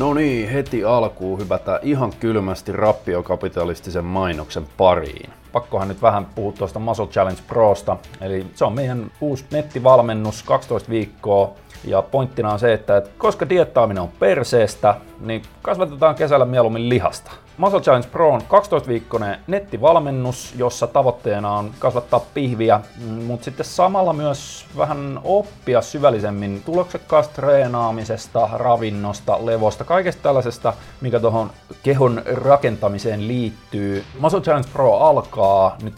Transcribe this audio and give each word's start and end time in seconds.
No 0.00 0.14
niin, 0.14 0.48
heti 0.48 0.84
alkuun 0.84 1.40
hypätään 1.40 1.80
ihan 1.82 2.12
kylmästi 2.20 2.72
rappiokapitalistisen 2.72 4.04
mainoksen 4.04 4.66
pariin. 4.76 5.30
Pakkohan 5.52 5.88
nyt 5.88 6.02
vähän 6.02 6.26
puhua 6.34 6.52
tuosta 6.52 6.78
Muscle 6.78 7.06
Challenge 7.06 7.40
Prosta. 7.46 7.96
Eli 8.20 8.46
se 8.54 8.64
on 8.64 8.72
meidän 8.72 9.10
uusi 9.20 9.44
nettivalmennus, 9.50 10.42
12 10.42 10.90
viikkoa. 10.90 11.54
Ja 11.84 12.02
pointtina 12.02 12.52
on 12.52 12.58
se, 12.58 12.72
että 12.72 13.02
koska 13.18 13.48
diettaaminen 13.48 14.02
on 14.02 14.10
perseestä, 14.18 14.94
niin 15.20 15.42
kasvatetaan 15.62 16.14
kesällä 16.14 16.44
mieluummin 16.44 16.88
lihasta. 16.88 17.30
Muscle 17.60 17.80
Challenge 17.80 18.08
Pro 18.08 18.30
on 18.30 18.40
12-viikkoinen 18.40 19.38
nettivalmennus, 19.46 20.54
jossa 20.56 20.86
tavoitteena 20.86 21.52
on 21.52 21.70
kasvattaa 21.78 22.20
pihviä, 22.34 22.80
mm, 23.00 23.06
mutta 23.06 23.44
sitten 23.44 23.66
samalla 23.66 24.12
myös 24.12 24.66
vähän 24.76 25.20
oppia 25.24 25.82
syvällisemmin 25.82 26.62
tuloksekkaasta 26.66 27.34
treenaamisesta, 27.34 28.48
ravinnosta, 28.52 29.46
levosta, 29.46 29.84
kaikesta 29.84 30.22
tällaisesta, 30.22 30.72
mikä 31.00 31.20
tuohon 31.20 31.50
kehon 31.82 32.22
rakentamiseen 32.26 33.28
liittyy. 33.28 34.04
Muscle 34.18 34.40
Challenge 34.40 34.68
Pro 34.72 34.96
alkaa 34.96 35.76
nyt 35.82 35.94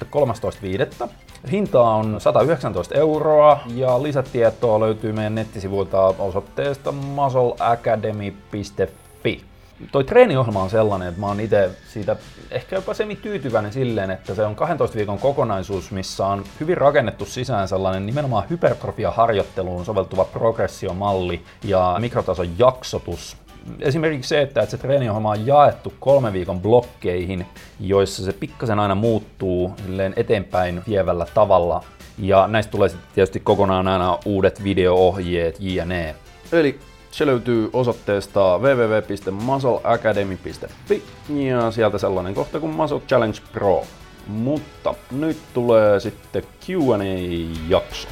13.5. 1.02 1.08
Hinta 1.50 1.82
on 1.82 2.20
119 2.20 2.94
euroa 2.94 3.60
ja 3.74 4.02
lisätietoa 4.02 4.80
löytyy 4.80 5.12
meidän 5.12 5.34
nettisivuilta 5.34 6.00
osoitteesta 6.00 6.92
muscleacademy.fi 6.92 9.44
toi 9.92 10.04
treeniohjelma 10.04 10.62
on 10.62 10.70
sellainen, 10.70 11.08
että 11.08 11.20
mä 11.20 11.26
oon 11.26 11.40
itse 11.40 11.70
siitä 11.92 12.16
ehkä 12.50 12.76
jopa 12.76 12.94
semi 12.94 13.16
tyytyväinen 13.16 13.72
silleen, 13.72 14.10
että 14.10 14.34
se 14.34 14.44
on 14.44 14.56
12 14.56 14.96
viikon 14.96 15.18
kokonaisuus, 15.18 15.90
missä 15.90 16.26
on 16.26 16.44
hyvin 16.60 16.78
rakennettu 16.78 17.24
sisään 17.24 17.68
sellainen 17.68 18.06
nimenomaan 18.06 18.48
hypertrofia-harjoitteluun 18.50 19.84
soveltuva 19.84 20.24
progressiomalli 20.24 21.42
ja 21.64 21.96
mikrotason 21.98 22.58
jaksotus, 22.58 23.36
esimerkiksi 23.80 24.28
se, 24.28 24.42
että 24.42 24.66
se 24.66 24.78
treeniohjelma 24.78 25.30
on 25.30 25.46
jaettu 25.46 25.92
kolme 26.00 26.32
viikon 26.32 26.60
blokkeihin, 26.60 27.46
joissa 27.80 28.24
se 28.24 28.32
pikkasen 28.32 28.78
aina 28.78 28.94
muuttuu 28.94 29.74
eteenpäin 30.16 30.82
vievällä 30.88 31.26
tavalla. 31.34 31.84
Ja 32.18 32.46
näistä 32.46 32.70
tulee 32.70 32.88
sitten 32.88 33.08
tietysti 33.14 33.40
kokonaan 33.40 33.88
aina 33.88 34.18
uudet 34.24 34.64
video-ohjeet, 34.64 35.56
jne. 35.60 36.14
Eli 36.52 36.78
se 37.10 37.26
löytyy 37.26 37.70
osoitteesta 37.72 38.58
www.muscleacademy.fi 38.58 41.02
ja 41.28 41.70
sieltä 41.70 41.98
sellainen 41.98 42.34
kohta 42.34 42.60
kuin 42.60 42.72
Muscle 42.72 43.00
Challenge 43.00 43.38
Pro. 43.52 43.84
Mutta 44.26 44.94
nyt 45.10 45.38
tulee 45.54 46.00
sitten 46.00 46.42
Q&A-jakso. 46.42 48.08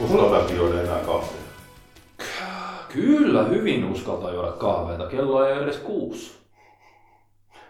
Uskaltaisi 0.00 0.56
juoda 0.56 0.82
enää 0.82 0.98
kahvia? 0.98 1.39
Kyllä, 2.92 3.44
hyvin 3.44 3.84
uskaltaa 3.84 4.32
juoda 4.32 4.52
kahveita. 4.52 5.06
Kello 5.06 5.46
ei 5.46 5.52
ole 5.52 5.64
edes 5.64 5.76
kuusi. 5.76 6.40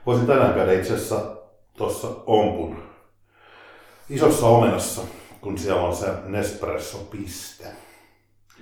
Voisin 0.06 0.26
tänään 0.26 0.54
käydä 0.54 0.72
itse 0.72 0.94
asiassa 0.94 1.20
tuossa 1.76 2.08
Ompun 2.26 2.76
isossa 4.10 4.46
omenassa, 4.46 5.02
kun 5.40 5.58
siellä 5.58 5.82
on 5.82 5.96
se 5.96 6.06
Nespresso-piste. 6.24 7.64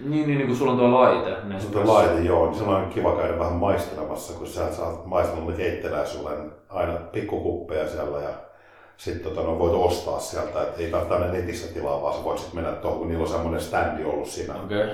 Niin, 0.04 0.26
niin, 0.26 0.38
niin 0.38 0.46
kun 0.46 0.56
sulla 0.56 0.72
on 0.72 0.78
tuo 0.78 0.92
laite. 0.92 1.36
Tuo 1.72 1.86
laite, 1.86 2.20
joo. 2.20 2.46
Niin 2.46 2.58
silloin 2.58 2.84
on 2.84 2.90
kiva 2.90 3.16
käydä 3.16 3.38
vähän 3.38 3.52
maistelemassa, 3.52 4.32
kun 4.32 4.46
sä 4.46 4.74
saat 4.74 5.06
maistellut, 5.06 5.46
niin 5.46 5.56
heittelee 5.56 6.06
sulle 6.06 6.30
aina 6.68 6.92
pikkukuppeja 6.92 7.88
siellä 7.88 8.18
ja 8.18 8.30
sitten 8.96 9.32
tota, 9.32 9.46
no, 9.46 9.58
voit 9.58 9.74
ostaa 9.74 10.20
sieltä, 10.20 10.62
että 10.62 10.82
ei 10.82 10.92
välttämättä 10.92 11.32
netissä 11.32 11.74
tilaa, 11.74 12.02
vaan 12.02 12.14
sä 12.14 12.24
voit 12.24 12.38
sitten 12.38 12.62
mennä 12.62 12.76
tuohon, 12.76 12.98
kun 12.98 13.08
niillä 13.08 13.22
on 13.22 13.28
semmoinen 13.28 13.60
standi 13.60 14.04
ollut 14.04 14.28
siinä 14.28 14.54
okay. 14.54 14.88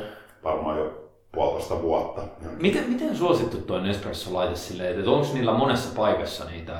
varmaan 0.44 0.78
jo 0.78 1.03
puolitoista 1.34 1.82
vuotta. 1.82 2.22
Miten, 2.60 2.84
miten 2.88 3.16
suosittu 3.16 3.56
tuo 3.56 3.78
Nespresso-laite 3.80 4.56
silleen, 4.56 4.98
että 4.98 5.10
onko 5.10 5.26
niillä 5.34 5.52
monessa 5.52 5.94
paikassa 5.96 6.44
niitä, 6.44 6.72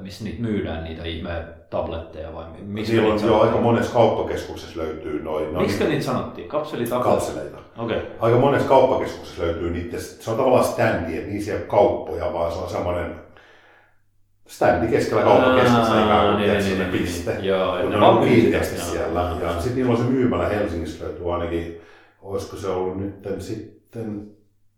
missä 0.00 0.24
niitä 0.24 0.42
myydään, 0.42 0.84
niitä 0.84 1.04
ihme 1.04 1.44
tabletteja 1.70 2.34
vai 2.34 2.44
miksi 2.62 2.92
Niillä 2.92 3.14
on 3.14 3.24
jo 3.26 3.40
aika 3.40 3.56
monessa 3.56 3.92
kauppakeskuksessa 3.92 4.80
löytyy 4.80 5.22
noin. 5.22 5.56
Miksi 5.56 5.84
niitä 5.84 6.04
sanottiin? 6.04 6.48
Kapselitabletteja? 6.48 7.14
Kapseleita. 7.14 7.58
Okay. 7.78 8.00
Aika 8.20 8.38
monessa 8.38 8.68
kauppakeskuksessa 8.68 9.42
löytyy 9.42 9.70
niitä, 9.70 9.98
se 9.98 10.30
on 10.30 10.36
tavallaan 10.36 10.64
standi, 10.64 11.16
että 11.16 11.30
niissä 11.30 11.52
ei 11.52 11.58
ole 11.58 11.66
kauppoja, 11.66 12.32
vaan 12.32 12.52
se 12.52 12.58
on 12.58 12.70
semmoinen 12.70 13.14
standi 14.46 14.86
keskellä 14.86 15.22
kauppakeskuksessa 15.22 16.04
ikään 16.04 16.26
kuin 16.26 16.46
niin, 16.46 16.64
niin, 16.64 16.78
niin, 16.78 16.90
piste. 16.90 17.34
Niin, 17.34 17.44
joo, 17.44 17.78
kun 17.82 17.90
ne 17.90 18.06
on 18.06 18.28
kiinteästi 18.28 18.80
siellä. 18.80 19.36
Ja 19.42 19.52
sitten 19.54 19.74
niillä 19.74 19.92
on 19.92 19.98
se 19.98 20.04
myymälä 20.04 20.48
Helsingissä 20.48 21.04
löytyy 21.04 21.34
ainakin 21.34 21.80
olisiko 22.24 22.56
se 22.56 22.68
ollut 22.68 23.00
nyt 23.00 23.42
sitten 23.42 23.74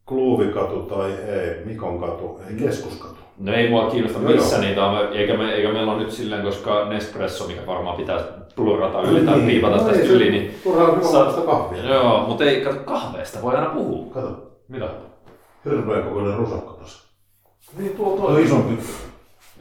Kluuvikatu 0.04 0.82
tai 0.82 1.12
ei, 1.12 1.64
Mikon 1.64 2.00
katu, 2.00 2.40
ei 2.48 2.56
keskuskatu. 2.56 3.16
No 3.38 3.52
ei 3.52 3.70
mua 3.70 3.90
kiinnosta 3.90 4.18
missä 4.18 4.58
niitä 4.60 4.86
on, 4.86 5.12
eikä, 5.12 5.36
me, 5.36 5.52
eikä 5.52 5.72
meillä 5.72 5.92
ole 5.92 6.02
nyt 6.02 6.12
silleen, 6.12 6.42
koska 6.42 6.88
Nespresso, 6.88 7.46
mikä 7.46 7.66
varmaan 7.66 7.96
pitää 7.96 8.20
plurata 8.56 9.02
yli 9.02 9.26
tai 9.26 9.36
niin, 9.36 9.46
piipata 9.46 9.76
no 9.76 9.82
tästä 9.82 10.02
ei, 10.02 10.08
yli, 10.08 10.30
niin... 10.30 10.54
Turhaa 10.64 11.30
sitä 11.30 11.46
kahvia. 11.46 11.94
Joo, 11.94 12.26
mutta 12.26 12.44
ei, 12.44 12.60
kato 12.60 12.80
kahveesta 12.84 13.42
voi 13.42 13.54
aina 13.54 13.70
puhua. 13.70 14.14
Kato. 14.14 14.50
Mitä? 14.68 14.88
Hirveän 15.64 16.02
kokoinen 16.02 16.36
rusakko 16.36 16.72
tuossa. 16.72 17.08
Niin 17.78 17.96
tuo 17.96 18.16
toi. 18.16 18.32
No 18.32 18.38
isompi. 18.38 18.78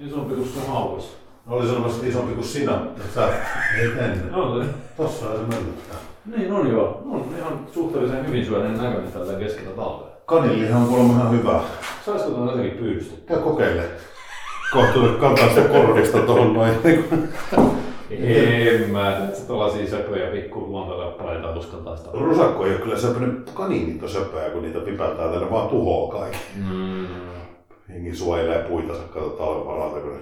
Isompi 0.07 0.35
kuin 0.35 0.47
sun 0.47 0.67
hauis. 0.67 1.17
Oli 1.47 1.67
selvästi 1.67 2.09
isompi 2.09 2.33
kuin 2.33 2.45
sinä. 2.45 2.81
Sä 3.15 3.29
ei 3.77 3.85
ennen. 3.85 4.31
No, 4.31 4.63
Tossa 4.97 5.29
on 5.29 5.35
se 5.35 5.55
möllyttää. 5.55 5.97
Niin 6.25 6.51
on 6.51 6.71
joo. 6.71 7.01
On 7.09 7.25
ihan 7.37 7.59
suhteellisen 7.73 8.27
hyvin 8.27 8.45
syönen 8.45 8.77
näköinen 8.77 9.11
tällä 9.11 9.39
keskellä 9.39 9.71
talvea. 9.75 10.07
Kanillihan 10.25 10.81
on 10.81 10.87
kuulemma 10.87 11.13
ihan 11.13 11.39
hyvä. 11.39 11.61
Saisiko 12.05 12.29
tuon 12.29 12.47
jotenkin 12.47 12.77
pyydystettyä? 12.77 13.35
Käy 13.35 13.43
kokeile. 13.43 13.83
Kohta 14.73 14.99
kantaa 15.19 15.49
sitä 15.49 15.61
korvista 15.61 16.17
tuohon 16.17 16.53
noin. 16.53 16.73
En 18.09 18.89
mä, 18.89 19.17
että 19.17 19.47
tuollaisia 19.47 19.87
söpöjä 19.87 20.31
pikku 20.31 20.59
luontoleppaleita 20.59 21.55
uskaltaa 21.55 21.97
sitä. 21.97 22.09
Rusakko 22.13 22.65
ei 22.65 22.71
ole 22.71 22.81
kyllä 22.81 22.97
söpöinen, 22.97 23.43
kaniinit 23.53 24.03
on 24.03 24.09
söpöjä, 24.09 24.49
kun 24.49 24.61
niitä 24.61 24.79
pipältää 24.79 25.31
tänne 25.31 25.51
vaan 25.51 25.69
tuhoaa 25.69 26.19
kaikki. 26.19 26.37
Mm. 26.55 27.07
Jengi 27.89 28.15
suojelee 28.15 28.63
puita, 28.63 28.93
kato 29.13 29.29
talven 29.29 29.65
varalta, 29.65 29.99
kun 29.99 30.11
ne 30.11 30.19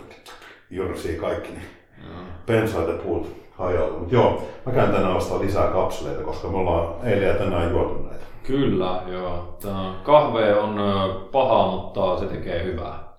jursii 0.69 1.15
kaikki, 1.15 1.49
niin 1.49 1.63
mm. 2.03 2.25
pensaat 2.45 2.87
ja 2.87 2.93
puut 2.93 3.27
hajautu. 3.51 3.99
Mutta 3.99 4.15
joo, 4.15 4.41
mä 4.65 4.71
käyn 4.71 4.91
tänään 4.91 5.15
ostaa 5.15 5.39
lisää 5.39 5.67
kapseleita, 5.67 6.23
koska 6.23 6.47
me 6.47 6.57
ollaan 6.57 6.95
eilen 7.03 7.27
ja 7.27 7.33
tänään 7.33 7.71
juotu 7.71 7.93
näitä. 7.93 8.25
Kyllä, 8.43 9.01
joo. 9.07 9.57
Tämä 9.61 9.93
kahve 10.03 10.55
on 10.55 10.75
paha, 11.31 11.71
mutta 11.71 12.19
se 12.19 12.25
tekee 12.25 12.63
hyvää. 12.63 13.13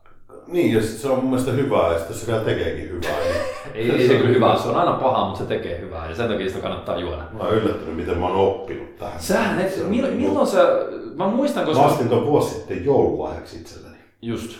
Niin, 0.47 0.75
ja 0.75 0.83
se 0.83 1.09
on 1.09 1.19
mun 1.19 1.31
mielestä 1.31 1.53
hyvää, 1.53 1.93
ja 1.93 1.99
sitten 1.99 2.17
se 2.17 2.27
vielä 2.27 2.45
tekeekin 2.45 2.89
hyvää. 2.89 3.19
Niin 3.21 3.35
ei, 3.75 3.91
ei 3.91 4.09
se 4.09 4.15
kyllä 4.15 4.29
hyvää, 4.29 4.59
se 4.59 4.69
on 4.69 4.77
aina 4.77 4.93
paha, 4.93 5.25
mutta 5.25 5.39
se 5.39 5.47
tekee 5.47 5.81
hyvää, 5.81 6.09
ja 6.09 6.15
sen 6.15 6.29
takia 6.29 6.49
sitä 6.49 6.61
kannattaa 6.61 7.01
juoda. 7.01 7.23
Mä 7.33 7.45
oon 7.45 7.55
yllättynyt, 7.55 7.97
miten 7.97 8.19
mä 8.19 8.27
oon 8.27 8.37
oppinut 8.37 8.97
tähän. 8.97 9.21
Sähän 9.21 9.61
et, 9.61 9.89
milloin, 9.89 10.15
milloin 10.15 10.47
sä, 10.47 10.69
mä 11.15 11.27
muistan, 11.27 11.65
koska... 11.65 11.83
Mä 11.83 11.89
astin 11.89 12.09
tuon 12.09 12.27
vuosi 12.27 12.55
sitten 12.55 12.85
joululahjaksi 12.85 13.57
itselleni. 13.57 13.97
Just. 14.23 14.57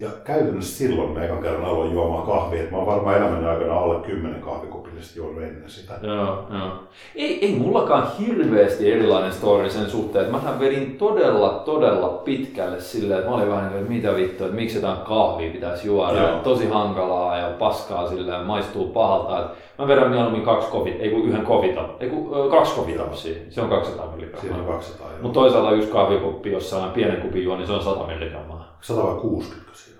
Ja 0.00 0.08
käytännössä 0.24 0.78
silloin 0.78 1.10
mä 1.10 1.24
ekan 1.24 1.42
kerran 1.42 1.64
aloin 1.64 1.92
juomaan 1.92 2.26
kahvia, 2.26 2.60
että 2.60 2.72
mä 2.72 2.78
oon 2.78 2.86
varmaan 2.86 3.16
elämäni 3.16 3.46
aikana 3.46 3.78
alle 3.78 4.06
10 4.06 4.40
kahvikupillista 4.40 5.18
juonut 5.18 5.42
ennen 5.42 5.70
sitä. 5.70 5.94
Joo, 6.02 6.46
joo. 6.50 6.72
Ei, 7.14 7.46
ei 7.46 7.54
mullakaan 7.58 8.08
hirveästi 8.18 8.92
erilainen 8.92 9.32
story 9.32 9.70
sen 9.70 9.90
suhteen, 9.90 10.24
että 10.24 10.38
mä 10.38 10.60
vedin 10.60 10.96
todella, 10.98 11.62
todella 11.64 12.08
pitkälle 12.08 12.80
silleen, 12.80 13.18
että 13.18 13.30
mä 13.30 13.36
olin 13.36 13.48
vähän 13.48 13.68
niin 13.68 13.78
että 13.78 13.92
mitä 13.92 14.16
vittua, 14.16 14.46
että 14.46 14.56
miksi 14.56 14.76
jotain 14.76 14.98
kahvia 14.98 15.52
pitäisi 15.52 15.86
juoda. 15.86 16.22
Joo. 16.22 16.38
Tosi 16.38 16.68
hankalaa 16.68 17.36
ja 17.36 17.50
paskaa 17.58 18.08
silleen, 18.08 18.46
maistuu 18.46 18.88
pahalta. 18.88 19.40
Että 19.40 19.56
mä 19.78 19.88
vedän 19.88 20.10
mieluummin 20.10 20.42
kaksi 20.42 20.70
kovit, 20.70 21.00
ei 21.00 21.10
kun 21.10 21.24
yhden 21.24 21.46
kovita, 21.46 21.88
ei 22.00 22.10
kun 22.10 22.50
kaksi 22.50 22.74
kovitapsia. 22.74 23.34
Se 23.50 23.60
on 23.60 23.68
200 23.68 24.06
milligrammaa. 24.06 24.40
Siinä 24.40 24.58
on 24.58 24.66
200, 24.66 25.06
Mutta 25.22 25.40
toisaalta 25.40 25.70
yksi 25.70 25.90
kahvikuppi, 25.90 26.52
jossa 26.52 26.76
on 26.76 26.90
pienen 26.90 27.22
kupin 27.22 27.44
juo, 27.44 27.56
niin 27.56 27.66
se 27.66 27.72
on 27.72 27.82
100 27.82 28.06
milligrammaa. 28.06 28.76
100 28.80 29.02
vai 29.02 29.20
60 29.20 29.70
siinä? 29.74 29.93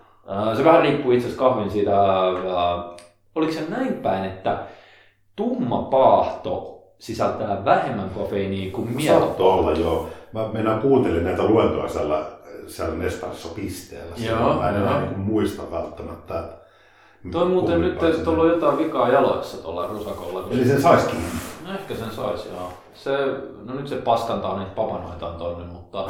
Se 0.57 0.65
vähän 0.65 0.83
riippuu 0.83 1.13
itse 1.13 1.27
asiassa 1.27 1.45
kahvin 1.45 1.71
siitä, 1.71 1.93
oliko 3.35 3.53
se 3.53 3.65
näin 3.69 3.95
päin, 3.95 4.25
että 4.25 4.59
tumma 5.37 5.83
paahto 5.83 6.83
sisältää 6.99 7.65
vähemmän 7.65 8.11
kofeiiniä 8.11 8.73
kuin 8.73 8.97
mielo. 8.97 9.21
Saattoi 9.21 9.53
olla, 9.53 9.73
joo. 9.73 10.09
Mä 10.33 10.49
mennään 10.53 10.81
kuuntelin 10.81 11.25
näitä 11.25 11.45
luentoja 11.45 11.89
siellä, 11.89 12.25
siellä 12.67 12.95
Nespresso-pisteellä. 12.95 14.17
Joo, 14.17 14.55
mä 14.55 14.69
en 14.69 14.77
enää 14.77 15.01
niin 15.01 15.19
muista 15.19 15.63
välttämättä, 15.71 16.39
että 16.39 16.65
Toi 17.33 17.47
muuten 17.47 17.81
nyt 17.81 17.99
tuolla 18.25 18.43
on 18.43 18.49
jotain 18.49 18.79
vikaa 18.79 19.09
jaloissa 19.09 19.63
tuolla 19.63 19.87
rusakolla. 19.87 20.49
Eli 20.51 20.65
sen 20.65 20.83
saisikin? 20.83 21.19
No 21.67 21.75
ehkä 21.75 21.95
sen 21.95 22.11
saisi, 22.11 22.49
joo. 22.49 22.73
Se, 22.95 23.11
no 23.65 23.75
nyt 23.75 23.89
se 23.89 23.97
paskantaa 23.97 24.59
niitä 24.59 24.75
papanoitaan 24.75 25.37
tonne, 25.37 25.65
mutta 25.65 26.07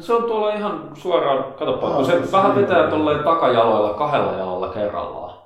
se 0.00 0.12
on 0.12 0.24
tuolla 0.24 0.54
ihan 0.54 0.90
suoraan, 0.94 1.44
katsoppa, 1.44 1.90
kun 1.90 2.06
se 2.06 2.32
vähän 2.32 2.56
vetää 2.56 2.90
tuolla 2.90 3.14
takajaloilla 3.14 3.94
kahdella 3.94 4.32
jalalla 4.32 4.68
kerrallaan. 4.68 5.38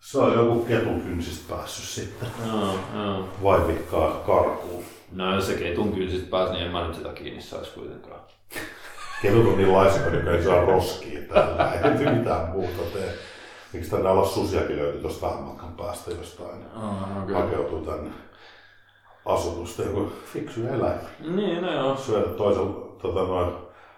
Se 0.00 0.18
on 0.18 0.32
joku 0.32 0.64
ketun 0.64 1.00
kynsistä 1.00 1.54
päässyt 1.54 2.04
sitten. 2.04 2.28
Joo, 2.46 2.74
joo. 2.94 3.24
Vai 3.42 3.66
vikkaa 3.66 4.10
karkuun. 4.26 4.84
No 5.12 5.34
jos 5.34 5.46
se 5.46 5.54
ketun 5.54 5.92
kynsistä 5.92 6.30
pääsi, 6.30 6.52
niin 6.52 6.66
en 6.66 6.72
mä 6.72 6.86
nyt 6.86 6.96
sitä 6.96 7.08
kiinni 7.08 7.42
saisi 7.42 7.70
kuitenkaan. 7.70 8.20
ketut 9.22 9.46
on 9.46 9.56
niin 9.56 9.72
laiska, 9.72 10.06
että 10.06 10.30
ei 10.30 10.42
saa 10.42 10.64
roskia 10.64 11.20
täällä. 11.22 11.72
Ei 11.72 12.14
mitään 12.14 12.48
muuta 12.48 12.82
tee. 12.92 13.14
Miksi 13.72 13.90
tänne 13.90 14.08
olla 14.08 14.26
susiakin 14.26 14.76
löytyy 14.76 15.00
tuosta 15.00 15.26
vähän 15.26 15.42
matkan 15.42 15.72
päästä 15.72 16.10
jostain. 16.10 16.64
Oh, 16.76 17.22
okay. 17.22 17.34
Hakeutuu 17.34 17.80
tänne 17.80 18.10
asutusta 19.26 19.82
joku 19.82 20.12
fiksu 20.32 20.60
eläin. 20.66 20.98
Niin, 21.20 21.62
no 21.62 21.72
joo. 21.72 21.96
Syödä 21.96 22.26
toisella 22.26 22.89
tota, 23.02 23.20
noin 23.20 23.52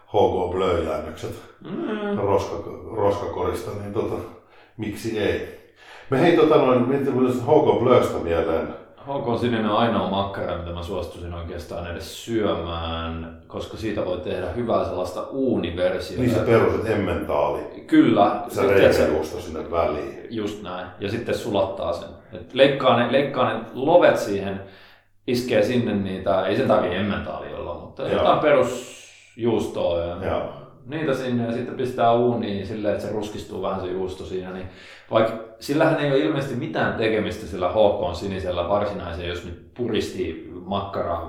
HK 0.06 0.52
Blöjäännökset 0.52 1.42
mm. 1.64 2.18
roska, 2.18 2.56
roskakorista, 2.96 3.70
niin 3.80 3.92
tota, 3.92 4.14
miksi 4.76 5.18
ei. 5.18 5.62
Me 6.10 6.20
hei 6.20 6.36
tota 6.36 6.56
noin, 6.56 6.88
mietin 6.88 7.14
HK 7.42 7.80
Blöstä 7.80 8.18
mieleen. 8.18 8.68
HK 9.02 9.40
Sininen 9.40 9.70
on 9.70 9.76
ainoa 9.76 10.10
makkara, 10.10 10.58
mitä 10.58 10.70
mä 10.70 10.82
suostuisin 10.82 11.34
oikeastaan 11.34 11.90
edes 11.90 12.24
syömään, 12.24 13.42
koska 13.46 13.76
siitä 13.76 14.04
voi 14.04 14.18
tehdä 14.18 14.48
hyvää 14.48 14.84
sellaista 14.84 15.22
uuniversiota. 15.22 16.22
Niin 16.22 16.34
se 16.34 16.40
peruset 16.40 16.90
emmentaali. 16.90 17.60
Kyllä. 17.86 18.42
Se 18.48 18.66
reikäjuusto 18.66 19.40
sinne 19.40 19.70
väliin. 19.70 20.18
Just 20.30 20.62
näin. 20.62 20.86
Ja 21.00 21.10
sitten 21.10 21.34
sulattaa 21.34 21.92
sen. 21.92 22.08
Et 22.32 22.54
leikkaa, 22.54 22.98
ne, 22.98 23.12
leikkaa 23.12 23.52
ne 23.52 23.60
lovet 23.74 24.18
siihen, 24.18 24.60
iskee 25.26 25.62
sinne 25.62 25.94
niitä, 25.94 26.46
ei 26.46 26.56
sen 26.56 26.68
takia 26.68 26.92
emmentaali 26.92 27.54
olla, 27.54 27.61
mutta 27.92 28.02
Joo. 28.02 28.18
jotain 28.18 28.38
perusjuustoa 28.38 29.98
ja 29.98 30.16
Joo. 30.26 30.42
niitä 30.86 31.14
sinne 31.14 31.46
ja 31.46 31.52
sitten 31.52 31.74
pistää 31.74 32.12
uuniin 32.12 32.66
silleen, 32.66 32.94
että 32.94 33.06
se 33.06 33.12
ruskistuu 33.12 33.62
vähän 33.62 33.80
se 33.80 33.86
juusto 33.86 34.24
siinä. 34.24 34.50
Niin 34.50 34.66
vaikka 35.10 35.32
sillähän 35.60 36.00
ei 36.00 36.10
ole 36.10 36.18
ilmeisesti 36.18 36.56
mitään 36.56 36.94
tekemistä 36.94 37.46
sillä 37.46 37.68
HK 37.68 38.16
sinisellä 38.16 38.68
varsinaisen, 38.68 39.28
jos 39.28 39.44
nyt 39.44 39.74
puristi 39.74 40.50
makkara 40.64 41.22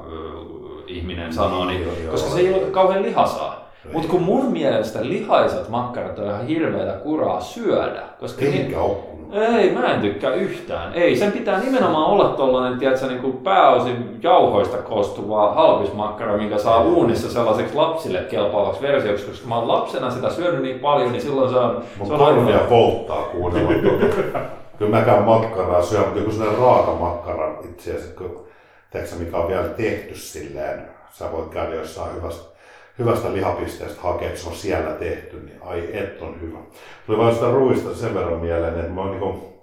ihminen 0.87 1.33
sanoo, 1.33 1.65
niin, 1.65 1.81
niin 1.81 2.09
koska 2.09 2.29
se 2.29 2.39
ei 2.39 2.53
ole 2.53 2.71
kauhean 2.71 3.03
lihasaa. 3.03 3.69
Mutta 3.93 4.09
kun 4.09 4.21
mun 4.21 4.51
mielestä 4.51 4.99
lihaiset 5.09 5.69
makkarat 5.69 6.19
on 6.19 6.25
ihan 6.25 6.47
hirveätä 6.47 6.93
kuraa 6.93 7.41
syödä. 7.41 8.03
Koska 8.19 8.45
Eikä 8.45 8.57
niin, 8.57 8.77
ole 8.77 8.97
ei, 9.31 9.71
mä 9.71 9.93
en 9.93 10.01
tykkää 10.01 10.33
yhtään. 10.33 10.93
Ei, 10.93 11.15
sen 11.15 11.31
pitää 11.31 11.59
nimenomaan 11.59 12.05
olla 12.05 12.29
tollanen, 12.29 12.79
tiedätkö, 12.79 13.07
niin 13.07 13.21
kuin 13.21 13.37
pääosin 13.37 14.19
jauhoista 14.23 14.77
koostuva 14.77 15.53
halpismakkara, 15.53 16.37
minkä 16.37 16.57
saa 16.57 16.83
uunissa 16.83 17.31
sellaiseksi 17.31 17.75
lapsille 17.75 18.19
kelpaavaksi 18.19 18.81
versioksi, 18.81 19.25
koska 19.25 19.47
mä 19.47 19.55
oon 19.55 19.67
lapsena 19.67 20.11
sitä 20.11 20.29
syönyt 20.29 20.61
niin 20.61 20.79
paljon, 20.79 21.11
niin 21.11 21.21
silloin 21.21 21.49
se 21.49 21.57
on... 21.57 21.83
Mun 21.97 22.07
se 22.07 22.13
on 22.13 22.19
korvia 22.19 22.55
aina... 22.55 22.69
polttaa 22.69 23.23
kuunnella 23.23 23.71
tuota. 23.81 24.39
Kyllä 24.77 24.97
mäkään 24.97 25.23
makkaraa 25.23 25.81
syö, 25.81 25.99
mutta 25.99 26.19
joku 26.19 26.31
sellainen 26.31 26.59
raaka 26.59 26.91
makkara 26.91 27.59
itse 27.69 27.91
asiassa, 27.91 28.17
kun, 28.17 28.45
tiedätkö, 28.91 29.15
mikä 29.15 29.37
on 29.37 29.47
vielä 29.47 29.67
tehty 29.67 30.15
silleen, 30.15 30.87
sä 31.11 31.31
voit 31.31 31.49
käydä 31.49 31.75
jossain 31.75 32.15
hyvästä 32.15 32.52
hyvästä 32.99 33.33
lihapisteestä 33.33 34.01
hakea, 34.01 34.27
että 34.27 34.39
se 34.39 34.49
on 34.49 34.55
siellä 34.55 34.91
tehty, 34.91 35.39
niin 35.39 35.57
ai 35.61 35.89
et 35.93 36.21
on 36.21 36.41
hyvä. 36.41 36.57
Tuli 37.05 37.17
vain 37.17 37.33
sitä 37.33 37.51
ruista 37.51 37.95
sen 37.95 38.13
verran 38.13 38.39
mieleen, 38.39 38.79
että 38.79 38.93
mä 38.93 39.01
oon 39.01 39.11
niin 39.11 39.53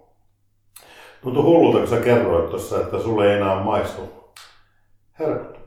Tuntui 1.23 1.43
hullulta, 1.43 1.79
kun 1.79 1.89
sä 1.89 1.97
kerroit 1.97 2.51
tuossa, 2.51 2.81
että 2.81 2.99
sulle 2.99 3.33
ei 3.33 3.41
enää 3.41 3.65
maistu 3.65 4.03
herkut. 5.19 5.61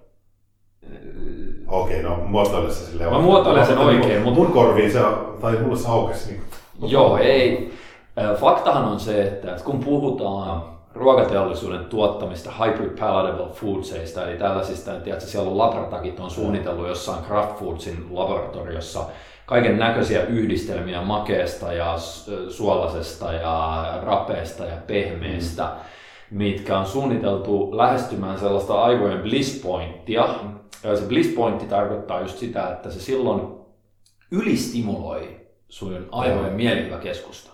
Okei, 1.67 1.99
okay, 1.99 2.11
no 2.11 2.23
muotoile 2.25 2.71
se 2.71 2.85
silleen. 2.85 3.11
Mä 3.11 3.19
muotoilen 3.19 3.65
sen 3.65 3.77
oikein, 3.77 4.21
mutta... 4.21 4.39
Mun 4.39 4.51
korviin 4.51 4.91
se, 4.91 4.99
tai 5.41 5.57
mulle 5.57 5.77
se 5.77 5.87
aukesi 5.87 6.31
niin 6.31 6.91
Joo, 6.91 7.17
ei. 7.17 7.73
Faktahan 8.39 8.83
on 8.85 8.99
se, 8.99 9.23
että 9.23 9.55
kun 9.65 9.79
puhutaan 9.79 10.72
ruokateollisuuden 10.95 11.85
tuottamista 11.85 12.51
hyper 12.51 12.89
palatable 12.99 13.53
foodseista, 13.53 14.29
eli 14.29 14.37
tällaisista, 14.37 14.91
että 14.91 15.03
tiedätkö, 15.03 15.29
siellä 15.29 15.49
on 15.49 15.57
labratakit 15.57 16.19
on 16.19 16.31
suunnitellut 16.31 16.87
jossain 16.87 17.23
Kraft 17.23 17.59
Foodsin 17.59 18.07
laboratoriossa 18.09 19.05
kaiken 19.45 19.79
näköisiä 19.79 20.23
yhdistelmiä 20.25 21.01
makeesta 21.01 21.73
ja 21.73 21.95
suolasesta 22.49 23.33
ja 23.33 23.83
rapeesta 24.03 24.65
ja 24.65 24.77
pehmeestä, 24.87 25.63
mm. 25.63 26.37
mitkä 26.37 26.77
on 26.77 26.85
suunniteltu 26.85 27.77
lähestymään 27.77 28.39
sellaista 28.39 28.81
aivojen 28.81 29.19
bliss 29.19 29.61
pointtia. 29.61 30.27
Ja 30.83 30.97
se 30.97 31.05
bliss 31.05 31.35
pointti 31.35 31.65
tarkoittaa 31.65 32.21
just 32.21 32.37
sitä, 32.37 32.69
että 32.69 32.91
se 32.91 32.99
silloin 32.99 33.41
ylistimuloi 34.31 35.39
sun 35.69 36.07
aivojen 36.11 36.49
mm. 36.49 36.55
mielihyväkeskusta. 36.55 37.52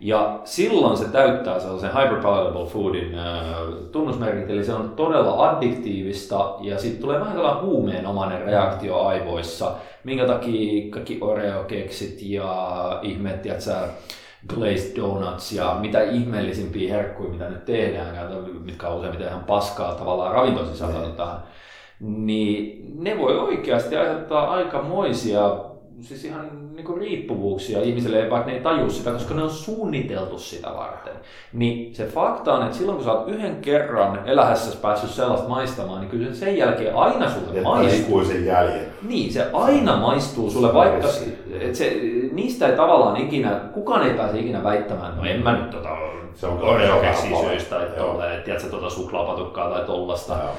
Ja 0.00 0.40
silloin 0.44 0.96
se 0.96 1.04
täyttää 1.04 1.60
sellaisen 1.60 1.90
hyperpalatable 1.90 2.66
foodin 2.66 3.18
äh, 3.18 3.44
tunnusmerkit, 3.92 4.50
eli 4.50 4.64
se 4.64 4.74
on 4.74 4.92
todella 4.96 5.48
addiktiivista 5.48 6.54
ja 6.60 6.78
sitten 6.78 7.00
tulee 7.00 7.20
vähän 7.20 7.32
sellainen 7.32 7.64
huumeenomainen 7.64 8.42
reaktio 8.42 9.00
aivoissa, 9.00 9.72
minkä 10.04 10.26
takia 10.26 10.90
kaikki 10.90 11.18
Oreo-keksit 11.20 12.22
ja 12.22 12.98
ihmeet, 13.02 13.46
sä, 13.58 13.88
glazed 14.48 14.96
donuts 14.96 15.52
ja 15.52 15.76
mitä 15.80 16.02
ihmeellisimpiä 16.02 16.94
herkkuja, 16.94 17.30
mitä 17.30 17.48
nyt 17.48 17.64
tehdään, 17.64 18.28
mitkä 18.64 18.88
on 18.88 18.98
useimmiten 18.98 19.28
ihan 19.28 19.44
paskaa 19.44 19.94
tavallaan 19.94 20.32
ravintosisällöltään, 20.32 21.42
niin 22.00 22.92
ne 22.94 23.18
voi 23.18 23.38
oikeasti 23.38 23.96
aiheuttaa 23.96 24.50
aikamoisia 24.50 25.69
siis 26.02 26.24
ihan 26.24 26.50
niin 26.76 26.86
kuin 26.86 27.00
riippuvuuksia 27.00 27.82
ihmisille, 27.82 28.30
vaikka 28.30 28.50
ne 28.50 28.56
ei 28.56 28.62
taju 28.62 28.90
sitä, 28.90 29.10
koska 29.10 29.34
ne 29.34 29.42
on 29.42 29.50
suunniteltu 29.50 30.38
sitä 30.38 30.68
varten. 30.76 31.12
Niin 31.52 31.94
se 31.94 32.06
fakta 32.06 32.54
on, 32.54 32.62
että 32.62 32.76
silloin 32.76 32.96
kun 32.96 33.04
sä 33.04 33.12
oot 33.12 33.28
yhden 33.28 33.56
kerran 33.56 34.28
elähässä 34.28 34.80
päässyt 34.82 35.10
sellaista 35.10 35.48
maistamaan, 35.48 36.00
niin 36.00 36.10
kyllä 36.10 36.34
sen 36.34 36.56
jälkeen 36.56 36.96
aina 36.96 37.30
sulle 37.30 37.46
että 37.50 37.62
maistuu. 37.62 38.24
sen 38.24 38.46
jäljen. 38.46 38.86
Niin, 39.02 39.32
se 39.32 39.46
aina 39.52 39.96
maistuu 39.96 40.50
sulle, 40.50 40.74
vaikka 40.74 41.08
että 41.60 41.78
se, 41.78 42.00
niistä 42.32 42.68
ei 42.68 42.76
tavallaan 42.76 43.16
ikinä, 43.16 43.50
kukaan 43.50 44.06
ei 44.06 44.14
pääse 44.14 44.38
ikinä 44.38 44.64
väittämään, 44.64 45.16
no 45.16 45.24
en 45.24 45.42
mä 45.42 45.56
nyt 45.56 45.70
tota 45.70 45.88
se 46.34 46.46
on 46.46 46.62
oreo 46.62 47.02
syistä, 47.48 47.76
tai 47.76 47.86
tolleen, 47.98 48.42
tiedätkö, 48.42 48.68
tota 48.68 48.90
suklaapatukkaa 48.90 49.70
tai 49.70 49.84
tollasta. 49.84 50.32
Joo. 50.32 50.52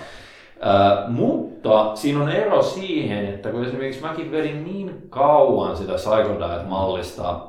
Äh, 0.65 1.09
mutta 1.09 1.95
siinä 1.95 2.23
on 2.23 2.29
ero 2.29 2.63
siihen, 2.63 3.25
että 3.25 3.49
kun 3.49 3.65
esimerkiksi 3.65 4.01
mäkin 4.01 4.31
vedin 4.31 4.63
niin 4.63 5.01
kauan 5.09 5.77
sitä 5.77 5.93
Cycle 5.93 6.39
Diet-mallista, 6.39 7.39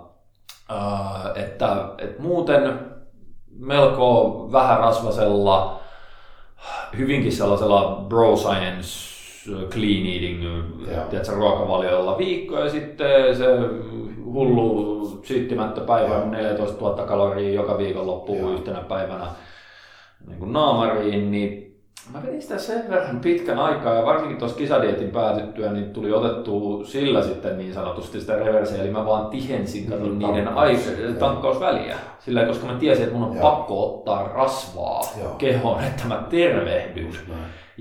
äh, 0.70 1.44
että, 1.44 1.76
että 1.98 2.22
muuten 2.22 2.80
melko 3.58 4.48
vähän 4.52 4.78
rasvasella, 4.78 5.80
hyvinkin 6.98 7.32
sellaisella 7.32 8.04
bro 8.08 8.36
science 8.36 9.12
clean 9.70 10.06
eating 10.06 10.44
tiedätkö, 11.10 11.34
ruokavaliolla 11.34 12.18
viikko 12.18 12.58
ja 12.58 12.70
sitten 12.70 13.36
se 13.36 13.46
hullu 14.24 15.20
sittimättä 15.22 15.80
päivän 15.80 16.30
14 16.30 16.80
000 16.80 17.06
kaloria 17.06 17.54
joka 17.54 17.78
viikonloppu 17.78 18.50
yhtenä 18.50 18.80
päivänä 18.80 19.26
niin 20.26 20.38
kuin 20.38 20.52
naamariin, 20.52 21.30
niin 21.30 21.71
Mä 22.10 22.22
vedin 22.22 22.42
sitä 22.42 22.58
sen 22.58 22.84
verran 22.90 23.20
pitkän 23.20 23.58
aikaa 23.58 23.94
ja 23.94 24.04
varsinkin 24.04 24.38
tuossa 24.38 24.56
kisadietin 24.56 25.10
päätyttyä, 25.10 25.72
niin 25.72 25.90
tuli 25.90 26.12
otettu 26.12 26.84
sillä 26.84 27.22
sitten 27.22 27.58
niin 27.58 27.74
sanotusti 27.74 28.20
sitä 28.20 28.36
reverseä, 28.36 28.82
eli 28.82 28.90
mä 28.90 29.06
vaan 29.06 29.26
tihensin 29.26 29.86
kato, 29.86 30.04
mm, 30.04 30.18
niiden 30.18 30.48
aik- 30.48 31.18
tankkausväliä. 31.18 31.96
Sillä 32.18 32.44
koska 32.44 32.66
mä 32.66 32.74
tiesin, 32.74 33.04
että 33.04 33.16
mun 33.18 33.28
on 33.28 33.36
Joo. 33.36 33.42
pakko 33.50 33.84
ottaa 33.94 34.28
rasvaa 34.34 35.00
Joo. 35.20 35.34
kehoon, 35.38 35.84
että 35.84 36.02
mä 36.08 36.22
tervehdyn. 36.30 37.12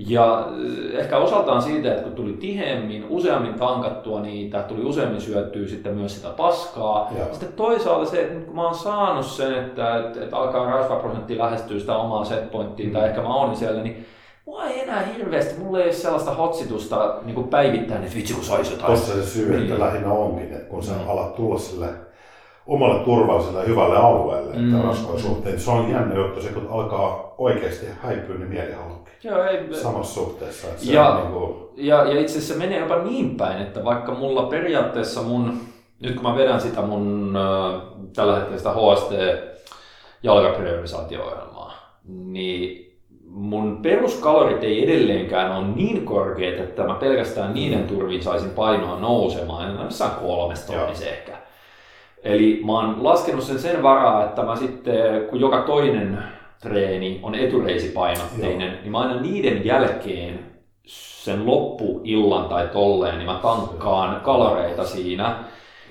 Ja 0.06 0.48
eh, 0.48 1.00
ehkä 1.00 1.18
osaltaan 1.18 1.62
siitä, 1.62 1.90
että 1.90 2.02
kun 2.02 2.12
tuli 2.12 2.32
tiheemmin, 2.32 3.06
useammin 3.08 3.54
tankattua 3.54 4.20
niitä, 4.20 4.62
tuli 4.62 4.84
useammin 4.84 5.20
syöttyä 5.20 5.68
sitten 5.68 5.94
myös 5.94 6.14
sitä 6.14 6.28
paskaa. 6.28 7.12
Ja. 7.18 7.24
Sitten 7.30 7.52
toisaalta 7.52 8.10
se, 8.10 8.22
että 8.22 8.46
kun 8.46 8.54
mä 8.54 8.64
oon 8.64 8.74
saanut 8.74 9.26
sen, 9.26 9.54
että, 9.54 9.98
että, 9.98 10.24
että 10.24 10.36
alkaa 10.36 10.70
rasvaprosentti 10.70 11.38
lähestyä 11.38 11.78
sitä 11.78 11.96
omaa 11.96 12.24
setpointtiin, 12.24 12.88
mm. 12.88 12.92
tai 12.92 13.08
ehkä 13.08 13.22
mä 13.22 13.34
oon 13.34 13.56
siellä, 13.56 13.82
niin 13.82 14.06
Mua 14.46 14.64
ei 14.64 14.80
enää 14.80 15.02
hirveästi, 15.02 15.60
mulla 15.60 15.78
ei 15.78 15.84
ole 15.84 15.92
sellaista 15.92 16.34
hotsitusta 16.34 17.16
niin 17.24 17.48
päivittäin, 17.48 18.04
että 18.04 18.16
vitsi 18.16 18.34
kun 18.34 18.44
saisi 18.44 18.72
jotain. 18.72 18.86
Tuossa 18.86 19.14
se 19.14 19.22
syy, 19.22 19.50
niin. 19.50 19.62
että 19.62 19.84
lähinnä 19.84 20.12
onkin, 20.12 20.52
että 20.52 20.68
kun 20.68 20.82
sä 20.82 20.92
mm. 20.92 21.08
alat 21.08 21.34
tulla 21.34 21.58
sille 21.58 21.88
omalle 22.66 23.04
turvalliselle 23.04 23.66
hyvälle 23.66 23.96
alueelle, 23.96 24.56
mm. 24.56 24.74
että 24.74 24.88
raskojen 24.88 25.22
suhteen, 25.22 25.60
se 25.60 25.70
on 25.70 25.90
jännä 25.90 26.14
juttu, 26.14 26.42
se 26.42 26.48
kun 26.48 26.68
alkaa 26.70 27.34
oikeasti 27.38 27.86
häipyä, 28.02 28.36
niin 28.36 28.48
mielihalukki. 28.48 29.01
Joo, 29.24 29.44
ei, 29.44 29.74
Samassa 29.74 30.14
suhteessa. 30.14 30.68
Että 30.68 30.84
se 30.84 30.92
ja, 30.92 31.14
niin 31.14 31.32
kuin... 31.32 31.54
ja, 31.76 32.04
ja 32.04 32.20
itse 32.20 32.38
asiassa 32.38 32.54
se 32.54 32.58
menee 32.58 32.80
jopa 32.80 32.98
niin 32.98 33.36
päin, 33.36 33.62
että 33.62 33.84
vaikka 33.84 34.14
mulla 34.14 34.42
periaatteessa 34.42 35.22
mun, 35.22 35.60
nyt 36.00 36.14
kun 36.14 36.22
mä 36.22 36.36
vedän 36.36 36.60
sitä 36.60 36.82
mun 36.82 37.36
äh, 37.36 37.82
tällä 38.16 38.34
hetkellä 38.34 38.58
sitä 38.58 38.72
HST 38.72 39.12
jalkapriorisaatio-ohjelmaa, 40.22 41.72
niin 42.04 42.92
mun 43.26 43.82
peruskalorit 43.82 44.64
ei 44.64 44.84
edelleenkään 44.84 45.56
ole 45.56 45.66
niin 45.66 46.04
korkeat, 46.04 46.60
että 46.60 46.84
mä 46.84 46.94
pelkästään 46.94 47.54
niiden 47.54 47.86
turvin 47.86 48.22
saisin 48.22 48.50
painoa 48.50 49.00
nousemaan, 49.00 49.70
en 49.70 49.84
jossain 49.84 50.10
kolmesta 50.10 50.72
tonnissa 50.72 51.06
ehkä. 51.06 51.32
Eli 52.22 52.62
mä 52.66 52.72
oon 52.72 53.04
laskenut 53.04 53.44
sen 53.44 53.58
sen 53.58 53.82
varaa, 53.82 54.24
että 54.24 54.42
mä 54.42 54.56
sitten, 54.56 55.26
kun 55.30 55.40
joka 55.40 55.62
toinen 55.62 56.18
treeni 56.62 57.20
on 57.22 57.34
etureisipainotteinen, 57.34 58.68
Joo. 58.72 58.80
niin 58.82 58.92
mä 58.92 59.00
aina 59.00 59.20
niiden 59.20 59.64
jälkeen 59.64 60.38
sen 60.86 61.46
loppuillan 61.46 62.44
tai 62.44 62.68
tolleen, 62.68 63.18
niin 63.18 63.26
mä 63.26 63.40
tankkaan 63.42 64.20
kaloreita 64.20 64.84
siinä. 64.84 65.34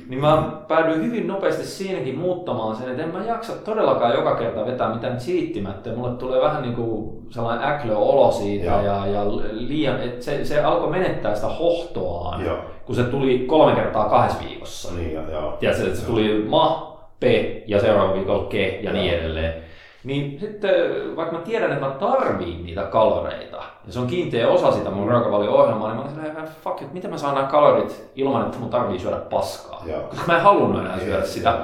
Niin 0.09 0.21
mä 0.21 0.51
päädyin 0.67 1.03
hyvin 1.03 1.27
nopeasti 1.27 1.65
siinäkin 1.65 2.19
muuttamaan 2.19 2.75
sen, 2.75 2.89
että 2.89 3.03
en 3.03 3.09
mä 3.09 3.25
jaksa 3.25 3.53
todellakaan 3.53 4.13
joka 4.13 4.35
kerta 4.35 4.65
vetää 4.65 4.93
mitään 4.93 5.17
cheattimättä. 5.17 5.95
Mulle 5.95 6.17
tulee 6.17 6.41
vähän 6.41 6.61
niin 6.61 6.75
kuin 6.75 7.21
sellainen 7.29 7.67
äklö-olo 7.67 8.31
siitä 8.31 8.65
ja, 8.65 8.81
ja, 8.81 9.07
ja 9.07 9.25
liian, 9.51 10.01
että 10.01 10.25
se, 10.25 10.45
se 10.45 10.63
alkoi 10.63 10.89
menettää 10.89 11.35
sitä 11.35 11.47
hohtoaan, 11.47 12.45
ja. 12.45 12.63
kun 12.85 12.95
se 12.95 13.03
tuli 13.03 13.39
kolme 13.39 13.75
kertaa 13.75 14.09
kahdessa 14.09 14.43
viikossa. 14.49 14.93
Niin, 14.93 15.13
ja, 15.13 15.21
ja. 15.31 15.57
Tiedätkö, 15.59 15.87
että 15.87 15.99
se 15.99 16.05
tuli 16.05 16.45
ma, 16.47 16.97
p 17.19 17.23
ja 17.67 17.81
seuraava 17.81 18.13
viikolla 18.13 18.45
ke 18.45 18.67
ja, 18.67 18.83
ja 18.83 18.93
niin 18.93 19.13
edelleen 19.13 19.70
niin 20.03 20.39
sitten 20.39 20.71
vaikka 21.15 21.35
mä 21.35 21.41
tiedän, 21.41 21.71
että 21.71 21.85
mä 21.85 21.91
tarviin 21.91 22.65
niitä 22.65 22.83
kaloreita, 22.83 23.57
ja 23.85 23.93
se 23.93 23.99
on 23.99 24.07
kiinteä 24.07 24.47
osa 24.49 24.71
sitä 24.71 24.89
mun 24.89 25.07
ruokavalio-ohjelmaa, 25.07 25.87
niin 25.87 25.95
mä 25.95 26.01
olen 26.01 26.13
silleen, 26.13 26.47
fuck, 26.63 26.81
että 26.81 26.93
miten 26.93 27.11
mä 27.11 27.17
saan 27.17 27.35
nämä 27.35 27.47
kalorit 27.47 28.11
ilman, 28.15 28.45
että 28.45 28.57
mun 28.59 28.69
tarvii 28.69 28.99
syödä 28.99 29.17
paskaa. 29.17 29.83
Joo. 29.85 30.01
Koska 30.01 30.27
mä 30.27 30.37
en 30.37 30.43
halunnut 30.43 30.81
enää 30.81 30.99
syödä 30.99 31.25
sitä. 31.25 31.57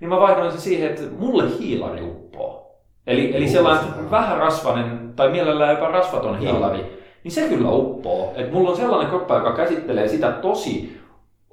Niin 0.00 0.08
mä 0.08 0.20
vaihdoin 0.20 0.52
sen 0.52 0.60
siihen, 0.60 0.90
että 0.90 1.02
mulle 1.18 1.44
hiilari 1.58 2.02
uppoo. 2.02 2.80
Eli, 3.06 3.36
eli 3.36 3.48
sellainen 3.48 4.10
vähän 4.10 4.38
rasvainen, 4.38 5.12
tai 5.16 5.28
mielellään 5.28 5.70
jopa 5.70 5.88
rasvaton 5.88 6.38
hiilari, 6.38 7.04
niin 7.24 7.32
se 7.32 7.48
kyllä 7.48 7.70
uppoo. 7.70 8.32
Et 8.36 8.52
mulla 8.52 8.70
on 8.70 8.76
sellainen 8.76 9.08
kroppa, 9.08 9.34
joka 9.34 9.52
käsittelee 9.52 10.08
sitä 10.08 10.30
tosi 10.30 11.00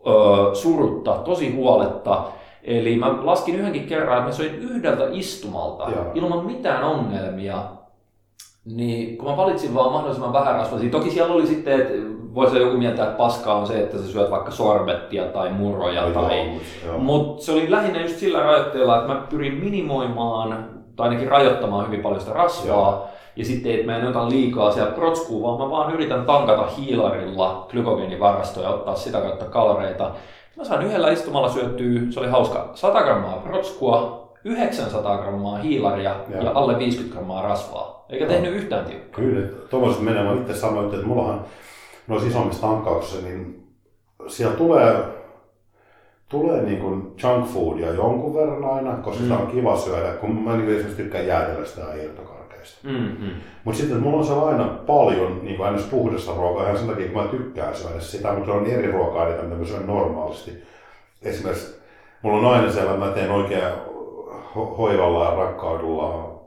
ö, 0.08 0.56
surutta, 0.56 1.14
tosi 1.14 1.56
huoletta, 1.56 2.24
Eli 2.64 2.96
mä 2.96 3.26
laskin 3.26 3.56
yhdenkin 3.56 3.88
kerran, 3.88 4.18
että 4.18 4.30
mä 4.30 4.36
söin 4.36 4.56
yhdeltä 4.56 5.04
istumalta 5.12 5.90
Joo. 5.90 6.12
ilman 6.14 6.46
mitään 6.46 6.84
ongelmia. 6.84 7.64
Niin 8.66 9.18
kun 9.18 9.30
mä 9.30 9.38
valitsin 9.38 9.74
vaan 9.74 9.92
mahdollisimman 9.92 10.34
vähän 10.34 10.56
rasvasia, 10.56 10.90
toki 10.90 11.12
siellä 11.12 11.34
oli 11.34 11.48
sitten, 11.48 11.82
että 11.82 11.94
voisi 12.34 12.58
joku 12.58 12.78
mieltä, 12.78 13.04
että 13.04 13.18
paskaa 13.18 13.56
on 13.56 13.68
se, 13.68 13.80
että 13.80 13.98
sä 13.98 14.08
syöt 14.08 14.32
vaikka 14.32 14.52
sorbettia 14.52 15.24
tai 15.24 15.52
murroja, 15.52 16.04
Ai 16.04 16.12
tai, 16.12 16.52
mutta 16.98 17.44
se 17.44 17.52
oli 17.52 17.72
lähinnä 17.72 18.02
just 18.02 18.16
sillä 18.16 18.40
rajoitteella, 18.40 18.98
että 18.98 19.14
mä 19.14 19.28
pyrin 19.30 19.54
minimoimaan 19.54 20.70
tai 20.96 21.08
ainakin 21.08 21.32
rajoittamaan 21.32 21.86
hyvin 21.86 22.02
paljon 22.02 22.22
sitä 22.22 22.34
rasvaa. 22.34 22.92
Joo. 22.92 23.08
Ja 23.36 23.46
sitten, 23.46 23.72
että 23.72 23.86
mä 23.86 23.98
en 23.98 24.08
ota 24.08 24.30
liikaa 24.30 24.72
siellä 24.72 24.92
protskua, 24.92 25.48
vaan 25.48 25.60
mä 25.60 25.78
vaan 25.78 25.94
yritän 25.94 26.26
tankata 26.26 26.68
hiilarilla 26.78 27.68
glykogeenivarastoja 27.70 28.68
ja 28.68 28.74
ottaa 28.74 28.96
sitä 28.96 29.22
kautta 29.22 29.46
kaloreita. 29.46 30.12
Mä 30.62 30.66
sain 30.66 30.88
yhdellä 30.88 31.12
istumalla 31.12 31.50
syöttyä, 31.50 32.02
se 32.10 32.20
oli 32.20 32.28
hauska, 32.28 32.72
100 32.74 33.04
grammaa 33.04 33.38
protskua, 33.38 34.32
900 34.44 35.18
grammaa 35.18 35.58
hiilaria 35.58 36.16
ja, 36.30 36.44
ja 36.44 36.52
alle 36.54 36.80
50 36.80 37.14
grammaa 37.14 37.42
rasvaa. 37.42 38.06
Eikä 38.10 38.26
no. 38.26 38.32
tehnyt 38.32 38.54
yhtään 38.54 38.86
tiukkaa. 38.86 39.24
Kyllä, 39.24 39.48
tuommoiset 39.70 40.02
menee. 40.02 40.24
Mä 40.24 40.34
itse 40.34 40.56
sanoin, 40.56 40.94
että 40.94 41.08
mullahan 41.08 41.46
noissa 42.08 42.30
isommissa 42.30 42.62
tankkauksissa, 42.62 43.28
niin 43.28 43.68
siellä 44.28 44.56
tulee, 44.56 45.04
tulee 46.30 46.62
niin 46.62 46.80
kuin 46.80 47.16
junk 47.24 47.46
foodia 47.46 47.94
jonkun 47.94 48.36
verran 48.36 48.66
aina, 48.66 48.94
koska 48.94 49.20
mm. 49.20 49.28
sitä 49.28 49.42
on 49.42 49.48
kiva 49.48 49.78
syödä. 49.78 50.14
Kun 50.14 50.36
mä 50.36 50.58
niin 50.58 50.70
esimerkiksi 50.70 51.04
tykkään 51.04 51.28
jäätellä 51.28 51.66
sitä 51.66 51.94
irtokaa 51.94 52.41
ruokaista. 52.62 52.88
Mm-hmm. 52.88 53.42
Mutta 53.64 53.80
sitten 53.80 54.00
mulla 54.00 54.18
on 54.18 54.26
se 54.26 54.34
aina 54.34 54.66
paljon 54.66 55.40
niin 55.44 55.58
kuin 55.58 55.68
aina 55.68 55.82
puhdasta 55.92 56.36
ruokaa, 56.36 56.64
ihan 56.64 56.78
sen 56.78 56.88
takia, 56.88 57.08
kun 57.08 57.22
mä 57.22 57.28
tykkään 57.28 57.76
syödä 57.76 58.00
sitä, 58.00 58.32
mutta 58.32 58.46
se 58.46 58.52
on 58.52 58.66
eri 58.66 58.92
ruokaa, 58.92 59.30
mitä 59.30 59.44
mä 59.44 59.66
syön 59.66 59.88
normaalisti. 59.88 60.64
Esimerkiksi 61.22 61.80
mulla 62.22 62.38
on 62.48 62.54
aina 62.54 62.72
siellä, 62.72 62.98
mä 62.98 63.12
teen 63.12 63.32
oikein 63.32 63.74
ho- 64.56 64.76
hoivalla 64.78 65.26
ja 65.26 65.36
rakkaudella 65.36 66.42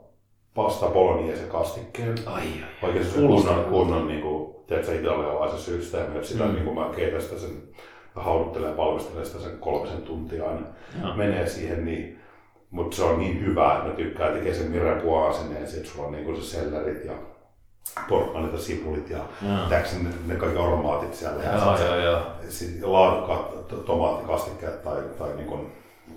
pasta 0.53 0.87
bolognese 0.87 1.43
kastikkeen. 1.43 2.15
Ai, 2.25 2.41
ai, 2.41 2.89
Oikein 2.89 3.05
se 3.05 3.19
kunnon, 3.19 3.65
kunnon 3.65 4.07
niin 4.07 4.21
kuin, 4.21 4.55
tiedätkö, 4.67 4.95
italialaisen 4.95 5.59
systeemi, 5.59 6.15
että 6.15 6.27
sitä 6.27 6.43
mm. 6.43 6.53
niin 6.53 6.63
kuin 6.63 6.79
mä 6.79 6.89
keitän 6.95 7.21
sitä 7.21 7.39
sen, 7.39 7.51
hauduttelen 8.15 8.69
ja 8.69 8.77
valmistelen 8.77 9.25
sitä 9.25 9.39
sen 9.39 9.57
kolmisen 9.59 10.01
tuntia 10.01 10.45
aina. 10.45 10.67
Ja. 11.01 11.15
Menee 11.15 11.47
siihen, 11.47 11.85
niin 11.85 12.19
mutta 12.75 12.95
se 12.95 13.03
on 13.03 13.19
niin 13.19 13.41
hyvä, 13.41 13.75
että 13.75 13.87
mä 13.87 13.95
tykkään 13.95 14.33
tekee 14.33 14.53
sen 14.53 14.71
Mire 14.71 15.01
sinne 15.37 15.59
ja 15.59 15.67
sitten 15.67 15.91
sulla 15.91 16.07
on 16.07 16.11
niinku 16.11 16.35
se 16.35 16.41
sellerit 16.41 17.05
ja 17.05 17.13
portmanit 18.09 18.53
ja 18.53 18.59
sipulit 18.59 19.09
ja 19.09 19.19
täksi 19.69 20.03
ne, 20.03 20.09
ne 20.25 20.35
kaikki 20.35 20.59
aromaatit 20.59 21.13
siellä. 21.13 21.43
Ja, 21.43 21.51
ja, 21.51 21.95
ja, 21.95 21.95
ja. 21.95 22.25
Laadukkaat 22.81 23.67
tomaattikastikkeet 23.85 24.83
tai, 24.83 25.03
tai 25.17 25.35
niin 25.35 25.75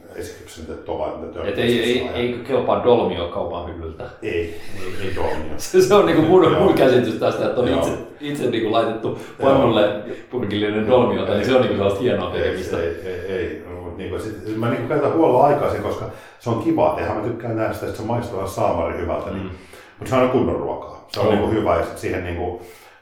kuin 0.08 0.20
esikypsyneet 0.20 0.84
tomaatit. 0.84 1.36
Et 1.44 1.58
ei, 1.58 1.82
ei, 1.82 2.08
ei 2.08 2.40
kelpaa 2.46 2.84
dolmio 2.84 3.28
kaupan 3.28 3.66
hyllyltä. 3.66 4.04
Ei, 4.22 4.30
ei, 4.30 4.94
ei 5.02 5.16
dolmio. 5.16 5.52
se, 5.56 5.82
se 5.82 5.94
on 5.94 6.06
niinku 6.06 6.22
mun, 6.22 6.52
mun 6.52 6.74
käsitys 6.74 7.14
tästä, 7.14 7.46
että 7.46 7.60
on 7.60 7.68
itse, 7.68 7.90
itse 8.20 8.50
niinku 8.50 8.72
laitettu 8.72 9.18
pannulle 9.42 10.02
purkillinen 10.30 10.88
dolmiota, 10.88 11.34
niin 11.34 11.44
se 11.44 11.54
on 11.54 11.60
niinku 11.60 11.76
sellaista 11.76 12.00
hienoa 12.00 12.30
tekemistä. 12.30 12.80
Ei, 12.80 12.86
ei, 12.86 13.12
ei, 13.12 13.32
ei. 13.32 13.64
Niin 13.96 14.10
kuin, 14.10 14.22
sit, 14.22 14.56
mä 14.56 14.70
niin 14.70 14.88
käytän 14.88 15.12
huolella 15.12 15.46
aikaisin, 15.46 15.82
koska 15.82 16.04
se 16.38 16.50
on 16.50 16.62
kiva 16.62 16.94
tehdä. 16.96 17.14
Mä 17.14 17.20
tykkään 17.20 17.56
nähdä 17.56 17.74
sitä, 17.74 17.86
että 17.86 17.98
se 17.98 18.06
maistuu 18.06 18.46
saamari 18.46 18.98
hyvältä. 18.98 19.30
Niin, 19.30 19.42
mm. 19.42 19.50
Mutta 19.98 20.10
se 20.10 20.16
on 20.16 20.30
kunnon 20.30 20.56
ruokaa. 20.56 21.06
Se 21.08 21.20
on 21.20 21.26
mm. 21.26 21.40
niin 21.40 21.50
hyvä 21.50 21.76
ja 21.76 21.84
sit 21.84 21.98
siihen 21.98 22.24
niin 22.24 22.36
kuin, 22.36 22.60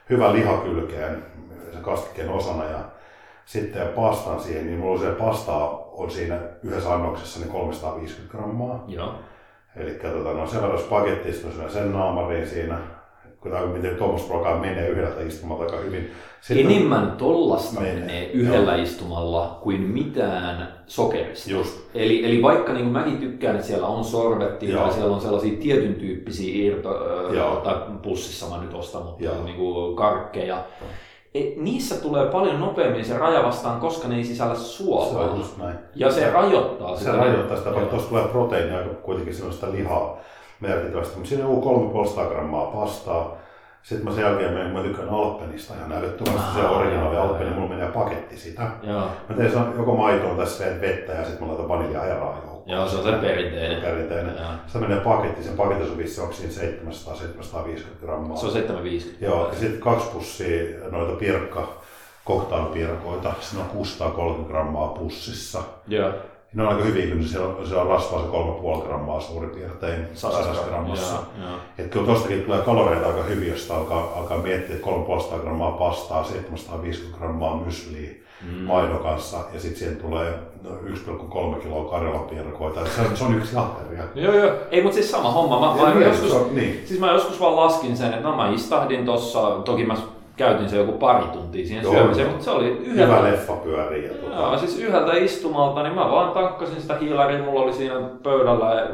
hyvä 0.09 0.33
liha 0.33 0.57
kylkeen 0.57 1.23
sen 1.73 1.81
kastikkeen 1.81 2.29
osana. 2.29 2.63
Ja 2.63 2.79
sitten 3.45 3.87
pastan 3.87 4.39
siihen, 4.39 4.65
niin 4.65 4.79
mulla 4.79 4.93
on 4.93 5.05
se 5.05 5.11
pasta 5.11 5.69
on 5.97 6.11
siinä 6.11 6.39
yhdessä 6.63 6.93
annoksessa 6.93 7.39
niin 7.39 7.51
350 7.51 8.37
grammaa. 8.37 8.83
Joo. 8.87 9.13
Eli 9.75 9.91
tota, 9.91 10.33
no 10.33 10.47
sen 10.47 10.61
verran 10.61 10.79
spagettista, 10.79 11.47
sen 11.69 11.93
naamariin 11.93 12.47
siinä, 12.47 12.77
kun 13.41 13.51
miten 13.73 13.95
tuommoista 13.95 14.33
ruokaa 14.33 14.59
menee 14.59 14.87
yhdeltä 14.87 15.21
istumalta 15.21 15.63
aika 15.63 15.77
hyvin. 15.77 16.11
Sitten 16.41 16.65
Enemmän 16.65 17.11
tollasta 17.11 17.79
menee, 17.79 17.99
menee 17.99 18.31
yhdellä 18.31 18.73
joo. 18.73 18.83
istumalla 18.83 19.59
kuin 19.63 19.81
mitään 19.81 20.73
sokerista. 20.87 21.51
Just. 21.51 21.79
Eli, 21.93 22.25
eli 22.25 22.41
vaikka 22.41 22.73
niin 22.73 22.83
kuin 22.83 22.93
mäkin 22.93 23.17
tykkään, 23.17 23.55
että 23.55 23.67
siellä 23.67 23.87
on 23.87 24.03
sorvettia 24.03 24.77
tai 24.77 24.93
siellä 24.93 25.15
on 25.15 25.21
sellaisia 25.21 25.57
tietyn 25.59 25.95
tyyppisiä 25.95 26.65
irto, 26.65 26.89
tai 27.63 27.75
pussissa 28.01 28.49
mä 28.49 28.63
nyt 28.63 28.73
ostan, 28.73 29.03
mutta 29.03 29.43
niin 29.45 29.57
kuin 29.57 29.95
karkkeja, 29.95 30.57
et 30.57 31.06
niissä 31.57 31.95
tulee 31.95 32.25
paljon 32.25 32.59
nopeammin 32.59 33.05
se 33.05 33.17
raja 33.17 33.43
vastaan, 33.43 33.79
koska 33.79 34.07
ne 34.07 34.15
ei 34.15 34.23
sisällä 34.23 34.55
suolaa. 34.55 35.29
Se 35.29 35.37
just 35.37 35.57
näin. 35.57 35.75
Ja 35.95 36.11
se 36.11 36.29
rajoittaa 36.31 36.97
sitä. 36.97 37.11
Se 37.11 37.17
rajoittaa 37.17 37.57
sitä, 37.57 37.73
vaikka 37.73 37.89
tuosta 37.89 38.09
tulee 38.09 38.27
proteiinia 38.27 38.83
kuitenkin 38.83 39.35
sellaista 39.35 39.71
lihaa 39.71 40.17
merkittävästi, 40.59 41.15
mutta 41.15 41.29
siinä 41.29 41.47
on 41.47 41.63
3,5 42.23 42.29
grammaa 42.29 42.65
pastaa, 42.65 43.37
sitten 43.83 44.07
mä 44.07 44.13
sen 44.13 44.23
jälkeen 44.23 44.53
menen, 44.53 44.71
mä 44.71 44.83
tykkään 44.83 45.09
Alpenista 45.09 45.73
ihan 45.73 45.91
älyttömästi, 45.91 46.53
se 46.55 46.67
originaali 46.67 47.17
Alpeni, 47.17 47.49
mulla 47.49 47.69
menee 47.69 47.87
paketti 47.87 48.37
sitä. 48.37 48.67
Joo. 48.83 49.09
Mä 49.29 49.35
teen 49.35 49.51
joko 49.77 49.95
maitoon 49.95 50.37
tässä 50.37 50.65
vettä 50.81 51.11
ja 51.11 51.25
sitten 51.25 51.43
mä 51.43 51.47
laitan 51.47 51.69
vaniljaa 51.69 52.05
ja 52.05 52.15
raajaa. 52.15 52.57
Joo, 52.65 52.87
se 52.87 52.97
on 52.97 53.03
se 53.03 53.11
perinteinen. 53.11 53.81
Perinteinen. 53.81 54.35
Se 54.67 54.77
menee 54.79 54.99
paketti, 54.99 55.43
sen 55.43 55.57
paketissa 55.57 55.91
on 55.91 55.97
vissi 55.97 56.21
onko 56.21 56.33
700-750 56.33 58.05
grammaa. 58.05 58.37
Se 58.37 58.45
on 58.45 58.51
750. 58.51 59.25
Joo, 59.25 59.47
ja 59.47 59.55
sitten 59.55 59.79
kaksi 59.79 60.07
pussia 60.13 60.63
noita 60.91 61.15
pirkka, 61.15 61.67
koktailpirkoita, 62.25 63.33
siinä 63.39 63.63
on 63.63 63.69
630 63.69 64.51
grammaa 64.51 64.87
pussissa. 64.87 65.63
Joo. 65.87 66.13
Ne 66.53 66.63
on 66.63 66.69
aika 66.69 66.83
hyviä, 66.83 67.15
kun 67.15 67.23
se 67.23 67.39
on, 67.39 67.67
se 67.67 67.75
on 67.75 67.87
rasvaa 67.87 68.21
se 68.21 68.27
3,5 68.77 68.87
grammaa 68.87 69.19
suurin 69.19 69.49
piirtein 69.49 70.07
sadassa 70.13 70.63
grammassa. 70.63 71.15
Että 71.77 71.91
kyllä 71.93 72.05
tostakin 72.05 72.43
tulee 72.43 72.61
kaloreita 72.61 73.07
aika 73.07 73.23
hyvin, 73.23 73.49
jos 73.49 73.71
alkaa, 73.71 74.13
alkaa 74.15 74.37
miettiä, 74.37 74.75
että 74.75 74.87
3,5 74.87 75.39
grammaa 75.41 75.71
pastaa, 75.71 76.23
750 76.23 77.17
grammaa 77.17 77.57
mysliä 77.65 78.09
mm. 78.41 78.63
maidon 78.63 78.99
kanssa 78.99 79.37
ja 79.53 79.59
sitten 79.59 79.79
siihen 79.79 79.97
tulee 79.97 80.39
1,3 80.65 81.61
kiloa 81.61 81.89
Karjalan 81.89 82.25
piirakoita. 82.25 82.85
Se 82.85 83.01
on, 83.01 83.17
se 83.17 83.23
on 83.23 83.37
yksi 83.37 83.55
ateria. 83.57 84.03
joo, 84.15 84.33
joo. 84.33 84.55
Ei, 84.71 84.83
mutta 84.83 84.95
siis 84.95 85.11
sama 85.11 85.31
homma. 85.31 85.75
Mä, 85.75 85.83
mä, 85.83 85.93
niin, 85.93 86.07
joskus, 86.07 86.31
on, 86.31 86.55
niin. 86.55 86.83
siis 86.85 86.99
mä 86.99 87.11
joskus 87.11 87.39
vaan 87.39 87.55
laskin 87.55 87.97
sen, 87.97 88.13
että 88.13 88.29
no 88.29 88.35
mä 88.35 88.49
istahdin 88.49 89.05
tuossa, 89.05 89.49
toki 89.49 89.85
mä 89.85 89.95
käytin 90.37 90.69
se 90.69 90.77
joku 90.77 90.91
pari 90.91 91.25
tuntia 91.33 91.65
siihen 91.65 91.83
Joo, 91.83 91.93
syömiseen, 91.93 92.27
mutta 92.27 92.43
se 92.43 92.51
oli 92.51 92.67
yhdeltä... 92.67 93.15
Hyvä 93.15 93.31
leffa 93.31 93.53
pyörii. 93.53 94.09
Tuota. 94.09 94.35
Joo, 94.35 94.57
siis 94.57 94.79
yhdeltä 94.79 95.13
istumalta, 95.13 95.83
niin 95.83 95.95
mä 95.95 96.11
vaan 96.11 96.31
tankkasin 96.31 96.81
sitä 96.81 96.97
hiilaria, 96.97 97.43
mulla 97.43 97.61
oli 97.61 97.73
siinä 97.73 97.95
pöydällä 98.23 98.87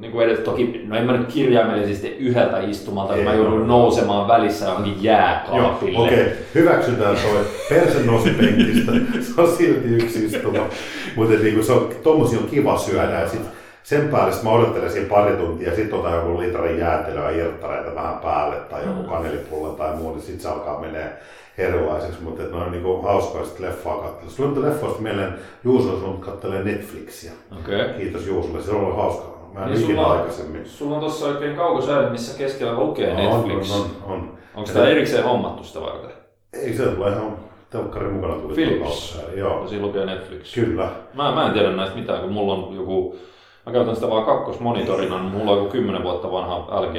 niin 0.00 0.12
kuin 0.12 0.26
edes 0.26 0.38
toki, 0.38 0.84
no 0.86 0.96
en 0.96 1.06
mä 1.06 1.12
nyt 1.12 1.32
kirjaimellisesti 1.32 2.08
yhdeltä 2.08 2.60
istumalta, 2.60 3.14
kun 3.14 3.24
mä 3.24 3.34
joudun 3.34 3.68
nousemaan 3.68 4.28
välissä 4.28 4.64
johonkin 4.64 5.02
jääkaapille. 5.02 5.98
Okei, 5.98 6.20
okay. 6.20 6.32
hyväksytään 6.54 7.16
toi. 7.16 7.40
Perse 7.68 8.06
nousi 8.06 8.30
penkistä, 8.30 8.92
se 9.20 9.40
on 9.40 9.48
silti 9.48 9.88
yksi 9.88 10.24
istuma. 10.24 10.58
Mutta 11.16 11.34
niin 11.34 11.64
se 11.64 11.72
on, 11.72 11.88
tommosia 12.02 12.38
on 12.38 12.48
kiva 12.50 12.78
syödä 12.78 13.20
ja 13.20 13.28
sit 13.28 13.40
sen 13.86 14.08
päälle 14.08 14.34
mä 14.42 14.50
odottelen 14.50 14.92
siinä 14.92 15.08
pari 15.08 15.36
tuntia, 15.36 15.74
sitten 15.74 15.98
otan 15.98 16.14
joku 16.14 16.40
litran 16.40 16.78
jäätelöä, 16.78 17.30
irttareita 17.30 17.94
vähän 17.94 18.18
päälle 18.18 18.56
tai 18.56 18.86
joku 18.86 19.02
mm. 19.02 19.08
kanelipullo 19.08 19.68
tai 19.68 19.96
muu, 19.96 20.12
niin 20.12 20.22
sitten 20.22 20.40
se 20.40 20.48
alkaa 20.48 20.80
menee 20.80 21.18
erilaiseksi, 21.58 22.22
mutta 22.22 22.42
ne 22.42 22.56
on 22.56 22.72
niinku 22.72 23.02
hauskaa 23.02 23.44
sitten 23.44 23.66
leffaa 23.66 23.98
katsella. 23.98 24.30
Sulla 24.30 24.50
on 24.50 24.62
leffoista 24.62 25.02
mieleen 25.02 25.34
Juuso, 25.64 26.00
sun 26.00 26.20
kattelee 26.20 26.64
Netflixiä. 26.64 27.32
Okay. 27.60 27.88
Kiitos 27.98 28.26
Juusolle, 28.26 28.62
se 28.62 28.70
on 28.70 28.80
ollut 28.80 28.96
hauska, 28.96 29.36
Mä 29.54 29.64
en 29.64 29.70
niin 29.70 29.86
sulla, 29.86 30.12
aikaisemmin. 30.12 30.66
Sulla 30.66 30.94
on 30.94 31.00
tuossa 31.00 31.26
oikein 31.26 31.56
kaukosäädin, 31.56 32.12
missä 32.12 32.38
keskellä 32.38 32.74
lukee 32.74 33.14
no, 33.14 33.16
Netflix. 33.16 33.74
On, 33.74 33.80
on, 33.80 34.12
on. 34.12 34.38
Onko 34.54 34.70
tämä 34.72 34.88
erikseen 34.88 35.24
hommattu 35.24 35.64
sitä 35.64 35.80
varten? 35.80 36.10
Ei 36.52 36.74
se 36.74 36.86
tulee 36.86 37.12
ihan 37.12 37.36
telkkarin 37.70 38.12
mukana 38.12 38.34
tuli 38.34 38.54
Philips. 38.54 39.20
Joo. 39.36 39.68
Siinä 39.68 39.86
lukee 39.86 40.06
Netflix. 40.06 40.54
Kyllä. 40.54 40.88
Mä, 41.14 41.34
mä 41.34 41.46
en 41.46 41.52
tiedä 41.52 41.72
näistä 41.72 41.96
mitään, 41.96 42.20
kun 42.20 42.32
mulla 42.32 42.54
on 42.54 42.76
joku 42.76 43.16
Mä 43.66 43.72
käytän 43.72 43.94
sitä 43.94 44.10
vaan 44.10 44.24
kakkosmonitorina, 44.24 45.22
niin 45.22 45.32
mulla 45.32 45.52
on 45.52 45.58
joku 45.58 45.70
10 45.70 46.02
vuotta 46.02 46.32
vanha 46.32 46.80
LG 46.80 46.96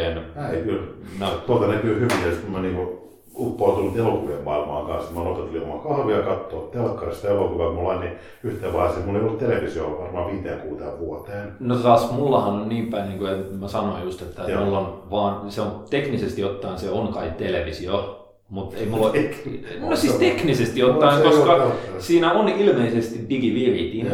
Ei 0.53 0.62
kyllä. 0.63 0.83
Näyttö. 1.19 1.39
Tuolta 1.47 1.67
näkyy 1.67 1.95
hyvin, 1.95 2.41
kun 2.41 2.51
mä 2.51 2.59
niinku 2.59 3.07
uppoutunut 3.38 3.97
elokuvien 3.97 4.43
maailmaan 4.43 4.86
kanssa. 4.86 5.13
Mä 5.13 5.24
lopetin 5.24 5.62
ilman 5.62 5.79
kahvia 5.79 6.21
katsoa 6.21 6.69
telkkarista 6.71 7.27
elokuvia. 7.27 7.69
Mulla 7.71 7.93
on 7.93 8.00
niin 8.00 8.13
yhteen 8.43 8.74
vaiheeseen, 8.74 9.05
mulla 9.05 9.19
ei 9.19 9.25
ollut 9.25 9.39
televisio 9.39 9.97
varmaan 10.01 10.31
viiteen 10.31 10.59
kuuteen 10.59 11.00
vuoteen. 11.00 11.53
No 11.59 11.75
taas 11.75 12.12
mullahan 12.12 12.53
on 12.53 12.69
niin 12.69 12.88
päin, 12.88 13.09
niin 13.09 13.19
kuin 13.19 13.31
että 13.31 13.55
mä 13.55 13.67
sanoin 13.67 14.03
just, 14.03 14.21
että 14.21 14.43
Joo. 14.43 14.65
mulla 14.65 14.79
on 14.79 15.03
vaan, 15.12 15.51
se 15.51 15.62
on 15.62 15.83
teknisesti 15.89 16.43
ottaen 16.43 16.79
se 16.79 16.89
on 16.89 17.07
kai 17.07 17.31
televisio, 17.38 18.27
mutta 18.50 18.77
ei 18.77 18.86
mulla 18.86 19.13
No 19.79 19.95
siis 19.95 20.13
teknisesti 20.13 20.83
ottaen, 20.83 21.24
koska 21.24 21.71
siinä 21.97 22.33
on 22.33 22.50
ilmeisesti 22.50 23.25
digiviritin. 23.29 24.12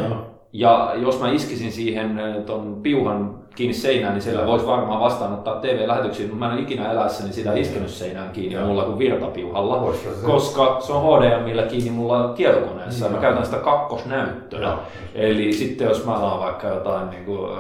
Ja 0.54 0.94
jos 0.96 1.20
mä 1.20 1.32
iskisin 1.32 1.72
siihen 1.72 2.20
ton 2.46 2.80
piuhan 2.84 3.44
kiinni 3.56 3.74
seinään, 3.74 4.14
niin 4.14 4.22
siellä 4.22 4.48
voisi 4.48 4.66
varmaan 4.66 5.00
vastaanottaa 5.00 5.60
TV-lähetyksiä, 5.60 6.26
mutta 6.26 6.40
mä 6.40 6.46
en 6.46 6.54
ole 6.54 6.62
ikinä 6.62 6.92
elässäni 6.92 7.34
sitä 7.34 7.54
iskenyt 7.54 7.90
seinään 7.90 8.30
kiinni 8.30 8.56
ja. 8.56 8.66
mulla 8.66 8.84
kuin 8.84 9.00
virtapiuhalla, 9.00 9.94
se. 9.94 10.26
koska 10.26 10.78
se 10.82 10.94
on 10.94 11.22
HDMillä 11.22 11.64
kiinni 11.64 11.90
mulla 11.90 12.28
tietokoneessa 12.28 13.10
mä 13.10 13.18
käytän 13.18 13.46
sitä 13.46 13.58
kakkosnäyttöä. 13.58 14.78
Eli 15.16 15.54
sitten 15.54 15.88
jos 15.88 16.06
mä 16.06 16.14
alan 16.14 16.40
vaikka 16.40 16.68
jotain 16.68 17.10
niin 17.10 17.26
kuin, 17.26 17.52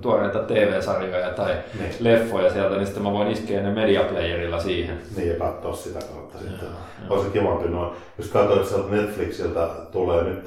tuoreita 0.00 0.38
TV-sarjoja 0.38 1.30
tai 1.30 1.54
niin. 1.78 1.90
leffoja 2.00 2.50
sieltä, 2.52 2.76
niin 2.76 2.86
sitten 2.86 3.02
mä 3.02 3.12
voin 3.12 3.30
iskeä 3.30 3.62
ne 3.62 3.70
mediaplayerilla 3.70 4.60
siihen. 4.60 4.98
Niin 5.16 5.28
ja 5.28 5.34
katsoa 5.34 5.72
sitä 5.72 5.98
kautta 6.14 6.38
sitten. 6.38 6.68
Olisi 7.10 7.30
kivampi 7.30 7.68
noin. 7.68 7.90
Jos 8.18 8.28
katsoit 8.28 8.66
sieltä 8.66 8.90
Netflixiltä 8.90 9.68
tulee 9.92 10.24
nyt 10.24 10.44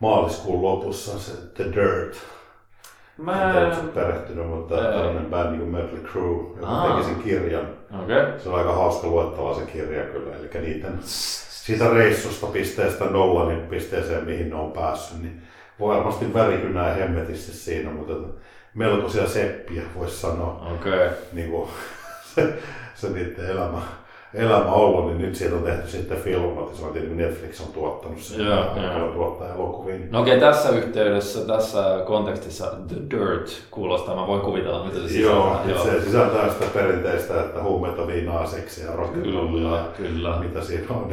maaliskuun 0.00 0.62
lopussa 0.62 1.18
se 1.18 1.32
The 1.54 1.64
Dirt 1.64 2.16
Mä... 3.18 3.60
En 3.60 3.88
perehtynyt, 3.88 4.46
mutta 4.46 4.74
Ää... 4.74 4.92
tällainen 4.92 5.26
bändi 5.26 5.58
kuin 5.58 5.70
Mötley 5.70 6.02
Crue, 6.12 6.56
joka 6.56 6.66
Aa. 6.66 6.92
teki 6.92 7.08
sen 7.08 7.22
kirjan. 7.22 7.68
Okay. 8.02 8.38
Se 8.38 8.48
on 8.48 8.58
aika 8.58 8.72
hauska 8.72 9.06
luettava 9.06 9.54
se 9.54 9.66
kirja 9.66 10.04
kyllä. 10.04 10.36
Eli 10.36 10.66
niiden 10.66 10.98
siitä 11.02 11.90
reissusta 11.90 12.46
pisteestä 12.46 13.04
Nolanin 13.04 13.60
pisteeseen, 13.60 14.24
mihin 14.24 14.50
ne 14.50 14.56
on 14.56 14.72
päässyt, 14.72 15.22
niin 15.22 15.42
voi 15.80 15.96
varmasti 15.96 16.34
värikynää 16.34 16.94
hemmetisti 16.94 17.52
siinä, 17.52 17.90
mutta 17.90 18.14
melkoisia 18.74 19.28
seppiä 19.28 19.82
voisi 19.94 20.16
sanoa. 20.16 20.68
Okay. 20.74 21.08
Niin 21.32 21.50
kuin, 21.50 21.68
se, 22.34 22.54
se 22.94 23.08
niiden 23.08 23.50
elämä 23.50 23.82
elämä 24.36 24.72
ollut, 24.72 25.06
niin 25.06 25.22
nyt 25.22 25.34
siitä 25.34 25.56
on 25.56 25.62
tehty 25.62 25.90
sitten 25.90 26.18
filmatisointi, 26.18 27.00
niin 27.00 27.16
Netflix 27.16 27.60
on 27.60 27.72
tuottanut 27.72 28.20
sen 28.20 28.46
ja, 28.46 28.56
ja. 28.56 29.12
tuottaa 29.14 29.54
elokuvia. 29.54 29.96
No 30.10 30.20
okei, 30.20 30.36
okay, 30.36 30.48
tässä 30.48 30.68
yhteydessä, 30.68 31.46
tässä 31.46 32.02
kontekstissa 32.06 32.66
The 32.88 32.96
Dirt 33.10 33.62
kuulostaa, 33.70 34.16
mä 34.16 34.26
voin 34.26 34.40
kuvitella 34.40 34.84
mitä 34.84 34.98
se 34.98 35.08
sisältää. 35.08 35.36
Joo, 35.36 35.60
Joo. 35.68 35.84
se 35.84 36.00
sisältää 36.00 36.52
sitä 36.52 36.64
perinteistä, 36.74 37.40
että 37.40 37.62
huumeita, 37.62 38.06
viinaa, 38.06 38.46
seksiä, 38.46 38.86
rock'n'rollia, 38.86 39.96
kyllä. 39.96 40.38
mitä 40.38 40.60
siinä 40.60 40.86
on. 40.90 41.12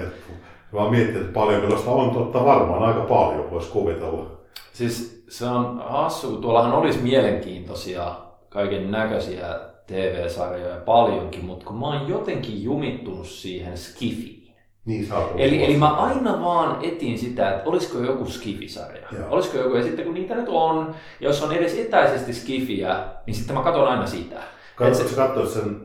mä 0.72 0.80
oon 0.80 0.92
miettinyt, 0.92 1.22
että 1.22 1.34
paljon 1.34 1.78
sitä 1.78 1.92
on 1.92 2.12
totta 2.12 2.46
varmaan 2.46 2.84
aika 2.84 3.02
paljon, 3.02 3.52
voisi 3.52 3.72
kuvitella. 3.72 4.26
Siis 4.74 5.24
se 5.30 5.46
on 5.46 5.84
hassu, 5.86 6.28
kun 6.30 6.42
tuollahan 6.42 6.74
olisi 6.74 7.00
mielenkiintoisia 7.00 8.12
kaiken 8.50 8.92
näköisiä 8.92 9.60
TV-sarjoja 9.94 10.76
paljonkin, 10.76 11.46
mutta 11.46 11.66
kun 11.66 11.80
mä 11.80 11.86
oon 11.86 12.10
jotenkin 12.10 12.64
jumittunut 12.64 13.28
siihen 13.28 13.78
skifiin. 13.78 14.54
Niin, 14.86 15.08
eli, 15.38 15.64
eli 15.64 15.78
mä 15.78 15.88
aina 15.88 16.42
vaan 16.42 16.78
etin 16.82 17.20
sitä, 17.20 17.52
että 17.52 17.70
olisiko 17.70 17.98
joku 17.98 18.26
skifisarja. 18.26 19.08
Joo. 19.12 19.28
Olisiko 19.30 19.58
joku, 19.58 19.76
ja 19.76 19.84
sitten 19.84 20.06
kun 20.06 20.14
niitä 20.14 20.36
nyt 20.36 20.50
on, 20.50 20.96
ja 21.20 21.28
jos 21.28 21.44
on 21.44 21.52
edes 21.52 21.78
etäisesti 21.78 22.34
skifiä, 22.34 23.04
niin 23.26 23.36
sitten 23.36 23.56
mä 23.56 23.64
katson 23.64 23.88
aina 23.88 24.06
sitä. 24.06 24.36
Katsoitko 24.76 25.10
se... 25.10 25.22
katsoit 25.22 25.50
sen, 25.50 25.82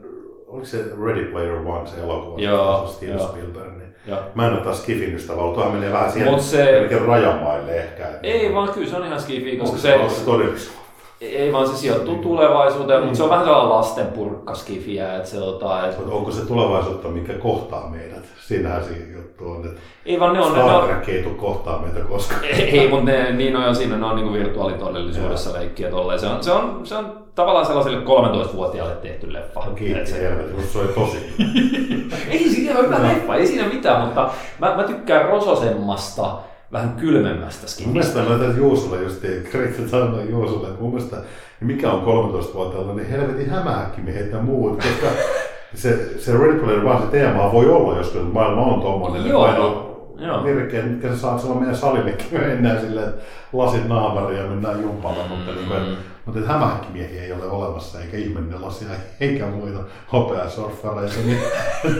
oliko 0.46 0.66
se 0.66 0.84
Ready 1.04 1.24
Player 1.24 1.56
One, 1.56 1.86
se 1.86 2.00
elokuva, 2.00 2.40
joo, 2.40 2.86
Steven 2.86 3.20
Spielberg, 3.20 3.76
niin 3.76 3.88
Joo. 4.06 4.18
Mä 4.34 4.46
en 4.46 4.52
ole 4.52 4.60
taas 4.60 4.82
skifin 4.82 5.14
ystävä, 5.14 5.36
tuohan 5.36 5.72
menee 5.72 5.92
vähän 5.92 6.12
siihen 6.12 6.42
se... 6.42 6.88
rajamaille 7.06 7.76
ehkä. 7.76 8.08
Ei 8.22 8.54
vaan 8.54 8.68
kyllä 8.68 8.90
se 8.90 8.96
on 8.96 9.06
ihan 9.06 9.20
skifi, 9.20 9.56
koska 9.56 9.78
se... 9.78 9.94
On 9.94 10.10
se 10.10 10.24
todellisuus? 10.24 10.87
Ei 11.20 11.52
vaan 11.52 11.68
se 11.68 11.76
sijoittuu 11.76 12.14
mm. 12.14 12.22
tulevaisuuteen, 12.22 13.00
mm. 13.00 13.04
mutta 13.04 13.16
se 13.16 13.22
on 13.22 13.30
vähän 13.30 13.44
sellainen 13.44 13.70
lasten 13.70 14.06
purkkaskifiä. 14.06 15.16
Että 15.16 15.28
se, 15.28 15.40
ota, 15.40 15.86
että... 15.86 16.02
Onko 16.10 16.30
se 16.30 16.46
tulevaisuutta, 16.46 17.08
mikä 17.08 17.32
kohtaa 17.32 17.90
meidät? 17.90 18.24
Siinähän 18.40 18.84
se 18.84 18.90
juttu 19.16 19.50
on, 19.50 19.66
että 19.66 19.80
ei 20.06 20.20
vaan 20.20 20.32
ne 20.32 20.40
on, 20.40 20.50
Star 20.50 20.84
Trek 20.86 21.08
ei 21.08 21.22
tule 21.22 21.34
kohtaa 21.34 21.82
meitä 21.82 22.00
koskaan. 22.00 22.44
Ei, 22.44 22.80
ei 22.80 22.88
mutta 22.88 23.04
ne, 23.04 23.32
niin 23.32 23.56
on 23.56 23.64
jo 23.64 23.74
siinä, 23.74 23.96
ne 23.96 24.06
on 24.06 24.16
niin 24.16 24.32
virtuaalitodellisuudessa 24.32 25.52
leikkiä 25.52 25.90
tolleen. 25.90 26.20
Se 26.20 26.26
on, 26.26 26.44
se, 26.44 26.52
on, 26.52 26.80
se 26.84 26.96
on 26.96 27.18
tavallaan 27.34 27.66
sellaiselle 27.66 28.04
13-vuotiaalle 28.04 28.94
tehty 28.94 29.32
leffa. 29.32 29.60
No 29.60 29.70
kiitos, 29.70 30.10
se, 30.10 30.32
se 30.72 30.78
oli 30.78 30.88
tosi. 30.88 31.34
ei 32.30 32.48
siinä 32.48 32.78
ole 32.78 32.86
hyvä 32.86 33.02
leffa, 33.02 33.34
ei 33.34 33.46
siinä 33.46 33.68
mitään, 33.68 34.04
mutta 34.04 34.30
mä, 34.58 34.76
mä 34.76 34.82
tykkään 34.82 35.28
Rososemmasta 35.28 36.38
vähän 36.72 36.90
kylmemmästä 36.90 37.66
skinistä. 37.66 37.84
Mun 37.84 37.92
mielestä 37.92 38.22
noita 38.22 38.58
Juusolle 38.58 39.02
just, 39.02 39.24
Kreikka 39.50 39.88
sanoi 39.88 40.30
Juusolle, 40.30 40.68
että 40.68 40.80
mun 40.80 40.94
mielestä 40.94 41.16
mikä 41.60 41.92
on 41.92 42.32
13-vuotiaalla, 42.32 42.94
niin 42.94 43.08
helvetin 43.08 43.50
hämähäkkimiehet 43.50 44.32
ja 44.32 44.38
muut, 44.38 44.76
koska 44.76 45.06
se, 45.74 46.18
se 46.18 46.38
Red 46.38 46.58
Player 46.58 46.84
vaan 46.84 47.02
se 47.02 47.08
teema 47.08 47.52
voi 47.52 47.70
olla, 47.70 47.96
jos 47.96 48.18
maailma 48.32 48.62
on 48.62 48.80
tuommoinen. 48.80 49.26
Joo, 49.26 49.52
no, 49.52 49.88
Joo. 50.18 50.44
Virkeä, 50.44 50.82
mitkä 50.82 51.08
sä 51.08 51.16
saat 51.16 51.40
silloin 51.40 51.58
meidän 51.58 51.76
salillekin 51.76 52.26
mennään 52.40 52.80
silleen, 52.80 53.08
että 53.08 53.22
lasit 53.52 53.88
naamariin 53.88 54.40
ja 54.40 54.46
mennään 54.46 54.82
jumpalle, 54.82 55.22
mm, 55.22 55.28
mutta, 55.28 55.52
niin 55.52 55.68
kuin, 55.68 55.96
mutta 56.24 56.40
että 56.40 56.52
hämähäkkimiehiä 56.52 57.22
ei 57.22 57.32
ole 57.32 57.44
olemassa, 57.44 58.00
eikä 58.00 58.16
ihminen 58.16 58.62
lasia, 58.62 58.88
eikä 59.20 59.46
muita 59.46 59.78
hopeasurffareita, 60.12 61.14
niin, 61.26 61.38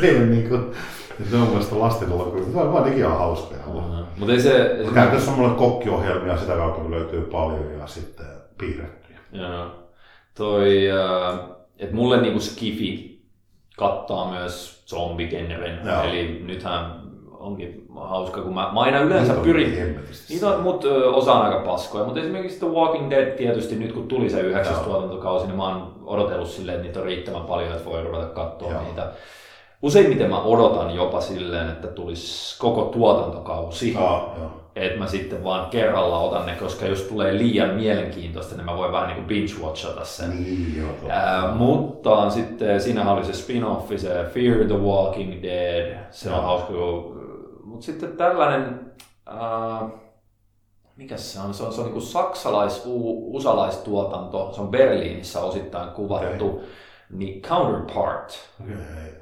niin, 0.02 0.31
niin 0.33 0.48
kuin, 0.48 0.72
se 1.31 1.37
on 1.37 1.48
mielestäni 1.48 1.81
lasten 1.81 2.12
olla, 2.12 2.42
se 2.52 2.59
on 2.59 2.72
vaan 2.72 2.92
ihan 2.92 3.18
hauskoja. 3.18 3.61
Mm-hmm. 3.66 4.04
Mutta 4.18 4.33
ei 4.33 4.40
se... 4.40 4.78
Käytössä 4.94 5.31
on 5.31 5.38
mulle 5.38 5.54
kokkiohjelmia, 5.54 6.37
sitä 6.37 6.52
kautta 6.52 6.90
löytyy 6.90 7.20
paljon 7.20 7.78
ja 7.78 7.87
sitten 7.87 8.26
piirrettyjä. 8.59 9.18
Joo. 9.33 9.66
Toi, 10.35 10.90
äh, 10.90 11.38
että 11.78 11.94
mulle 11.94 12.20
niinku 12.20 12.40
skifi 12.40 13.22
kattaa 13.76 14.31
myös 14.31 14.85
zombigenren. 14.87 15.88
Eli 16.04 16.42
nythän 16.46 17.09
onkin 17.38 17.87
hauska, 17.96 18.42
kun 18.42 18.54
mä, 18.54 18.70
mä 18.72 18.81
aina 18.81 19.00
yleensä 19.00 19.33
Niitä 19.33 19.44
pyrin... 19.44 20.00
Niitä 20.28 20.48
on, 20.48 20.62
mut 20.62 20.85
osa 21.12 21.33
on 21.33 21.46
aika 21.46 21.61
paskoja, 21.61 22.04
mutta 22.04 22.20
esimerkiksi 22.20 22.59
The 22.59 22.68
Walking 22.68 23.11
Dead 23.11 23.37
tietysti 23.37 23.74
nyt 23.74 23.92
kun 23.92 24.09
tuli 24.09 24.31
se 24.31 24.40
yhdeksäs 24.40 24.78
tuotantokausi, 24.78 25.46
niin 25.46 25.57
mä 25.57 25.68
oon 25.68 25.94
odotellut 26.04 26.48
silleen, 26.48 26.76
että 26.76 26.87
niitä 26.87 27.00
on 27.00 27.07
riittävän 27.07 27.42
paljon, 27.42 27.72
että 27.72 27.85
voi 27.85 28.02
ruveta 28.02 28.26
katsoa 28.26 28.72
Joo. 28.72 28.83
niitä. 28.83 29.12
Useimmiten 29.83 30.31
mä 30.31 30.43
odotan 30.43 30.95
jopa 30.95 31.21
silleen, 31.21 31.69
että 31.69 31.88
tulisi 31.88 32.59
koko 32.59 32.85
tuotantokausi. 32.85 33.97
Ah, 33.97 34.23
että 34.77 34.99
mä 34.99 35.07
sitten 35.07 35.45
vaan 35.45 35.71
kerralla 35.71 36.19
otan 36.19 36.47
ne, 36.47 36.53
koska 36.53 36.87
jos 36.87 37.03
tulee 37.03 37.38
liian 37.38 37.75
mielenkiintoista, 37.75 38.57
niin 38.57 38.64
mä 38.64 38.77
voin 38.77 38.93
vähän 38.93 39.09
niin 39.09 39.27
binge-watchata 39.27 40.05
sen. 40.05 40.31
Niin, 40.31 40.77
joo, 40.77 40.88
Ää, 41.09 41.55
mutta 41.55 42.31
sitten 42.31 42.81
siinä 42.81 43.12
oli 43.12 43.25
se 43.25 43.33
spin-offi, 43.33 43.99
se 43.99 44.25
Fear 44.35 44.64
the 44.67 44.79
Walking 44.79 45.43
Dead, 45.43 45.97
se 46.11 46.31
on 46.31 46.43
hauska. 46.43 46.73
Mutta 47.64 47.87
sitten 47.87 48.17
tällainen, 48.17 48.81
ää, 49.27 49.88
mikä 50.97 51.17
se 51.17 51.41
on, 51.41 51.55
se 51.55 51.62
on, 51.62 51.73
se 51.73 51.81
on 51.81 51.93
niin 51.93 52.03
saksalais-usalaistuotanto, 52.03 54.51
se 54.55 54.61
on 54.61 54.69
Berliinissä 54.69 55.41
osittain 55.41 55.91
kuvattu. 55.91 56.47
Okay 56.47 56.61
niin 57.11 57.42
Counterpart. 57.42 58.38
Okay. 58.62 58.77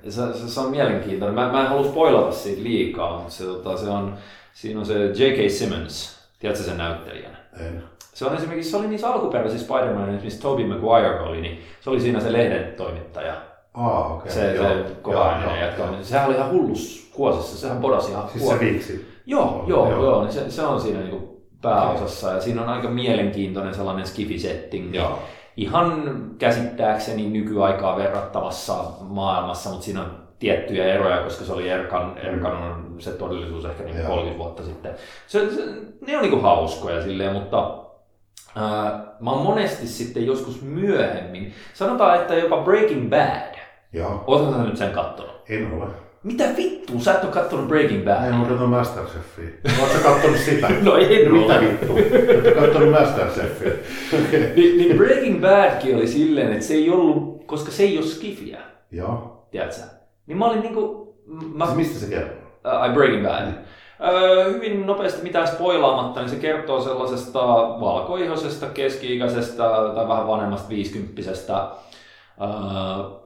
Se, 0.09 0.33
se, 0.33 0.49
se, 0.49 0.61
on 0.61 0.71
mielenkiintoinen. 0.71 1.35
Mä, 1.35 1.53
mä 1.53 1.63
en 1.63 1.69
halua 1.69 1.91
spoilata 1.91 2.33
siitä 2.33 2.63
liikaa, 2.63 3.19
mutta 3.19 3.33
se, 3.33 3.45
tota, 3.45 3.77
se 3.77 3.89
on, 3.89 4.15
siinä 4.53 4.81
on 4.81 4.87
se 4.87 5.05
J.K. 5.05 5.51
Simmons. 5.51 6.19
Tiedätkö 6.39 6.65
sen 6.65 6.79
näyttelijän? 6.79 7.39
En. 7.61 7.83
Se 8.15 8.25
on 8.25 8.37
esimerkiksi, 8.37 8.71
se 8.71 8.77
oli 8.77 8.89
niissä 8.89 9.09
alkuperäisissä 9.09 9.67
Spider-Manissa, 9.67 10.25
missä 10.25 10.43
Tobey 10.43 10.67
Maguire 10.67 11.21
oli, 11.21 11.41
niin 11.41 11.61
se 11.81 11.91
oli 11.91 12.01
siinä 12.01 12.21
se 12.21 12.33
lehden 12.33 12.75
toimittaja. 12.77 13.35
Ah, 13.75 14.13
okay. 14.13 14.33
Se, 14.33 14.55
joo, 14.55 14.69
se 14.69 14.95
kovainen 15.03 15.61
jätkä. 15.61 15.83
Sehän 16.03 16.27
oli 16.27 16.35
ihan 16.35 16.51
hullus 16.51 17.11
kuosissa, 17.15 17.59
sehän 17.59 17.81
podasi 17.81 18.11
ihan 18.11 18.29
Siis 18.29 18.49
se 18.49 18.61
viiksi? 18.61 19.09
Joo, 19.27 19.65
joo, 19.67 19.91
joo, 19.91 20.05
joo 20.05 20.23
niin 20.23 20.33
se, 20.33 20.51
se, 20.51 20.63
on 20.63 20.81
siinä 20.81 21.01
niinku 21.01 21.43
pääosassa 21.63 22.33
ja 22.33 22.41
siinä 22.41 22.63
on 22.63 22.69
aika 22.69 22.89
mielenkiintoinen 22.89 23.75
sellainen 23.75 24.07
skifi-setting. 24.07 24.95
Joo 24.95 25.19
ihan 25.57 26.21
käsittääkseni 26.39 27.31
nykyaikaa 27.31 27.97
verrattavassa 27.97 28.75
maailmassa, 29.01 29.71
mutta 29.71 29.85
siinä 29.85 30.03
on 30.03 30.27
tiettyjä 30.39 30.95
eroja, 30.95 31.23
koska 31.23 31.45
se 31.45 31.53
oli 31.53 31.69
Erkan, 31.69 32.19
Erkan 32.19 32.57
on 32.57 32.95
se 32.99 33.11
todellisuus 33.11 33.65
ehkä 33.65 33.85
niin 33.85 34.07
30 34.07 34.39
vuotta 34.39 34.63
sitten. 34.63 34.95
Se, 35.27 35.51
se, 35.51 35.63
ne 36.07 36.17
on 36.17 36.23
niin 36.23 36.43
hauskoja 36.43 37.03
silleen, 37.03 37.33
mutta 37.33 37.87
Uh, 38.57 38.63
mä 39.21 39.31
oon 39.31 39.43
monesti 39.43 39.87
sitten 39.87 40.27
joskus 40.27 40.63
myöhemmin, 40.63 41.55
sanotaan, 41.75 42.21
että 42.21 42.35
jopa 42.35 42.63
Breaking 42.63 43.11
Bad. 43.11 43.55
Joo. 43.93 44.25
Oletko 44.27 44.53
sä 44.53 44.63
nyt 44.63 44.77
sen 44.77 44.91
kattonut? 44.91 45.43
En 45.49 45.73
ole. 45.73 45.87
Mitä 46.27 46.45
vittua? 46.57 47.01
Sä 47.01 47.13
et 47.13 47.25
ole 47.25 47.33
kattonut 47.33 47.69
Breaking 47.69 48.05
Bad? 48.05 48.29
En 48.29 48.35
ole 48.35 48.49
katsonut 48.49 48.71
Masterchefia. 48.71 49.49
Oletko 49.83 50.09
kattonut 50.09 50.39
sitä? 50.39 50.69
no 50.83 50.97
en 50.97 51.33
Mitä 51.33 51.61
vittua? 51.61 51.95
Oletko 51.95 52.61
kattonut 52.61 52.91
Masterchefia? 52.91 53.73
Okay. 54.13 54.41
Ni, 54.57 54.77
niin 54.77 54.97
Breaking 54.97 55.41
Badkin 55.41 55.97
oli 55.97 56.07
silleen, 56.07 56.53
että 56.53 56.65
se 56.65 56.75
ei 56.75 56.91
ollut, 56.91 57.47
koska 57.47 57.71
se 57.71 57.83
ei 57.83 57.99
ole 57.99 58.07
skifiä. 58.07 58.59
Joo. 58.91 59.47
Tiedätkö? 59.51 59.81
Niin 60.27 60.39
mä 60.39 60.47
olin 60.47 60.61
niinku... 60.61 61.15
Mä... 61.55 61.65
Siis 61.65 61.77
mistä 61.77 61.99
se 61.99 62.07
kertoo? 62.07 62.49
Uh, 62.89 62.95
Breaking 62.95 63.27
Bad. 63.27 63.47
Mm. 63.47 63.55
Uh, 63.55 64.55
hyvin 64.55 64.87
nopeasti 64.87 65.23
mitään 65.23 65.49
spoilaamatta, 65.49 66.21
niin 66.21 66.31
se 66.31 66.37
kertoo 66.37 66.81
sellaisesta 66.81 67.41
valkoihoisesta, 67.81 68.67
keski-ikäisestä 68.67 69.63
tai 69.95 70.09
vähän 70.09 70.29
vanhemmasta 70.29 70.69
viisikymppisestä 70.69 71.69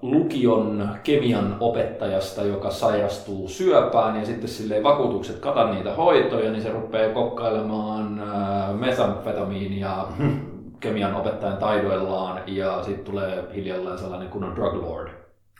lukion 0.03 0.89
kemian 1.03 1.57
opettajasta, 1.61 2.43
joka 2.43 2.71
sairastuu 2.71 3.49
syöpään 3.49 4.17
ja 4.17 4.27
sitten 4.27 4.49
sille 4.49 4.83
vakuutukset 4.83 5.39
kata 5.39 5.73
niitä 5.73 5.95
hoitoja, 5.95 6.51
niin 6.51 6.63
se 6.63 6.73
rupeaa 6.73 7.13
kokkailemaan 7.13 8.23
uh, 8.23 8.79
metamfetamiinia 8.79 10.07
kemian 10.81 11.15
opettajan 11.15 11.57
taidoillaan 11.57 12.43
ja 12.47 12.83
sitten 12.83 13.05
tulee 13.05 13.45
hiljalleen 13.55 13.99
sellainen 13.99 14.29
kunnon 14.29 14.57
drug 14.57 14.75
lord. 14.75 15.09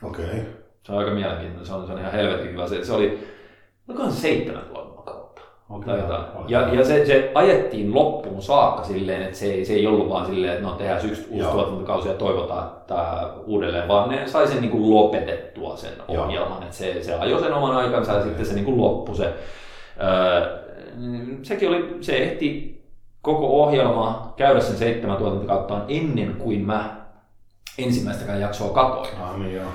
Okei. 0.03 0.25
Okay. 0.25 0.39
Se 0.83 0.91
on 0.91 0.97
aika 0.97 1.11
mielenkiintoinen, 1.11 1.65
se 1.65 1.73
on, 1.73 1.87
se 1.87 1.93
on 1.93 1.99
ihan 1.99 2.11
helvetin 2.11 2.51
hyvä. 2.51 2.67
Se, 2.67 2.83
se 2.83 2.93
oli, 2.93 3.27
olikohan 3.87 4.11
se 4.11 4.21
seitsemän. 4.21 4.63
Okay. 5.71 5.99
Ja, 6.47 6.73
ja 6.73 6.85
se, 6.85 7.05
se, 7.05 7.31
ajettiin 7.35 7.95
loppuun 7.95 8.41
saakka 8.41 8.83
silleen, 8.83 9.21
että 9.21 9.37
se 9.37 9.45
ei, 9.45 9.65
se 9.65 9.73
ei 9.73 9.87
ollut 9.87 10.09
vaan 10.09 10.25
silleen, 10.25 10.53
että 10.53 10.67
no 10.67 10.71
tehdään 10.71 11.05
yksi 11.05 11.27
uusi 11.29 11.47
tuotantokausi 11.49 12.07
ja 12.07 12.13
toivotaan 12.13 12.67
että 12.81 13.29
uudelleen, 13.45 13.87
vaan 13.87 14.09
ne 14.09 14.27
sai 14.27 14.47
sen 14.47 14.61
niin 14.61 14.71
kuin 14.71 14.95
lopetettua 14.95 15.77
sen 15.77 15.91
Joo. 16.09 16.25
ohjelman. 16.25 16.63
Että 16.63 16.75
se, 16.75 17.03
se 17.03 17.13
ajoi 17.13 17.39
sen 17.39 17.53
oman 17.53 17.75
aikansa 17.77 18.13
ja 18.13 18.23
sitten 18.23 18.45
se 18.45 18.53
niin 18.53 18.65
kuin 18.65 18.77
loppui 18.77 19.15
se. 19.15 19.33
Öö, 20.03 20.61
sekin 21.43 21.69
oli, 21.69 21.97
se 22.01 22.17
ehti 22.17 22.81
koko 23.21 23.63
ohjelma 23.63 24.33
käydä 24.37 24.59
sen 24.59 24.77
seitsemän 24.77 25.17
tuotantokauttaan 25.17 25.85
ennen 25.87 26.35
kuin 26.35 26.65
mä 26.65 26.95
ensimmäistäkään 27.77 28.41
jaksoa 28.41 28.69
katoin. 28.69 29.09
Ah, 29.21 29.39
niin 29.39 29.55
joo. 29.55 29.65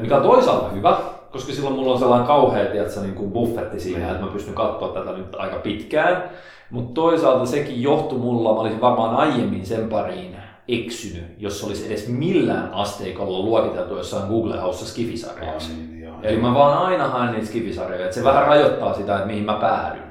Mikä 0.00 0.16
on 0.16 0.22
toisaalta 0.22 0.68
hyvä, 0.68 0.96
koska 1.32 1.52
silloin 1.52 1.74
mulla 1.74 1.92
on 1.92 1.98
sellainen 1.98 2.26
kauhea 2.26 2.66
tiedätkö, 2.66 3.00
niin 3.00 3.14
kuin 3.14 3.30
buffetti 3.30 3.80
siinä, 3.80 4.10
että 4.10 4.24
mä 4.24 4.32
pystyn 4.32 4.54
katsoa 4.54 4.88
tätä 4.88 5.12
nyt 5.12 5.34
aika 5.34 5.56
pitkään. 5.56 6.30
Mutta 6.70 6.94
toisaalta 6.94 7.46
sekin 7.46 7.82
johtui 7.82 8.18
mulla, 8.18 8.54
mä 8.54 8.60
olisin 8.60 8.80
varmaan 8.80 9.16
aiemmin 9.16 9.66
sen 9.66 9.88
pariin 9.88 10.36
eksynyt, 10.68 11.24
jos 11.38 11.64
olisi 11.64 11.86
edes 11.86 12.08
millään 12.08 12.74
asteikolla 12.74 13.38
luokiteltu 13.38 13.96
jossain 13.96 14.28
Google 14.28 14.60
House 14.60 14.86
skifisarjaksi. 14.86 15.72
Niin, 15.72 15.96
Eli 16.22 16.36
mä 16.36 16.54
vaan 16.54 16.78
aina 16.78 17.08
haen 17.08 17.32
niitä 17.32 17.46
skifisarjoja, 17.46 18.04
että 18.04 18.14
se 18.14 18.24
vähän 18.24 18.46
rajoittaa 18.46 18.94
sitä, 18.94 19.14
että 19.14 19.26
mihin 19.26 19.44
mä 19.44 19.54
päädyn. 19.60 20.06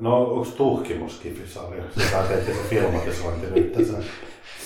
No 0.00 0.22
onko 0.22 0.48
tuhkimus 0.56 1.16
skifisarja? 1.16 1.82
Sä 2.10 2.22
teet 2.28 2.44
se 2.44 2.52
filmatisointi 2.68 3.46
nyt 3.54 3.72
tässä. 3.72 3.98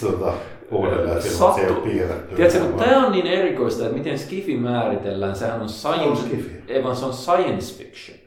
Tota, 0.01 0.33
uudelleen 0.71 1.23
silloin 1.23 1.55
se 1.55 1.61
ei 1.61 1.71
ole 1.71 1.81
piirretty. 1.81 2.35
Tiedätkö, 2.35 2.61
kun 2.61 2.79
tämä 2.79 3.07
on 3.07 3.13
niin 3.13 3.27
erikoista, 3.27 3.85
että 3.85 3.97
miten 3.97 4.19
skifi 4.19 4.57
määritellään, 4.57 5.37
sehän 5.37 5.61
on 5.61 5.69
science, 5.69 6.09
on 6.09 6.17
skifi. 6.17 6.63
Ei, 6.69 6.85
vaan 6.85 6.97
se 6.97 7.05
on 7.05 7.13
science 7.13 7.75
fiction. 7.79 8.19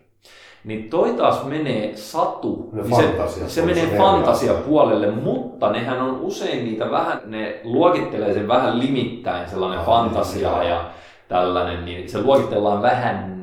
Niin 0.64 0.90
toi 0.90 1.14
taas 1.14 1.46
menee 1.46 1.98
satu, 1.98 2.70
niin 2.74 2.96
se, 2.96 3.50
se 3.50 3.62
menee 3.62 3.98
fantasiapuolelle, 3.98 5.12
mutta 5.12 5.72
nehän 5.72 6.02
on 6.02 6.20
usein 6.20 6.66
niitä 6.66 6.92
vähän, 6.92 7.22
ne 7.26 7.60
luokittelee 7.64 8.34
sen 8.34 8.48
vähän 8.48 8.80
limittäin 8.80 9.50
sellainen 9.50 9.80
ah, 9.80 9.86
fantasia 9.86 10.60
niin, 10.60 10.70
ja 10.70 10.90
tällainen, 11.28 11.86
niin 11.86 12.10
se 12.10 12.22
luokitellaan 12.22 12.82
vähän 12.82 13.41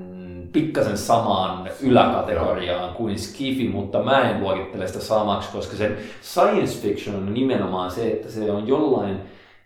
pikkasen 0.59 0.99
samaan 0.99 1.71
yläkategoriaan 1.83 2.95
kuin 2.95 3.19
skifi, 3.19 3.69
mutta 3.69 4.03
mä 4.03 4.31
en 4.31 4.41
luokittele 4.41 4.87
sitä 4.87 5.01
samaksi, 5.01 5.53
koska 5.53 5.77
sen 5.77 5.97
science 6.23 6.81
fiction 6.81 7.17
on 7.17 7.35
nimenomaan 7.35 7.91
se, 7.91 8.09
että 8.09 8.31
se 8.31 8.51
on 8.51 8.69
jollain 8.69 9.21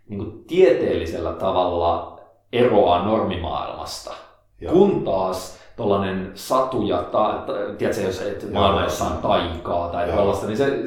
niin 0.09 0.18
kuin 0.18 0.44
tieteellisellä 0.46 1.33
tavalla 1.33 2.20
eroaa 2.52 3.05
normimaailmasta. 3.05 4.11
Joo. 4.61 4.72
Kun 4.72 5.05
taas 5.05 5.59
tuollainen 5.76 6.31
satu 6.35 6.83
ja, 6.83 6.98
ta, 6.98 7.42
ta, 7.46 7.52
tiedätkö, 7.78 8.02
jos 8.02 8.20
et 8.20 8.52
maailma 8.52 8.83
jossain 8.83 9.18
taikaa 9.18 9.88
tai 9.88 10.07
tällaista, 10.07 10.46
niin 10.46 10.57
se, 10.57 10.83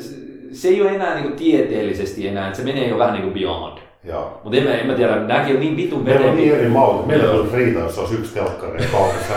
se 0.52 0.68
ei 0.68 0.82
ole 0.82 0.92
enää 0.92 1.14
niin 1.14 1.24
kuin 1.24 1.36
tieteellisesti 1.36 2.28
enää, 2.28 2.48
että 2.48 2.58
se 2.58 2.66
menee 2.66 2.88
jo 2.88 2.98
vähän 2.98 3.14
niin 3.14 3.24
kuin 3.24 3.34
beyond. 3.34 3.78
Joo. 4.08 4.42
Mutta 4.44 4.58
en, 4.58 4.68
en 4.68 4.88
mä 4.88 4.94
tiedä, 4.94 5.16
nämäkin 5.16 5.56
on 5.56 5.62
niin 5.62 5.78
vitun 5.78 6.04
Meillä 6.04 6.30
on 6.30 6.36
niin 6.36 6.56
eri 6.56 6.70
malli. 6.70 7.06
Meillä 7.06 7.32
on 7.32 7.50
Riita, 7.54 7.80
jos 7.80 8.00
olisi 8.00 8.16
yksi 8.16 8.34
telkkari 8.34 8.82
ja 8.82 8.88
kaupassa. 8.92 9.34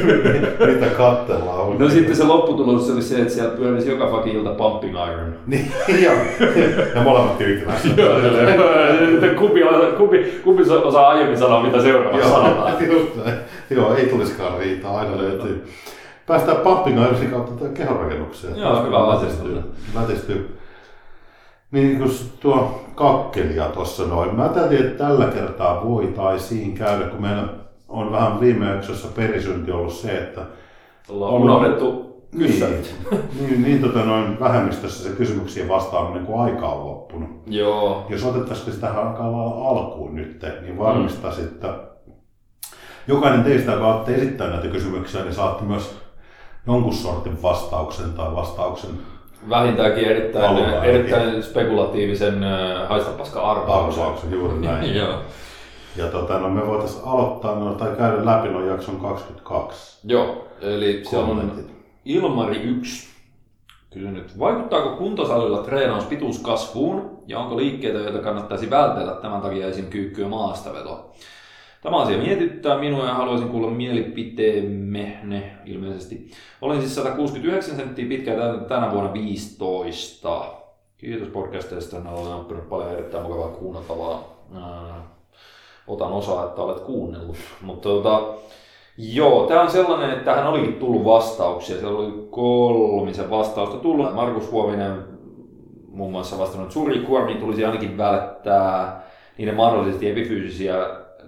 Mitä 0.74 0.86
katsellaan. 0.86 1.78
No 1.78 1.88
sitten 1.88 2.16
se 2.16 2.24
lopputulos 2.24 2.90
oli 2.90 3.02
se, 3.02 3.20
että 3.20 3.34
sieltä 3.34 3.56
pyörisi 3.56 3.90
joka 3.90 4.10
fucking 4.10 4.36
ilta 4.36 4.50
pumping 4.50 4.94
iron. 4.94 5.34
niin, 5.46 5.70
joo. 6.02 6.14
Ja 6.94 7.02
molemmat 7.02 7.38
tyytyväisiä. 7.38 7.94
kumpi, 9.38 9.60
kumpi, 9.96 10.40
kumpi 10.44 10.62
osaa 10.62 11.08
aiemmin 11.08 11.38
sanoa, 11.38 11.62
mitä 11.62 11.82
seuraavaksi 11.82 12.28
sanotaan. 12.28 12.74
Joo, 13.70 13.94
ei 13.94 14.06
tulisikaan 14.06 14.58
Riita, 14.58 14.90
aina 14.90 15.18
löytyy. 15.18 15.66
Päästään 16.26 16.56
pumping 16.56 17.02
ironin 17.02 17.30
kautta 17.30 17.68
kehonrakennukseen. 17.74 18.56
Joo, 18.56 18.84
hyvä 18.86 19.08
lätistyy. 19.08 19.62
Lätistyy. 19.94 20.58
Niin 21.70 21.98
kun 21.98 22.10
tuo 22.40 22.84
kakkelia 22.94 23.64
tuossa 23.64 24.06
noin. 24.06 24.34
Mä 24.34 24.48
täytin, 24.48 24.86
että 24.86 25.04
tällä 25.04 25.26
kertaa 25.26 25.84
voitaisiin 25.84 26.74
käydä, 26.74 27.06
kun 27.06 27.22
meillä 27.22 27.48
on 27.88 28.12
vähän 28.12 28.40
viime 28.40 28.66
jaksossa 28.66 29.08
perisynti 29.08 29.72
ollut 29.72 29.92
se, 29.92 30.18
että 30.18 30.40
Ollaan 31.08 31.34
on 31.34 31.42
unohdettu 31.42 32.06
niin, 32.32 32.84
niin, 33.40 33.62
niin 33.62 33.80
tota 33.80 33.98
noin 33.98 34.40
vähemmistössä 34.40 35.04
se 35.04 35.16
kysymyksiin 35.16 35.68
vastaaminen, 35.68 36.26
kun 36.26 36.40
aika 36.40 36.68
on 36.68 36.86
loppunut. 36.86 37.30
Joo. 37.46 38.06
Jos 38.08 38.24
otettaisiin 38.24 38.72
sitä 38.72 38.92
alkaa 38.92 39.68
alkuun 39.68 40.14
nyt, 40.14 40.44
niin 40.62 40.78
varmistaisin, 40.78 41.44
mm. 41.44 41.50
että 41.50 41.74
jokainen 43.08 43.44
teistä, 43.44 43.72
joka 43.72 43.94
olette 43.94 44.14
esittää 44.14 44.50
näitä 44.50 44.68
kysymyksiä, 44.68 45.22
niin 45.22 45.34
saatte 45.34 45.64
myös 45.64 45.96
jonkun 46.66 46.94
sortin 46.94 47.42
vastauksen 47.42 48.12
tai 48.12 48.34
vastauksen 48.34 48.90
vähintäänkin 49.50 50.04
erittäin, 50.04 50.58
erittäin 50.84 51.42
spekulatiivisen 51.42 52.44
äh, 52.44 52.88
haistapaska 52.88 53.50
arvauksen. 53.50 54.02
Arvauksen, 54.02 54.32
juuri 54.32 54.58
näin. 54.66 54.94
Joo. 54.94 55.20
Ja 55.96 56.06
tota, 56.06 56.38
no 56.38 56.48
me 56.48 56.66
voitaisiin 56.66 57.04
aloittaa 57.04 57.54
no, 57.54 57.74
tai 57.74 57.96
käydä 57.96 58.24
läpi 58.26 58.48
noin 58.48 58.66
jakson 58.66 59.00
22. 59.00 59.98
Joo, 60.04 60.48
eli 60.60 61.02
se 61.10 61.16
on 61.16 61.52
Ilmari 62.04 62.62
1 62.62 63.08
kysynyt, 63.90 64.38
vaikuttaako 64.38 64.96
kuntosalilla 64.96 65.62
treenaus 65.62 66.04
pituuskasvuun 66.04 67.18
ja 67.26 67.38
onko 67.38 67.56
liikkeitä, 67.56 67.98
joita 67.98 68.18
kannattaisi 68.18 68.70
vältellä 68.70 69.12
tämän 69.12 69.40
takia 69.40 69.66
esim. 69.66 69.86
kyykky- 69.86 70.22
ja 70.22 70.28
maastaveto? 70.28 71.10
Tämä 71.82 71.96
asia 71.96 72.18
mietittää 72.18 72.78
minua 72.78 73.06
ja 73.06 73.14
haluaisin 73.14 73.48
kuulla 73.48 73.70
mielipiteemme 73.70 75.18
ne 75.22 75.52
ilmeisesti. 75.64 76.30
Olen 76.60 76.80
siis 76.80 76.94
169 76.94 77.76
senttiä 77.76 78.08
pitkä 78.08 78.32
tänä 78.68 78.92
vuonna 78.92 79.12
15. 79.12 80.44
Kiitos 80.96 81.28
podcasteista, 81.28 81.96
olen 81.96 82.34
oppinut 82.34 82.68
paljon 82.68 82.92
erittäin 82.92 83.22
mukavaa 83.22 83.48
kuunneltavaa. 83.48 84.36
Otan 85.86 86.12
osaa, 86.12 86.46
että 86.46 86.62
olet 86.62 86.80
kuunnellut. 86.80 87.36
Mutta 87.62 87.88
tota, 87.88 88.22
Joo, 88.98 89.46
tämä 89.46 89.62
on 89.62 89.70
sellainen, 89.70 90.10
että 90.10 90.24
tähän 90.24 90.46
olikin 90.46 90.74
tullut 90.74 91.04
vastauksia. 91.04 91.78
Siellä 91.78 91.98
oli 91.98 92.26
kolmisen 92.30 93.30
vastausta 93.30 93.76
tullut. 93.76 94.14
Markus 94.14 94.50
Huominen 94.50 95.04
muun 95.88 96.12
muassa 96.12 96.38
vastannut, 96.38 96.66
että 96.66 96.74
suuri 96.74 96.98
kuormi 96.98 97.34
tulisi 97.34 97.64
ainakin 97.64 97.98
välttää 97.98 99.02
niiden 99.38 99.54
mahdollisesti 99.54 100.10
epifyysisiä 100.10 100.74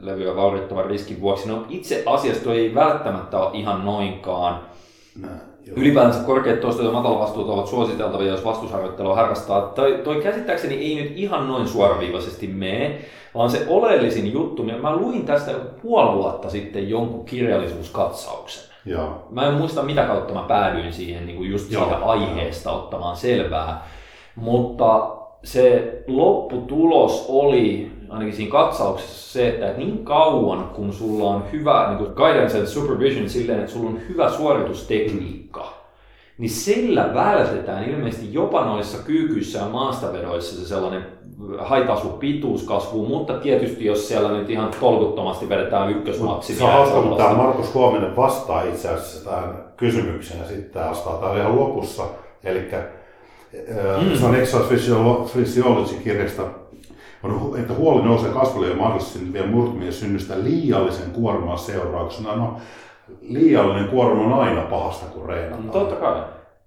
levyä 0.00 0.36
vaurioittavan 0.36 0.86
riskin 0.86 1.20
vuoksi. 1.20 1.48
No 1.48 1.64
itse 1.68 2.02
asiassa 2.06 2.44
toi 2.44 2.58
ei 2.58 2.74
välttämättä 2.74 3.38
ole 3.38 3.58
ihan 3.58 3.84
noinkaan. 3.84 4.60
Nä, 5.20 5.28
Ylipäänsä 5.76 6.20
korkeat 6.24 6.60
toistot 6.60 6.84
ja 6.84 6.92
matalavastuut 6.92 7.48
ovat 7.48 7.66
suositeltavia, 7.66 8.32
jos 8.32 8.44
vastusharjoittelua 8.44 9.14
harrastaa. 9.14 9.60
Toi, 9.60 10.00
toi 10.04 10.20
käsittääkseni 10.22 10.74
ei 10.74 11.02
nyt 11.02 11.12
ihan 11.16 11.48
noin 11.48 11.68
suoraviivaisesti 11.68 12.46
mene, 12.46 12.98
vaan 13.34 13.50
se 13.50 13.66
oleellisin 13.68 14.32
juttu, 14.32 14.64
mä 14.82 14.96
luin 14.96 15.26
tästä 15.26 15.52
puoli 15.82 16.16
vuotta 16.16 16.50
sitten 16.50 16.90
jonkun 16.90 17.24
kirjallisuuskatsauksen. 17.24 18.74
Joo. 18.84 19.26
Mä 19.30 19.46
en 19.46 19.54
muista 19.54 19.82
mitä 19.82 20.04
kautta 20.04 20.34
mä 20.34 20.42
päädyin 20.42 20.92
siihen 20.92 21.26
niin 21.26 21.36
kuin 21.36 21.50
just 21.50 21.72
Joo. 21.72 21.84
siitä 21.84 22.04
aiheesta 22.04 22.72
ottamaan 22.72 23.16
selvää, 23.16 23.88
mutta 24.36 25.16
se 25.44 25.94
lopputulos 26.06 27.26
oli 27.28 27.90
ainakin 28.10 28.36
siinä 28.36 28.52
katsauksessa 28.52 29.32
se, 29.32 29.48
että 29.48 29.72
niin 29.78 30.04
kauan 30.04 30.70
kun 30.74 30.92
sulla 30.92 31.30
on 31.30 31.44
hyvä 31.52 31.86
niin 31.88 31.98
kuin 31.98 32.10
guidance 32.14 32.58
and 32.58 32.66
supervision 32.66 33.28
silleen, 33.28 33.60
että 33.60 33.72
sulla 33.72 33.90
on 33.90 34.00
hyvä 34.08 34.30
suoritustekniikka, 34.30 35.72
niin 36.38 36.50
sillä 36.50 37.10
vältetään 37.14 37.84
ilmeisesti 37.84 38.34
jopa 38.34 38.64
noissa 38.64 38.98
kyykyissä 38.98 39.58
ja 39.58 39.66
maastavedoissa 39.66 40.60
se 40.60 40.68
sellainen 40.68 41.06
haitasu 41.58 42.08
pituuskasvu, 42.08 43.06
mutta 43.06 43.34
tietysti 43.34 43.84
jos 43.84 44.08
siellä 44.08 44.32
nyt 44.32 44.50
ihan 44.50 44.70
tolkuttomasti 44.80 45.48
vedetään 45.48 45.90
ykkösmaksimia. 45.90 46.58
Se 46.58 46.64
on 46.64 46.72
hauska, 46.72 47.00
mutta 47.00 47.24
tämä 47.24 47.36
Markus 47.36 47.74
Huominen 47.74 48.16
vastaa 48.16 48.62
itse 48.62 48.88
asiassa 48.88 49.30
tähän 49.30 49.64
kysymykseen 49.76 50.40
ja 50.40 50.46
sitten 50.46 50.88
vastaa 50.88 51.18
täällä 51.18 51.40
ihan 51.40 51.56
lopussa. 51.56 52.02
Eli 52.44 52.68
mm. 54.00 54.16
se 54.18 54.26
on 54.26 54.34
Exos 54.34 54.66
Physiology-kirjasta, 55.32 56.42
on, 57.22 57.58
että 57.60 57.74
huoli 57.74 58.02
nousee 58.02 58.30
kasvulle 58.30 58.68
ja 58.68 58.76
mahdollisesti 58.76 59.32
vielä 59.32 59.46
murtumien 59.46 59.92
synnystä 59.92 60.34
liiallisen 60.44 61.10
kuorman 61.10 61.58
seurauksena. 61.58 62.36
No, 62.36 62.56
liiallinen 63.20 63.88
kuorma 63.88 64.24
on 64.24 64.42
aina 64.42 64.60
pahasta, 64.60 65.06
kun 65.06 65.26
reenataan. 65.26 65.66
No, 65.66 65.72
totta 65.72 65.96
kai 65.96 66.22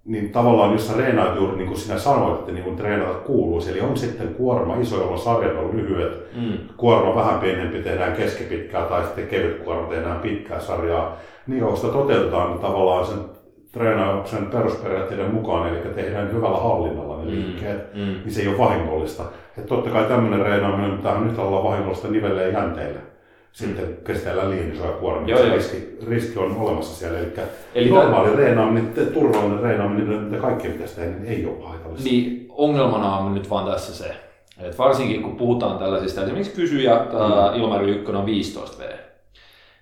niin 0.05 0.31
tavallaan 0.31 0.71
jos 0.71 0.87
sä 0.87 0.97
reenaat 0.97 1.35
juuri 1.35 1.57
niin 1.57 1.67
kuin 1.67 1.79
sinä 1.79 1.99
sanoit, 1.99 2.39
että 2.39 2.51
niin 2.51 2.63
kuin 2.63 2.75
treenata 2.75 3.13
kuuluu, 3.13 3.61
eli 3.69 3.81
on 3.81 3.97
sitten 3.97 4.35
kuorma 4.35 4.75
iso, 4.75 4.97
jolloin 4.97 5.19
sarjat 5.19 5.57
on 5.57 5.77
lyhyet, 5.77 6.35
mm. 6.35 6.57
kuorma 6.77 7.15
vähän 7.15 7.39
pienempi 7.39 7.83
tehdään 7.83 8.13
keskipitkää 8.13 8.85
tai 8.85 9.03
sitten 9.03 9.27
kevyt 9.27 9.63
kuorma 9.63 9.89
tehdään 9.89 10.19
pitkää 10.19 10.59
sarjaa. 10.59 11.17
Niin 11.47 11.77
sitä 11.77 11.87
toteutetaan 11.87 12.49
niin 12.49 12.61
tavallaan 12.61 13.05
sen 13.05 13.17
treenauksen 13.71 14.45
perusperiaatteiden 14.45 15.33
mukaan, 15.33 15.69
eli 15.69 15.93
tehdään 15.95 16.33
hyvällä 16.33 16.57
hallinnalla 16.57 17.17
ne 17.17 17.23
mm. 17.23 17.31
liikkeet, 17.31 17.93
mm. 17.93 17.99
niin 17.99 18.31
se 18.31 18.41
ei 18.41 18.47
ole 18.47 18.57
vahingollista. 18.57 19.23
Että 19.57 19.69
totta 19.69 19.89
kai 19.89 20.05
tämmöinen 20.05 20.39
reenaaminen, 20.39 20.91
mitä 20.91 21.19
nyt 21.19 21.39
ollaan 21.39 21.63
vahingollista 21.63 22.07
nivelleen 22.07 22.53
jänteille 22.53 22.99
sitten 23.51 23.97
käsitellään 24.03 24.49
liian 24.49 24.71
isoja 24.71 24.91
kuormia. 24.91 25.39
Joo, 25.39 25.55
riski, 25.55 25.97
riski, 26.07 26.39
on 26.39 26.57
olemassa 26.57 26.95
siellä. 26.95 27.19
Eli, 27.19 27.33
Eli 27.75 27.89
normaali 27.89 28.29
tämän... 28.29 28.39
reenaaminen, 28.39 28.93
turvallinen 29.13 29.59
reenaaminen, 29.59 30.21
mitä 30.21 30.41
kaikkien 30.41 30.73
pitäisi 30.73 30.95
tehdä, 30.95 31.11
niin 31.11 31.25
ei 31.25 31.45
ole 31.45 31.67
haitallista. 31.67 32.09
Niin, 32.09 32.45
ongelmana 32.49 33.17
on 33.17 33.33
nyt 33.33 33.49
vaan 33.49 33.71
tässä 33.71 33.95
se, 33.95 34.15
että 34.59 34.77
varsinkin 34.77 35.23
kun 35.23 35.35
puhutaan 35.35 35.77
tällaisista, 35.77 36.23
esimerkiksi 36.23 36.55
kysyjä 36.55 36.95
mm. 36.95 37.61
Ilmari 37.61 37.91
Ykkönen 37.91 38.19
on 38.19 38.25
15 38.25 38.83
V, 38.83 38.87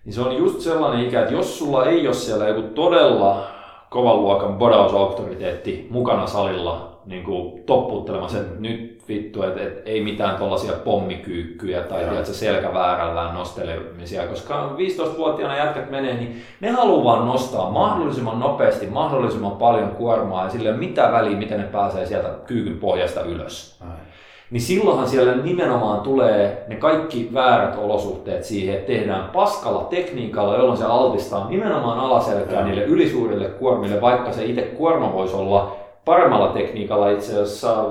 niin 0.05 0.13
se 0.13 0.21
on 0.21 0.37
just 0.37 0.59
sellainen 0.59 1.07
ikä, 1.07 1.21
että 1.21 1.33
jos 1.33 1.59
sulla 1.59 1.85
ei 1.85 2.07
ole 2.07 2.15
siellä 2.15 2.47
joku 2.47 2.61
todella 2.61 3.47
kovan 3.89 4.21
luokan 4.21 4.53
bodausauktoriteetti 4.53 5.87
mukana 5.89 6.27
salilla 6.27 6.89
niin 7.05 7.23
kuin 7.23 7.63
topputtelemassa, 7.63 8.37
että 8.37 8.59
nyt 8.59 9.03
vittu, 9.09 9.43
että, 9.43 9.63
että 9.63 9.89
ei 9.89 10.03
mitään 10.03 10.35
tuollaisia 10.35 10.73
pommikyykkyjä 10.73 11.81
tai 11.81 12.03
tiedätkö, 12.03 12.33
selkäväärällään 12.33 13.35
nostelemisia, 13.35 14.27
koska 14.27 14.75
15-vuotiaana 14.77 15.57
jätkät 15.57 15.89
menee, 15.89 16.13
niin 16.13 16.41
ne 16.59 16.69
haluaa 16.69 17.03
vaan 17.03 17.27
nostaa 17.27 17.71
mahdollisimman 17.71 18.39
nopeasti, 18.39 18.87
mahdollisimman 18.87 19.51
paljon 19.51 19.91
kuormaa 19.91 20.43
ja 20.43 20.49
sille 20.49 20.71
mitä 20.71 21.11
väliä, 21.11 21.37
miten 21.37 21.59
ne 21.59 21.65
pääsee 21.65 22.05
sieltä 22.05 22.29
kyykyn 22.47 22.77
pohjasta 22.77 23.21
ylös. 23.21 23.77
Ai. 23.81 23.98
Niin 24.51 24.61
silloinhan 24.61 25.09
siellä 25.09 25.35
nimenomaan 25.35 26.01
tulee 26.01 26.65
ne 26.67 26.75
kaikki 26.75 27.29
väärät 27.33 27.77
olosuhteet 27.77 28.43
siihen, 28.43 28.75
että 28.75 28.87
tehdään 28.87 29.29
paskalla 29.29 29.83
tekniikalla, 29.83 30.55
jolloin 30.55 30.77
se 30.77 30.85
altistaa 30.85 31.49
nimenomaan 31.49 31.99
alaselkää 31.99 32.63
niille 32.63 32.83
ylisuurille 32.83 33.45
kuormille, 33.45 34.01
vaikka 34.01 34.31
se 34.31 34.45
itse 34.45 34.61
kuorma 34.61 35.13
voisi 35.13 35.35
olla 35.35 35.75
paremmalla 36.05 36.53
tekniikalla 36.53 37.09
itse 37.09 37.33
asiassa 37.33 37.85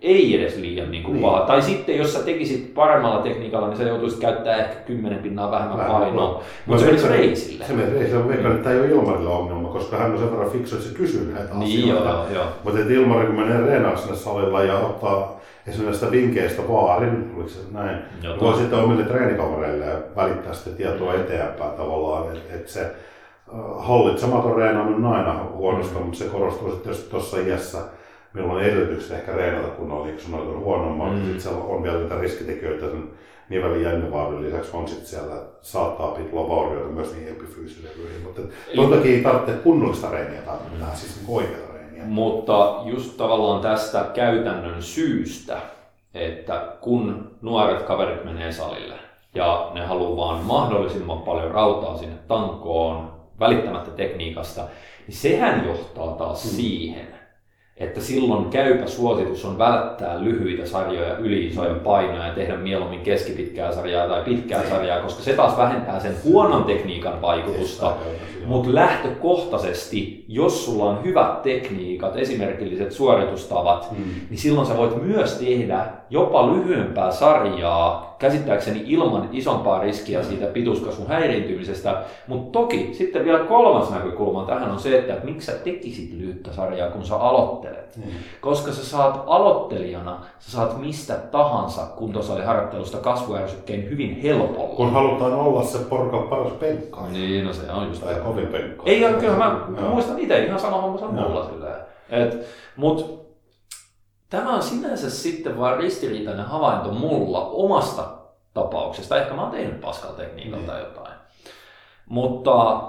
ei 0.00 0.40
edes 0.40 0.56
liian 0.56 0.90
niin 0.90 1.02
kuin 1.02 1.14
niin. 1.14 1.22
paha. 1.22 1.40
Tai 1.40 1.62
sitten 1.62 1.96
jos 1.96 2.12
sä 2.12 2.22
tekisit 2.22 2.74
paremmalla 2.74 3.22
tekniikalla, 3.22 3.68
niin 3.68 3.76
sä 3.76 3.82
joutuisit 3.82 4.20
käyttää 4.20 4.56
ehkä 4.56 4.74
10 4.74 5.18
pinnaa 5.18 5.50
vähemmän 5.50 5.78
Vähän 5.78 5.92
painoa. 5.92 6.42
Mutta 6.66 6.82
se 6.82 6.86
menisi 6.86 7.08
reisille. 7.08 7.64
Se 7.64 7.72
menisi 7.72 7.98
reisille. 7.98 8.22
Mä 8.22 8.28
veikkaan, 8.28 8.54
että 8.54 8.64
tämä 8.64 8.74
ei 8.74 8.80
ole 8.80 8.90
Ilmarille 8.90 9.30
ongelma, 9.30 9.68
koska 9.68 9.96
hän 9.96 10.12
on 10.12 10.18
sen 10.18 10.30
verran 10.30 10.50
fiksu, 10.50 10.76
että 10.76 10.88
se 10.88 10.94
kysyy 10.94 11.32
näitä 11.32 11.54
niin, 11.54 11.82
asioita. 11.82 12.10
Joo, 12.10 12.26
joo. 12.34 12.44
Mutta 12.64 12.80
että 12.80 12.92
Ilmari, 12.92 13.26
kun 13.26 13.34
menee 13.34 13.66
reenaa 13.66 13.96
sinne 13.96 14.16
salilla 14.16 14.62
ja 14.62 14.78
ottaa 14.78 15.40
esimerkiksi 15.66 16.04
näistä 16.04 16.10
vinkkeistä 16.10 16.62
vaarin, 16.68 17.32
oliko 17.36 17.48
se 17.48 17.58
näin, 17.72 17.98
joo, 18.22 18.40
voi 18.40 18.56
sitten 18.56 18.78
omille 18.78 19.04
treenikavereille 19.04 19.86
välittää 20.16 20.54
sitä 20.54 20.76
tietoa 20.76 21.14
eteenpäin 21.14 21.70
tavallaan, 21.70 22.36
että 22.36 22.54
et 22.54 22.68
se 22.68 22.90
hallitsematon 23.78 24.56
reenaaminen 24.56 25.04
on 25.04 25.12
aina 25.12 25.44
huonosta, 25.54 25.92
mm-hmm. 25.92 26.06
mutta 26.06 26.24
se 26.24 26.30
korostuu 26.30 26.70
sitten 26.70 26.94
tuossa 27.10 27.36
iässä 27.40 27.78
milloin 28.36 28.64
edellytykset 28.64 29.18
ehkä 29.18 29.32
reenata 29.32 29.68
kunnolla, 29.68 30.08
sanoit, 30.18 30.48
on 30.48 30.60
huonommat. 30.60 31.12
Mm. 31.12 31.22
Sitten 31.22 31.40
siellä 31.40 31.64
on 31.64 31.82
vielä 31.82 31.98
niitä 31.98 32.20
riskitekijöitä 32.20 32.86
sen 32.90 33.10
nivelin 33.48 33.82
jännevauhdin 33.82 34.42
lisäksi 34.42 34.76
on 34.76 34.88
sitten 34.88 35.06
siellä, 35.06 35.42
saattaa 35.60 36.10
tulla 36.30 36.48
vaurioita 36.48 36.88
myös 36.88 37.12
niihin 37.12 37.28
epifyysisiin 37.28 37.88
Mutta 38.76 38.96
toki 38.96 39.14
ei 39.14 39.22
tarvitse 39.22 39.52
kunnollista 39.52 40.10
reeniä 40.10 40.42
tarvitaan, 40.42 40.90
mm. 40.90 40.96
siis 40.96 41.16
niin 41.16 41.36
oikeaa 41.36 41.72
reeniä. 41.72 42.04
Mutta 42.04 42.82
just 42.84 43.16
tavallaan 43.16 43.62
tästä 43.62 44.06
käytännön 44.14 44.82
syystä, 44.82 45.58
että 46.14 46.66
kun 46.80 47.30
nuoret 47.42 47.82
kaverit 47.82 48.24
menee 48.24 48.52
salille 48.52 48.94
ja 49.34 49.70
ne 49.74 49.86
haluaa 49.86 50.16
vaan 50.16 50.44
mahdollisimman 50.44 51.18
paljon 51.18 51.50
rautaa 51.50 51.96
sinne 51.96 52.16
tankoon, 52.28 53.12
välittämättä 53.40 53.90
tekniikasta, 53.90 54.62
niin 55.06 55.16
sehän 55.16 55.66
johtaa 55.66 56.12
taas 56.12 56.44
mm. 56.44 56.50
siihen, 56.50 57.06
että 57.76 58.00
silloin 58.00 58.50
käypä 58.50 58.86
suositus 58.86 59.44
on 59.44 59.58
välttää 59.58 60.24
lyhyitä 60.24 60.66
sarjoja, 60.66 61.16
yli 61.16 61.46
isoja 61.46 61.74
painoja 61.74 62.26
ja 62.26 62.34
tehdä 62.34 62.56
mieluummin 62.56 63.00
keskipitkää 63.00 63.72
sarjaa 63.72 64.08
tai 64.08 64.22
pitkää 64.22 64.68
sarjaa, 64.68 65.00
koska 65.00 65.22
se 65.22 65.32
taas 65.32 65.56
vähentää 65.56 66.00
sen 66.00 66.14
huonon 66.24 66.64
tekniikan 66.64 67.22
vaikutusta. 67.22 67.92
Mutta 68.46 68.74
lähtökohtaisesti, 68.74 70.24
jos 70.28 70.64
sulla 70.64 70.84
on 70.84 71.04
hyvät 71.04 71.42
tekniikat, 71.42 72.16
esimerkilliset 72.16 72.92
suoritustavat, 72.92 73.90
hmm. 73.90 74.04
niin 74.30 74.38
silloin 74.38 74.66
sä 74.66 74.76
voit 74.76 75.02
myös 75.02 75.34
tehdä 75.34 75.86
jopa 76.10 76.52
lyhyempää 76.52 77.10
sarjaa 77.10 78.16
käsittääkseni 78.18 78.82
ilman 78.86 79.28
isompaa 79.32 79.80
riskiä 79.80 80.22
siitä 80.22 80.46
pituuskasvun 80.46 81.06
häiriintymisestä. 81.06 82.02
Mutta 82.26 82.58
toki 82.58 82.90
sitten 82.92 83.24
vielä 83.24 83.38
kolmas 83.38 83.90
näkökulma 83.90 84.44
tähän 84.44 84.70
on 84.70 84.78
se, 84.78 84.98
että 84.98 85.24
miksi 85.24 85.46
sä 85.46 85.52
tekisit 85.52 86.12
lyhyttä 86.12 86.52
sarjaa, 86.52 86.90
kun 86.90 87.04
sä 87.04 87.16
aloittelet. 87.16 87.65
Mm. 87.96 88.02
Koska 88.40 88.72
sä 88.72 88.84
saat 88.84 89.24
aloittelijana, 89.26 90.18
sä 90.38 90.50
saat 90.50 90.80
mistä 90.80 91.14
tahansa 91.14 91.86
kuntosaliharjoittelusta 91.86 92.98
kasvuärsykkeen 92.98 93.90
hyvin 93.90 94.20
helpolla. 94.22 94.76
Kun 94.76 94.92
halutaan 94.92 95.32
olla 95.32 95.64
se 95.64 95.78
porukka 95.78 96.18
paras 96.18 96.52
penkka. 96.52 97.06
Niin, 97.06 97.44
no 97.44 97.52
se 97.52 97.72
on 97.72 97.88
just 97.88 98.04
Tai 98.04 98.14
kovin 98.14 98.46
penkka. 98.46 98.82
Ei, 98.86 99.14
kyllä 99.20 99.36
mä, 99.36 99.60
mä 99.68 99.88
muistan 99.88 100.18
itse 100.18 100.44
ihan 100.44 100.60
sama 100.60 100.80
homma 100.80 101.06
on 101.06 101.14
mulla 101.14 101.48
silleen. 101.48 101.76
Et, 102.10 102.46
mut 102.76 103.26
Tämä 104.30 104.54
on 104.54 104.62
sinänsä 104.62 105.10
sitten 105.10 105.58
vain 105.58 105.78
ristiriitainen 105.78 106.44
havainto 106.44 106.92
mulla 106.92 107.46
omasta 107.46 108.08
tapauksesta. 108.54 109.16
Ehkä 109.16 109.34
mä 109.34 109.42
oon 109.42 109.50
tehnyt 109.50 109.80
paskalla 109.80 110.16
tekniikalta 110.16 110.72
niin. 110.72 110.84
jotain. 110.84 111.14
Mutta 112.06 112.82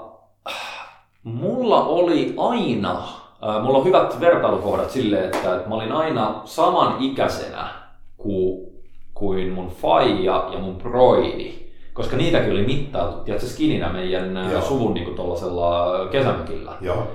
mulla 1.22 1.84
oli 1.84 2.34
aina, 2.36 2.92
äh, 2.92 3.17
mulla 3.62 3.78
on 3.78 3.84
hyvät 3.84 4.20
vertailukohdat 4.20 4.90
silleen, 4.90 5.24
että, 5.24 5.56
että 5.56 5.68
mä 5.68 5.74
olin 5.74 5.92
aina 5.92 6.40
saman 6.44 6.96
ikäisenä 7.00 7.68
kuin, 8.16 8.72
kuin 9.14 9.52
mun 9.52 9.68
faija 9.68 10.48
ja 10.52 10.58
mun 10.58 10.76
broidi. 10.76 11.68
Koska 11.92 12.16
niitäkin 12.16 12.52
oli 12.52 12.66
mittailtu, 12.66 13.18
tiedätkö, 13.18 13.48
skininä 13.48 13.88
meidän 13.88 14.50
Joo. 14.52 14.60
suvun 14.60 14.94
niin 14.94 15.14
tuollaisella 15.14 15.98
kesämökillä. 16.10 16.72
Joo 16.80 17.06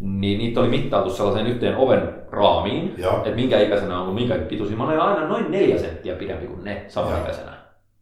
niin 0.00 0.38
niitä 0.38 0.60
oli 0.60 0.68
mittailtu 0.68 1.10
sellaiseen 1.10 1.46
yhteen 1.46 1.76
oven 1.76 2.14
raamiin, 2.30 2.94
että 3.16 3.36
minkä 3.36 3.60
ikäisenä 3.60 3.94
on 3.94 4.00
ollut 4.02 4.14
minkä 4.14 4.34
pituisia. 4.34 4.76
Mä 4.76 4.84
olen 4.84 5.00
aina 5.00 5.28
noin 5.28 5.50
neljä 5.50 5.78
senttiä 5.78 6.14
pidempi 6.14 6.46
kuin 6.46 6.64
ne 6.64 6.84
samanikäisenä. 6.88 7.52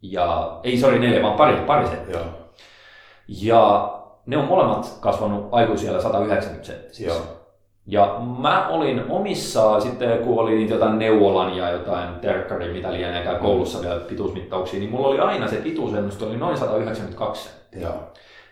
Ja 0.03 0.61
ei 0.63 0.79
sori 0.79 0.99
neljä, 0.99 1.23
vaan 1.23 1.37
pari, 1.37 1.57
pari 1.57 1.87
senttiä. 1.87 2.21
Ja. 2.21 2.25
ja 3.29 3.95
ne 4.27 4.37
on 4.37 4.45
molemmat 4.45 4.99
kasvanut 5.01 5.49
aikuisilla 5.53 6.01
190 6.01 6.67
senttiä. 6.67 7.13
Ja 7.87 8.21
mä 8.39 8.69
olin 8.69 9.05
omissa, 9.09 9.81
sitten 9.81 10.19
kun 10.19 10.39
oli 10.39 10.55
niitä 10.55 10.75
jotain 10.75 10.99
neuvolan 10.99 11.57
ja 11.57 11.71
jotain 11.71 12.15
terkkarin, 12.15 12.73
mitä 12.73 12.93
lienee 12.93 13.39
koulussa 13.39 13.83
vielä 13.83 14.01
pituusmittauksia, 14.01 14.81
niin 14.81 14.91
mulla 14.91 15.09
oli 15.09 15.19
aina 15.19 15.49
se 15.49 15.57
pituusennuste 15.57 16.25
oli 16.25 16.37
noin 16.37 16.59
192 16.59 17.49
senttiä. 17.49 17.89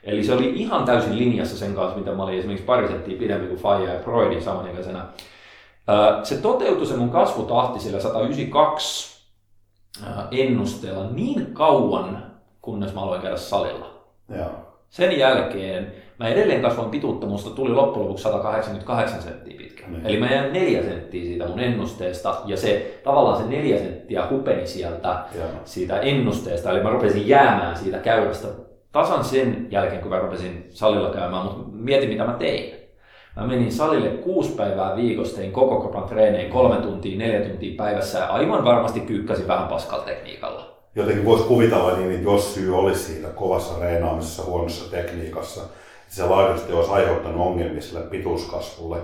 Eli 0.04 0.24
se 0.24 0.32
oli 0.32 0.52
ihan 0.54 0.84
täysin 0.84 1.18
linjassa 1.18 1.56
sen 1.58 1.74
kanssa, 1.74 1.98
mitä 1.98 2.12
mä 2.12 2.22
olin 2.22 2.38
esimerkiksi 2.38 2.66
pari 2.66 2.88
senttiä 2.88 3.18
pidempi 3.18 3.46
kuin 3.46 3.60
Faija 3.60 3.92
ja 3.92 4.00
Broidi 4.00 4.40
samanikäisenä. 4.40 5.06
Se 6.22 6.36
toteutui 6.36 6.86
se 6.86 6.96
mun 6.96 7.10
kasvutahti 7.10 7.80
sillä 7.80 8.00
192 8.00 9.22
ennusteella 10.30 11.10
niin 11.10 11.54
kauan, 11.54 12.32
kunnes 12.62 12.94
mä 12.94 13.00
aloin 13.00 13.22
käydä 13.22 13.36
salilla. 13.36 13.86
Ja. 14.28 14.50
Sen 14.90 15.18
jälkeen 15.18 15.94
mä 16.22 16.28
edelleen 16.28 16.62
kasvoin 16.62 16.90
pituutta, 16.90 17.26
musta 17.26 17.50
tuli 17.50 17.70
loppujen 17.70 18.04
lopuksi 18.04 18.22
188 18.22 19.22
senttiä 19.22 19.56
pitkä. 19.58 19.88
Niin. 19.88 20.06
Eli 20.06 20.20
mä 20.20 20.30
jäin 20.30 20.52
neljä 20.52 20.82
senttiä 20.82 21.24
siitä 21.24 21.48
mun 21.48 21.60
ennusteesta 21.60 22.36
ja 22.44 22.56
se 22.56 23.00
tavallaan 23.04 23.42
se 23.42 23.48
neljä 23.48 23.78
senttiä 23.78 24.28
hupeni 24.30 24.66
sieltä 24.66 25.08
ja. 25.08 25.44
siitä 25.64 26.00
ennusteesta. 26.00 26.70
Eli 26.70 26.82
mä 26.82 26.90
rupesin 26.90 27.28
jäämään 27.28 27.76
siitä 27.76 27.98
käyrästä 27.98 28.48
tasan 28.92 29.24
sen 29.24 29.66
jälkeen, 29.70 30.00
kun 30.00 30.10
mä 30.10 30.18
rupesin 30.18 30.66
salilla 30.70 31.10
käymään, 31.10 31.44
mutta 31.44 31.62
mietin 31.72 32.08
mitä 32.08 32.24
mä 32.24 32.32
tein. 32.32 32.74
Mä 33.36 33.46
menin 33.46 33.72
salille 33.72 34.08
kuusi 34.08 34.52
päivää 34.52 34.96
viikossa, 34.96 35.36
tein 35.36 35.52
koko 35.52 35.80
kropan 35.80 36.08
treenejä 36.08 36.50
kolme 36.50 36.76
tuntia, 36.76 37.18
neljä 37.18 37.48
tuntia 37.48 37.74
päivässä 37.76 38.18
ja 38.18 38.26
aivan 38.26 38.64
varmasti 38.64 39.00
kyykkäsin 39.00 39.48
vähän 39.48 39.68
paskalla 39.68 40.04
tekniikalla. 40.04 40.72
Jotenkin 40.94 41.24
voisi 41.24 41.44
kuvitella 41.44 41.96
niin, 41.96 42.12
että 42.12 42.24
jos 42.24 42.54
syy 42.54 42.78
olisi 42.78 43.00
siinä 43.00 43.28
kovassa 43.28 43.80
reenaamisessa, 43.80 44.44
huonossa 44.44 44.90
tekniikassa, 44.90 45.60
se 46.12 46.24
laadullisesti 46.24 46.72
olisi 46.72 46.90
aiheuttanut 46.90 47.46
ongelmia 47.46 47.82
sille 47.82 48.00
pituuskasvulle, 48.00 48.98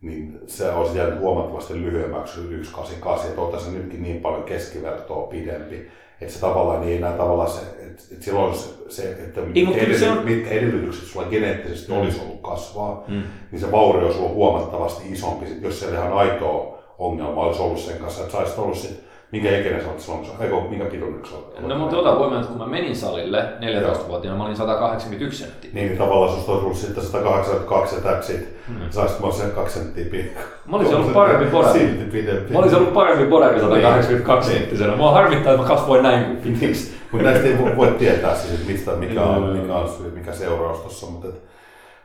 niin 0.00 0.40
se 0.46 0.70
olisi 0.70 0.98
jäänyt 0.98 1.20
huomattavasti 1.20 1.74
lyhyemmäksi 1.74 2.34
188, 2.34 3.28
että 3.28 3.40
oltaisiin 3.40 3.74
nytkin 3.74 4.02
niin 4.02 4.20
paljon 4.20 4.42
keskivertoa 4.42 5.26
pidempi. 5.26 5.88
Että 6.20 6.34
se 6.34 6.40
tavallaan 6.40 6.80
niin 6.80 6.96
enää 6.96 7.12
tavallaan 7.12 7.50
se, 7.50 7.60
että, 7.60 8.02
että 8.12 8.24
silloin 8.24 8.54
se, 8.54 8.68
se 8.88 9.10
että 9.10 9.40
mitkä, 9.40 9.80
edellys, 9.80 10.02
on... 10.02 10.24
mitkä 10.24 10.50
edellytykset 10.50 11.08
sulla 11.08 11.26
geneettisesti 11.26 11.92
mm. 11.92 11.98
olisi 11.98 12.20
ollut 12.20 12.40
kasvaa, 12.42 13.04
mm. 13.08 13.22
niin 13.52 13.60
se 13.60 13.72
vaurio 13.72 14.06
olisi 14.06 14.18
ollut 14.18 14.34
huomattavasti 14.34 15.12
isompi, 15.12 15.46
jos 15.62 15.80
siellä 15.80 15.98
ihan 15.98 16.12
aitoa 16.12 16.78
ongelma 16.98 17.40
olisi 17.40 17.62
ollut 17.62 17.78
sen 17.78 17.98
kanssa, 17.98 18.22
että 18.22 18.46
sä 18.46 18.62
ollut 18.62 18.78
sit 18.78 19.07
Minkä 19.32 19.58
ikäinen 19.58 19.80
sä 19.82 19.88
olet 19.88 20.00
silloin, 20.00 20.26
eikö, 20.40 20.54
minkä 20.68 20.84
pituinen 20.84 21.26
sä 21.26 21.36
olet? 21.36 21.68
No 21.68 21.78
mutta 21.78 21.96
ota 21.96 22.14
huomioon, 22.14 22.42
että 22.42 22.52
kun 22.52 22.62
mä 22.62 22.66
menin 22.66 22.96
salille 22.96 23.44
14-vuotiaana, 23.60 24.38
mä 24.38 24.44
olin 24.44 24.56
181 24.56 25.38
senttiä. 25.42 25.70
Niin, 25.74 25.86
niin 25.86 25.98
tavallaan 25.98 26.32
susta 26.32 26.52
olisi 26.52 26.62
tullut 26.62 26.78
sitten 26.78 27.04
182 27.04 27.96
ja 27.96 28.00
that's 28.02 28.32
it. 28.32 28.48
Hmm. 28.68 28.76
Saisit 28.90 29.20
mä 29.20 29.32
sen 29.32 29.50
2 29.50 29.78
senttiä 29.78 30.04
pidemmän. 30.04 30.42
Mä 30.66 30.76
olisin 30.76 30.96
ollut 30.96 31.12
parempi 31.12 31.44
bodari. 31.56 31.78
Silti 31.78 32.04
pidempi. 32.04 32.52
Mä 32.52 32.58
olisin 32.58 32.78
ollut 32.78 32.94
parempi 32.94 33.26
bodari 33.26 33.60
182 33.60 34.50
niin. 34.50 34.60
senttisenä. 34.60 34.96
Mua 34.96 35.12
harmittaa, 35.12 35.52
että 35.52 35.62
mä 35.62 35.68
kasvoin 35.68 36.02
näin 36.02 36.36
pitkäksi. 36.36 36.94
mutta 37.12 37.26
näistä 37.26 37.48
ei 37.48 37.76
voi 37.76 37.94
tietää 37.98 38.34
siis, 38.34 38.66
mistä, 38.66 38.90
mikä 38.90 39.22
on, 39.22 39.42
mikä 39.42 39.74
on 39.74 39.90
mikä 40.14 40.32
seuraus 40.32 40.78
tuossa, 40.78 41.06
mutta, 41.06 41.28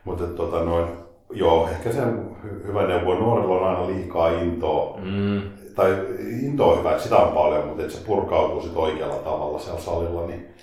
mutta 0.03 0.23
tota 0.23 0.59
noin, 0.59 0.87
joo, 1.31 1.69
ehkä 1.71 1.91
se 1.91 2.01
hyvä 2.67 2.87
neuvo 2.87 3.13
nuorilla 3.13 3.55
on 3.55 3.67
aina 3.67 3.87
liikaa 3.87 4.29
intoa. 4.29 4.99
Mm 5.01 5.41
tai 5.75 5.97
into 6.43 6.69
on 6.69 6.79
hyvä, 6.79 6.91
että 6.91 7.03
sitä 7.03 7.17
on 7.17 7.33
paljon, 7.33 7.67
mutta 7.67 7.81
että 7.81 7.93
se 7.93 8.05
purkautuu 8.05 8.61
sit 8.61 8.75
oikealla 8.75 9.15
tavalla 9.15 9.59
siellä 9.59 9.81
salilla, 9.81 10.27
niin 10.27 10.53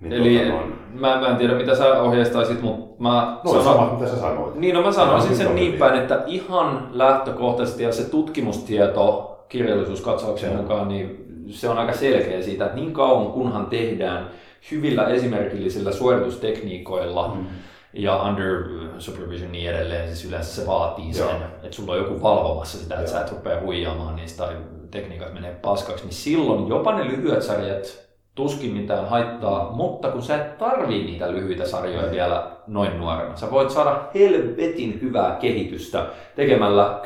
niin 0.00 0.12
Eli 0.12 0.38
tuota 0.38 0.52
noin... 0.52 0.74
mä, 0.94 1.20
mä 1.20 1.28
en 1.28 1.36
tiedä 1.36 1.54
mitä 1.54 1.74
sä 1.74 2.02
ohjeistaisit, 2.02 2.62
mutta 2.62 3.02
mä 3.02 3.40
no, 3.44 3.50
sanon... 3.50 3.64
sama, 3.64 3.92
mitä 3.92 4.10
sä 4.10 4.20
sanoit. 4.20 4.54
Niin, 4.54 4.74
no 4.74 4.82
mä 4.82 4.92
sanoisin 4.92 5.36
sen 5.36 5.54
niin 5.54 5.72
päin, 5.72 6.00
että 6.00 6.22
ihan 6.26 6.88
lähtökohtaisesti 6.92 7.82
ja 7.82 7.92
se 7.92 8.10
tutkimustieto 8.10 9.28
kirjallisuuskatsauksen 9.48 10.56
mukaan, 10.56 10.88
niin 10.88 11.24
se 11.48 11.68
on 11.68 11.78
aika 11.78 11.92
selkeä 11.92 12.42
siitä, 12.42 12.64
että 12.64 12.76
niin 12.76 12.92
kauan 12.92 13.32
kunhan 13.32 13.66
tehdään 13.66 14.30
hyvillä 14.70 15.04
esimerkillisillä 15.04 15.92
suoritustekniikoilla, 15.92 17.28
mm 17.34 17.46
ja 17.94 18.22
under 18.22 18.64
supervision 18.98 19.52
niin 19.52 19.70
edelleen, 19.70 20.08
siis 20.08 20.24
yleensä 20.24 20.54
se 20.54 20.66
vaatii 20.66 21.14
sen, 21.14 21.26
Joo. 21.26 21.36
että 21.62 21.76
sulla 21.76 21.92
on 21.92 21.98
joku 21.98 22.22
valvomassa 22.22 22.78
sitä, 22.78 22.94
että 22.94 23.10
Joo. 23.10 23.12
sä 23.12 23.24
et 23.24 23.32
rupea 23.32 23.60
huijaamaan 23.60 24.16
niistä 24.16 24.44
tai 24.44 24.56
tekniikat 24.90 25.34
menee 25.34 25.54
paskaksi, 25.62 26.04
niin 26.04 26.14
silloin 26.14 26.68
jopa 26.68 26.94
ne 26.94 27.04
lyhyet 27.04 27.42
sarjat 27.42 28.02
tuskin 28.34 28.72
mitään 28.72 29.08
haittaa, 29.08 29.70
mutta 29.72 30.08
kun 30.08 30.22
sä 30.22 30.36
et 30.36 30.58
tarvii 30.58 31.04
niitä 31.04 31.32
lyhyitä 31.32 31.66
sarjoja 31.66 32.10
vielä 32.10 32.50
noin 32.66 32.98
nuorena, 32.98 33.36
sä 33.36 33.50
voit 33.50 33.70
saada 33.70 34.00
helvetin 34.14 34.98
hyvää 35.02 35.36
kehitystä 35.40 36.06
tekemällä 36.36 37.00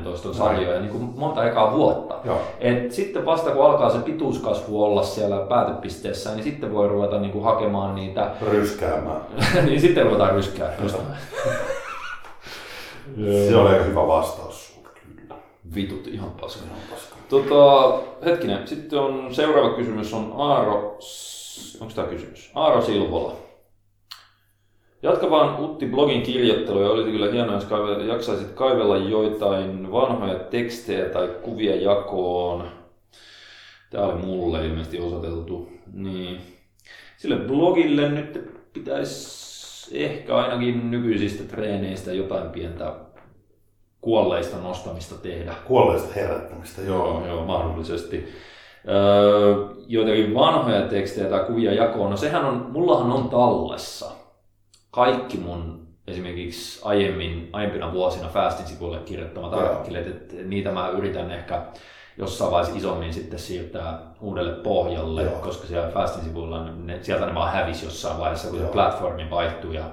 10-20 0.00 0.04
toiston 0.04 0.34
sarjoja 0.34 0.80
niin 0.80 0.90
kuin 0.90 1.12
monta 1.16 1.44
ekaa 1.44 1.72
vuotta. 1.72 2.14
Et 2.60 2.92
sitten 2.92 3.26
vasta 3.26 3.50
kun 3.50 3.64
alkaa 3.66 3.90
se 3.90 3.98
pituuskasvu 3.98 4.84
olla 4.84 5.02
siellä 5.02 5.36
päätepisteessä, 5.36 6.34
niin 6.34 6.44
sitten 6.44 6.72
voi 6.72 6.88
ruveta 6.88 7.20
niin 7.20 7.32
kuin 7.32 7.44
hakemaan 7.44 7.94
niitä... 7.94 8.30
Ryskäämään. 8.50 9.20
niin 9.66 9.80
sitten 9.80 10.04
ruvetaan 10.04 10.30
ryskää. 10.30 10.72
se 13.48 13.56
on 13.56 13.66
aika 13.66 13.84
hyvä 13.84 14.06
vastaus. 14.06 14.80
Kyllä. 14.82 15.40
Vitut 15.74 16.06
ihan 16.06 16.30
paska. 16.30 16.64
Ihan 16.64 16.80
paska. 16.90 17.15
Tota, 17.28 17.98
hetkinen, 18.24 18.68
sitten 18.68 18.98
on 18.98 19.34
seuraava 19.34 19.76
kysymys 19.76 20.14
on 20.14 20.32
Aaro, 20.36 20.98
onko 21.80 21.94
tämä 21.94 22.08
kysymys? 22.08 22.50
Aaro 22.54 22.82
Silvola. 22.82 23.36
Jatka 25.02 25.30
vaan 25.30 25.64
Utti 25.64 25.86
blogin 25.86 26.22
kirjoittelua 26.22 26.90
olisi 26.90 27.10
kyllä 27.10 27.32
hienoa, 27.32 27.54
jos 27.54 28.06
jaksaisit 28.08 28.50
kaivella 28.50 28.96
joitain 28.96 29.92
vanhoja 29.92 30.38
tekstejä 30.38 31.04
tai 31.08 31.28
kuvia 31.42 31.76
jakoon. 31.76 32.68
Tämä 33.90 34.04
oli 34.04 34.22
mulle 34.22 34.66
ilmeisesti 34.66 35.00
osoiteltu. 35.00 35.68
Niin. 35.92 36.40
Sille 37.16 37.36
blogille 37.36 38.08
nyt 38.08 38.50
pitäisi 38.72 40.04
ehkä 40.04 40.36
ainakin 40.36 40.90
nykyisistä 40.90 41.44
treeneistä 41.44 42.12
jotain 42.12 42.50
pientä 42.50 42.94
kuolleista 44.06 44.56
nostamista 44.56 45.14
tehdä. 45.14 45.54
Kuolleista 45.64 46.14
herättämistä, 46.14 46.82
joo. 46.82 47.26
Joo, 47.26 47.44
mahdollisesti. 47.44 48.28
Öö, 48.88 49.56
joitakin 49.86 50.34
vanhoja 50.34 50.82
tekstejä 50.82 51.30
tai 51.30 51.44
kuvia 51.44 51.74
jakoon, 51.74 52.10
no 52.10 52.16
sehän 52.16 52.44
on, 52.44 52.66
mullahan 52.70 53.12
on 53.12 53.28
tallessa 53.28 54.10
kaikki 54.90 55.38
mun 55.38 55.86
esimerkiksi 56.06 56.80
aiemmin, 56.84 57.48
aiempina 57.52 57.92
vuosina 57.92 58.28
Fastin 58.28 58.66
sivuille 58.66 58.98
kirjoittamat 58.98 59.54
artikkelit, 59.54 60.06
että 60.06 60.34
niitä 60.44 60.72
mä 60.72 60.88
yritän 60.88 61.30
ehkä 61.30 61.62
jossain 62.18 62.50
vaiheessa 62.50 62.78
isommin 62.78 63.14
sitten 63.14 63.38
siirtää 63.38 63.98
uudelle 64.20 64.52
pohjalle, 64.52 65.22
Joo. 65.22 65.40
koska 65.40 65.66
siellä 65.66 65.90
Fastin 65.90 66.24
sivuilla 66.24 66.64
ne, 66.64 66.98
sieltä 67.02 67.26
ne 67.26 67.34
vaan 67.34 67.52
hävisi 67.52 67.84
jossain 67.84 68.18
vaiheessa, 68.18 68.48
kun 68.48 68.58
Joo. 68.58 68.66
se 68.66 68.72
platformi 68.72 69.30
vaihtui 69.30 69.74
ja 69.74 69.84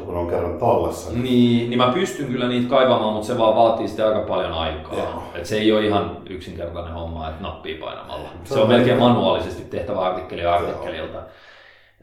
kun 0.00 0.16
on 0.16 0.30
kerran 0.30 0.58
tallessa. 0.58 1.12
Niin... 1.12 1.22
niin, 1.22 1.70
niin 1.70 1.78
mä 1.78 1.92
pystyn 1.94 2.26
kyllä 2.26 2.48
niitä 2.48 2.68
kaivamaan, 2.68 3.12
mutta 3.12 3.26
se 3.26 3.38
vaan 3.38 3.56
vaatii 3.56 3.88
sitten 3.88 4.06
aika 4.06 4.20
paljon 4.20 4.52
aikaa. 4.52 5.30
Et 5.34 5.46
se 5.46 5.58
ei 5.58 5.72
ole 5.72 5.86
ihan 5.86 6.16
yksinkertainen 6.30 6.94
homma, 6.94 7.28
että 7.28 7.42
nappia 7.42 7.76
painamalla. 7.80 8.28
Se, 8.44 8.54
se 8.54 8.60
on 8.60 8.68
melkein 8.68 8.98
manuaalisesti 8.98 9.62
tehtävä 9.70 10.00
artikkeli 10.00 10.44
artikkelilta. 10.44 11.18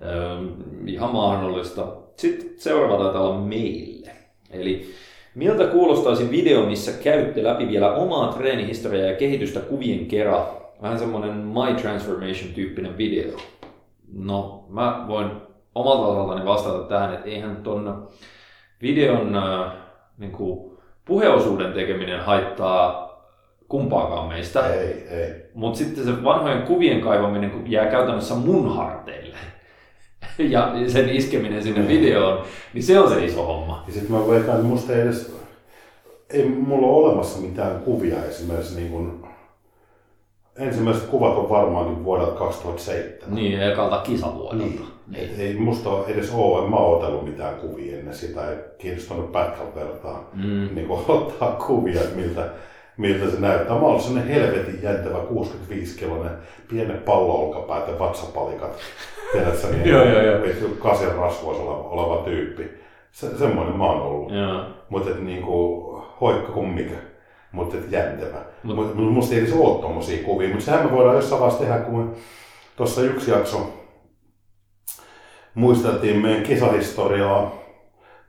Öö, 0.05 0.37
ihan 0.85 1.11
mahdollista. 1.11 1.87
Sitten 2.15 2.49
seuraava 2.57 3.03
taitaa 3.03 3.21
olla 3.21 3.39
meille. 3.39 4.11
Eli 4.51 4.93
miltä 5.35 5.65
kuulostaisi 5.65 6.31
video, 6.31 6.65
missä 6.65 6.91
käytte 7.03 7.43
läpi 7.43 7.67
vielä 7.67 7.93
omaa 7.93 8.33
treenihistoriaa 8.33 9.07
ja 9.07 9.15
kehitystä 9.15 9.59
kuvien 9.59 10.05
kerran? 10.05 10.45
Vähän 10.81 10.99
semmoinen 10.99 11.33
My 11.33 11.75
Transformation-tyyppinen 11.81 12.97
video. 12.97 13.37
No, 14.13 14.65
mä 14.69 15.05
voin 15.07 15.31
omalta 15.77 16.07
osaltani 16.07 16.45
vastata 16.45 16.79
tähän, 16.79 17.13
että 17.13 17.29
eihän 17.29 17.55
tuon 17.55 18.07
videon 18.81 19.35
äh, 19.35 19.71
niin 20.17 20.31
kuin, 20.31 20.77
puheosuuden 21.05 21.73
tekeminen 21.73 22.19
haittaa 22.19 23.07
kumpaakaan 23.69 24.27
meistä. 24.27 24.67
Ei, 24.67 25.07
ei. 25.09 25.49
Mutta 25.53 25.77
sitten 25.77 26.05
se 26.05 26.23
vanhojen 26.23 26.61
kuvien 26.61 27.01
kaivaminen 27.01 27.63
jää 27.65 27.85
käytännössä 27.85 28.35
mun 28.35 28.75
harteille. 28.75 29.37
ja 30.53 30.71
sen 30.87 31.09
iskeminen 31.09 31.63
sinne 31.63 31.81
mm. 31.81 31.87
videoon, 31.87 32.43
niin 32.73 32.83
se 32.83 32.99
on 32.99 33.09
se 33.09 33.25
iso 33.25 33.45
homma. 33.45 33.83
Ja 33.87 33.93
sitten 33.93 34.11
mä 34.11 34.27
veikkaan, 34.27 34.57
että 34.57 34.69
musta 34.69 34.93
ei 34.93 35.01
edes, 35.01 35.37
ei 36.29 36.49
mulla 36.49 36.87
ole 36.87 37.05
olemassa 37.07 37.41
mitään 37.41 37.79
kuvia 37.79 38.25
esimerkiksi 38.25 38.75
niin 38.75 38.91
kuin 38.91 39.27
ensimmäiset 40.55 41.03
kuvat 41.03 41.37
on 41.37 41.49
varmaankin 41.49 42.03
vuodelta 42.03 42.31
2007. 42.31 43.35
Niin, 43.35 43.61
ekalta 43.61 43.97
kisavuodelta. 43.97 44.65
Niin. 44.65 44.96
Niin. 45.07 45.29
Ei 45.39 45.53
musta 45.53 45.89
edes 46.07 46.31
ole, 46.33 46.63
en 46.63 46.69
mä 46.69 46.75
otellut 46.75 47.25
mitään 47.25 47.55
kuvia 47.55 47.97
ennen 47.97 48.15
sitä, 48.15 48.49
ei 48.49 48.57
kiinnostunut 48.77 49.31
pätkän 49.31 49.75
vertaa 49.75 50.29
mm. 50.33 50.69
niin 50.75 50.87
ottaa 50.89 51.51
kuvia, 51.51 52.01
miltä, 52.15 52.49
miltä 52.97 53.31
se 53.31 53.39
näyttää. 53.39 53.79
Mä 53.79 53.85
olen 53.85 54.01
sellainen 54.01 54.33
helvetin 54.33 54.83
jäntävä 54.83 55.17
65-kilonen 55.17 56.31
pienen 56.69 56.97
pallo-olkapäät 56.97 57.87
ja 57.87 57.99
vatsapalikat. 57.99 58.77
Tiedätkö, 59.31 59.67
niin, 59.67 59.89
joo, 59.93 60.03
joo, 60.03 60.21
joo. 60.21 60.69
kasien 60.79 61.15
rasvoissa 61.15 61.63
oleva, 61.63 61.89
oleva 61.89 62.23
tyyppi. 62.23 62.69
Se, 63.11 63.37
semmoinen 63.37 63.77
mä 63.77 63.85
oon 63.85 64.01
ollut. 64.01 64.31
Mutta 64.89 65.09
niin 65.19 65.41
kuin, 65.41 66.01
hoikka 66.21 66.51
kuin 66.51 66.67
mikä 66.67 66.95
mutta 67.51 67.77
jäntevä. 67.89 68.37
Mutta 68.63 68.95
mut, 68.95 69.13
musta 69.13 69.35
ei 69.35 69.41
edes 69.41 69.53
ole 69.53 69.81
tommosia 69.81 70.23
kuvia, 70.23 70.49
mutta 70.49 70.65
sehän 70.65 70.85
me 70.85 70.91
voidaan 70.91 71.15
jossain 71.15 71.41
vaiheessa 71.41 71.65
tehdä, 71.65 71.79
kun 71.79 71.99
me 71.99 72.15
tuossa 72.75 73.01
yksi 73.01 73.31
jakso 73.31 73.73
muisteltiin 75.57 76.21
meidän 76.21 76.43
kisahistoriaa, 76.43 77.51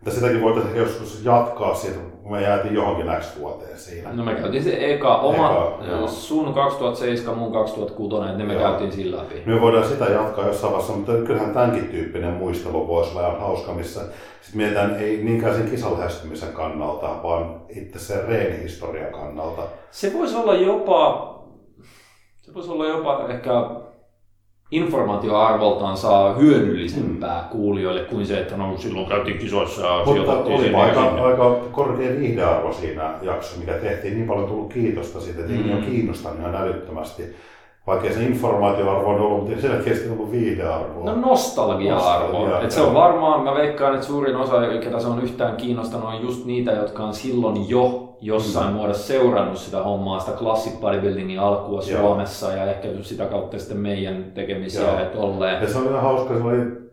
mutta 0.01 0.11
sitäkin 0.11 0.43
voitaisiin 0.43 0.76
joskus 0.76 1.24
jatkaa 1.24 1.74
siitä, 1.74 1.99
kun 2.22 2.33
me 2.33 2.43
jäätiin 2.43 2.74
johonkin 2.74 3.07
X 3.20 3.39
vuoteen 3.39 3.79
siinä. 3.79 4.12
No 4.12 4.24
me 4.24 4.35
käytiin 4.35 4.64
se 4.64 4.95
eka, 4.95 5.16
oma 5.16 5.79
eka, 5.87 6.07
sun 6.07 6.55
2007, 6.55 7.39
mun 7.39 7.53
2006, 7.53 8.16
niin 8.37 8.47
me 8.47 8.55
joo. 8.55 8.62
käytiin 8.62 8.93
sillä 8.93 9.16
läpi. 9.16 9.43
Me 9.47 9.61
voidaan 9.61 9.89
sitä 9.89 10.05
jatkaa 10.05 10.47
jossain 10.47 10.72
vaiheessa, 10.72 10.97
mutta 10.97 11.12
kyllähän 11.12 11.55
tämänkin 11.55 11.89
tyyppinen 11.89 12.35
muistelu 12.35 12.89
voisi 12.89 13.11
olla 13.11 13.29
ihan 13.29 13.41
hauska, 13.41 13.72
missä 13.72 14.01
sit 14.41 14.55
mietitään 14.55 14.97
ei 14.97 15.24
niinkään 15.24 15.55
sen 15.55 15.70
kisalähestymisen 15.70 16.53
kannalta, 16.53 17.22
vaan 17.22 17.61
itse 17.68 17.99
sen 17.99 18.24
reenihistorian 18.24 19.12
kannalta. 19.12 19.62
Se 19.91 20.12
voisi 20.12 20.37
olla 20.37 20.55
jopa, 20.55 21.35
se 22.41 22.55
voisi 22.55 22.70
olla 22.70 22.87
jopa 22.87 23.29
ehkä 23.29 23.53
informaatioarvoltaan 24.70 25.96
saa 25.96 26.34
hyödyllisempää 26.34 27.42
mm. 27.42 27.48
kuulijoille 27.48 28.00
kuin 28.00 28.26
se, 28.26 28.38
että 28.38 28.56
no 28.56 28.76
silloin 28.76 29.08
käytiin 29.08 29.38
kisoissa 29.38 29.86
ja 29.86 30.02
Mutta 30.04 30.32
oli 30.32 30.74
aika, 30.74 31.02
aika 31.02 31.56
korkea 31.72 32.18
viihdearvo 32.18 32.72
siinä 32.72 33.14
jaksossa, 33.22 33.60
mikä 33.60 33.72
tehtiin. 33.72 34.14
Niin 34.14 34.26
paljon 34.26 34.48
tullut 34.48 34.72
kiitosta 34.72 35.20
siitä, 35.20 35.40
että 35.40 35.52
mm. 35.52 35.76
on 35.76 35.82
kiinnostanut 35.82 36.38
ihan 36.38 36.56
älyttömästi. 36.56 37.22
Vaikka 37.86 38.12
se 38.12 38.22
informaatioarvo 38.22 39.10
on 39.10 39.20
ollut, 39.20 39.48
mutta 39.48 39.62
selkeästi 39.62 40.08
ollut 40.08 40.30
viihdearvoa. 40.30 41.04
No 41.04 41.20
nostalgia-arvo. 41.20 42.32
Nostalgia, 42.32 42.60
Et 42.60 42.70
se 42.70 42.80
on 42.80 42.94
varmaan, 42.94 43.44
mä 43.44 43.54
veikkaan, 43.54 43.94
että 43.94 44.06
suurin 44.06 44.36
osa, 44.36 44.54
ketä 44.84 45.00
se 45.00 45.08
on 45.08 45.22
yhtään 45.22 45.56
kiinnostanut, 45.56 46.08
on 46.08 46.22
just 46.22 46.44
niitä, 46.44 46.70
jotka 46.70 47.02
on 47.02 47.14
silloin 47.14 47.68
jo 47.68 48.07
jossain 48.20 48.68
mm. 48.68 48.74
muodossa 48.74 49.06
seurannut 49.06 49.58
sitä 49.58 49.82
hommaa, 49.82 50.20
sitä 50.20 50.36
classic 50.36 50.80
bodybuildingin 50.80 51.40
alkua 51.40 51.82
Joo. 51.86 52.00
Suomessa 52.00 52.52
ja 52.52 52.64
ehkä 52.64 52.88
sitä 53.02 53.24
kautta 53.24 53.58
sitten 53.58 53.76
meidän 53.76 54.32
tekemisiä 54.34 55.00
ja 55.00 55.06
tolleen. 55.06 55.62
Ja 55.62 55.68
se 55.68 55.78
oli 55.78 55.88
ihan 55.88 56.02
hauska, 56.02 56.34
se 56.38 56.42
oli 56.42 56.88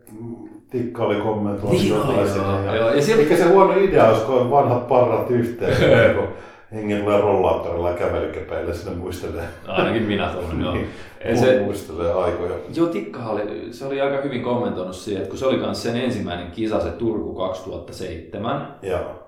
Tikka 0.70 1.04
oli 1.04 1.16
kommentoinut 1.16 1.80
niin, 1.80 1.88
jotain 1.88 2.28
joo, 2.36 2.74
joo. 2.74 2.90
Ja 2.90 3.02
siellä... 3.02 3.22
Mikä 3.22 3.36
se 3.36 3.48
huono 3.48 3.74
idea 3.78 4.08
olisi, 4.08 4.24
kun 4.24 4.50
vanhat 4.50 4.88
parrat 4.88 5.30
yhteen, 5.30 6.14
kun 6.16 6.28
hengen 6.72 7.00
tulee 7.00 7.20
rollaattorilla 7.20 7.90
ja 7.90 7.96
kävelykepeillä 7.96 8.74
sinne 8.74 8.96
muistelee. 8.96 9.44
Ainakin 9.66 10.02
minä 10.02 10.28
tunnen, 10.28 10.60
joo. 10.60 10.74
niin. 10.74 11.38
se, 11.38 11.60
muistelee 11.64 12.12
aikoja. 12.12 12.54
Joo, 12.74 12.86
Tikka 12.86 13.24
oli, 13.26 13.68
se 13.70 13.86
oli 13.86 14.00
aika 14.00 14.22
hyvin 14.22 14.42
kommentoinut 14.42 14.96
siihen, 14.96 15.22
että 15.22 15.30
kun 15.30 15.38
se 15.38 15.46
oli 15.46 15.56
myös 15.56 15.82
sen 15.82 15.96
ensimmäinen 15.96 16.50
kisa, 16.50 16.80
se 16.80 16.90
Turku 16.90 17.34
2007. 17.34 18.74
Joo 18.82 19.25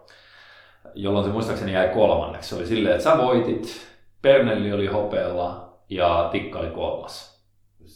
jolloin 0.94 1.24
se 1.24 1.32
muistaakseni 1.32 1.72
jäi 1.72 1.88
kolmanneksi. 1.88 2.48
Se 2.48 2.54
oli 2.54 2.66
silleen, 2.66 2.94
että 2.94 3.04
sä 3.04 3.18
voitit, 3.18 3.86
Pernelli 4.22 4.72
oli 4.72 4.86
hopealla 4.86 5.78
ja 5.88 6.28
Tikka 6.32 6.58
oli 6.58 6.70
kolmas. 6.70 7.38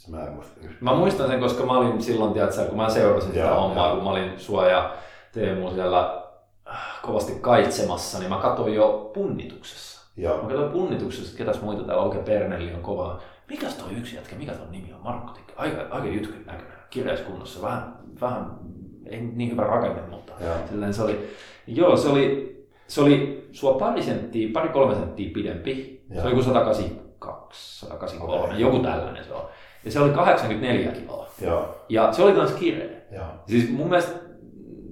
Mä, 0.09 0.27
en 0.27 0.33
muista 0.33 0.61
mä 0.81 0.95
muistan 0.95 1.29
sen, 1.29 1.41
koska 1.41 1.67
mä 1.67 1.73
olin 1.73 2.03
silloin, 2.03 2.33
tiedätkö, 2.33 2.65
kun 2.65 2.77
mä 2.77 2.91
seurasin 2.91 3.33
sitä 3.33 3.55
hommaa, 3.55 3.95
kun 3.95 4.05
mä 4.05 4.11
olin 4.11 4.41
sua 4.41 4.67
ja 4.67 4.95
Teemu 5.33 5.71
siellä 5.71 6.25
äh, 6.71 7.01
kovasti 7.03 7.33
kaitsemassa, 7.41 8.19
niin 8.19 8.29
mä 8.29 8.37
katsoin 8.37 8.75
jo 8.75 9.11
punnituksessa. 9.15 10.13
Ja. 10.17 10.31
Mä 10.31 10.49
katsoin 10.49 10.73
punnituksessa, 10.73 11.39
ketäs 11.39 11.63
muita 11.63 11.83
täällä 11.83 12.03
oikein 12.03 12.25
Pernelli 12.25 12.75
on 12.75 12.81
kova. 12.81 13.21
Mikäs 13.49 13.75
toi 13.75 13.93
yksi 13.93 14.17
jätkä, 14.17 14.37
mikä 14.37 14.53
ton 14.53 14.71
nimi 14.71 14.93
on? 14.93 15.01
Markku 15.01 15.33
Tikka. 15.33 15.53
Aika, 15.57 15.87
aika 15.91 16.07
jytkyn 16.07 16.47
näköinen, 16.47 16.79
kireiskunnossa, 16.91 17.63
vähän, 17.63 17.97
vähän 18.21 18.59
ei 19.07 19.21
niin 19.21 19.51
hyvä 19.51 19.63
rakenne, 19.63 20.03
mutta 20.11 20.33
silleen 20.71 20.95
se 20.95 21.03
oli, 21.03 21.31
joo, 21.67 21.97
se 21.97 22.09
oli 22.09 22.53
se 22.93 23.01
oli 23.01 23.49
sua 23.53 23.75
pari 23.75 24.03
senttiä, 24.03 24.49
pari 24.53 24.69
kolme 24.69 24.95
senttiä 24.95 25.31
pidempi. 25.35 26.05
Ja. 26.11 26.21
Se 26.21 26.27
oli 26.27 26.35
kuin 26.35 26.45
182, 26.45 27.79
183, 27.79 28.45
okay. 28.45 28.59
joku 28.59 28.79
tällainen 28.79 29.25
se 29.25 29.33
on. 29.33 29.43
Ja 29.85 29.93
se 29.93 30.01
oli 30.01 30.11
84 30.11 30.93
kiloa. 30.93 31.27
Ja, 31.41 31.69
ja 31.89 32.13
se 32.13 32.23
oli 32.23 32.33
myös 32.33 32.53
kireä. 32.53 33.01
Ja. 33.11 33.35
Siis 33.47 33.71
mun 33.71 33.89
mielestä 33.89 34.13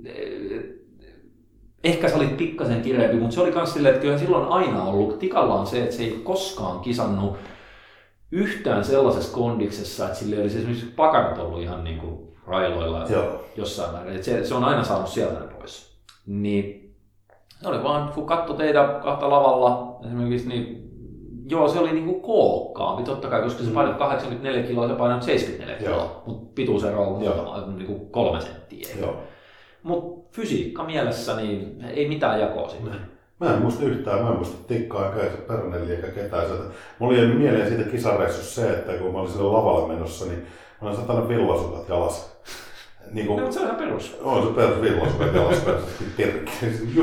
eh, 0.04 0.62
ehkä 1.84 2.08
sä 2.08 2.16
olit 2.16 2.36
pikkasen 2.36 2.82
kireempi, 2.82 3.16
mutta 3.16 3.34
se 3.34 3.40
oli 3.40 3.50
myös 3.50 3.72
silleen, 3.72 3.94
että 3.94 4.02
kyllä 4.02 4.18
silloin 4.18 4.48
aina 4.48 4.82
ollut. 4.82 5.18
Tikalla 5.18 5.54
on 5.54 5.66
se, 5.66 5.82
että 5.82 5.96
se 5.96 6.02
ei 6.02 6.20
koskaan 6.24 6.80
kisannut 6.80 7.36
yhtään 8.32 8.84
sellaisessa 8.84 9.34
kondiksessa, 9.34 10.06
että 10.06 10.18
sille 10.18 10.40
olisi 10.40 10.58
esimerkiksi 10.58 10.86
pakanat 10.86 11.38
ollut 11.38 11.62
ihan 11.62 11.84
niin 11.84 11.98
kuin 11.98 12.36
railoilla 12.46 13.06
Joo. 13.08 13.44
jossain 13.56 13.92
määrin. 13.92 14.24
Se, 14.24 14.44
se 14.44 14.54
on 14.54 14.64
aina 14.64 14.84
saanut 14.84 15.08
sieltä 15.08 15.40
pois. 15.40 16.00
Niin 16.26 16.79
ne 17.62 17.68
oli 17.68 17.82
vaan, 17.82 18.12
kun 18.12 18.26
katsoi 18.26 18.56
teitä 18.56 19.00
kahta 19.02 19.30
lavalla 19.30 19.98
esimerkiksi, 20.04 20.48
niin 20.48 20.90
joo, 21.50 21.68
se 21.68 21.78
oli 21.78 21.92
niinku 21.92 22.20
kookkaampi 22.20 23.02
totta 23.02 23.28
kai, 23.28 23.42
koska 23.42 23.64
se 23.64 23.70
painat 23.70 23.98
84 23.98 24.62
kiloa, 24.62 24.88
se 24.88 24.94
painat 24.94 25.22
74 25.22 25.76
kiloa, 25.76 26.22
mutta 26.26 26.52
pituusero 26.54 27.02
on 27.02 27.78
niinku 27.78 27.98
kolme 28.10 28.40
senttiä. 28.40 28.88
Mutta 29.82 30.28
fysiikka 30.32 30.84
mielessä, 30.84 31.36
niin 31.36 31.84
ei 31.94 32.08
mitään 32.08 32.40
jakoa 32.40 32.68
sinne. 32.68 32.90
Mä 33.40 33.54
en 33.54 33.62
muista 33.62 33.84
yhtään, 33.84 34.22
mä 34.22 34.30
en 34.30 34.36
muista 34.36 34.68
tikkaa 34.68 35.14
eikä 35.14 35.36
se 35.36 35.36
Pernelli 35.36 35.92
eikä 35.92 36.08
ketään 36.08 36.46
sieltä. 36.46 36.64
Mulla 36.98 37.18
oli 37.18 37.26
mieleen 37.26 37.68
siitä 37.68 37.90
kisareissussa 37.90 38.60
se, 38.60 38.70
että 38.70 38.92
kun 38.92 39.12
mä 39.12 39.18
olin 39.18 39.32
sille 39.32 39.50
lavalle 39.50 39.94
menossa, 39.94 40.24
niin 40.24 40.46
mä 40.80 40.88
olin 40.88 41.00
satanut 41.00 41.28
villasukat 41.28 41.88
jalassa. 41.88 42.30
Niin 43.12 43.26
kuin, 43.26 43.44
no, 43.44 43.52
se 43.52 43.60
on 43.60 43.64
ihan 43.64 43.76
perus. 43.76 44.18
On 44.22 44.42
se 44.42 44.52
perus 44.52 44.82
villaspäin 44.82 45.30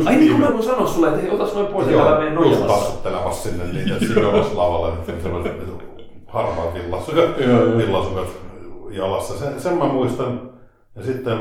Ai 0.06 0.16
niin 0.16 0.32
kuin 0.32 0.42
mä 0.42 0.54
voin 0.54 0.64
sanoa 0.64 0.88
sulle, 0.88 1.08
että 1.08 1.22
hei, 1.22 1.32
otas 1.32 1.56
noin 1.56 1.68
pois 1.68 1.88
ja 1.88 2.08
älä 2.08 2.20
mene 2.20 2.32
noin 2.32 2.50
Just 2.50 2.68
tassuttelemassa 2.68 3.50
sinne 3.50 3.66
niitä 3.66 4.00
sijoimassa 4.00 4.58
lavalle, 4.58 4.94
että 4.94 5.24
sellaiset 5.24 5.54
harmaat 6.28 6.74
villasukat, 6.74 7.38
villasukat 7.78 8.28
jalassa. 8.92 9.38
Sen, 9.38 9.62
sen 9.62 9.78
mä 9.78 9.86
muistan. 9.86 10.52
Ja 10.96 11.04
sitten 11.04 11.40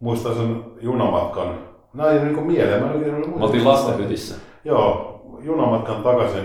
muistan 0.00 0.34
sen 0.34 0.64
junamatkan. 0.80 1.58
Nämä 1.94 2.10
ei 2.10 2.24
niin 2.24 2.46
mieleen. 2.46 2.82
Mä 2.82 2.88
Me 3.36 3.44
oltiin 3.44 3.64
lastenhytissä. 3.64 4.34
Joo, 4.64 5.20
junamatkan 5.40 6.02
takaisin 6.02 6.44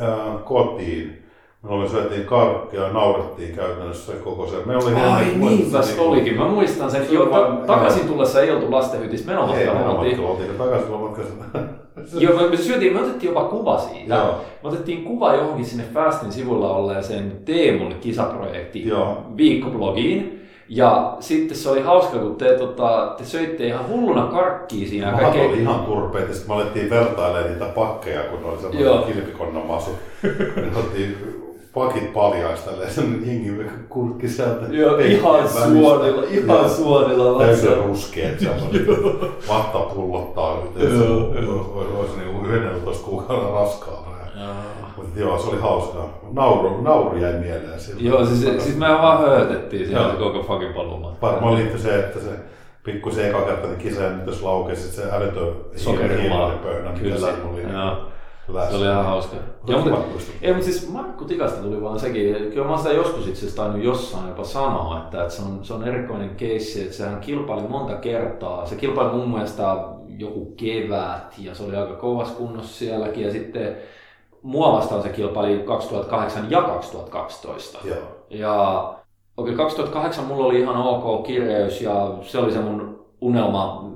ää, 0.00 0.38
kotiin 0.44 1.19
me 1.62 1.88
syötiin 1.88 2.24
karkkia 2.24 2.80
ja 2.80 2.92
naurettiin 2.92 3.56
käytännössä 3.56 4.12
koko 4.12 4.46
se. 4.46 4.56
Me 4.66 4.76
oli 4.76 4.94
Ai 4.94 5.24
niinpäs 5.36 5.88
niin, 5.88 6.00
olikin, 6.00 6.38
mä 6.38 6.48
muistan 6.48 6.90
sen. 6.90 7.06
Jo, 7.10 7.26
ta- 7.26 7.66
takaisin 7.66 8.06
tullessa 8.06 8.40
ei 8.40 8.50
oltu 8.50 8.70
lastenhytissä 8.70 9.26
menomatkalla. 9.26 9.72
Ei, 9.72 9.78
menomatkalla 9.78 10.28
oltiin, 10.28 10.50
takaisin 10.58 10.86
tulla 10.86 11.00
matkassa. 11.00 11.34
Joo, 12.20 12.50
me, 12.50 12.56
syötiin, 12.56 12.92
me 12.92 13.00
otettiin 13.00 13.28
jopa 13.34 13.44
kuva 13.44 13.78
siitä. 13.78 14.14
Joo. 14.14 14.40
Me 14.62 14.68
otettiin 14.68 15.04
kuva 15.04 15.34
johonkin 15.34 15.64
sinne 15.64 15.84
Fastin 15.94 16.32
sivulla 16.32 16.70
olleeseen 16.70 17.32
Teemun 17.44 17.94
kisaprojekti 18.00 18.88
Joo. 18.88 19.24
viikkoblogiin. 19.36 20.40
Ja 20.68 21.16
sitten 21.20 21.56
se 21.56 21.70
oli 21.70 21.80
hauska, 21.80 22.18
kun 22.18 22.36
te, 22.36 22.58
tota, 22.58 23.14
te 23.18 23.24
söitte 23.24 23.66
ihan 23.66 23.88
hulluna 23.88 24.26
karkkia 24.26 24.88
siinä. 24.88 25.12
Mä 25.12 25.18
kaikkein... 25.18 25.50
oli 25.50 25.60
ihan 25.60 25.80
turpeet, 25.80 26.28
ja 26.28 26.34
sitten 26.34 26.56
me 26.56 26.62
alettiin 26.62 26.90
vertailemaan 26.90 27.50
niitä 27.50 27.64
pakkeja, 27.64 28.22
kun 28.22 28.50
oli 28.50 28.60
semmoinen 28.60 29.14
kilpikonna 29.14 29.60
masu. 29.60 29.90
Me 30.56 30.78
otettiin 30.78 31.39
pakit 31.74 32.12
paljaista, 32.12 32.70
sen 32.88 33.22
jengi 33.26 33.64
kurkki 33.88 34.28
sieltä. 34.28 34.66
Joo, 34.70 34.98
ihan 34.98 35.48
suonilla, 35.48 36.22
ihan 36.30 36.70
suonilla. 36.70 37.44
Täysin 37.44 37.76
ruskeet, 37.76 38.40
semmoinen 38.40 38.86
vatta 39.48 39.78
pullottaa. 39.78 40.52
Olisi 40.52 42.18
niin 42.18 42.46
11 42.46 43.04
kuukauden 43.06 43.52
raskaana. 43.52 44.10
Mutta 44.96 45.20
joo, 45.20 45.38
se 45.38 45.48
oli 45.48 45.60
hauskaa. 45.60 46.18
Nauru, 46.32 46.82
nauru 46.82 47.16
jäi 47.16 47.32
mieleen. 47.32 47.80
Silloin. 47.80 48.06
Joo, 48.06 48.26
siis, 48.26 48.62
siis 48.64 48.76
me 48.76 48.88
vaan 48.88 49.18
höytettiin 49.18 49.86
siinä 49.86 50.10
se 50.10 50.16
koko 50.16 50.42
fucking 50.42 50.74
paluuma. 50.74 51.16
Varmaan 51.22 51.54
liittyi 51.54 51.80
se, 51.80 51.98
että 51.98 52.20
se 52.20 52.30
pikkusen 52.82 53.28
eka 53.28 53.42
kerta 53.42 53.68
kisa 53.78 54.02
ja 54.02 54.10
nyt 54.10 54.26
jos 54.26 54.42
laukesi, 54.42 54.92
se 54.92 55.02
älytön 55.12 55.52
Sokerimaa. 55.76 56.52
Kyllä, 57.00 57.16
se, 57.16 57.26
oli. 57.26 57.62
Joo. 57.72 57.96
Se 58.46 58.76
oli 58.76 58.84
ihan 58.84 59.04
hauska. 59.04 59.36
Ja, 59.66 59.78
mutta, 59.78 59.98
ei, 60.42 60.52
mutta 60.52 60.70
siis 60.70 60.92
Markku 60.92 61.24
Tikasta 61.24 61.62
tuli 61.62 61.82
vaan 61.82 62.00
sekin, 62.00 62.34
kyllä 62.34 62.66
mä 62.66 62.76
sitä 62.76 62.92
joskus 62.92 63.26
itse 63.26 63.38
asiassa 63.38 63.62
tainnut 63.62 63.84
jossain 63.84 64.28
jopa 64.28 64.44
sanoa, 64.44 64.98
että, 64.98 65.22
että 65.22 65.34
se, 65.34 65.42
on, 65.42 65.64
se 65.64 65.74
on 65.74 65.88
erikoinen 65.88 66.30
keissi, 66.30 66.82
että 66.82 66.96
sehän 66.96 67.20
kilpaili 67.20 67.68
monta 67.68 67.94
kertaa. 67.94 68.66
Se 68.66 68.76
kilpaili 68.76 69.12
mun 69.12 69.30
mielestä 69.30 69.76
joku 70.18 70.54
kevät 70.56 71.34
ja 71.38 71.54
se 71.54 71.62
oli 71.62 71.76
aika 71.76 71.94
kovassa 71.94 72.34
kunnossa 72.34 72.78
sielläkin 72.78 73.24
ja 73.24 73.32
sitten 73.32 73.76
mua 74.42 74.72
vastaan 74.72 75.02
se 75.02 75.08
kilpaili 75.08 75.58
2008 75.58 76.50
ja 76.50 76.62
2012. 76.62 77.78
Joo. 77.84 77.98
Ja 78.30 78.80
okei, 79.36 79.54
okay, 79.54 79.64
2008 79.64 80.24
mulla 80.24 80.46
oli 80.46 80.60
ihan 80.60 80.76
ok 80.76 81.26
kireys 81.26 81.82
ja 81.82 82.14
se 82.22 82.38
oli 82.38 82.52
se 82.52 82.58
mun 82.58 82.99
unelma 83.20 83.92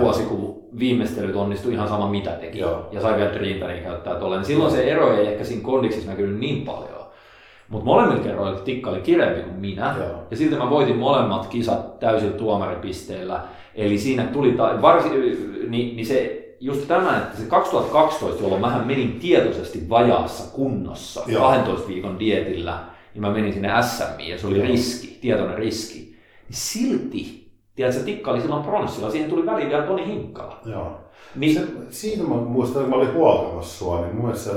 vuosi, 0.00 0.22
kun 0.22 0.64
viimeistelyt 0.78 1.36
onnistui 1.36 1.72
ihan 1.72 1.88
sama 1.88 2.10
mitä 2.10 2.30
teki. 2.30 2.58
Joo. 2.58 2.88
Ja 2.92 3.00
sai 3.00 3.16
vielä 3.16 3.34
Dreamtanin 3.34 3.82
käyttää 3.82 4.14
tolleen. 4.14 4.38
Niin 4.40 4.46
silloin 4.46 4.72
se 4.72 4.90
ero 4.90 5.16
ei 5.16 5.26
ehkä 5.26 5.44
siinä 5.44 5.62
kondiksissa 5.62 6.10
näkynyt 6.10 6.38
niin 6.40 6.62
paljon. 6.62 7.04
Mutta 7.68 7.84
molemmilla 7.84 8.22
kerroilla 8.22 8.60
Tikka 8.60 8.90
oli 8.90 9.00
kireempi 9.00 9.42
kuin 9.42 9.56
minä. 9.56 9.94
Joo. 9.98 10.26
Ja 10.30 10.36
silti 10.36 10.56
mä 10.56 10.70
voitin 10.70 10.96
molemmat 10.96 11.46
kisat 11.46 11.98
täysillä 12.00 12.36
tuomaripisteillä. 12.36 13.40
Eli 13.74 13.98
siinä 13.98 14.22
tuli, 14.24 14.52
ta- 14.52 14.82
varsi, 14.82 15.08
niin, 15.68 15.96
niin 15.96 16.06
se 16.06 16.44
just 16.60 16.88
tämä, 16.88 17.16
että 17.16 17.38
se 17.38 17.46
2012, 17.46 18.42
jolloin 18.42 18.60
mä 18.60 18.82
menin 18.86 19.12
tietoisesti 19.20 19.88
vajaassa 19.88 20.54
kunnossa 20.54 21.22
Joo. 21.26 21.42
12 21.42 21.88
viikon 21.88 22.18
dietillä, 22.18 22.78
niin 23.14 23.22
mä 23.22 23.30
menin 23.30 23.52
sinne 23.52 23.68
SMiin 23.82 24.30
ja 24.30 24.38
se 24.38 24.46
oli 24.46 24.62
riski, 24.62 25.18
tietoinen 25.20 25.58
riski. 25.58 25.98
Niin 26.48 26.56
silti, 26.56 27.43
tiedätkö, 27.76 28.02
Tikka 28.02 28.30
oli 28.30 28.40
silloin 28.40 28.64
pronssilla, 28.64 29.10
siihen 29.10 29.30
tuli 29.30 29.46
väliin 29.46 29.68
vielä 29.68 29.86
Toni 29.86 30.06
Hinkkala. 30.06 30.60
Joo. 30.64 31.00
Niin, 31.36 31.54
se, 31.54 31.66
siinä 31.90 32.22
mä 32.22 32.34
muistan, 32.34 32.82
että 32.82 32.96
mä 32.96 33.02
olin 33.02 33.14
huoltamassa 33.14 33.78
sua, 33.78 34.00
niin 34.00 34.14
mun 34.14 34.24
mielestä 34.24 34.50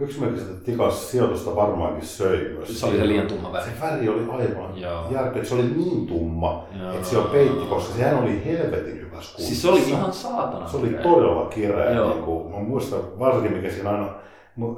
yksimmäisestä 0.00 0.64
tikas 0.64 1.10
sijoitusta 1.10 1.56
varmaankin 1.56 2.06
söi 2.06 2.48
myös. 2.56 2.80
Se 2.80 2.86
oli 2.86 2.96
se 2.96 3.08
liian 3.08 3.26
tumma 3.26 3.52
väri. 3.52 3.64
Se 3.64 3.70
väri 3.80 4.08
oli 4.08 4.24
aivan 4.30 4.78
järkeä. 5.10 5.44
Se 5.44 5.54
oli 5.54 5.62
niin 5.76 6.06
tumma, 6.06 6.66
Joo. 6.80 6.92
että 6.92 7.08
se 7.08 7.18
on 7.18 7.30
peitti, 7.30 7.66
koska 7.66 7.94
sehän 7.94 8.22
oli 8.22 8.44
helvetin 8.44 8.94
hyvässä 8.94 9.36
kunnossa. 9.36 9.46
Siis 9.46 9.62
se 9.62 9.68
oli 9.68 9.80
ihan 9.80 10.12
saatana 10.12 10.68
Se 10.68 10.76
oli 10.76 10.88
todella 10.88 11.46
kireä. 11.46 12.04
Niin 12.04 12.22
kuin, 12.22 12.50
mä 12.50 12.58
muistan 12.58 13.18
varsinkin, 13.18 13.56
mikä 13.56 13.70
siinä 13.70 13.90
aina, 13.90 14.14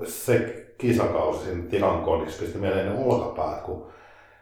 se 0.04 0.64
kisakausi 0.78 1.44
siinä 1.44 1.62
tilan 1.70 2.02
kodissa, 2.02 2.42
pisti 2.42 2.58
mieleen 2.58 2.86
ne 2.86 3.04
olkapäät, 3.04 3.60
kun 3.60 3.86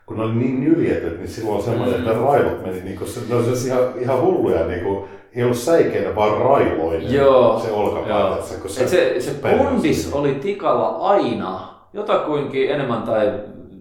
kun 0.07 0.17
ne 0.17 0.23
oli 0.23 0.35
niin 0.35 0.61
nyljetyt, 0.61 1.19
niin 1.19 1.29
silloin 1.29 1.57
on 1.57 1.63
semmoinen, 1.63 1.99
että 1.99 2.13
raivot 2.13 2.63
meni, 2.63 2.81
niin 2.81 2.99
kuin, 2.99 3.11
ne 3.29 3.35
oli 3.35 3.45
ihan, 3.67 3.83
ihan 3.99 4.21
hulluja, 4.21 4.67
niin 4.67 4.85
kuin, 4.85 5.05
ei 5.35 5.45
ollut 5.45 5.59
säikeinä, 5.59 6.15
vaan 6.15 6.41
railoinen 6.41 7.13
joo, 7.13 7.59
se 7.59 7.73
olkapää. 7.73 8.37
Tässä, 8.37 8.61
kun 8.61 8.71
se, 8.71 8.89
se, 8.89 9.21
se 9.21 9.35
kondis 9.59 10.13
oli 10.13 10.35
tikalla 10.35 10.89
aina 10.89 11.69
jotakuinkin 11.93 12.71
enemmän 12.71 13.03
tai 13.03 13.33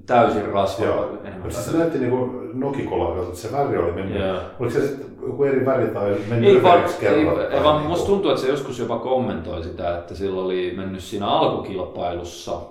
täysin 0.05 0.45
rasva. 0.45 0.85
Joo. 0.85 1.17
Enemmän 1.23 1.51
siis 1.51 1.65
se 1.65 1.77
näytti 1.77 1.97
niin 1.99 2.11
kuin 2.11 2.41
että 3.23 3.37
se 3.37 3.51
väri 3.51 3.77
oli 3.77 3.91
mennyt. 3.91 4.21
Joo. 4.21 4.37
Oliko 4.59 4.73
se 4.73 4.87
sitten 4.87 5.07
joku 5.21 5.43
eri 5.43 5.65
väri 5.65 5.87
tai 5.87 6.15
mennyt 6.29 6.49
ei, 6.49 6.63
vaan, 6.63 6.83
ei, 7.01 7.55
ei, 7.57 7.63
vaan 7.63 7.81
musta 7.81 8.05
tuntuu, 8.05 8.31
että 8.31 8.41
se 8.41 8.49
joskus 8.49 8.79
jopa 8.79 8.99
kommentoi 8.99 9.63
sitä, 9.63 9.97
että 9.97 10.15
sillä 10.15 10.41
oli 10.41 10.73
mennyt 10.77 11.03
siinä 11.03 11.27
alkukilpailussa 11.27 12.61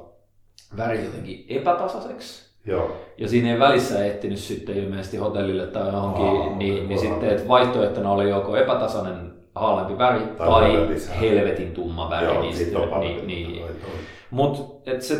väri 0.76 1.04
jotenkin 1.04 1.46
epätasaiseksi. 1.48 2.49
Joo. 2.70 2.96
Ja 3.18 3.28
siinä 3.28 3.52
ei 3.52 3.58
välissä 3.58 4.04
ehtinyt 4.04 4.38
sitten 4.38 4.76
ilmeisesti 4.76 5.16
hotellille 5.16 5.66
tai 5.66 5.86
johonkin, 5.88 6.24
Aa, 6.24 6.56
niin, 6.56 6.88
niin 6.88 6.98
sitten 6.98 7.28
että 7.30 7.48
vaihtoehtona 7.48 8.12
oli 8.12 8.30
joko 8.30 8.56
epätasainen 8.56 9.32
haalempi 9.54 9.98
väri 9.98 10.20
tai, 10.38 10.48
tai 10.48 10.96
helvetin 11.20 11.72
tumma 11.72 12.10
väri. 12.10 12.26
Joo, 12.26 12.40
niin, 12.40 12.56
sitten, 12.56 12.90
niin, 13.00 13.26
niin. 13.26 13.64
Mutta 14.30 14.90
se 15.00 15.14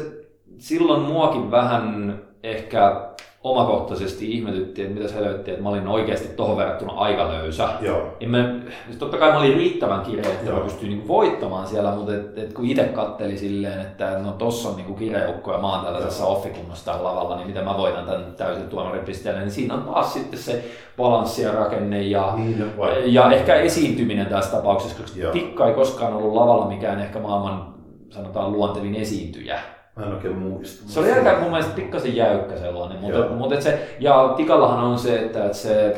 silloin 0.59 1.03
muakin 1.03 1.51
vähän 1.51 2.19
ehkä 2.43 3.11
omakohtaisesti 3.43 4.33
ihmetyttiin, 4.33 4.89
että 4.89 5.01
mitä 5.01 5.15
helvettiä, 5.15 5.55
että 5.55 5.63
mä 5.63 5.69
olin 5.69 5.89
oikeasti 5.89 6.29
tuohon 6.29 6.57
verrattuna 6.57 6.93
aika 6.93 7.29
löysä. 7.29 7.69
Joo. 7.81 8.17
mä, 8.27 8.55
siis 8.87 8.97
totta 8.99 9.17
kai 9.17 9.33
mä 9.33 9.39
olin 9.39 9.55
riittävän 9.55 10.01
kireä, 10.01 10.31
että 10.31 10.51
Joo. 10.51 10.59
mä 10.59 10.65
pystyin 10.65 10.91
niinku 10.91 11.09
voittamaan 11.09 11.67
siellä, 11.67 11.91
mutta 11.91 12.15
et, 12.15 12.39
et 12.39 12.53
kun 12.53 12.65
itse 12.67 12.85
katteli 12.85 13.39
silleen, 13.39 13.81
että 13.81 14.19
no 14.19 14.33
tossa 14.33 14.69
on 14.69 14.77
niinku 14.77 14.95
kireukko 14.95 15.53
ja 15.53 15.59
mä 15.59 15.73
oon 15.73 15.85
tällaisessa 15.85 16.27
offikunnossa 16.27 17.05
lavalla, 17.05 17.37
niin 17.37 17.47
miten 17.47 17.65
mä 17.65 17.77
voitan 17.77 18.05
tämän 18.05 18.35
täysin 18.37 18.69
tuomaripisteellä, 18.69 19.41
niin 19.41 19.51
siinä 19.51 19.75
on 19.75 19.83
taas 19.83 20.13
sitten 20.13 20.39
se 20.39 20.65
balanssi 20.97 21.43
ja 21.43 21.53
rakenne 21.53 22.03
ja, 22.03 22.33
niin, 22.37 22.65
ja 23.05 23.33
ehkä 23.33 23.55
esiintyminen 23.55 24.27
tässä 24.27 24.57
tapauksessa, 24.57 25.03
koska 25.03 25.21
Joo. 25.21 25.33
Tikka 25.33 25.69
ei 25.69 25.75
koskaan 25.75 26.15
ollut 26.15 26.35
lavalla 26.35 26.69
mikään 26.69 27.01
ehkä 27.01 27.19
maailman 27.19 27.75
sanotaan 28.11 28.53
luontevin 28.53 28.95
esiintyjä 28.95 29.61
Mä 29.97 30.07
en 30.07 30.13
oikein 30.13 30.39
muista. 30.39 30.93
Se 30.93 31.01
oli 31.01 31.13
aika 31.13 31.41
mun 31.41 31.51
mielestä 31.51 31.75
pikkasen 31.75 32.17
jäykkä 32.17 32.57
sellainen, 32.57 33.01
mutta, 33.01 33.29
mutta 33.29 33.61
se, 33.61 33.97
ja 34.01 34.35
Tikallahan 34.37 34.85
on 34.85 34.99
se, 34.99 35.19
että, 35.19 35.45
että 35.45 35.57
se 35.57 35.97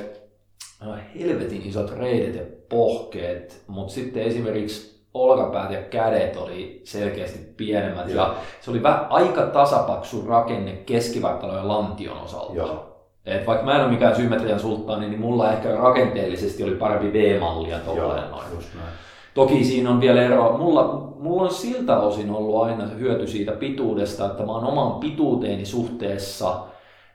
no, 0.85 0.95
helvetin 1.21 1.63
isot 1.63 1.99
reidet 1.99 2.35
ja 2.35 2.43
pohkeet, 2.69 3.63
mutta 3.67 3.93
sitten 3.93 4.23
esimerkiksi 4.23 4.93
olkapäät 5.15 5.71
ja 5.71 5.83
kädet 5.83 6.37
oli 6.37 6.81
selkeästi 6.85 7.39
pienemmät 7.57 8.09
Joo. 8.09 8.27
ja 8.27 8.35
se 8.61 8.71
oli 8.71 8.83
vähän 8.83 9.07
aika 9.11 9.43
tasapaksu 9.43 10.27
rakenne 10.27 10.73
keskivartalo 10.73 11.57
ja 11.57 11.69
lantion 11.69 12.21
osalta. 12.21 12.55
Joo. 12.55 12.89
Et 13.27 13.47
vaikka 13.47 13.65
mä 13.65 13.75
en 13.75 13.81
ole 13.81 13.91
mikään 13.91 14.17
symmetrian 14.17 14.61
sulttaani, 14.61 15.09
niin 15.09 15.21
mulla 15.21 15.53
ehkä 15.53 15.75
rakenteellisesti 15.75 16.63
oli 16.63 16.75
parempi 16.75 17.13
V-mallia 17.13 17.79
tolleen 17.79 18.31
noin. 18.31 18.47
Just 18.55 18.75
näin. 18.75 18.93
Toki 19.35 19.65
siinä 19.65 19.91
on 19.91 20.01
vielä 20.01 20.23
ero. 20.23 20.59
Mulla, 20.59 21.13
mulla 21.19 21.43
on 21.43 21.55
siltä 21.55 22.01
osin 22.01 22.31
ollut 22.31 22.65
aina 22.65 22.89
se 22.89 22.99
hyöty 22.99 23.27
siitä 23.27 23.53
pituudesta, 23.53 24.27
että 24.27 24.47
mä 24.47 24.53
oon 24.53 24.65
oman 24.65 24.93
pituuteeni 25.01 25.67
suhteessa, 25.67 26.61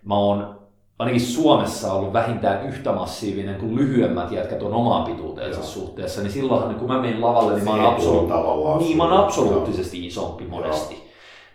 mä 0.06 0.16
oon 0.16 0.58
ainakin 1.00 1.22
Suomessa 1.22 1.94
ollut 1.94 2.14
vähintään 2.14 2.68
yhtä 2.68 2.92
massiivinen 2.92 3.56
kuin 3.56 3.76
lyhyemmät 3.76 4.32
jätkät 4.32 4.64
on 4.64 4.74
omaa 4.74 5.06
pituuteensa 5.06 5.60
Joo. 5.60 5.68
suhteessa, 5.68 6.22
niin 6.22 6.32
silloinhan 6.32 6.76
kun 6.76 6.88
mä 6.88 7.02
menen 7.02 7.22
lavalle, 7.22 7.54
niin 7.54 7.64
mä 7.64 7.72
oon, 7.72 7.96
absolu- 7.96 8.80
niin, 8.80 8.98
mä 8.98 9.04
oon 9.04 9.24
absoluuttisesti 9.24 10.06
isompi 10.06 10.46
monesti. 10.46 10.94
Joo. 10.94 11.04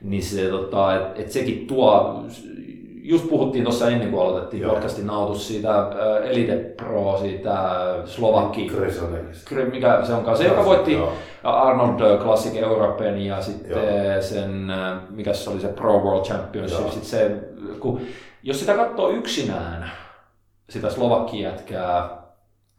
Niin 0.01 0.23
se, 0.23 0.49
tota, 0.49 0.97
et, 0.97 1.19
et 1.19 1.33
sekin 1.33 1.67
tuo 1.67 2.23
just 3.03 3.29
puhuttiin 3.29 3.65
tuossa 3.65 3.91
ennen 3.91 4.11
kuin 4.11 4.23
aloitettiin 4.23 4.63
Joo. 4.63 4.75
podcastin 4.75 5.07
nautus 5.07 5.49
siitä 5.49 5.79
äh, 5.79 5.87
Elite 6.25 6.57
Pro, 6.57 7.19
siitä 7.21 7.55
Slovakki. 8.05 8.71
Mikä 9.73 10.01
se 10.03 10.13
onkaan? 10.15 10.37
Se, 10.37 10.45
joka 10.45 10.65
voitti 10.65 10.93
Joo. 10.93 11.13
Arnold 11.43 12.19
Classic 12.19 12.57
Europen 12.57 13.19
ja 13.19 13.43
sitten 13.43 13.71
Joo. 13.71 14.23
sen, 14.23 14.71
äh, 14.71 14.99
mikä 15.11 15.33
se 15.33 15.51
oli 15.51 15.61
se 15.61 15.69
Pro 15.69 15.99
World 15.99 16.25
Championship. 16.25 16.91
Sitten 16.91 17.05
se, 17.05 17.41
kun, 17.81 18.01
jos 18.43 18.61
sitä 18.61 18.75
katsoo 18.75 19.11
yksinään, 19.11 19.91
sitä 20.71 20.91
Slovakki 20.91 21.41
jätkää, 21.41 22.23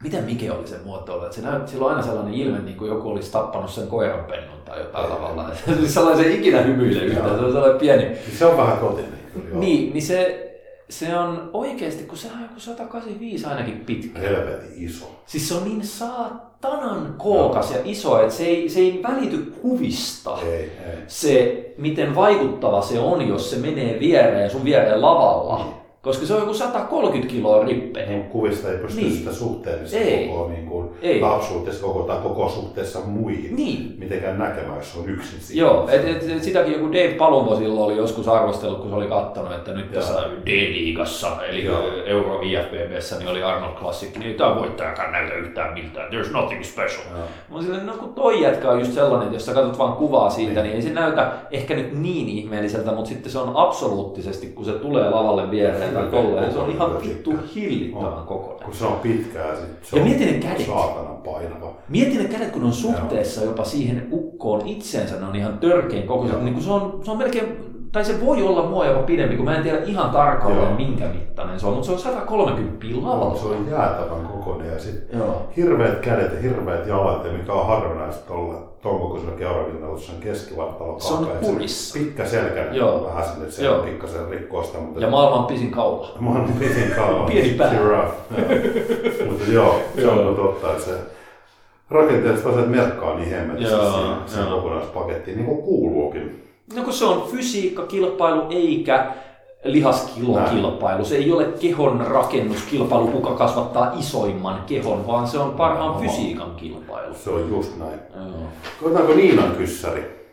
miten 0.03 0.24
Mike 0.24 0.51
oli 0.51 0.67
sen 0.67 0.82
muotoilu, 0.86 1.24
että 1.24 1.36
se 1.36 1.41
näyt, 1.41 1.67
sillä 1.67 1.86
on 1.86 1.91
aina 1.91 2.03
sellainen 2.03 2.34
ilme, 2.34 2.59
niin 2.59 2.78
kuin 2.78 2.89
joku 2.89 3.09
olisi 3.09 3.32
tappanut 3.32 3.69
sen 3.69 3.88
koiranpennun 3.88 4.61
tai 4.65 4.80
jotain 4.80 5.11
tavalla. 5.11 5.49
sellainen 5.86 6.24
se 6.24 6.32
ikinä 6.32 6.61
hymyile 6.61 6.99
yhtään, 6.99 7.30
se 7.30 7.45
on 7.45 7.51
sellainen 7.51 7.80
pieni. 7.80 8.17
Se 8.38 8.45
on 8.45 8.57
vähän 8.57 8.78
kotinen. 8.78 9.22
Niin, 9.54 9.94
niin 9.94 10.04
se, 10.04 10.50
se 10.90 11.18
on 11.18 11.50
oikeasti, 11.54 12.04
kun 12.04 12.18
se 12.18 12.28
on 12.28 12.42
joku 12.42 12.60
185 12.60 13.46
ainakin 13.46 13.80
pitkä. 13.86 14.20
Helvetin 14.20 14.72
iso. 14.76 15.06
Siis 15.26 15.50
se 15.50 15.56
on 15.56 15.64
niin 15.64 15.86
saatanan 15.86 17.16
kookas 17.18 17.70
no. 17.72 17.78
ja 17.78 17.82
iso, 17.86 18.22
että 18.22 18.34
se 18.34 18.44
ei, 18.44 18.70
se 18.70 18.80
ei 18.80 19.00
välity 19.04 19.38
kuvista. 19.62 20.38
Ei, 20.42 20.52
ei. 20.52 20.72
Se, 21.08 21.66
miten 21.78 22.16
vaikuttava 22.16 22.82
se 22.82 23.00
on, 23.00 23.28
jos 23.28 23.52
se 23.52 23.58
menee 23.58 24.00
viereen 24.00 24.50
sun 24.50 24.66
viereen 24.66 25.02
lavalla. 25.02 25.58
Niin 25.58 25.83
koska 26.04 26.26
se 26.26 26.34
on 26.34 26.39
joku 26.39 26.54
130 26.54 27.34
kiloa 27.34 27.66
rippejä. 27.66 28.06
Niin, 28.06 28.24
kuvista 28.24 28.72
ei 28.72 28.78
pysty 28.78 29.01
niin. 29.01 29.12
sitä 29.12 29.34
suhteellista 29.34 29.97
ei. 29.97 30.28
koko 30.28 30.49
niin 30.49 30.66
kuin, 30.66 30.89
ei. 31.01 31.22
lapsuudessa 31.22 31.86
koko, 31.86 32.04
tai 32.04 32.18
koko 32.24 32.49
suhteessa 32.49 32.99
muihin 32.99 33.56
niin. 33.56 33.95
mitenkään 33.97 34.39
näkemään, 34.39 34.78
jos 34.78 34.95
on 34.95 35.10
yksin 35.10 35.39
siinä. 35.39 35.62
Joo, 35.62 35.89
et, 35.89 36.08
et, 36.08 36.30
et, 36.30 36.43
sitäkin 36.43 36.74
joku 36.74 36.88
Dave 36.88 37.14
Palumbo 37.14 37.56
silloin 37.56 37.86
oli 37.86 37.97
joskus 37.97 38.28
arvostellut, 38.28 38.80
kun 38.80 38.89
se 38.89 38.95
oli 38.95 39.08
katsonut, 39.08 39.51
että 39.51 39.74
nyt 39.74 39.91
tässä 39.91 40.14
D-liigassa, 40.45 41.45
eli 41.49 41.66
Joo. 41.66 41.82
Euro 42.06 42.41
IFBBssä, 42.41 43.20
niin 43.20 43.28
oli 43.28 43.43
Arnold 43.43 43.74
Classic, 43.74 44.18
niin 44.18 44.36
tämä 44.36 44.56
voittajakaan 44.56 45.12
näytä 45.12 45.34
yhtään 45.34 45.74
miltään, 45.74 46.10
there's 46.12 46.32
nothing 46.32 46.64
special. 46.64 47.04
Mä 47.51 47.62
silleen, 47.62 47.86
no 47.86 47.93
kun 47.93 48.14
toi 48.14 48.41
jätkä 48.41 48.70
on 48.70 48.80
just 48.80 48.93
sellainen, 48.93 49.24
että 49.24 49.36
jos 49.36 49.45
sä 49.45 49.54
katsot 49.54 49.78
vaan 49.78 49.93
kuvaa 49.93 50.30
siitä, 50.30 50.54
niin, 50.54 50.64
niin 50.64 50.76
ei 50.76 50.82
se 50.82 50.89
näytä 50.89 51.32
ehkä 51.51 51.76
nyt 51.76 51.99
niin 51.99 52.30
ihmeelliseltä, 52.30 52.91
mutta 52.91 53.10
sitten 53.10 53.32
se 53.32 53.39
on 53.39 53.51
absoluuttisesti, 53.56 54.47
kun 54.47 54.66
se 54.66 54.72
tulee 54.72 55.10
lavalle 55.10 55.51
viereen, 55.51 55.93
tai 55.94 56.08
tolleen. 56.08 56.54
Se 56.54 56.60
on 56.60 56.70
ihan 56.72 57.02
vittu 57.02 57.34
hillittävän 57.56 58.26
kokoinen. 58.26 58.66
Kun 58.66 58.74
se 58.74 58.86
on 58.86 59.00
pitkää, 59.00 59.56
sit 59.56 59.66
se 59.82 59.98
ja 59.98 60.04
on 60.04 60.10
mieti 60.10 60.26
ne 60.26 60.34
kädet. 60.34 60.66
saatanan 60.66 61.18
painava. 61.18 61.74
Mieti 61.89 62.18
ne 62.18 62.24
kädet, 62.24 62.52
kun 62.52 62.64
on 62.64 62.74
suhteessa 62.74 63.44
jopa 63.44 63.66
siihen 63.66 64.08
ukkoon 64.12 64.68
itseensä, 64.68 65.20
ne 65.20 65.26
on 65.26 65.36
ihan 65.36 65.58
törkein 65.58 66.08
kokoiset. 66.08 66.44
Niin 66.44 66.64
se, 66.64 66.72
on, 66.72 67.02
se 67.04 67.12
on 67.12 67.18
melkein 67.18 67.72
tai 67.94 68.06
se 68.06 68.26
voi 68.26 68.44
olla 68.44 68.66
mua 68.66 68.86
jopa 68.86 69.04
pidempi, 69.04 69.36
kun 69.36 69.46
mä 69.46 69.56
en 69.56 69.64
tiedä 69.64 69.84
ihan 69.86 70.10
tarkalleen 70.10 70.68
Joo. 70.68 70.76
minkä 70.76 71.06
mittainen 71.06 71.60
se 71.60 71.68
on, 71.68 71.74
mutta 71.74 71.86
se 71.86 71.91
on 71.91 72.00
130 72.00 72.86
lavalla. 73.02 73.36
Se 73.36 73.48
on 73.48 73.68
jäätävän 73.72 74.28
kokoinen 74.28 74.74
ja 74.74 74.80
sitten 74.80 75.22
hirveät 75.58 76.00
kädet 76.00 76.34
ja 76.34 76.41
hirveät 76.41 76.88
jalat, 76.88 77.26
ja 77.26 77.32
mikä 77.32 77.54
on 77.54 77.68
harvinaista 77.68 78.28
tuolla 78.28 78.74
tuon 78.82 79.00
kokoisella 79.00 79.36
keuravinnalla, 79.36 80.00
se 80.00 80.12
on 80.12 80.22
keskivartalo 80.22 81.00
Se 81.00 81.14
on 81.14 81.28
kurissa. 81.41 82.00
Pitkä 82.00 82.26
selkä, 82.26 82.62
Joo. 82.72 83.06
vähän 83.06 83.26
sinne, 83.26 83.52
se 83.52 83.66
Joo. 83.66 83.76
on 83.78 83.86
pikkasen 83.86 84.30
rikkoo 84.30 84.64
sitä. 84.64 84.78
Mutta 84.78 85.00
ja 85.00 85.10
maailman 85.10 85.46
pisin 85.46 85.72
kaula. 85.72 86.08
Maailman 86.20 86.54
pisin 86.54 86.91
kaula. 86.96 87.26
Pieni 87.32 87.54
pää. 87.54 87.74
mutta 89.30 89.52
joo, 89.52 89.80
se 89.96 90.08
on 90.08 90.36
totta, 90.36 90.72
että 90.72 90.84
se 90.84 90.96
rakenteelliset 91.89 92.48
asiat 92.48 92.70
merkkaa 92.70 93.16
niin 93.16 93.30
siihen, 93.30 93.58
siihen 94.26 94.50
kokonaispakettiin, 94.50 95.38
niin 95.38 95.46
kuin 95.48 95.62
kuuluukin. 95.62 96.53
No 96.76 96.84
kun 96.84 96.93
se 96.93 97.05
on 97.05 97.28
fysiikkakilpailu 97.32 98.41
eikä 98.49 99.14
lihaskilokilpailu. 99.64 101.05
Se 101.05 101.16
ei 101.16 101.32
ole 101.32 101.45
kehon 101.45 102.07
rakennuskilpailu, 102.07 103.07
kuka 103.07 103.32
kasvattaa 103.36 103.93
isoimman 103.99 104.64
kehon, 104.68 105.07
vaan 105.07 105.28
se 105.28 105.38
on 105.39 105.51
parhaan 105.51 106.01
fysiikan 106.01 106.55
kilpailu. 106.55 107.14
Se 107.14 107.30
on 107.30 107.49
just 107.49 107.78
näin. 107.78 107.99
Joo. 108.16 108.47
Koetaanko 108.82 109.14
Niinan 109.14 109.51
kyssäri? 109.51 110.24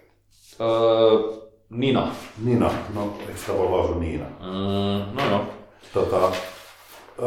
Öö, 0.60 1.40
Nina. 1.70 2.08
Nina. 2.44 2.70
No, 2.94 3.14
eikö 3.20 3.40
sitä 3.40 3.52
voi 3.58 3.70
lausua 3.70 3.96
Niina? 3.96 4.24
Mm, 4.40 5.16
no 5.16 5.30
joo. 5.30 5.40
Tota, 5.94 6.30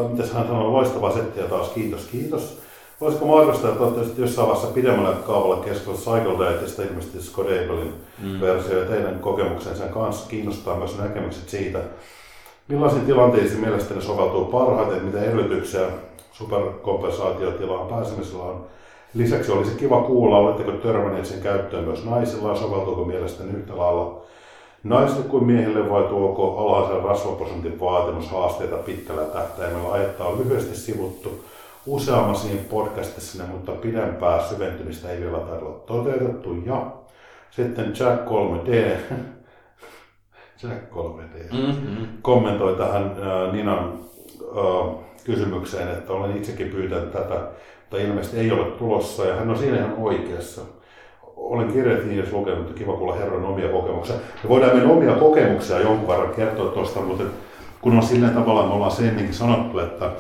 mitäs 0.10 0.32
hän 0.32 0.48
sanoi, 0.48 0.72
loistava 0.72 1.14
settiä 1.14 1.44
taas, 1.44 1.68
kiitos, 1.70 2.06
kiitos. 2.12 2.63
Voisiko 3.02 3.26
mahdollista, 3.26 3.70
että 3.70 3.84
olette 3.84 4.22
jossain 4.22 4.48
vaiheessa 4.48 4.74
pidemmällä 4.74 5.16
kaavalla 5.28 5.64
keskustella 5.64 6.20
Cycle 6.20 6.46
Dietista, 6.46 6.84
ilmeisesti 6.84 7.22
Scodablein 7.22 7.94
mm. 8.24 8.42
versio 8.42 8.80
ja 8.80 8.86
teidän 8.86 9.20
kokemuksen 9.20 9.76
sen 9.76 9.90
kanssa 9.90 10.30
kiinnostaa 10.30 10.78
myös 10.78 10.98
näkemykset 10.98 11.50
siitä, 11.50 11.80
millaisiin 12.68 13.06
tilanteisiin 13.06 13.60
mielestäni 13.60 14.02
soveltuu 14.02 14.46
parhaiten, 14.46 15.06
mitä 15.06 15.24
edellytyksiä 15.24 15.88
superkompensaatiotilaan 16.32 17.88
pääsemisellä 17.88 18.44
on. 18.44 18.66
Lisäksi 19.14 19.52
olisi 19.52 19.76
kiva 19.78 20.02
kuulla, 20.02 20.38
oletteko 20.38 20.72
törmänneet 20.72 21.26
sen 21.26 21.42
käyttöön 21.42 21.84
myös 21.84 22.06
naisilla 22.06 22.50
ja 22.50 22.56
soveltuuko 22.56 23.06
mielestäni 23.06 23.52
yhtä 23.52 23.78
lailla 23.78 24.22
naisille 24.84 25.24
kuin 25.24 25.44
miehille 25.44 25.90
vai 25.90 26.04
tuoko 26.04 26.58
alhaisen 26.58 27.04
rasvaprosentin 27.04 27.80
vaatimus 27.80 28.32
haasteita 28.32 28.76
pitkällä 28.76 29.24
tähtäimellä? 29.24 29.92
Aihetta 29.92 30.26
on 30.26 30.40
lyhyesti 30.40 30.76
sivuttu 30.76 31.44
useammassa 31.86 32.48
podcastissa, 32.70 33.44
mutta 33.44 33.72
pidempää 33.72 34.44
syventymistä 34.44 35.10
ei 35.10 35.22
vielä 35.22 35.38
olla 35.38 35.80
toteutettu. 35.80 36.56
Ja 36.66 36.92
sitten 37.52 37.94
Jack 38.00 38.26
3D, 38.26 38.72
Jack 40.64 40.92
3D, 40.92 41.54
mm-hmm. 41.54 42.08
kommentoi 42.22 42.76
tähän 42.76 43.04
äh, 43.04 43.54
Ninan 43.54 43.94
äh, 44.42 44.96
kysymykseen, 45.24 45.88
että 45.88 46.14
olen 46.14 46.38
itsekin 46.38 46.70
pyytänyt 46.70 47.12
tätä, 47.12 47.42
mutta 47.82 47.98
ilmeisesti 47.98 48.40
ei 48.40 48.52
ole 48.52 48.66
tulossa 48.66 49.26
ja 49.26 49.36
hän 49.36 49.50
on 49.50 49.58
siinä 49.58 49.78
ihan 49.78 49.96
oikeassa. 49.98 50.62
Olen 51.36 51.74
kirjat 51.74 52.06
niissä 52.06 52.38
lukenut, 52.38 52.60
mutta 52.60 52.80
kiva 52.80 52.94
kuulla 52.94 53.16
herran 53.16 53.46
omia 53.46 53.70
kokemuksia. 53.70 54.16
Me 54.44 54.50
voidaan 54.50 54.74
meidän 54.74 54.92
omia 54.92 55.16
kokemuksia 55.16 55.80
jonkun 55.80 56.08
verran 56.08 56.34
kertoa 56.34 56.72
tuosta, 56.72 57.00
mutta 57.00 57.24
kun 57.82 57.94
on 57.94 58.04
sillä 58.04 58.28
tavalla, 58.28 58.68
me 58.68 58.74
ollaan 58.74 58.92
se 58.92 59.08
ennenkin 59.08 59.34
sanottu, 59.34 59.80
että 59.80 60.12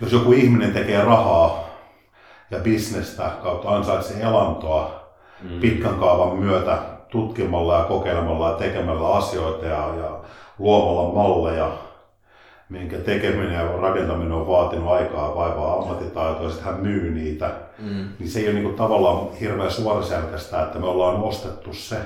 jos 0.00 0.12
joku 0.12 0.32
ihminen 0.32 0.72
tekee 0.72 1.04
rahaa 1.04 1.64
ja 2.50 2.58
bisnestä 2.58 3.30
kautta 3.42 3.68
ansaitsee 3.68 4.22
elantoa 4.22 5.10
mm. 5.42 5.60
pitkän 5.60 5.94
kaavan 5.94 6.36
myötä 6.36 6.78
tutkimalla 7.08 7.78
ja 7.78 7.84
kokeilemalla 7.84 8.50
ja 8.50 8.56
tekemällä 8.56 9.08
asioita 9.08 9.66
ja, 9.66 9.94
ja 9.96 10.20
luomalla 10.58 11.14
malleja, 11.14 11.70
minkä 12.68 12.96
tekeminen 12.96 13.54
ja 13.54 13.76
rakentaminen 13.76 14.32
on 14.32 14.46
vaatinut 14.46 14.92
aikaa, 14.92 15.34
vaivaa 15.34 15.78
ammattitaitoa, 15.78 16.42
ja 16.42 16.50
sitten 16.50 16.72
hän 16.72 16.82
myy 16.82 17.10
niitä, 17.10 17.50
mm. 17.78 18.08
niin 18.18 18.30
se 18.30 18.38
ei 18.38 18.46
ole 18.46 18.54
niin 18.54 18.64
kuin 18.64 18.76
tavallaan 18.76 19.32
hirveän 19.40 19.70
suoraselkäistä, 19.70 20.62
että 20.62 20.78
me 20.78 20.86
ollaan 20.86 21.22
ostettu 21.22 21.72
se 21.72 21.96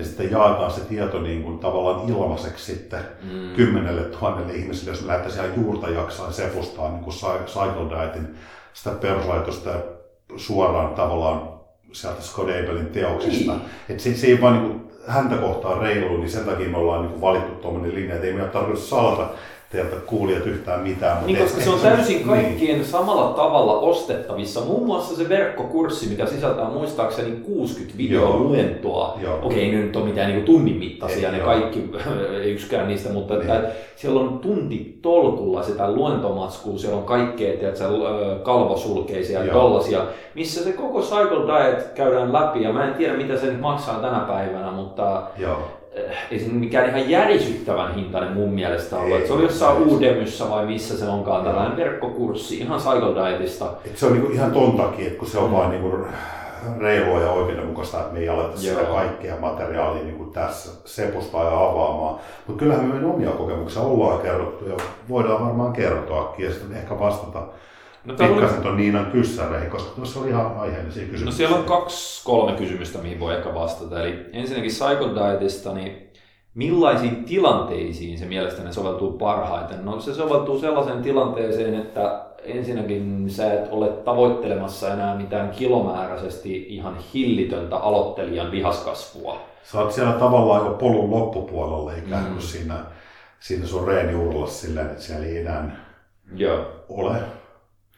ja 0.00 0.06
sitten 0.06 0.30
jaetaan 0.30 0.70
se 0.70 0.80
tieto 0.80 1.22
niin 1.22 1.42
kuin 1.42 1.58
tavallaan 1.58 2.08
ilmaiseksi 2.08 2.74
sitten 2.74 3.00
mm. 3.22 3.54
kymmenelle 3.56 4.02
tuhannelle 4.02 4.52
ihmiselle, 4.52 4.90
jos 4.90 5.00
me 5.00 5.06
lähdettäisiin 5.06 5.44
ihan 5.44 5.64
juurta 5.64 5.88
jaksaa 5.88 6.32
sepustaa 6.32 6.88
niin 6.88 7.04
kuin 7.04 7.16
Cycle 7.46 7.98
Dietin 7.98 8.34
sitä 8.72 8.90
peruslaitosta 8.90 9.70
suoraan 10.36 10.94
tavallaan 10.94 11.42
sieltä 11.92 12.22
Scott 12.22 12.50
Abelin 12.50 12.86
teoksista. 12.86 13.52
Niin. 13.52 13.62
Että 13.88 14.02
se, 14.02 14.14
se 14.14 14.26
ei 14.26 14.40
vaan 14.40 14.52
niin 14.54 14.70
kuin 14.70 14.90
häntä 15.06 15.36
kohtaan 15.36 15.80
reilu, 15.80 16.16
niin 16.16 16.30
sen 16.30 16.44
takia 16.44 16.68
me 16.68 16.76
ollaan 16.76 17.02
niin 17.02 17.10
kuin 17.10 17.20
valittu 17.20 17.54
tuommoinen 17.54 17.94
linja, 17.94 18.14
että 18.14 18.26
ei 18.26 18.32
meidän 18.32 18.50
tarvitse 18.50 18.86
salata 18.86 19.28
teiltä 19.70 19.96
kuulijat 20.06 20.46
yhtään 20.46 20.80
mitään. 20.80 21.16
Mutta 21.16 21.32
niin, 21.32 21.42
koska 21.42 21.60
se 21.60 21.70
on 21.70 21.80
täysin 21.80 22.16
niin. 22.16 22.28
kaikkien 22.28 22.74
niin. 22.74 22.84
samalla 22.84 23.32
tavalla 23.32 23.78
ostettavissa. 23.78 24.60
Muun 24.60 24.86
muassa 24.86 25.16
se 25.16 25.28
verkkokurssi, 25.28 26.08
mikä 26.08 26.26
sisältää 26.26 26.70
muistaakseni 26.70 27.30
60 27.30 27.98
videoluentoa. 27.98 29.18
Okei, 29.42 29.68
okay, 29.68 29.80
nyt 29.80 29.96
on 29.96 30.08
mitään 30.08 30.30
niin 30.30 30.44
tunnin 30.44 30.76
mittaisia 30.76 31.28
ei, 31.28 31.32
ne 31.32 31.38
joo. 31.38 31.46
kaikki, 31.46 31.90
ei 32.42 32.52
yksikään 32.52 32.88
niistä, 32.88 33.12
mutta 33.12 33.34
niin. 33.34 33.50
että 33.50 33.70
siellä 33.96 34.20
on 34.20 34.38
tunti 34.38 34.98
tolkulla 35.02 35.62
sitä 35.62 35.92
luentomatskua, 35.92 36.78
siellä 36.78 36.98
on 36.98 37.04
kaikkea, 37.04 37.58
tiedätkö, 37.58 37.84
kalvosulkeisia 38.42 39.44
ja 39.44 39.52
tollasia, 39.52 40.02
missä 40.34 40.64
se 40.64 40.72
koko 40.72 41.00
Cycle 41.00 41.46
Diet 41.46 41.88
käydään 41.94 42.32
läpi, 42.32 42.62
ja 42.62 42.72
mä 42.72 42.88
en 42.88 42.94
tiedä 42.94 43.16
mitä 43.16 43.36
se 43.36 43.46
nyt 43.46 43.60
maksaa 43.60 44.00
tänä 44.00 44.18
päivänä, 44.18 44.70
mutta 44.70 45.22
Joo 45.38 45.79
ei 46.30 46.38
se 46.38 46.48
mikään 46.48 46.88
ihan 46.88 47.10
järisyttävän 47.10 47.94
hintainen 47.94 48.32
mun 48.32 48.52
mielestä 48.54 48.96
ollut. 48.96 49.20
Ei, 49.20 49.26
se 49.26 49.32
oli 49.32 49.42
jossain 49.42 49.82
Udemyssä 49.82 50.50
vai 50.50 50.66
missä 50.66 50.98
se 50.98 51.08
onkaan, 51.08 51.44
tällainen 51.44 51.76
verkkokurssi 51.76 52.58
ihan 52.58 52.80
Cycle 52.80 53.14
Dietista. 53.14 53.72
Et 53.86 53.96
se 53.96 54.06
on 54.06 54.12
niinku 54.12 54.32
ihan 54.32 54.52
ton 54.52 54.76
takia, 54.76 55.06
että 55.06 55.18
kun 55.18 55.28
se 55.28 55.38
on 55.38 55.50
mm. 55.50 55.56
vaan 55.56 55.70
niinku 55.70 56.06
reilua 56.78 57.20
ja 57.20 57.30
oikeudenmukaista, 57.30 58.00
että 58.00 58.12
me 58.12 58.18
ei 58.18 58.28
aleta 58.28 58.58
sitä 58.58 58.82
kaikkea 58.82 59.36
materiaalia 59.40 60.02
niin 60.02 60.16
kuin 60.16 60.30
tässä 60.30 60.70
sepustaa 60.84 61.44
ja 61.44 61.64
avaamaan. 61.64 62.20
Mutta 62.46 62.58
kyllähän 62.58 62.84
me 62.84 62.92
meidän 62.92 63.10
omia 63.10 63.30
kokemuksia 63.30 63.82
ollaan 63.82 64.20
kerrottu 64.20 64.68
ja 64.68 64.76
voidaan 65.08 65.44
varmaan 65.46 65.72
kertoakin 65.72 66.44
ja 66.44 66.52
sitten 66.52 66.76
ehkä 66.76 66.98
vastata 66.98 67.42
No, 68.04 68.14
Pikkasen 68.14 68.56
oli... 68.56 68.62
tuon 68.62 68.76
Niinan 68.76 69.06
kyssäreihin, 69.06 69.70
koska 69.70 69.96
tuossa 69.96 70.20
oli 70.20 70.28
ihan 70.28 70.58
aiheellisia 70.58 71.02
kysymyksiä. 71.02 71.24
No 71.24 71.32
siellä 71.32 71.56
on 71.56 71.64
kaksi, 71.64 72.24
kolme 72.24 72.52
kysymystä, 72.52 72.98
mihin 72.98 73.20
voi 73.20 73.34
ehkä 73.34 73.54
vastata. 73.54 74.02
Eli 74.02 74.26
ensinnäkin 74.32 74.70
Cycle 74.70 75.14
Dietista, 75.14 75.74
niin 75.74 76.10
millaisiin 76.54 77.24
tilanteisiin 77.24 78.18
se 78.18 78.24
mielestäni 78.24 78.72
soveltuu 78.72 79.12
parhaiten? 79.12 79.84
No 79.84 80.00
se 80.00 80.14
soveltuu 80.14 80.58
sellaiseen 80.58 81.02
tilanteeseen, 81.02 81.74
että 81.74 82.24
ensinnäkin 82.44 83.30
sä 83.30 83.52
et 83.52 83.72
ole 83.72 83.88
tavoittelemassa 83.88 84.92
enää 84.92 85.16
mitään 85.16 85.50
kilomääräisesti 85.50 86.66
ihan 86.68 86.96
hillitöntä 87.14 87.76
aloittelijan 87.76 88.50
lihaskasvua. 88.50 89.40
Sä 89.64 89.80
oot 89.80 89.92
siellä 89.92 90.12
tavallaan 90.12 90.66
jo 90.66 90.72
polun 90.72 91.10
loppupuolella 91.10 91.92
ikään 91.92 92.24
kuin 92.24 92.34
mm. 92.34 92.40
siinä, 92.40 92.84
siinä 93.40 93.66
sun 93.66 93.88
reeniuralla 93.88 94.46
silleen, 94.46 94.86
että 94.86 95.02
siellä 95.02 95.26
ei 95.26 95.38
enää 95.38 95.76
Joo. 96.34 96.66
ole 96.88 97.16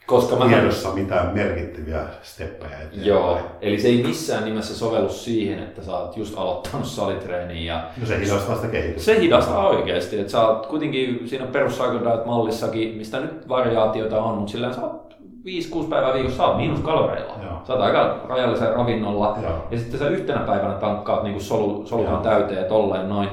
koska 0.05 0.35
mä 0.35 0.45
tiedossa 0.47 0.89
mitään 0.89 1.33
merkittäviä 1.33 2.03
steppejä 2.21 2.77
eteenpäin. 2.77 3.05
Joo, 3.05 3.39
eli 3.61 3.79
se 3.79 3.87
ei 3.87 4.03
missään 4.03 4.45
nimessä 4.45 4.75
sovellu 4.75 5.09
siihen, 5.09 5.59
että 5.59 5.83
sä 5.83 5.97
oot 5.97 6.17
just 6.17 6.37
aloittanut 6.37 6.87
salitreeniä. 6.87 7.73
Ja 7.73 7.83
no 7.99 8.05
se 8.05 8.19
hidastaa 8.19 8.55
sitä 8.55 8.67
kehitystä. 8.67 9.03
Se 9.03 9.19
hidastaa 9.19 9.67
oikeasti, 9.67 10.19
että 10.19 10.31
sä 10.31 10.47
oot 10.47 10.65
kuitenkin 10.65 11.27
siinä 11.27 11.45
perus 11.45 11.79
mallissakin, 12.25 12.97
mistä 12.97 13.19
nyt 13.19 13.49
variaatioita 13.49 14.21
on, 14.21 14.37
mutta 14.37 14.51
sillä 14.51 14.73
sä 14.73 14.81
oot 14.81 15.13
5-6 15.45 15.87
päivää 15.89 16.13
viikossa 16.13 16.37
sä 16.37 16.45
oot 16.45 16.57
miinuskaloreilla. 16.57 17.33
Joo. 17.43 17.61
Sä 17.67 17.73
oot 17.73 17.81
aika 17.81 18.21
rajallisen 18.29 18.73
ravinnolla 18.73 19.37
Joo. 19.43 19.67
ja 19.71 19.77
sitten 19.77 19.99
sä 19.99 20.07
yhtenä 20.07 20.39
päivänä 20.39 20.73
tankkaat 20.73 21.23
niin 21.23 21.41
solu, 21.41 21.85
solukan 21.85 22.21
täyteen 22.21 22.65
tolleen 22.65 23.09
noin 23.09 23.29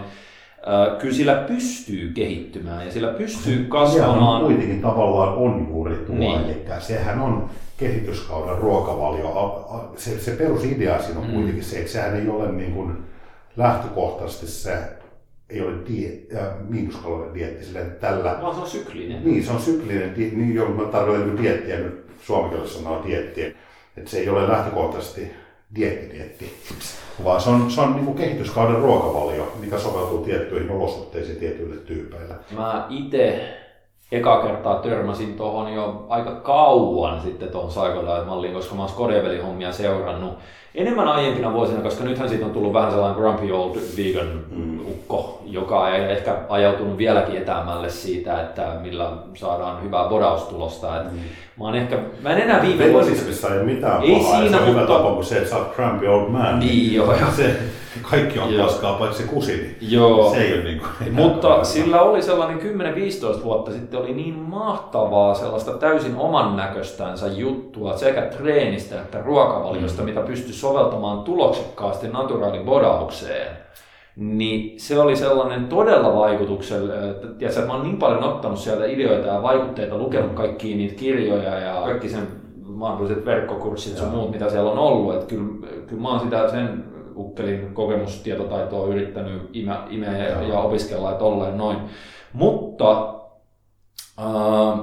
kyllä 0.99 1.15
sillä 1.15 1.35
pystyy 1.35 2.13
kehittymään 2.13 2.87
ja 2.87 2.93
sillä 2.93 3.09
pystyy 3.09 3.65
kasvamaan. 3.65 4.41
Ja 4.41 4.47
kuitenkin 4.47 4.81
tavallaan 4.81 5.35
on 5.35 5.67
juuri 5.69 5.95
tuo, 5.95 6.17
niin. 6.17 6.41
eli 6.41 6.65
sehän 6.79 7.21
on 7.21 7.51
kehityskauden 7.77 8.59
ruokavalio. 8.59 9.91
Se, 9.97 10.21
se 10.21 10.31
perusidea 10.31 11.03
siinä 11.03 11.21
on 11.21 11.27
mm. 11.27 11.33
kuitenkin 11.33 11.65
se, 11.65 11.79
että 11.79 11.93
sehän 11.93 12.17
ei 12.17 12.29
ole 12.29 12.53
niin 12.53 12.73
kuin 12.73 12.93
lähtökohtaisesti 13.57 14.47
se 14.47 14.79
ei 15.51 15.61
ole 15.61 15.73
die, 15.89 16.27
äh, 16.37 16.47
miinuskalorinen 16.69 17.35
dietti 17.35 17.65
silleen 17.65 17.97
tällä. 18.01 18.39
Vaan 18.43 18.55
se 18.55 18.61
on 18.61 18.69
syklinen. 18.69 19.25
Niin, 19.25 19.45
se 19.45 19.53
on 19.53 19.61
syklinen, 19.61 20.15
niin, 20.17 20.55
jolloin 20.55 20.81
mä 20.81 20.93
tarkoitan 20.93 21.43
diettiä, 21.43 21.77
nyt 21.77 22.07
suomenkielessä 22.23 22.79
sanoo 22.79 23.05
diettiä. 23.07 23.47
Että 23.97 24.11
se 24.11 24.19
ei 24.19 24.29
ole 24.29 24.49
lähtökohtaisesti 24.49 25.31
dietti, 25.75 26.15
dietti 26.15 26.55
vaan 27.25 27.41
se 27.41 27.51
on, 27.51 27.71
se 27.71 27.81
on 27.81 27.93
niin 27.93 28.05
kuin 28.05 28.17
kehityskauden 28.17 28.77
ruokavalio, 28.77 29.53
mikä 29.61 29.79
soveltuu 29.79 30.25
tiettyihin 30.25 30.71
olosuhteisiin 30.71 31.39
tietyille 31.39 31.77
tyypeille. 31.77 32.35
Mä 32.57 32.87
itse 32.89 33.55
eka 34.13 34.43
kertaa 34.43 34.83
törmäsin 34.83 35.37
tuohon 35.37 35.73
jo 35.73 36.07
aika 36.09 36.35
kauan 36.35 37.23
sitten 37.23 37.49
tuohon 37.49 37.71
Psycho-malliin, 37.71 38.53
koska 38.53 38.75
mä 38.75 38.83
oon 38.83 38.91
Skodevelin 38.91 39.43
hommia 39.43 39.73
seurannut 39.73 40.39
enemmän 40.75 41.09
aiempina 41.09 41.53
vuosina, 41.53 41.81
koska 41.81 42.05
nythän 42.05 42.29
siitä 42.29 42.45
on 42.45 42.51
tullut 42.51 42.73
vähän 42.73 42.91
sellainen 42.91 43.21
grumpy 43.21 43.53
old 43.53 43.77
vegan 43.97 44.45
mm. 44.51 44.81
ukko, 44.81 45.43
joka 45.47 45.97
ei 45.97 46.13
ehkä 46.13 46.37
ajautunut 46.49 46.99
vieläkin 46.99 47.37
etäämälle 47.37 47.91
siitä, 47.91 48.43
että 48.43 48.77
millä 48.83 49.11
saadaan 49.35 49.83
hyvää 49.83 50.09
bodaustulosta. 50.09 50.87
Mm. 50.87 51.19
Mä, 51.59 51.65
oon 51.65 51.75
ehkä, 51.75 51.99
mä 52.23 52.31
en 52.31 52.43
enää 52.43 52.63
viime 52.63 52.93
vuosina... 52.93 53.55
ei 53.55 53.65
mitään 53.65 54.03
ei 54.03 54.17
pahaa, 54.17 54.41
siinä, 54.41 54.51
se 54.51 54.63
on 54.63 54.69
mutta... 54.69 54.81
hyvä 54.81 54.99
tapa 54.99 55.15
kuin 55.15 55.25
se, 55.25 55.37
että 55.39 55.51
sä 55.51 55.57
oot 55.57 55.75
grumpy 55.75 56.07
old 56.07 56.29
man. 56.29 56.59
Niin, 56.59 56.95
joo. 56.95 57.15
Se, 57.37 57.57
kaikki 58.11 58.39
on 58.39 58.53
paskaa 58.59 58.93
paitsi 58.99 59.23
kusini. 59.23 59.77
Joo. 59.81 60.31
Se 60.35 60.41
ei 60.41 60.55
ole 60.55 60.65
niin 60.65 60.81
kuin, 60.81 61.15
Mutta 61.15 61.65
sillä 61.65 62.03
oli 62.03 62.23
sellainen 62.23 62.59
10-15 63.41 63.43
vuotta 63.45 63.71
sitten 63.71 64.01
oli 64.01 64.15
niin 64.15 64.35
mahtavaa 64.35 65.35
sellaista 65.35 65.73
täysin 65.73 66.17
oman 66.17 66.57
näköstänsä 66.57 67.27
juttua 67.27 67.97
sekä 67.97 68.23
treenistä 68.23 69.01
että 69.01 69.23
ruokavaliosta, 69.23 70.03
mm. 70.03 70.09
mitä 70.09 70.21
pystyi 70.21 70.55
soveltamaan 70.61 71.25
tuloksekkaasti 71.25 72.09
naturaalibodaukseen 72.09 73.61
niin 74.17 74.81
se 74.81 75.01
oli 75.01 75.17
sellainen 75.17 75.69
todella 75.69 76.17
vaikutuksellinen, 76.17 77.11
että 77.11 77.61
mä 77.67 77.73
oon 77.73 77.83
niin 77.83 77.97
paljon 77.97 78.25
ottanut 78.25 78.59
sieltä 78.59 78.87
ideoita 78.87 79.27
ja 79.27 79.43
vaikutteita, 79.43 79.99
lukenut 79.99 80.33
kaikkia 80.33 80.77
niitä 80.77 80.95
kirjoja 80.95 81.59
ja 81.59 81.83
kaikki 81.85 82.09
sen 82.09 82.29
mahdolliset 82.63 83.25
verkkokurssit 83.25 83.99
ja 83.99 84.03
muut, 84.03 84.31
mitä 84.31 84.51
siellä 84.51 84.71
on 84.71 84.79
ollut, 84.79 85.15
että 85.15 85.27
kyllä, 85.27 85.67
kyllä 85.87 86.03
mä 86.03 86.09
oon 86.09 86.21
sitä 86.21 86.51
sen 86.51 86.85
ukkelin 87.17 87.75
kokemustietotaitoa 87.75 88.87
yrittänyt 88.87 89.51
imeä, 89.53 89.79
imeä 89.91 90.29
ja, 90.29 90.43
ja 90.43 90.61
opiskella 90.61 91.11
ja 91.11 91.17
tolleen 91.17 91.59
noin. 91.59 91.79
Mutta 92.33 93.15
äh, 94.19 94.81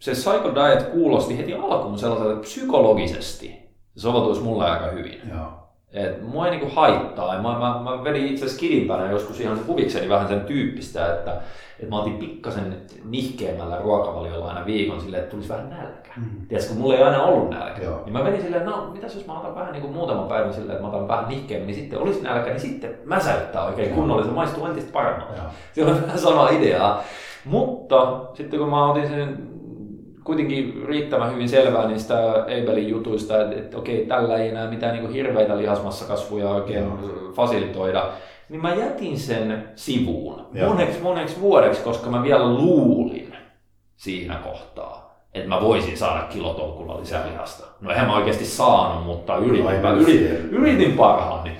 se 0.00 0.10
Psycho 0.10 0.52
Diet 0.54 0.82
kuulosti 0.82 1.38
heti 1.38 1.54
alkuun 1.54 1.98
sellaiselta 1.98 2.40
psykologisesti. 2.40 3.63
Se 3.94 4.00
soveltuisi 4.00 4.42
mulle 4.42 4.70
aika 4.70 4.86
hyvin. 4.86 5.20
Joo. 5.30 5.64
Et 5.92 6.22
mua 6.22 6.46
ei 6.46 6.50
niinku 6.50 6.74
haittaa. 6.74 7.42
Mä, 7.42 7.58
mä, 7.58 7.80
mä 7.84 8.04
vedin 8.04 8.26
itse 8.26 8.44
asiassa 8.44 8.60
kirimpänä 8.60 9.10
joskus 9.10 9.40
ihan 9.40 9.66
huvikseni 9.66 10.08
vähän 10.08 10.28
sen 10.28 10.40
tyyppistä, 10.40 11.14
että, 11.14 11.40
että 11.78 11.90
mä 11.90 12.00
otin 12.00 12.16
pikkasen 12.16 12.76
nihkeämmällä 13.04 13.78
ruokavaliolla 13.78 14.48
aina 14.48 14.66
viikon 14.66 15.00
silleen, 15.00 15.22
että 15.22 15.30
tulisi 15.30 15.48
vähän 15.48 15.70
nälkä. 15.70 16.10
Mm. 16.16 16.46
Tiedätkö, 16.48 16.72
kun 16.72 16.82
mulla 16.82 16.94
ei 16.94 17.02
aina 17.02 17.22
ollut 17.22 17.50
nälkä. 17.50 17.82
Joo. 17.82 18.00
Niin 18.04 18.12
mä 18.12 18.24
vedin 18.24 18.42
silleen, 18.42 18.66
no 18.66 18.90
mitäs 18.92 19.14
jos 19.14 19.26
mä 19.26 19.40
otan 19.40 19.54
vähän 19.54 19.72
niin 19.72 19.82
kuin 19.82 19.94
muutama 19.94 20.22
päivä 20.22 20.52
silleen, 20.52 20.76
että 20.76 20.88
mä 20.88 20.94
otan 20.94 21.08
vähän 21.08 21.28
nihkeämmin, 21.28 21.66
niin 21.66 21.76
sitten 21.76 21.98
olisi 21.98 22.22
nälkä, 22.22 22.50
niin 22.50 22.60
sitten 22.60 22.94
mäsäyttää 23.04 23.64
oikein 23.64 23.94
kunnolla, 23.94 24.24
se 24.24 24.30
maistuu 24.30 24.66
entistä 24.66 24.92
paremmalta. 24.92 25.42
Se 25.72 25.84
on 25.84 26.02
vähän 26.02 26.18
sama 26.28 26.48
idea. 26.48 26.98
Mutta 27.44 28.20
sitten 28.34 28.58
kun 28.58 28.68
mä 28.68 28.90
otin 28.90 29.08
sen 29.08 29.53
kuitenkin 30.24 30.82
riittävän 30.86 31.32
hyvin 31.32 31.48
selvää 31.48 31.88
niistä 31.88 32.30
Abelin 32.32 32.88
jutuista, 32.88 33.42
että, 33.42 33.56
että 33.56 33.78
okei, 33.78 34.06
tällä 34.06 34.36
ei 34.36 34.48
enää 34.48 34.70
mitään 34.70 34.94
niin 34.94 35.12
hirveitä 35.12 35.58
lihasmassakasvuja 35.58 36.48
oikein 36.48 36.84
Joo. 36.84 37.32
fasilitoida, 37.32 38.08
niin 38.48 38.62
mä 38.62 38.74
jätin 38.74 39.18
sen 39.18 39.68
sivuun 39.74 40.46
moneksi 40.68 41.00
moneksi 41.00 41.40
vuodeksi, 41.40 41.82
koska 41.82 42.10
mä 42.10 42.22
vielä 42.22 42.52
luulin 42.52 43.36
siinä 43.96 44.34
kohtaa, 44.34 45.18
että 45.34 45.48
mä 45.48 45.60
voisin 45.60 45.98
saada 45.98 46.22
kilotolkulla 46.22 47.00
lisää 47.00 47.26
lihasta. 47.30 47.66
No 47.80 47.90
eihän 47.90 48.06
mä 48.06 48.16
oikeasti 48.16 48.44
saanut, 48.44 49.06
mutta 49.06 49.36
yritin, 49.36 49.80
mä 49.82 49.90
yritin, 49.90 50.50
yritin 50.50 50.92
parhaani. 50.92 51.50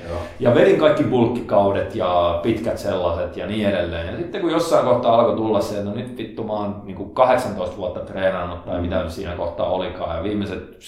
Ja 0.41 0.55
vedin 0.55 0.79
kaikki 0.79 1.05
bulkkikaudet 1.05 1.95
ja 1.95 2.41
pitkät 2.43 2.79
sellaiset 2.79 3.37
ja 3.37 3.47
niin 3.47 3.69
edelleen. 3.69 4.07
Ja 4.07 4.17
sitten 4.17 4.41
kun 4.41 4.51
jossain 4.51 4.87
kohtaa 4.87 5.15
alkoi 5.15 5.37
tulla 5.37 5.61
se, 5.61 5.75
että 5.75 5.91
no 5.91 5.97
nyt 5.97 6.17
vittu 6.17 6.45
mä 6.45 6.53
oon 6.53 6.83
niin 6.85 7.11
18 7.11 7.77
vuotta 7.77 8.01
treenannut 8.01 8.65
tai 8.65 8.81
mitä 8.81 9.09
siinä 9.09 9.33
kohtaa 9.33 9.67
olikaan. 9.67 10.17
Ja 10.17 10.23
viimeiset 10.23 10.79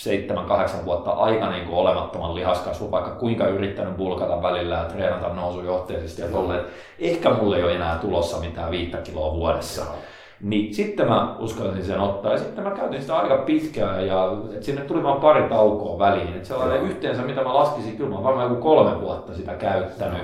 7-8 0.83 0.85
vuotta 0.85 1.11
aika 1.11 1.51
niin 1.51 1.67
kuin 1.67 1.79
olemattoman 1.79 2.35
lihaskasvu, 2.35 2.91
vaikka 2.91 3.11
kuinka 3.11 3.47
yrittänyt 3.47 3.97
bulkata 3.97 4.43
välillä 4.43 4.75
ja 4.75 4.85
treenata 4.85 5.35
nousujohteisesti 5.35 6.23
ja 6.23 6.29
tolleen. 6.29 6.65
Ehkä 6.99 7.31
mulle 7.31 7.57
ei 7.57 7.65
ole 7.65 7.75
enää 7.75 7.99
tulossa 7.99 8.41
mitään 8.41 8.71
viittä 8.71 8.99
kiloa 8.99 9.35
vuodessa. 9.35 9.83
Joo 9.83 9.95
niin 10.41 10.75
sitten 10.75 11.09
mä 11.09 11.37
uskalsin 11.39 11.85
sen 11.85 12.01
ottaa 12.01 12.33
ja 12.33 12.39
sitten 12.39 12.65
mä 12.65 12.71
käytin 12.71 13.01
sitä 13.01 13.17
aika 13.17 13.37
pitkään 13.37 14.07
ja 14.07 14.33
et 14.55 14.63
sinne 14.63 14.81
tuli 14.81 15.03
vaan 15.03 15.21
pari 15.21 15.43
taukoa 15.43 15.99
väliin. 15.99 16.37
Et 16.37 16.45
sellainen 16.45 16.77
Joo. 16.77 16.87
yhteensä, 16.87 17.23
mitä 17.23 17.43
mä 17.43 17.55
laskisin, 17.55 17.97
kyllä 17.97 18.17
mä 18.17 18.23
varmaan 18.23 18.49
joku 18.51 18.63
kolme 18.63 19.01
vuotta 19.01 19.35
sitä 19.35 19.55
käyttänyt 19.55 20.23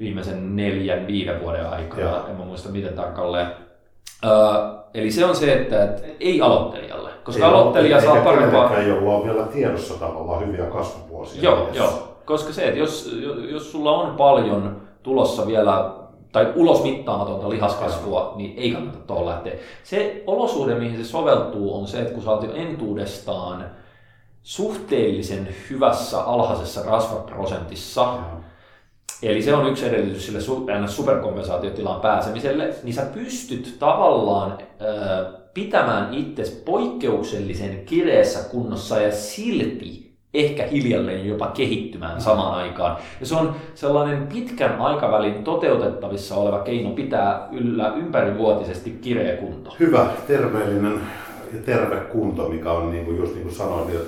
viimeisen 0.00 0.56
neljän, 0.56 1.06
viiden 1.06 1.40
vuoden 1.40 1.68
aikana. 1.68 2.02
Joo. 2.02 2.26
En 2.30 2.36
mä 2.36 2.44
muista 2.44 2.68
miten 2.68 2.94
tarkalleen. 2.94 3.46
Uh, 4.24 4.82
eli 4.94 5.10
se 5.10 5.24
on 5.24 5.36
se, 5.36 5.52
että 5.52 5.84
et, 5.84 6.16
ei 6.20 6.40
aloittelijalle, 6.40 7.10
koska 7.24 7.44
ei 7.44 7.50
aloittelija 7.50 8.00
saa 8.00 8.16
parempaa... 8.16 8.76
Ei 8.76 8.88
jolla 8.88 9.14
on 9.14 9.24
vielä 9.24 9.42
tiedossa 9.42 9.94
tavallaan 9.94 10.46
hyviä 10.46 10.64
kasvuvuosia. 10.64 11.42
Joo, 11.42 11.68
joo. 11.72 12.18
Koska 12.24 12.52
se, 12.52 12.66
että 12.66 12.78
jos, 12.78 13.20
jos 13.50 13.72
sulla 13.72 13.92
on 13.92 14.16
paljon 14.16 14.82
tulossa 15.02 15.46
vielä 15.46 15.90
tai 16.32 16.52
ulos 16.56 16.82
mittaamatonta 16.82 17.50
lihaskasvua, 17.50 18.32
niin 18.36 18.54
ei 18.56 18.70
kannata 18.70 18.98
tuohon 18.98 19.26
lähteä. 19.26 19.52
Se 19.84 20.22
olosuhde, 20.26 20.74
mihin 20.74 21.04
se 21.04 21.10
soveltuu, 21.10 21.78
on 21.78 21.86
se, 21.86 22.00
että 22.00 22.14
kun 22.14 22.22
sä 22.22 22.30
oot 22.30 22.42
jo 22.42 22.54
entuudestaan 22.54 23.70
suhteellisen 24.42 25.48
hyvässä 25.70 26.20
alhaisessa 26.20 26.82
rasvaprosentissa, 26.82 28.18
eli 29.22 29.42
se 29.42 29.54
on 29.54 29.68
yksi 29.68 29.86
edellytys 29.86 30.26
sille 30.26 30.40
superkompensaatiotilaan 30.88 32.00
pääsemiselle, 32.00 32.74
niin 32.82 32.94
sä 32.94 33.02
pystyt 33.14 33.76
tavallaan 33.78 34.58
pitämään 35.54 36.14
itse 36.14 36.62
poikkeuksellisen 36.64 37.84
kireessä 37.86 38.48
kunnossa 38.48 39.00
ja 39.00 39.12
silti 39.12 40.11
ehkä 40.34 40.66
hiljalleen 40.66 41.28
jopa 41.28 41.46
kehittymään 41.46 42.20
samaan 42.20 42.54
aikaan. 42.54 42.96
Ja 43.20 43.26
se 43.26 43.34
on 43.34 43.54
sellainen 43.74 44.26
pitkän 44.26 44.80
aikavälin 44.80 45.44
toteutettavissa 45.44 46.34
oleva 46.34 46.58
keino 46.58 46.90
pitää 46.90 47.48
yllä 47.52 47.94
ympärivuotisesti 47.96 48.90
kireä 48.90 49.36
kunto. 49.36 49.76
Hyvä, 49.80 50.06
terveellinen 50.26 51.00
ja 51.52 51.58
terve 51.64 51.96
kunto, 51.96 52.48
mikä 52.48 52.72
on 52.72 52.90
niin 52.90 53.04
kuin 53.04 53.16
just 53.16 53.34
niin 53.34 53.42
kuin 53.42 53.54
sanoin, 53.54 53.86
niin 53.86 54.00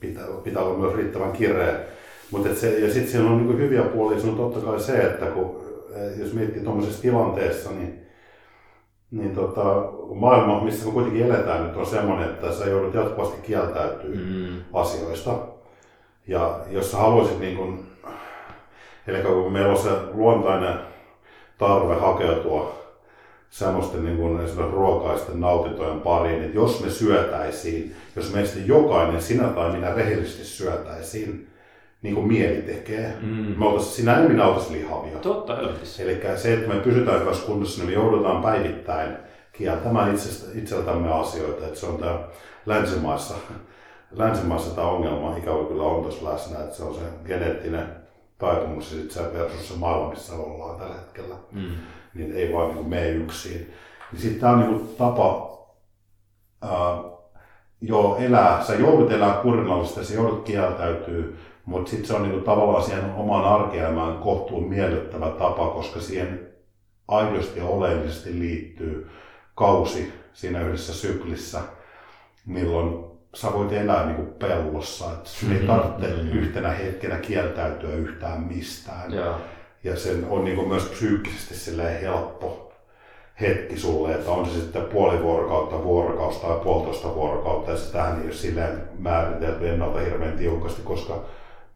pitää, 0.00 0.24
pitää 0.44 0.62
olla 0.62 0.78
myös 0.78 0.94
riittävän 0.94 1.32
kireä. 1.32 1.74
Mutta 2.30 2.54
se, 2.54 2.78
ja 2.78 2.92
sitten 2.92 3.12
siinä 3.12 3.26
on 3.26 3.36
niin 3.36 3.46
kuin 3.46 3.58
hyviä 3.58 3.82
puolia, 3.82 4.20
se 4.20 4.26
on 4.26 4.36
totta 4.36 4.60
kai 4.60 4.80
se, 4.80 4.98
että 4.98 5.26
kun, 5.26 5.56
eh, 5.94 6.18
jos 6.18 6.32
miettii 6.32 6.62
tuommoisessa 6.62 7.02
tilanteessa, 7.02 7.70
niin 7.70 8.06
niin 9.10 9.34
tota, 9.34 9.64
maailma, 10.14 10.64
missä 10.64 10.86
me 10.86 10.92
kuitenkin 10.92 11.26
eletään 11.26 11.66
nyt, 11.66 11.76
on 11.76 11.86
semmoinen, 11.86 12.30
että 12.30 12.52
sä 12.52 12.64
joudut 12.64 12.94
jatkuvasti 12.94 13.42
kieltäytyä 13.42 14.14
mm. 14.14 14.46
asioista. 14.72 15.38
Ja 16.26 16.60
jos 16.70 16.90
sä 16.90 16.96
haluaisit, 16.96 17.40
niin 17.40 17.56
kun, 17.56 17.86
eli 19.06 19.18
kun 19.18 19.52
meillä 19.52 19.72
on 19.72 19.78
se 19.78 19.90
luontainen 20.12 20.74
tarve 21.58 21.94
hakeutua 21.94 22.86
semmoisten 23.50 24.04
niin 24.04 24.16
kuin 24.16 24.40
esimerkiksi 24.40 24.76
ruokaisten 24.76 25.40
nautintojen 25.40 26.00
pariin, 26.00 26.42
että 26.42 26.56
jos 26.56 26.84
me 26.84 26.90
syötäisiin, 26.90 27.96
jos 28.16 28.32
meistä 28.34 28.58
jokainen, 28.66 29.22
sinä 29.22 29.48
tai 29.48 29.72
minä 29.72 29.94
rehellisesti 29.94 30.44
syötäisiin, 30.44 31.48
niin 32.02 32.14
kuin 32.14 32.26
mieli 32.26 32.62
tekee. 32.62 33.12
Mm. 33.22 33.54
Me 33.58 33.66
oltaisiin, 33.66 33.94
sinä 33.94 34.20
ei 34.20 34.28
minä 34.28 34.46
oltaisiin 34.46 34.78
lihavia. 34.78 35.18
Totta, 35.18 35.60
Eli 35.60 36.20
se, 36.36 36.54
että 36.54 36.74
me 36.74 36.80
pysytään 36.80 37.20
hyvässä 37.20 37.46
kunnossa, 37.46 37.78
niin 37.80 37.88
me 37.88 37.94
joudutaan 37.94 38.42
päivittäin 38.42 39.16
kieltämään 39.52 40.14
itsestä, 40.14 40.58
itseltämme 40.58 41.12
asioita. 41.12 41.66
Että 41.66 41.78
se 41.78 41.86
on 41.86 41.98
tämä 41.98 42.18
länsimaissa 42.66 43.34
länsimaissa 44.10 44.74
tämä 44.74 44.88
ongelma 44.88 45.36
ikävä 45.36 45.64
kyllä 45.68 45.82
on 45.82 46.02
tuossa 46.02 46.32
läsnä, 46.32 46.58
että 46.58 46.76
se 46.76 46.82
on 46.82 46.94
se 46.94 47.00
geneettinen 47.26 47.86
taitumus 48.38 48.92
ja 48.92 48.98
sitten 48.98 49.24
se 49.24 49.32
versus 49.32 49.68
se 49.68 49.74
maailma, 49.78 50.10
missä 50.10 50.34
ollaan 50.34 50.78
tällä 50.78 50.94
hetkellä, 50.94 51.34
mm. 51.52 51.70
niin 52.14 52.32
ei 52.32 52.52
vaan 52.52 52.74
niin 52.74 52.88
mene 52.88 53.08
yksin. 53.08 53.74
Niin 54.12 54.22
sitten 54.22 54.40
tämä 54.40 54.52
on 54.52 54.60
niin 54.60 54.88
tapa 54.98 55.58
ää, 56.62 56.70
jo 57.80 58.16
elää, 58.20 58.64
sä 58.64 58.74
joudut 58.74 59.12
elää 59.12 59.40
kurinallisesti, 59.42 60.04
sä 60.04 60.14
joudut 60.14 60.44
kieltäytyy, 60.44 61.38
mutta 61.64 61.90
sitten 61.90 62.06
se 62.06 62.14
on 62.14 62.22
niin 62.22 62.42
tavallaan 62.42 62.84
siihen 62.84 63.14
omaan 63.14 63.44
arkielämään 63.44 64.18
kohtuun 64.18 64.68
miellyttävä 64.68 65.30
tapa, 65.30 65.68
koska 65.68 66.00
siihen 66.00 66.48
aidosti 67.08 67.58
ja 67.58 67.64
oleellisesti 67.66 68.38
liittyy 68.38 69.10
kausi 69.54 70.12
siinä 70.32 70.60
yhdessä 70.60 70.94
syklissä, 70.94 71.60
milloin 72.46 73.05
sä 73.36 73.52
voit 73.52 73.72
elää 73.72 74.06
niin 74.06 74.16
kuin 74.16 74.28
pellossa, 74.28 75.12
että 75.12 75.28
sun 75.30 75.52
ei 75.52 75.66
tarvitse 75.66 76.16
mm-hmm. 76.16 76.38
yhtenä 76.38 76.70
hetkenä 76.70 77.16
kieltäytyä 77.16 77.90
yhtään 77.90 78.40
mistään. 78.40 79.12
Ja, 79.12 79.38
ja 79.84 79.96
sen 79.96 80.26
on 80.30 80.44
niin 80.44 80.56
kuin 80.56 80.68
myös 80.68 80.84
psyykkisesti 80.84 81.82
helppo 82.02 82.72
hetki 83.40 83.76
sulle, 83.76 84.14
että 84.14 84.30
on 84.30 84.46
se 84.46 84.60
sitten 84.60 84.82
puoli 84.82 85.22
vuorokautta, 85.22 85.84
vuorokautta 85.84 86.46
tai 86.46 86.60
puolitoista 86.60 87.14
vuorokautta, 87.14 87.70
ja 87.70 87.76
sitähän 87.76 88.18
ei 88.18 88.24
ole 88.24 88.32
silleen 88.32 88.82
määritelty 88.98 89.68
ennalta 89.68 89.98
hirveän 89.98 90.38
tiukasti, 90.38 90.82
koska 90.82 91.24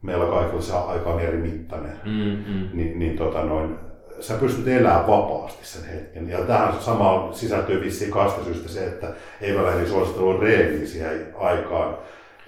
meillä 0.01 0.25
kaikilla 0.25 0.61
se 0.61 0.73
aika 0.73 1.09
on 1.09 1.19
eri 1.19 1.37
mittainen. 1.37 1.99
Mm-hmm. 2.05 2.69
Ni, 2.73 2.93
niin 2.95 3.17
tota 3.17 3.43
noin, 3.43 3.75
sä 4.21 4.33
pystyt 4.33 4.67
elämään 4.67 5.07
vapaasti 5.07 5.65
sen 5.65 5.85
hetken. 5.85 6.29
Ja 6.29 6.41
tähän 6.41 6.73
samaan 6.79 7.33
sisältyy 7.33 7.81
vissiin 7.81 8.11
kastesystä 8.11 8.69
se, 8.69 8.85
että 8.85 9.07
ei 9.41 9.53
mä 9.53 9.63
lähdin 9.63 9.87
suosittelun 9.87 10.39
reeniin 10.39 10.87
siihen 10.87 11.35
aikaan. 11.39 11.97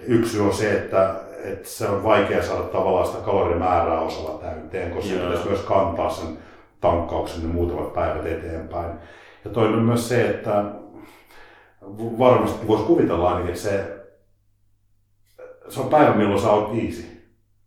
Yksi 0.00 0.40
on 0.40 0.52
se, 0.52 0.72
että, 0.72 1.14
että 1.44 1.68
se 1.68 1.88
on 1.88 2.04
vaikea 2.04 2.42
saada 2.42 2.62
tavallaan 2.62 3.06
sitä 3.06 3.24
kalorimäärää 3.24 4.00
osalla 4.00 4.38
täyteen, 4.38 4.90
koska 4.90 5.10
se 5.10 5.18
pitäisi 5.18 5.48
myös 5.48 5.60
kantaa 5.60 6.10
sen 6.10 6.38
tankkauksen 6.80 7.42
ne 7.42 7.48
muutamat 7.48 7.92
päivät 7.92 8.26
eteenpäin. 8.26 8.90
Ja 9.44 9.50
toinen 9.50 9.78
on 9.78 9.84
myös 9.84 10.08
se, 10.08 10.28
että 10.30 10.64
varmasti 12.18 12.66
voisi 12.66 12.84
kuvitella 12.84 13.28
ainakin, 13.28 13.48
että 13.48 13.62
se, 13.62 13.84
se 15.68 15.80
on 15.80 15.88
päivä, 15.88 16.14
milloin 16.14 16.40
sä 16.40 16.50
oot 16.50 16.70
easy 16.84 17.13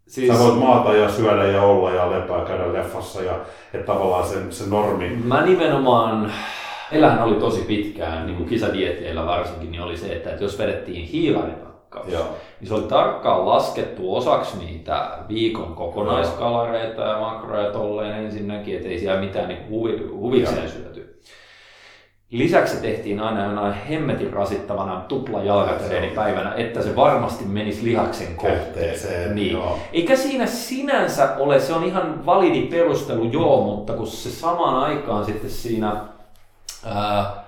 Siis... 0.07 0.33
Sä 0.33 0.43
voit 0.43 0.59
maata 0.59 0.93
ja 0.93 1.09
syödä 1.09 1.43
ja 1.43 1.61
olla 1.61 1.91
ja 1.91 2.11
lepää, 2.11 2.45
käydä 2.45 2.73
leffassa 2.73 3.21
ja 3.21 3.33
että 3.73 3.93
tavallaan 3.93 4.27
se, 4.27 4.35
se 4.49 4.69
normi. 4.69 5.09
Mä 5.23 5.45
nimenomaan, 5.45 6.31
elähän 6.91 7.23
oli 7.23 7.35
tosi 7.35 7.61
pitkään, 7.61 8.25
niin 8.25 8.35
kuin 8.37 8.49
kisadieteillä 8.49 9.25
varsinkin, 9.25 9.71
niin 9.71 9.81
oli 9.81 9.97
se, 9.97 10.13
että, 10.13 10.29
että 10.29 10.43
jos 10.43 10.59
vedettiin 10.59 11.05
hiilarinakkaus, 11.05 12.07
niin 12.59 12.67
se 12.67 12.73
oli 12.73 12.83
tarkkaan 12.83 13.45
laskettu 13.45 14.15
osaksi 14.15 14.57
niitä 14.57 15.09
viikon 15.29 15.75
kokonaiskalareita 15.75 17.01
ja 17.01 17.19
makroja 17.19 17.71
tolleen 17.71 18.25
ensinnäkin, 18.25 18.75
että 18.75 18.89
ei 18.89 18.99
siellä 18.99 19.19
mitään 19.21 19.47
niin 19.47 19.69
huvi, 19.69 20.07
huvikseen 20.11 20.69
syöty. 20.69 21.06
Lisäksi 22.31 22.75
se 22.75 22.81
tehtiin 22.81 23.19
aina 23.19 23.43
jonain 23.43 23.73
hemmetin 23.73 24.33
rasittavana 24.33 25.01
tupla 25.07 25.39
päivänä, 26.15 26.53
että 26.53 26.81
se 26.81 26.95
varmasti 26.95 27.45
menisi 27.45 27.83
lihaksen 27.83 28.35
kohteeseen. 28.35 29.35
Niin. 29.35 29.53
Joo. 29.53 29.79
Eikä 29.93 30.15
siinä 30.15 30.45
sinänsä 30.45 31.35
ole, 31.35 31.59
se 31.59 31.73
on 31.73 31.83
ihan 31.83 32.25
validi 32.25 32.61
perustelu, 32.61 33.23
joo, 33.23 33.61
mutta 33.61 33.93
kun 33.93 34.07
se 34.07 34.29
samaan 34.29 34.75
aikaan 34.75 35.25
sitten 35.25 35.49
siinä 35.49 35.95
ää, 36.85 37.43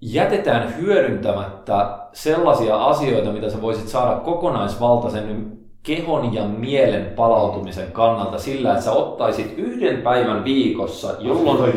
jätetään 0.00 0.76
hyödyntämättä 0.76 1.98
sellaisia 2.12 2.84
asioita, 2.84 3.32
mitä 3.32 3.50
sä 3.50 3.62
voisit 3.62 3.88
saada 3.88 4.20
kokonaisvaltaisen 4.20 5.58
kehon 5.84 6.34
ja 6.34 6.44
mielen 6.44 7.06
palautumisen 7.16 7.92
kannalta 7.92 8.38
sillä, 8.38 8.70
että 8.72 8.84
sä 8.84 8.92
ottaisit 8.92 9.54
yhden 9.56 10.02
päivän 10.02 10.44
viikossa, 10.44 11.14
jolloin, 11.18 11.74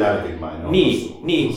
niin, 0.70 1.20
niin, 1.24 1.56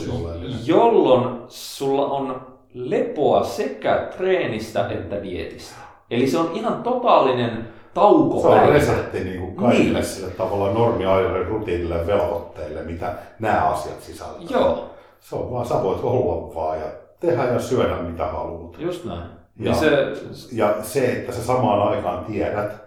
jolloin 0.65 1.37
sulla 1.47 2.05
on 2.05 2.41
lepoa 2.73 3.43
sekä 3.43 4.07
treenistä 4.17 4.89
että 4.89 5.23
dietistä. 5.23 5.75
Eli 6.11 6.27
se 6.27 6.37
on 6.37 6.51
ihan 6.53 6.83
totaalinen 6.83 7.67
tauko. 7.93 8.41
Se 8.41 8.47
on 8.47 8.69
resepti 8.69 9.19
niin 9.23 9.39
kuin 9.39 9.55
kaikille 9.55 9.99
niin. 9.99 10.05
sille 10.05 10.31
tavallaan 10.31 10.73
normiaille, 10.73 11.43
rutiinille, 11.43 12.07
velvoitteille, 12.07 12.81
mitä 12.81 13.13
nämä 13.39 13.69
asiat 13.69 14.01
sisältävät. 14.01 14.49
Joo. 14.49 14.89
Se 15.19 15.35
on 15.35 15.51
vaan, 15.51 15.65
sä 15.65 15.83
voit 15.83 15.99
olla 16.03 16.55
vaan 16.55 16.79
ja 16.79 16.85
tehdä 17.19 17.43
ja 17.43 17.59
syödä 17.59 17.95
mitä 17.95 18.25
haluat. 18.25 18.75
Just 18.79 19.05
näin. 19.05 19.40
Ja, 19.59 19.71
niin 19.71 19.75
se... 19.75 20.13
ja 20.51 20.75
se, 20.81 21.11
että 21.11 21.31
sä 21.31 21.43
samaan 21.43 21.81
aikaan 21.81 22.25
tiedät, 22.25 22.81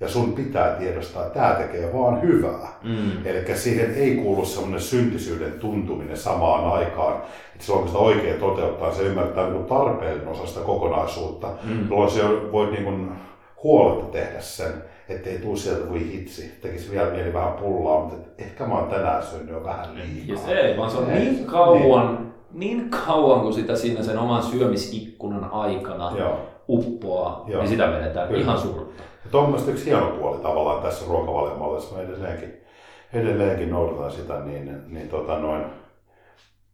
ja 0.00 0.08
sun 0.08 0.32
pitää 0.32 0.74
tiedostaa, 0.74 1.26
että 1.26 1.40
tämä 1.40 1.54
tekee 1.54 1.92
vaan 1.92 2.22
hyvää. 2.22 2.68
Mm. 2.82 3.26
Eli 3.26 3.56
siihen 3.56 3.94
ei 3.94 4.16
kuulu 4.16 4.44
semmoinen 4.44 4.80
syntisyyden 4.80 5.52
tuntuminen 5.52 6.16
samaan 6.16 6.72
aikaan. 6.72 7.16
Että 7.52 7.64
silloin 7.64 7.82
kun 7.82 7.88
sitä 7.88 7.98
oikein 7.98 8.40
toteuttaa, 8.40 8.94
se 8.94 9.02
ymmärtää 9.02 9.50
niin 9.50 9.64
tarpeellinen 9.64 10.28
osa 10.28 10.46
sitä 10.46 10.60
kokonaisuutta, 10.60 11.48
mm. 11.64 11.90
jolloin 11.90 12.10
se 12.10 12.22
voi 12.52 12.66
niin 12.70 12.84
kuin 12.84 13.10
huoletta 13.62 14.12
tehdä 14.12 14.40
sen, 14.40 14.72
ettei 15.08 15.38
tule 15.38 15.56
sieltä 15.56 15.90
voi 15.90 16.12
hitsi. 16.12 16.52
Tekisi 16.62 16.90
vielä 16.90 17.10
mieli 17.10 17.32
vähän 17.32 17.52
pullaa, 17.52 18.00
mutta 18.00 18.42
ehkä 18.42 18.66
mä 18.66 18.74
oon 18.74 18.88
tänään 18.88 19.22
syönyt 19.22 19.50
jo 19.50 19.64
vähän 19.64 19.94
liikaa. 19.94 20.48
Yes, 20.48 20.58
ei, 20.58 20.76
vaan 20.76 20.90
se 20.90 20.96
on 20.96 21.10
ei, 21.10 21.18
niin 21.18 21.44
kauan, 21.44 22.14
niin. 22.14 22.32
Niin 22.52 22.90
kauan 22.90 23.40
kuin 23.40 23.54
sitä 23.54 23.76
siinä 23.76 24.02
sen 24.02 24.18
oman 24.18 24.42
syömisikkunan 24.42 25.50
aikana 25.52 26.12
Joo. 26.18 26.38
uppoaa, 26.68 27.44
Joo. 27.46 27.60
niin 27.60 27.68
sitä 27.68 27.92
vedetään 27.92 28.28
Kyllä. 28.28 28.40
ihan 28.40 28.58
surutta. 28.58 29.02
Ja 29.24 29.30
tuommoista 29.30 29.70
yksi 29.70 29.84
hieno 29.84 30.06
puoli 30.06 30.38
tavallaan 30.38 30.82
tässä 30.82 31.06
ruokavaliommallissa, 31.08 31.96
mä 31.96 32.02
edelleenkin, 32.02 32.52
edelleenkin 33.12 33.70
noudatan 33.70 34.12
sitä, 34.12 34.40
niin, 34.40 34.82
niin 34.86 35.08
tota 35.08 35.38
noin, 35.38 35.64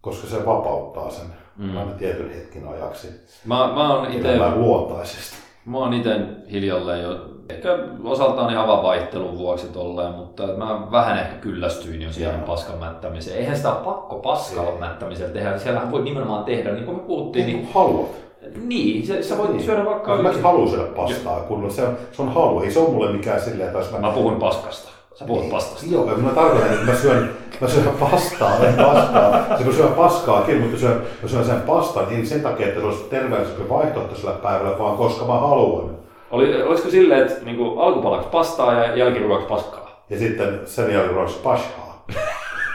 koska 0.00 0.26
se 0.26 0.46
vapauttaa 0.46 1.10
sen 1.10 1.26
mm. 1.56 1.76
aina 1.76 1.92
tietyn 1.92 2.34
hetkin 2.34 2.68
ajaksi. 2.68 3.08
Mä, 3.44 3.54
mä 3.74 3.94
oon 3.94 4.12
ite, 4.12 4.38
luontaisesti. 4.54 5.43
Mä 5.66 5.78
oon 5.78 5.94
itse 5.94 6.20
hiljalleen 6.52 7.02
jo, 7.02 7.18
ehkä 7.48 7.78
osaltaan 8.04 8.52
ihan 8.52 8.68
vapaittelun 8.68 9.38
vuoksi 9.38 9.66
tolleen, 9.66 10.12
mutta 10.12 10.46
mä 10.46 10.86
vähän 10.90 11.18
ehkä 11.18 11.34
kyllästyin 11.34 12.02
jo 12.02 12.12
siihen 12.12 12.40
paskan 12.40 12.78
mättämiseen. 12.78 13.38
Eihän 13.38 13.56
sitä 13.56 13.72
ole 13.72 13.84
pakko 13.84 14.16
paskalla 14.16 14.78
mättämisellä 14.78 15.32
tehdä, 15.32 15.58
siellähän 15.58 15.90
voi 15.90 16.02
nimenomaan 16.02 16.44
tehdä, 16.44 16.72
niin 16.72 16.84
kuin 16.84 16.96
me 16.96 17.02
puhuttiin. 17.02 17.46
Niin, 17.46 17.56
niin 17.56 17.72
haluat. 17.74 18.24
Niin, 18.64 19.06
sä, 19.06 19.22
sä 19.22 19.38
voit 19.38 19.52
niin. 19.52 19.62
syödä 19.62 19.84
vaikka... 19.84 20.16
Mä 20.16 20.32
haluan 20.42 20.68
syödä 20.68 20.84
pastaa, 20.84 21.40
kun 21.40 21.70
se 21.70 21.82
on, 21.82 21.96
se 22.12 22.22
on 22.22 22.34
halu. 22.34 22.60
Ei 22.60 22.70
se 22.70 22.78
ole 22.78 22.90
mulle 22.90 23.12
mikään 23.12 23.40
silleen, 23.40 23.68
että 23.68 23.92
mä... 23.92 23.98
Mä 23.98 24.14
puhun 24.14 24.36
paskasta. 24.36 24.93
Sä 25.14 25.24
puhut 25.24 25.50
pastasta. 25.50 25.86
Joo, 25.90 26.06
mä 26.06 26.30
tarkoitan, 26.30 26.72
että 26.72 26.86
mä 26.86 26.94
syön, 26.94 27.30
mä 27.60 27.68
syön 27.68 27.94
pastaa, 28.00 28.58
en 28.66 28.74
pastaa. 28.74 29.58
Se 29.58 29.64
kun 29.64 29.74
syön 29.74 29.92
paskaakin, 29.92 30.60
mutta 30.60 30.78
syön, 30.78 31.02
mä 31.22 31.28
syön 31.28 31.44
sen 31.44 31.60
pastan, 31.60 32.06
niin 32.08 32.26
sen 32.26 32.40
takia, 32.40 32.66
että 32.66 32.80
se 32.80 32.86
olisi 32.86 33.04
terveellisempi 33.04 33.68
vaihtoehto 33.68 34.14
sillä 34.14 34.32
päivällä, 34.32 34.78
vaan 34.78 34.96
koska 34.96 35.24
mä 35.24 35.32
haluan. 35.32 35.90
Oli, 36.30 36.62
olisiko 36.62 36.90
silleen, 36.90 37.22
että 37.22 37.44
niin 37.44 37.78
alkupalaksi 37.78 38.28
pastaa 38.28 38.74
ja 38.74 38.96
jälkiruokaksi 38.96 39.48
paskaa? 39.48 40.04
Ja 40.10 40.18
sitten 40.18 40.60
sen 40.64 40.94
jälkiruokaksi 40.94 41.38
pashaa. 41.42 42.06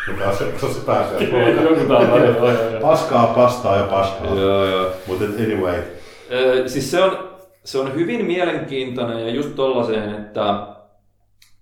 mikä 0.07 0.29
on 0.29 0.35
se, 0.35 0.43
kun 0.43 0.73
se 0.73 0.79
pääsee 0.85 1.29
Paskaa, 2.81 3.27
pastaa 3.27 3.77
ja 3.77 3.83
paskaa. 3.83 4.35
Joo, 4.35 4.65
joo. 4.65 4.89
Mutta 5.07 5.25
anyway. 5.25 5.81
siis 6.67 6.91
se 6.91 7.03
on, 7.03 7.17
se 7.63 7.79
on 7.79 7.95
hyvin 7.95 8.25
mielenkiintoinen 8.25 9.19
ja 9.19 9.29
just 9.29 9.55
tollaiseen, 9.55 10.15
että 10.15 10.67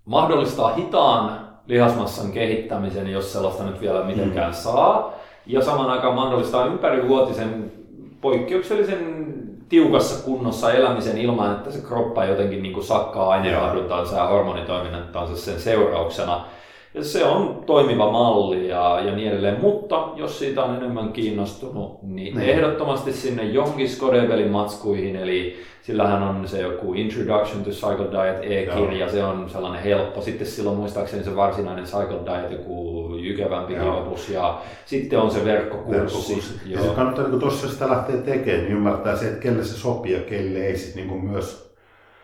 mahdollistaa 0.08 0.74
hitaan 0.74 1.40
lihasmassan 1.66 2.32
kehittämisen, 2.32 3.12
jos 3.12 3.32
sellaista 3.32 3.64
nyt 3.64 3.80
vielä 3.80 4.04
mitenkään 4.04 4.50
mm. 4.50 4.54
saa. 4.54 5.12
Ja 5.46 5.62
saman 5.62 5.90
aikaan 5.90 6.14
mahdollistaa 6.14 6.66
ympärivuotisen 6.66 7.72
poikkeuksellisen 8.20 9.34
tiukassa 9.68 10.24
kunnossa 10.24 10.72
elämisen 10.72 11.18
ilman, 11.18 11.52
että 11.52 11.70
se 11.70 11.80
kroppa 11.80 12.24
jotenkin 12.24 12.62
niin 12.62 12.72
kuin 12.72 12.84
sakkaa 12.84 13.28
aineenvaihduntaansa 13.28 14.16
ja 14.16 14.26
hormonitoiminnantaansa 14.26 15.36
sen 15.36 15.60
seurauksena. 15.60 16.44
Se 17.02 17.24
on 17.24 17.62
toimiva 17.66 18.10
malli 18.10 18.68
ja, 18.68 19.00
ja 19.00 19.16
niin 19.16 19.28
edelleen, 19.28 19.60
mutta 19.60 20.08
jos 20.16 20.38
siitä 20.38 20.64
on 20.64 20.76
enemmän 20.76 21.12
kiinnostunut, 21.12 22.02
niin, 22.02 22.36
niin. 22.36 22.50
ehdottomasti 22.50 23.12
sinne 23.12 23.44
johonkin 23.44 23.88
Skodevelin 23.88 24.50
matskuihin, 24.50 25.16
eli 25.16 25.56
sillähän 25.82 26.22
on 26.22 26.48
se 26.48 26.60
joku 26.60 26.94
Introduction 26.94 27.64
to 27.64 27.70
Cycle 27.70 28.06
Diet 28.10 28.38
e-kirja, 28.42 29.08
se 29.08 29.24
on 29.24 29.50
sellainen 29.50 29.82
helppo. 29.82 30.20
Sitten 30.20 30.46
silloin 30.46 30.76
muistaakseni 30.76 31.24
se 31.24 31.36
varsinainen 31.36 31.84
Cycle 31.84 32.20
Diet, 32.24 32.50
joku 32.52 33.08
jykevämpi 33.20 33.74
kirjoitus 33.74 34.28
ja 34.28 34.60
sitten 34.86 35.18
on 35.18 35.30
se 35.30 35.44
verkkokurssi. 35.44 36.00
verkkokurssi. 36.00 36.60
Ja 36.66 36.82
se 36.82 36.88
kannattaa, 36.88 37.24
niin 37.24 37.30
kun 37.30 37.40
tuossa 37.40 37.68
sitä 37.68 37.88
lähtee 37.88 38.16
tekemään, 38.16 38.64
niin 38.64 38.72
ymmärtää 38.72 39.16
se, 39.16 39.28
että 39.28 39.40
kelle 39.40 39.64
se 39.64 39.76
sopii 39.76 40.12
ja 40.12 40.20
kelle 40.20 40.58
ei 40.58 40.76
sitten 40.76 41.06
niin 41.06 41.24
myös 41.24 41.67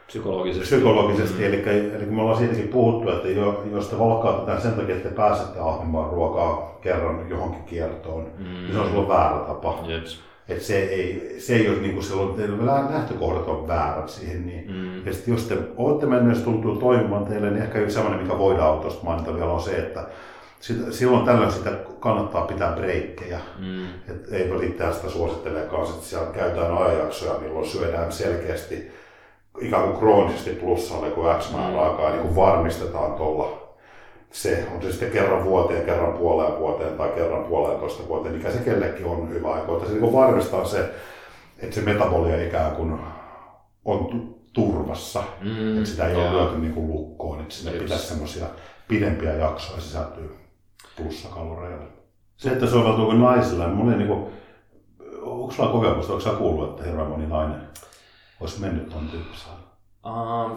psykologisesti. 0.07 0.76
psykologisesti. 0.76 1.38
Mm. 1.38 1.44
Eli, 1.44 1.62
eli 1.94 2.05
kun 2.05 2.14
me 2.14 2.22
ollaan 2.22 2.38
siitäkin 2.38 2.68
puhuttu, 2.68 3.11
että 3.11 3.28
jo, 3.28 3.64
jos 3.72 3.88
te 3.88 3.98
valkkaatte 3.98 4.61
sen 4.61 4.72
takia, 4.72 4.96
että 4.96 5.09
te 5.09 5.14
pääsette 5.14 5.59
ahmimaan 5.61 6.11
ruokaa 6.11 6.78
kerran 6.80 7.30
johonkin 7.30 7.64
kiertoon, 7.64 8.26
mm. 8.38 8.44
niin 8.44 8.72
se 8.72 8.78
on 8.78 8.86
silloin 8.86 9.09
väärä 9.09 9.38
tapa. 9.38 9.78
Jeps. 9.86 10.20
Et 10.48 10.62
se 10.62 10.78
ei, 10.78 11.36
se 11.38 11.57
ei 11.57 11.68
ole 11.68 11.78
niin 11.78 11.92
kuin 11.92 12.05
silloin, 12.05 12.66
lähtökohdat 12.66 13.48
on 13.48 13.68
väärät 13.68 14.09
siihen. 14.09 14.46
Niin. 14.46 14.70
Mm. 14.70 15.07
Ja 15.07 15.12
sitten 15.12 15.34
jos 15.34 15.44
te 15.44 15.59
olette 15.76 16.07
menneet, 16.07 16.44
tuntuu 16.44 16.76
toimimaan 16.76 17.26
teille, 17.26 17.50
niin 17.50 17.62
ehkä 17.62 17.78
yksi 17.78 17.94
sellainen, 17.94 18.22
mikä 18.22 18.38
voidaan 18.38 18.80
tuosta 18.80 19.05
mainita 19.05 19.34
vielä 19.34 19.52
on 19.52 19.61
se, 19.61 19.76
että 19.76 20.07
sitä, 20.61 20.92
silloin 20.92 21.24
tällöin 21.24 21.52
sitä 21.52 21.70
kannattaa 22.00 22.46
pitää 22.46 22.72
breikkejä. 22.72 23.40
Mm. 23.59 23.84
Et 23.84 24.32
ei 24.32 24.61
riittää 24.61 24.92
sitä 24.92 25.09
suosittelekaan, 25.09 25.88
että 25.88 26.07
siellä 26.07 26.30
käytetään 26.30 26.78
ajanjaksoja, 26.78 27.38
milloin 27.40 27.66
syödään 27.66 28.12
selkeästi 28.12 28.90
ikään 29.61 29.82
kuin 29.82 29.98
kroonisesti 29.98 30.50
plussalle, 30.50 31.11
kun 31.11 31.24
X 31.38 31.52
määrä 31.52 31.72
mm. 31.72 31.82
aikaa 31.82 32.11
niin 32.11 32.22
kuin 32.22 32.36
varmistetaan 32.36 33.12
tuolla 33.12 33.64
se, 34.34 34.66
on 34.74 34.82
se 34.82 34.90
sitten 34.90 35.11
kerran 35.11 35.44
vuoteen, 35.44 35.84
kerran 35.84 36.12
puoleen 36.12 36.59
vuoteen 36.59 36.96
tai 36.96 37.09
kerran 37.09 37.44
puolentoista 37.44 38.09
vuoteen, 38.09 38.34
mikä 38.34 38.50
se 38.50 38.59
kellekin 38.59 39.07
on 39.07 39.30
hyvä 39.30 39.52
aika. 39.52 39.72
Että 39.72 39.88
se 39.88 39.92
niin 39.94 40.12
varmistaa 40.12 40.64
se, 40.64 40.94
että 41.59 41.74
se 41.74 41.80
metabolia 41.80 42.46
ikään 42.46 42.76
kuin 42.76 42.98
on 43.84 44.34
turvassa, 44.52 45.22
mm, 45.40 45.76
että 45.76 45.90
sitä 45.90 46.09
ei 46.09 46.16
ole 46.16 46.32
lyöty 46.32 46.59
niin 46.59 46.74
kuin 46.74 46.88
lukkoon, 46.88 47.40
että 47.40 47.55
sinne 47.55 47.78
pitäisi 47.78 48.07
semmoisia 48.07 48.46
pidempiä 48.88 49.32
jaksoja 49.32 49.80
sisältyy 49.80 50.36
plussakaloreille. 50.96 51.84
Se, 52.36 52.50
että 52.50 52.66
soveltuuko 52.66 53.12
naisilla, 53.12 53.66
niin 53.66 53.76
moni 53.76 53.96
niin 53.96 54.09
kuin, 54.09 54.26
onko 55.22 55.50
sulla 55.50 55.72
kokemusta, 55.72 56.12
onko 56.12 56.24
sä 56.24 56.30
kuullut, 56.30 56.70
että 56.70 56.84
hirveän 56.84 57.09
moni 57.09 57.26
nainen 57.26 57.61
olisi 58.41 58.61
mennyt 58.61 58.89
tuon 58.89 59.09
tyyppisellä? 59.09 59.55
Uh, 60.07 60.51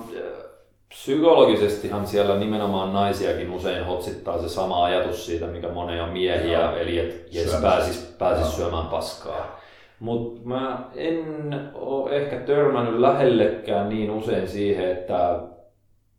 psykologisestihan 0.90 2.08
siellä 2.08 2.36
nimenomaan 2.36 2.94
naisiakin 2.94 3.52
usein 3.52 3.86
hotsittaa 3.86 4.42
se 4.42 4.50
sama 4.50 4.86
ajatus 4.86 5.26
siitä, 5.26 5.46
mikä 5.46 5.70
monia 5.70 6.08
miehiä, 6.08 6.62
Joo. 6.62 6.76
eli 6.76 7.00
että 7.00 7.38
jes, 7.38 7.56
pääsis, 7.62 8.16
pääsis 8.20 8.56
syömään 8.56 8.88
paskaa. 8.88 9.60
Mutta 10.00 10.42
mä 10.44 10.90
en 10.96 11.54
ole 11.74 12.18
ehkä 12.18 12.36
törmännyt 12.36 13.00
lähellekään 13.00 13.90
niin 13.90 14.12
usein 14.12 14.48
siihen, 14.48 14.92
että 14.92 15.40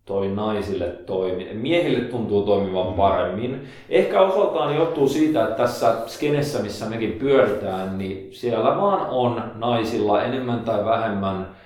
toi 0.09 0.29
naisille 0.29 0.85
toimi. 0.85 1.49
Miehille 1.53 2.01
tuntuu 2.01 2.43
toimivan 2.43 2.87
mm. 2.87 2.93
paremmin. 2.95 3.69
Ehkä 3.89 4.21
osaltaan 4.21 4.77
johtuu 4.77 5.09
siitä, 5.09 5.43
että 5.43 5.57
tässä 5.57 5.95
skenessä, 6.07 6.63
missä 6.63 6.87
mekin 6.87 7.13
pyöritään, 7.13 7.99
niin 7.99 8.29
siellä 8.33 8.77
vaan 8.77 9.11
on 9.11 9.43
naisilla 9.55 10.23
enemmän 10.23 10.61
tai 10.61 10.85
vähemmän 10.85 11.58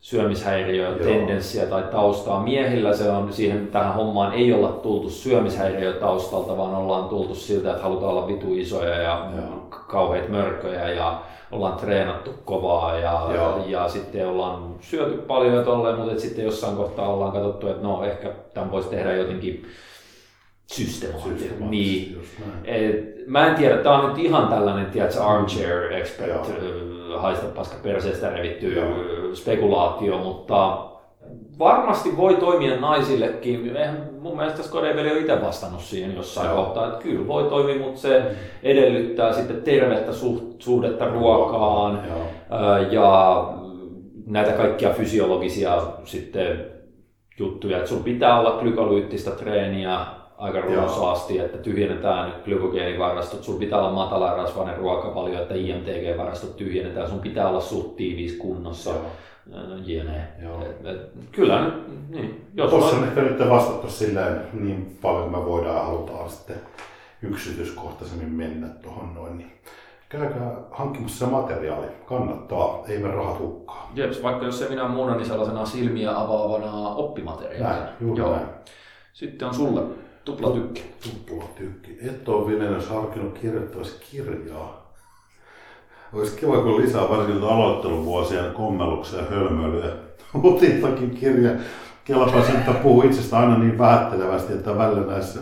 syömishäiriöä, 0.00 0.92
tendenssiä 0.92 1.66
tai 1.66 1.82
taustaa. 1.82 2.42
Miehillä 2.42 2.96
se 2.96 3.10
on 3.10 3.32
siihen 3.32 3.66
tähän 3.66 3.94
hommaan 3.94 4.32
ei 4.32 4.52
olla 4.52 4.68
tultu 4.68 5.10
syömishäiriö 5.10 5.92
taustalta, 5.92 6.56
vaan 6.56 6.74
ollaan 6.74 7.08
tultu 7.08 7.34
siltä, 7.34 7.70
että 7.70 7.82
halutaan 7.82 8.12
olla 8.12 8.28
vitu 8.28 8.54
isoja 8.54 8.94
ja 8.94 9.30
Joo. 9.36 9.66
kauheita 9.70 10.28
mörköjä 10.28 10.88
ja 10.88 11.22
ollaan 11.52 11.76
treenattu 11.78 12.30
kovaa 12.44 12.98
ja, 12.98 13.28
ja, 13.34 13.54
ja 13.66 13.88
sitten 13.88 14.28
ollaan 14.28 14.74
syöty 14.80 15.16
paljon 15.16 15.54
ja 15.54 15.62
tolleen, 15.62 15.98
mutta 15.98 16.20
sitten 16.20 16.44
jossain 16.44 16.76
kohtaa 16.76 17.08
ollaan 17.08 17.32
katsottu, 17.32 17.68
että 17.68 17.82
no 17.82 18.04
ehkä 18.04 18.30
tämän 18.54 18.70
voisi 18.70 18.88
tehdä 18.88 19.12
jotenkin 19.12 19.66
systemaattisesti. 20.72 21.64
Niin. 21.64 22.20
Et, 22.64 23.26
mä 23.26 23.46
en 23.46 23.54
tiedä, 23.54 23.76
tämä 23.76 23.98
on 23.98 24.08
nyt 24.08 24.18
ihan 24.18 24.48
tällainen, 24.48 24.86
tiedätkö, 24.86 25.22
armchair 25.22 25.92
expert, 25.92 26.28
Joo. 26.28 27.18
haista 27.18 27.46
paska 27.46 27.76
perseestä 27.82 28.30
revitty 28.30 28.74
Joo. 28.74 29.34
spekulaatio, 29.34 30.18
mutta 30.18 30.88
varmasti 31.58 32.16
voi 32.16 32.34
toimia 32.34 32.80
naisillekin. 32.80 33.76
Eihän 33.76 34.08
mun 34.20 34.36
mielestä 34.36 34.62
Skodeveli 34.62 35.10
on 35.10 35.18
itse 35.18 35.42
vastannut 35.42 35.80
siihen 35.80 36.16
jossain 36.16 36.48
Joo. 36.48 36.56
kohtaa, 36.56 36.88
että 36.88 37.02
kyllä 37.02 37.26
voi 37.26 37.44
toimia, 37.44 37.78
mutta 37.78 38.00
se 38.00 38.18
mm. 38.18 38.26
edellyttää 38.62 39.32
sitten 39.32 39.62
tervettä 39.62 40.12
suhdetta 40.58 41.08
ruokaan 41.08 42.02
Joo. 42.08 42.78
ja 42.90 43.52
näitä 44.26 44.52
kaikkia 44.52 44.90
fysiologisia 44.90 45.82
sitten 46.04 46.66
juttuja, 47.38 47.76
että 47.76 47.88
sun 47.88 48.04
pitää 48.04 48.40
olla 48.40 48.58
glykolyyttistä 48.60 49.30
treeniä, 49.30 50.06
aika 50.38 50.60
runsaasti, 50.60 51.38
että 51.38 51.58
tyhjennetään 51.58 52.34
glykogeenivarastot, 52.44 53.44
sun 53.44 53.58
pitää 53.58 53.78
olla 53.78 53.90
matala 53.90 54.36
rasvainen 54.36 54.76
ruokavalio, 54.76 55.42
että 55.42 55.54
IMTG-varastot 55.54 56.56
tyhjennetään, 56.56 57.08
sun 57.08 57.20
pitää 57.20 57.48
olla 57.48 57.60
suht 57.60 57.96
tiivis 57.96 58.36
kunnossa. 58.36 58.90
Joo. 58.90 59.00
Jne. 59.84 60.28
Et, 60.62 60.86
et, 60.86 61.10
kyllä 61.32 61.70
niin. 62.08 62.50
Jos 62.54 62.70
Tuossa 62.70 62.96
on 62.96 63.04
ehkä 63.04 63.20
nyt 63.20 63.48
vastattu 63.48 63.90
silleen 63.90 64.40
niin 64.52 64.98
paljon, 65.02 65.30
me 65.30 65.44
voidaan 65.44 65.86
halutaan 65.86 66.30
sitten 66.30 66.56
yksityiskohtaisemmin 67.22 68.32
mennä 68.32 68.68
tuohon 68.68 69.14
noin. 69.14 69.38
Niin 69.38 69.52
käykää 70.08 70.56
hankkimassa 70.70 71.24
se 71.24 71.30
materiaali. 71.30 71.86
Kannattaa, 72.06 72.84
ei 72.88 72.98
me 72.98 73.08
rahat 73.08 73.38
hukkaa. 73.38 73.90
Jeps, 73.94 74.22
vaikka 74.22 74.46
jos 74.46 74.58
se 74.58 74.68
minä 74.68 74.88
muuna, 74.88 75.16
niin 75.16 75.26
sellaisena 75.26 75.64
silmiä 75.64 76.18
avaavana 76.20 76.88
oppimateriaalina. 76.88 77.68
Näin, 77.68 77.88
juuri 78.00 78.20
Joo. 78.20 78.34
näin. 78.34 78.46
Sitten 79.12 79.48
on 79.48 79.54
sulle 79.54 79.82
tupla 80.28 80.50
tykki. 80.50 80.84
Tupla 81.02 81.44
tykki. 81.58 81.98
Et 82.02 82.28
ole 82.28 82.46
Vilenius 82.46 82.88
harkinnut 82.88 83.38
kirjoittavasi 83.38 83.96
kirjaa. 84.10 84.92
Olisi 86.12 86.36
kiva, 86.36 86.62
kun 86.62 86.82
lisää 86.82 87.08
varsinkin 87.08 87.48
aloitteluvuosien 87.48 88.52
kommelluksia 88.52 89.18
ja 89.18 89.24
hölmöilyjä. 89.24 89.92
Otintakin 90.42 91.10
kirja. 91.10 91.50
Kelapa 92.04 92.38
että 92.38 92.72
puhuu 92.72 93.02
itsestä 93.02 93.38
aina 93.38 93.58
niin 93.58 93.78
vähättelevästi, 93.78 94.52
että 94.52 94.78
välillä 94.78 95.06
näissä 95.06 95.40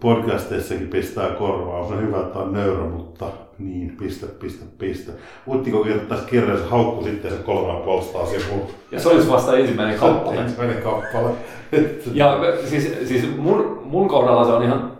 podcasteissakin 0.00 0.88
pistää 0.88 1.28
korvaa. 1.28 1.80
On 1.80 1.88
se 1.88 2.06
hyvä, 2.06 2.20
että 2.20 2.38
on 2.38 2.52
nöyrä, 2.52 2.84
mutta 2.84 3.26
niin, 3.64 3.96
piste, 3.96 4.26
piste, 4.26 4.64
piste. 4.78 5.12
Uttiko 5.48 5.82
kirjoittaisi 5.82 6.26
kirjassa 6.26 6.66
haukku 6.66 7.04
sitten 7.04 7.30
se 7.30 7.36
kolme 7.36 7.84
polstaa 7.84 8.26
sivua. 8.26 8.66
Ja 8.90 9.00
se 9.00 9.08
olisi 9.08 9.30
vasta 9.30 9.56
ensimmäinen 9.56 9.98
kappale. 9.98 10.36
ensimmäinen 10.36 10.82
kappale. 10.82 11.30
ja 12.14 12.38
siis, 12.64 12.94
siis 13.04 13.36
mun, 13.36 13.82
mun 13.84 14.08
kohdalla 14.08 14.44
se 14.44 14.52
on 14.52 14.62
ihan 14.62 14.92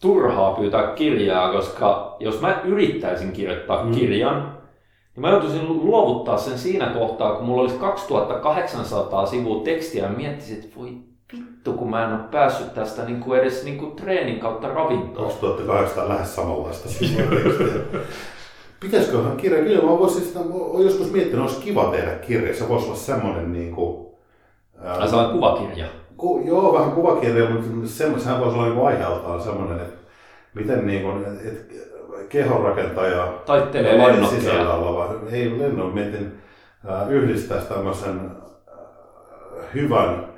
turhaa 0.00 0.54
pyytää 0.54 0.94
kirjaa, 0.94 1.52
koska 1.52 2.16
jos 2.20 2.40
mä 2.40 2.60
yrittäisin 2.64 3.32
kirjoittaa 3.32 3.84
mm. 3.84 3.90
kirjan, 3.90 4.58
niin 5.14 5.20
mä 5.20 5.30
joutuisin 5.30 5.68
luovuttaa 5.68 6.38
sen 6.38 6.58
siinä 6.58 6.86
kohtaa, 6.86 7.34
kun 7.34 7.46
mulla 7.46 7.62
olisi 7.62 7.78
2800 7.78 9.26
sivua 9.26 9.64
tekstiä 9.64 10.04
ja 10.04 10.10
miettisin, 10.10 10.56
että 10.56 10.76
voi 10.76 10.98
vittu, 11.64 11.78
kun 11.78 11.90
mä 11.90 12.04
en 12.04 12.12
ole 12.12 12.20
päässyt 12.30 12.74
tästä 12.74 13.04
niin 13.04 13.20
kuin 13.20 13.40
edes 13.40 13.64
niin 13.64 13.78
kuin 13.78 13.96
treenin 13.96 14.40
kautta 14.40 14.68
ravintoon. 14.68 15.26
2800 15.26 16.08
lähes 16.08 16.34
samanlaista 16.36 16.88
Pitäisiköhän 18.80 19.36
kirja? 19.36 19.64
Kyllä 19.64 19.82
mä 19.82 19.98
voisin 19.98 20.22
sitä, 20.22 20.38
olen 20.50 20.84
joskus 20.84 21.12
miettinyt, 21.12 21.40
olisi 21.40 21.60
kiva 21.60 21.84
tehdä 21.84 22.10
kirja. 22.10 22.54
Se 22.54 22.68
voisi 22.68 22.86
olla 22.86 22.96
semmoinen 22.96 23.52
niin 23.52 23.74
kuin, 23.74 24.06
ää, 24.82 25.06
sellainen 25.06 25.34
kuvakirja. 25.34 25.86
Ku, 26.16 26.42
joo, 26.46 26.74
vähän 26.74 26.92
kuvakirja, 26.92 27.50
mutta 27.50 27.88
semmoinen, 27.88 28.40
voisi 28.40 28.58
olla 28.58 28.68
niin 28.68 28.86
aiheeltaan 28.86 29.42
semmoinen, 29.42 29.80
että 29.80 29.98
miten 30.54 30.86
niin 30.86 31.02
kuin, 31.02 31.24
että 31.24 31.74
kehonrakentaja 32.28 33.26
taittelee 33.46 33.98
lennokkeja. 33.98 34.40
sisällä 34.40 34.74
oleva, 34.74 35.14
ei 35.32 35.58
lennon, 35.58 35.94
mietin 35.94 36.32
yhdistää 37.08 37.60
tämmöisen 37.60 38.30
hyvän 39.74 40.33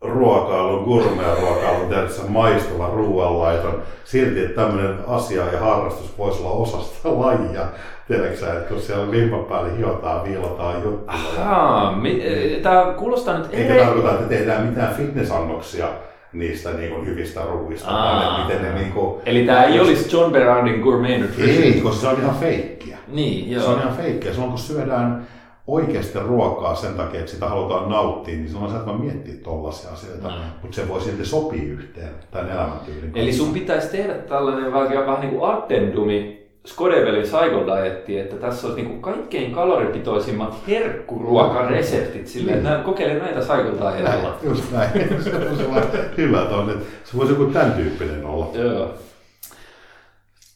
ruokailun, 0.00 0.84
gourmet-ruokailun, 0.84 1.88
tiedätkö, 1.88 2.22
maistuvan 2.28 2.92
ruoanlaiton, 2.92 3.82
silti, 4.04 4.44
että 4.44 4.62
tämmöinen 4.62 4.94
asia 5.06 5.52
ja 5.52 5.60
harrastus 5.60 6.18
voisi 6.18 6.42
olla 6.42 6.50
osa 6.50 6.82
sitä 6.82 7.08
lajia. 7.20 7.66
Tiedätkö 8.08 8.52
että 8.52 8.68
kun 8.68 8.80
siellä 8.80 9.10
limpan 9.10 9.44
päälle 9.44 9.76
hiotaan, 9.78 10.24
viilataan 10.24 10.82
juttuja. 10.82 11.18
Ahaa, 11.18 12.00
e, 12.22 12.60
tämä 12.60 12.94
kuulostaa 12.96 13.38
nyt... 13.38 13.46
Eikä 13.52 13.74
tarkoita, 13.74 14.10
että 14.10 14.28
tehdään 14.28 14.66
mitään 14.66 14.94
fitnessannoksia 14.94 15.88
niistä 16.32 16.70
niin 16.70 16.90
kuin, 16.90 17.06
hyvistä 17.06 17.40
ruuista. 17.40 17.90
Aa, 17.90 18.44
miten 18.44 18.62
ne, 18.62 18.74
niin 18.74 18.92
kuin, 18.92 19.20
Eli 19.26 19.46
tämä 19.46 19.64
ei 19.64 19.80
olisi 19.80 20.16
John 20.16 20.32
Berardin 20.32 20.80
gourmet 20.80 21.20
nutrition? 21.20 21.62
Ei, 21.62 21.80
koska 21.80 22.00
se 22.00 22.08
on 22.08 22.20
ihan 22.20 22.34
feikkiä. 22.34 22.98
Niin, 23.08 23.50
joo. 23.50 23.62
Se 23.62 23.68
on 23.68 23.78
ihan 23.78 23.96
feikkiä. 23.96 24.32
Silloin 24.32 24.50
kun 24.50 24.58
syödään 24.58 25.26
oikeasti 25.68 26.18
ruokaa 26.18 26.74
sen 26.74 26.94
takia, 26.94 27.20
että 27.20 27.32
sitä 27.32 27.48
halutaan 27.48 27.90
nauttia, 27.90 28.34
niin 28.34 28.48
silloin 28.48 28.70
sä 28.70 28.76
et 28.76 28.86
vaan 28.86 29.00
miettiä 29.00 29.34
tollaisia 29.42 29.90
asioita, 29.90 30.28
mm. 30.28 30.34
mutta 30.62 30.74
se 30.76 30.88
voi 30.88 31.00
silti 31.00 31.26
sopia 31.26 31.62
yhteen 31.62 32.10
tämän 32.30 32.50
elämäntyylin 32.50 33.12
Eli 33.14 33.32
sun 33.32 33.52
pitäisi 33.52 33.88
tehdä 33.88 34.14
tällainen 34.14 34.72
vähän, 34.72 35.06
vähän 35.06 35.20
niin 35.20 35.30
kuin 35.30 35.50
addendumi 35.50 36.38
Skodevelin 36.66 37.24
Dietti, 37.66 38.18
että 38.18 38.36
tässä 38.36 38.66
olisi 38.66 38.82
niin 38.82 38.90
kuin 38.90 39.02
kaikkein 39.02 39.52
kaloripitoisimmat 39.52 40.54
herkkuruokareseptit 40.68 42.26
sille, 42.26 42.52
että 42.52 42.76
mm. 42.76 42.82
kokeile 42.82 43.14
näitä 43.14 43.40
Cycle 43.40 43.92
Dietilla. 43.92 44.38
Just 44.42 44.72
näin. 44.72 44.90
se 45.24 45.36
on 45.36 45.82
hyvä 46.16 46.44
tonne. 46.44 46.72
Se 47.04 47.16
voisi 47.16 47.32
joku 47.32 47.44
tämän 47.44 47.72
tyyppinen 47.72 48.26
olla. 48.26 48.50
Joo. 48.54 48.94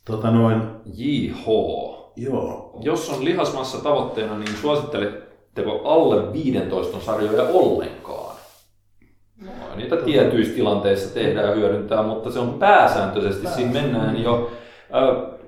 Tota 0.05 0.31
noin. 0.31 0.63
JH. 0.95 1.47
Joo. 2.17 2.62
Jos 2.81 3.11
on 3.11 3.25
lihasmassa 3.25 3.79
tavoitteena, 3.79 4.39
niin 4.39 4.57
suositteletteko 4.61 5.81
alle 5.85 6.33
15 6.33 7.01
sarjoja 7.01 7.43
ollenkaan? 7.43 8.37
No, 9.41 9.77
niitä 9.77 9.97
tietyissä 9.97 10.55
tilanteissa 10.55 11.15
tehdään 11.15 11.49
ja 11.49 11.55
hyödyntää, 11.55 12.03
mutta 12.03 12.31
se 12.31 12.39
on 12.39 12.55
pääsääntöisesti, 12.55 13.47
siinä 13.47 13.73
mennään 13.73 14.23
jo 14.23 14.51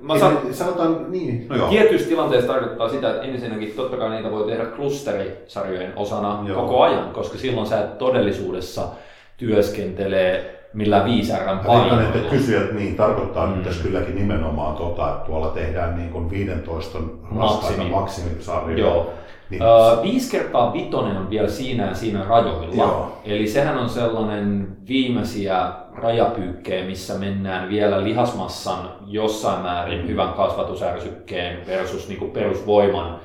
Mä 0.05 0.19
san... 0.19 0.39
Sanotaan 0.55 1.13
niin. 1.13 1.47
No 1.49 1.57
joo. 1.57 1.69
Tietyissä 1.69 2.09
tilanteissa 2.09 2.53
tarkoittaa 2.53 2.89
sitä, 2.89 3.11
että 3.11 3.23
ensinnäkin 3.23 3.73
totta 3.77 3.97
kai 3.97 4.11
niitä 4.11 4.31
voi 4.31 4.47
tehdä 4.47 4.65
klusterisarjojen 4.65 5.93
osana 5.97 6.45
joo. 6.47 6.63
koko 6.63 6.83
ajan, 6.83 7.11
koska 7.11 7.39
silloin 7.39 7.67
sä 7.67 7.81
et 7.81 7.99
todellisuudessa 7.99 8.89
työskentelee 9.37 10.64
millä 10.75 11.05
viisärän 11.05 11.59
painoilla. 11.59 12.03
että 12.03 12.31
kysyjät 12.31 12.73
niin 12.73 12.97
tarkoittaa 12.97 13.47
mm. 13.47 13.53
nyt 13.53 13.83
kylläkin 13.83 14.15
nimenomaan 14.15 14.77
tota, 14.77 15.11
että 15.11 15.27
tuolla 15.27 15.49
tehdään 15.49 15.97
niin 15.97 16.11
kuin 16.11 16.31
15 16.31 16.99
raskaita 17.37 17.83
maksimisarjoja. 17.83 18.79
Joo. 18.79 19.13
Niin. 19.51 19.63
Uh, 19.63 20.03
viisi 20.03 20.31
kertaa 20.31 20.73
vitonen 20.73 21.17
on 21.17 21.31
vielä 21.31 21.49
siinä 21.49 21.87
ja 21.87 21.95
siinä 21.95 22.25
rajoilla. 22.25 22.75
Joo. 22.75 23.19
Eli 23.25 23.47
sehän 23.47 23.79
on 23.79 23.89
sellainen 23.89 24.69
viimeisiä 24.89 25.73
rajapyykkejä, 25.95 26.87
missä 26.87 27.15
mennään 27.15 27.69
vielä 27.69 28.05
lihasmassan 28.05 28.89
jossain 29.07 29.63
määrin 29.63 30.01
mm. 30.01 30.09
hyvän 30.09 30.33
kasvatusärsykkeen 30.33 31.67
versus 31.67 32.09
niin 32.09 32.19
kuin 32.19 32.31
perusvoiman 32.31 33.21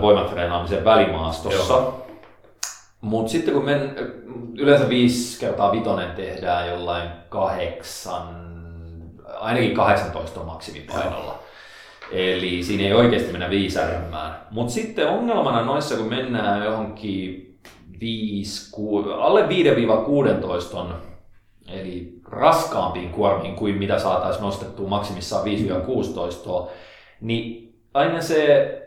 voimatreenaamisen 0.00 0.84
välimaastossa. 0.84 2.03
Mutta 3.04 3.32
sitten 3.32 3.54
kun 3.54 3.64
men, 3.64 3.96
yleensä 4.58 4.88
viisi 4.88 5.40
kertaa 5.40 5.72
vitonen 5.72 6.10
tehdään 6.10 6.68
jollain 6.68 7.10
kahdeksan, 7.28 8.22
ainakin 9.40 9.74
18 9.74 10.40
on 10.40 10.46
maksimipainolla. 10.46 11.38
Eli 12.12 12.62
siinä 12.62 12.84
ei 12.84 12.92
oikeasti 12.92 13.32
mennä 13.32 13.50
viisärimään. 13.50 14.46
Mutta 14.50 14.72
sitten 14.72 15.08
ongelmana 15.08 15.64
noissa, 15.64 15.96
kun 15.96 16.08
mennään 16.08 16.64
johonkin 16.64 17.56
5, 18.00 18.70
6, 18.72 19.08
alle 19.12 19.42
5-16 19.42 20.76
on 20.76 20.94
eli 21.68 22.20
raskaampiin 22.30 23.10
kuormiin 23.10 23.56
kuin 23.56 23.74
mitä 23.74 23.98
saataisiin 23.98 24.42
nostettua 24.42 24.88
maksimissaan 24.88 25.44
5-16, 25.44 26.70
niin 27.20 27.74
aina 27.94 28.20
se 28.20 28.80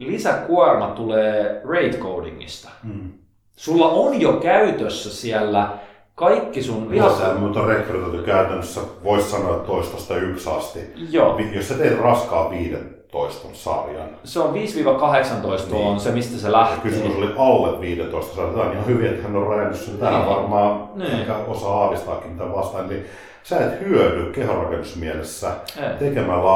lisäkuorma 0.00 0.86
tulee 0.86 1.60
rate 1.64 1.98
codingista. 1.98 2.68
Mm. 2.82 3.12
Sulla 3.56 3.88
on 3.88 4.20
jo 4.20 4.32
käytössä 4.32 5.10
siellä 5.10 5.68
kaikki 6.14 6.62
sun 6.62 6.90
lihas... 6.90 7.22
No, 7.22 7.34
mutta 7.34 7.60
on 7.60 7.68
rekrytoitu 7.68 8.22
käytännössä, 8.22 8.80
voisi 9.04 9.30
sanoa 9.30 9.58
toistosta 9.58 10.16
yksi 10.16 10.50
asti. 10.50 10.80
Joo. 11.10 11.38
Jos 11.52 11.68
sä 11.68 11.74
teet 11.74 12.00
raskaa 12.00 12.50
15 12.50 13.48
sarjan. 13.52 14.08
Se 14.24 14.40
on 14.40 14.54
5-18 14.54 14.54
niin. 14.54 15.86
on 15.86 16.00
se, 16.00 16.10
mistä 16.10 16.38
se 16.38 16.52
lähtee. 16.52 16.76
Ja 16.76 16.82
kysymys 16.82 17.16
oli 17.16 17.34
alle 17.38 17.80
15 17.80 18.36
sarjan. 18.36 18.54
Tämä 18.54 18.66
on 18.66 18.72
ihan 18.72 18.86
hyvin, 18.86 19.06
että 19.06 19.22
hän 19.22 19.36
on 19.36 19.46
rajannut 19.46 19.80
sen 19.80 19.98
tähän 19.98 20.20
niin. 20.20 20.36
varmaan, 20.36 20.88
niin. 20.94 21.20
ehkä 21.20 21.36
osaa 21.36 21.82
aavistaakin 21.82 22.30
mitä 22.32 22.52
vastaan. 22.52 22.86
Eli 22.86 23.06
sä 23.42 23.58
et 23.58 23.80
hyödy 23.80 24.32
kehonrakennusmielessä 24.32 25.50
tekemällä 25.98 26.50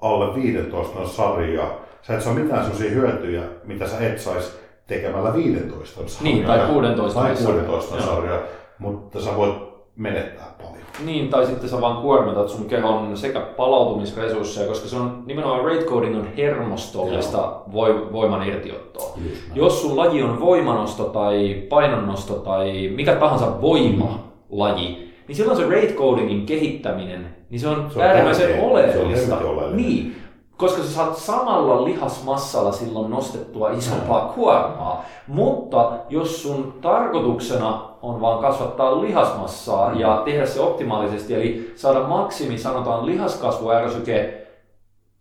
alle 0.00 0.34
15 0.34 1.08
sarjaa. 1.08 1.89
Sä 2.02 2.14
et 2.14 2.22
saa 2.22 2.34
mitään 2.34 2.62
sellaisia 2.62 2.90
hyötyjä, 2.90 3.42
mitä 3.64 3.86
sä 3.88 3.98
et 3.98 4.18
saisi 4.18 4.52
tekemällä 4.86 5.34
15 5.34 6.08
sarjaa. 6.08 6.34
Niin, 6.34 6.46
tai 6.46 6.58
16 6.66 7.20
tai 7.20 7.34
16 7.36 8.02
sarjaa 8.02 8.40
mutta 8.80 9.20
sä 9.20 9.36
voit 9.36 9.54
menettää 9.96 10.54
paljon. 10.58 10.80
Niin, 11.04 11.28
tai 11.28 11.46
sitten 11.46 11.68
sä 11.68 11.80
vaan 11.80 12.02
kuormitat 12.02 12.48
sun 12.48 12.64
kehon 12.64 13.16
sekä 13.16 13.40
palautumisresursseja, 13.40 14.68
koska 14.68 14.88
se 14.88 14.96
on 14.96 15.22
nimenomaan 15.26 15.64
rate 15.64 15.84
coding 15.84 16.16
on 16.16 16.28
hermostollista 16.36 17.60
voi, 17.72 18.12
voiman 18.12 18.48
irtiottoa. 18.48 19.18
Jos 19.54 19.82
sun 19.82 19.96
laji 19.96 20.22
on 20.22 20.40
voimanosto 20.40 21.04
tai 21.04 21.62
painonnosto 21.68 22.34
tai 22.34 22.88
mikä 22.94 23.14
tahansa 23.14 23.60
voimalaji, 23.60 25.12
niin 25.28 25.36
silloin 25.36 25.58
se 25.58 25.64
rate 25.64 25.92
codingin 25.92 26.46
kehittäminen, 26.46 27.36
niin 27.50 27.60
se 27.60 27.68
on, 27.68 27.90
se 27.90 27.98
on 27.98 28.04
äärimmäisen 28.04 28.60
oleellista. 28.60 29.26
Se 29.26 29.32
on 29.32 29.44
oleellista. 29.44 29.76
Niin, 29.76 30.16
koska 30.60 30.82
sä 30.82 30.90
saat 30.90 31.16
samalla 31.16 31.84
lihasmassalla 31.84 32.72
silloin 32.72 33.10
nostettua 33.10 33.70
isompaa 33.70 34.32
kuormaa. 34.34 35.04
Mutta 35.26 35.92
jos 36.08 36.42
sun 36.42 36.74
tarkoituksena 36.80 37.90
on 38.02 38.20
vaan 38.20 38.38
kasvattaa 38.38 39.00
lihasmassaa 39.00 39.90
mm. 39.90 40.00
ja 40.00 40.22
tehdä 40.24 40.46
se 40.46 40.60
optimaalisesti, 40.60 41.34
eli 41.34 41.72
saada 41.76 42.00
maksimi, 42.00 42.58
sanotaan 42.58 43.06
lihaskasvuärsyke 43.06 44.46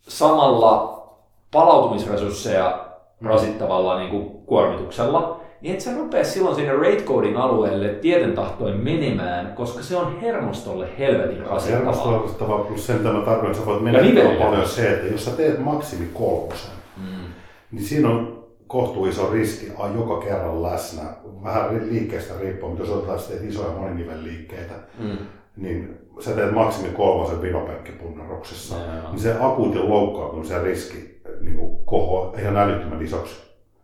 samalla 0.02 1.04
palautumisresursseja 1.52 2.86
rasittavalla 3.22 4.00
niin 4.00 4.10
kuin 4.10 4.46
kuormituksella, 4.46 5.39
niin 5.62 5.74
et 5.74 5.82
sä 5.82 5.96
rupea 5.98 6.24
silloin 6.24 6.56
sinne 6.56 6.74
rate 6.74 7.04
coding 7.04 7.38
alueelle 7.38 7.88
tieten 7.88 8.34
tahtoin 8.34 8.78
menemään, 8.78 9.54
koska 9.56 9.84
se 9.84 9.98
on 9.98 10.22
hermostolle 10.22 10.88
helvetin 11.00 11.46
rasittavaa. 11.46 11.78
Hermostolle 11.78 12.18
rasittavaa 12.18 12.60
plus 12.60 12.88
sen 12.88 13.00
tämä 13.00 13.14
tarkoittaa, 13.14 13.48
että 13.48 13.60
sä 13.60 13.66
voit 13.66 13.84
mennä 13.84 14.00
paljon 14.40 14.68
se, 14.68 14.94
että 14.94 15.08
jos 15.08 15.26
sä 15.26 15.32
teet 15.32 15.60
maksimi 15.60 16.10
kolmosen, 16.14 16.72
mm. 16.98 17.34
niin 17.72 17.84
siinä 17.84 18.10
on 18.10 18.40
kohtuu 18.68 19.06
iso 19.06 19.30
riski 19.32 19.72
joka 19.96 20.18
kerran 20.18 20.64
läsnä. 20.64 21.04
Vähän 21.44 21.90
liikkeestä 21.90 22.34
riippuen, 22.40 22.72
mutta 22.72 22.84
jos 22.84 22.98
otetaan 22.98 23.20
teet 23.28 23.44
isoja 23.44 23.78
moninivelliikkeitä, 23.78 24.74
mm. 25.00 25.18
niin 25.58 25.98
sä 26.20 26.32
teet 26.32 26.54
maksimi 26.54 26.90
kolmosen 26.90 27.42
vinopenkkipunneruksessa, 27.42 28.76
niin 29.10 29.20
se 29.20 29.36
akuutin 29.40 29.90
loukkaantumisen 29.90 30.62
riski 30.62 31.22
niin 31.42 31.60
kohoaa 31.86 32.34
ihan 32.40 32.58
älyttömän 32.58 33.02
isoksi. 33.02 33.36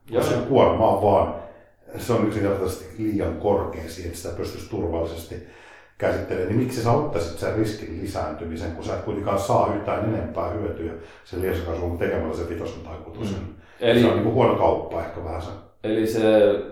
Jos 0.09 0.29
se 0.29 0.35
kuorma 0.35 0.89
on 0.89 1.01
vaan, 1.01 1.35
se 1.97 2.13
on 2.13 2.27
yksinkertaisesti 2.27 3.03
liian 3.03 3.37
korkea 3.37 3.83
siihen, 3.87 4.09
että 4.09 4.21
sitä 4.21 4.37
pystyisi 4.37 4.69
turvallisesti 4.69 5.35
käsittelemään, 5.97 6.49
niin 6.49 6.59
miksi 6.59 6.83
sä 6.83 6.91
ottaisit 6.91 7.39
sen 7.39 7.55
riskin 7.55 8.01
lisääntymisen, 8.01 8.71
kun 8.71 8.85
sä 8.85 8.93
et 8.93 9.01
kuitenkaan 9.01 9.39
saa 9.39 9.73
yhtään 9.75 10.13
enempää 10.13 10.49
hyötyä 10.49 10.91
sen 11.25 11.41
liensakasvun 11.41 11.97
tekemällä 11.97 12.35
sen 12.35 12.49
vitosen 12.49 12.81
tai 12.83 12.95
kutosen. 13.03 13.37
Mm. 13.37 13.55
Eli, 13.79 14.01
se 14.01 14.07
on 14.07 14.17
niin 14.17 14.33
huono 14.33 14.55
kauppa 14.55 15.01
ehkä 15.01 15.23
vähän 15.23 15.41
se. 15.41 15.49
Eli 15.83 16.07
se, 16.07 16.21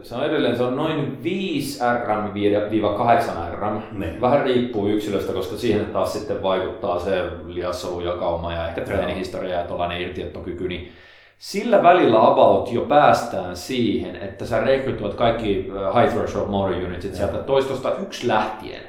se 0.02 0.16
on 0.16 0.26
edelleen 0.26 0.58
se 0.58 0.64
on 0.64 0.76
noin 0.76 1.24
5 1.24 1.80
RM-8 1.80 3.54
RM. 3.54 4.00
Niin. 4.00 4.22
Vähän 4.22 4.44
riippuu 4.44 4.88
yksilöstä, 4.88 5.34
koska 5.34 5.58
siihen 5.58 5.86
taas 5.86 6.14
sitten 6.14 6.44
vaikuttaa 6.44 7.00
se 7.00 7.24
lihassolujakauma 7.46 8.54
ja 8.54 8.68
ehkä 8.68 8.82
treenihistoria 8.82 9.60
ja 9.60 9.66
tuollainen 9.66 10.02
irtiottokyky. 10.02 10.68
Niin 10.68 10.92
sillä 11.38 11.84
välillä 11.84 12.28
about 12.28 12.72
jo 12.72 12.82
päästään 12.82 13.58
siihen, 13.58 14.16
että 14.16 14.46
sä 14.46 14.60
rekrytoit 14.60 15.14
kaikki 15.14 15.72
äh, 15.76 16.04
high 16.04 16.16
threshold 16.16 16.48
motor 16.48 16.76
unitit 16.76 17.16
sieltä 17.16 17.38
toistosta 17.38 17.96
yksi 17.96 18.28
lähtien, 18.28 18.82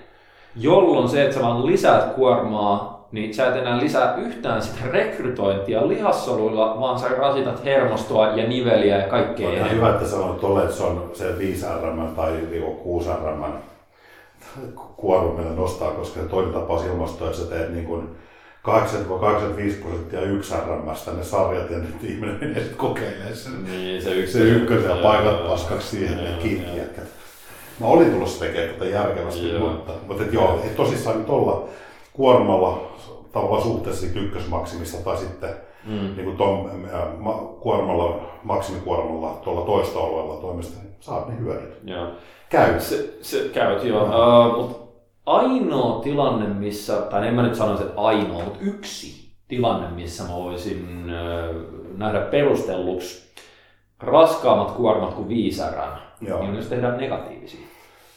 jolloin 0.57 1.09
se, 1.09 1.23
että 1.23 1.35
sä 1.35 1.43
vaan 1.43 1.67
lisäät 1.67 2.15
kuormaa 2.15 2.95
niin 3.15 3.35
sä 3.35 3.49
et 3.49 3.57
enää 3.57 3.81
lisää 3.81 4.17
yhtään 4.17 4.63
sitä 4.63 4.79
rekrytointia 4.91 5.89
lihassoluilla, 5.89 6.81
vaan 6.81 6.99
sä 6.99 7.09
rasitat 7.09 7.65
hermostoa 7.65 8.29
ja 8.29 8.49
niveliä 8.49 8.99
ja 8.99 9.09
kaikkea. 9.09 9.49
On 9.49 9.55
ihan 9.55 9.71
hyvä, 9.71 9.91
että 9.91 10.07
sanoit 10.07 10.41
tolle, 10.41 10.63
että 10.63 10.77
se 10.77 10.83
on 10.83 11.11
se 11.13 11.39
5 11.39 11.67
RM 11.83 12.15
tai 12.17 12.33
6 12.83 13.09
RM 13.11 13.45
kuorma, 14.97 15.33
millä 15.33 15.57
nostaa, 15.57 15.91
koska 15.91 16.21
se 16.21 16.27
toinen 16.27 16.53
tapaus 16.53 16.85
ilmastoa, 16.85 17.29
että 17.29 17.41
sä 17.41 17.47
teet 17.47 17.73
niin 17.73 17.85
kuin 17.85 18.09
80-85 18.69 19.83
prosenttia 19.83 20.21
yksi 20.21 20.55
RMstä 20.55 21.13
ne 21.13 21.25
sarjat 21.25 21.71
ja 21.71 21.79
nyt 21.79 22.05
ihminen 22.05 22.39
menee 22.41 22.61
sitten 22.61 22.79
kokeilemaan 22.79 23.37
sen, 23.37 23.65
niin, 23.65 24.03
se, 24.03 24.15
yksi, 24.15 24.33
se 24.33 24.39
ykkösen 24.39 24.91
ja 24.91 24.97
paikat 24.97 25.47
paskaksi 25.47 25.89
siihen 25.89 26.25
ja 26.25 26.37
kiinni 26.43 26.81
Mä 27.81 27.87
olin 27.87 28.13
tulossa 28.13 28.45
tekemään 28.45 28.75
tätä 28.75 28.85
järkevästi, 28.85 29.49
joo. 29.49 29.71
mutta, 29.71 29.93
mutta 30.07 30.23
et 30.23 30.33
joo, 30.33 30.61
et 30.65 30.77
tosissaan 30.77 31.19
nyt 31.19 31.29
olla 31.29 31.69
kuormalla 32.13 32.91
tavallaan 33.33 33.63
suhteessa 33.63 34.07
ykkösmaksimista 34.15 35.05
tai 35.05 35.17
sitten 35.17 35.51
mm. 35.85 36.15
niin 36.17 36.25
kuin 36.25 36.37
ton, 36.37 36.71
ma, 37.19 37.33
kuormalla, 37.61 38.21
maksimikuormalla 38.43 39.41
tuolla 39.45 39.61
toista 39.61 39.99
alueella 39.99 40.41
toimesta, 40.41 40.83
niin 40.83 40.95
saat 41.01 41.29
ne 41.29 41.39
hyödyt. 41.39 41.79
Joo. 41.85 42.07
Käyt. 42.49 42.81
Se, 42.81 43.15
se 43.23 43.49
käyt, 43.55 43.85
joo. 43.85 44.05
Uh, 44.05 44.57
mutta 44.57 44.84
ainoa 45.27 46.03
tilanne, 46.03 46.47
missä, 46.47 46.97
tai 46.97 47.29
en 47.29 47.35
mä 47.35 47.43
nyt 47.43 47.55
sanoisi, 47.55 47.83
että 47.83 48.01
ainoa, 48.01 48.45
mutta 48.45 48.59
yksi 48.61 49.35
tilanne, 49.49 49.89
missä 49.89 50.23
mä 50.23 50.35
voisin 50.35 51.07
nähdä 51.97 52.21
perustelluksi 52.21 53.35
raskaammat 54.01 54.71
kuormat 54.71 55.15
kuin 55.15 55.29
viisärän, 55.29 55.99
niin 56.21 56.35
on 56.35 56.55
jos 56.55 56.67
tehdään 56.67 56.97
negatiivisia. 56.97 57.67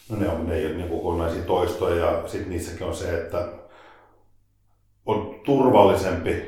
No 0.10 0.18
ne 0.18 0.30
on, 0.30 0.48
ne 0.48 0.56
ei 0.56 0.66
ole 0.66 0.76
niin 0.76 0.90
kokonaisia 0.90 1.44
toistoja 1.44 2.06
ja 2.06 2.28
sitten 2.28 2.50
niissäkin 2.50 2.88
on 2.88 2.96
se, 2.96 3.18
että 3.18 3.48
on 5.06 5.36
turvallisempi 5.46 6.44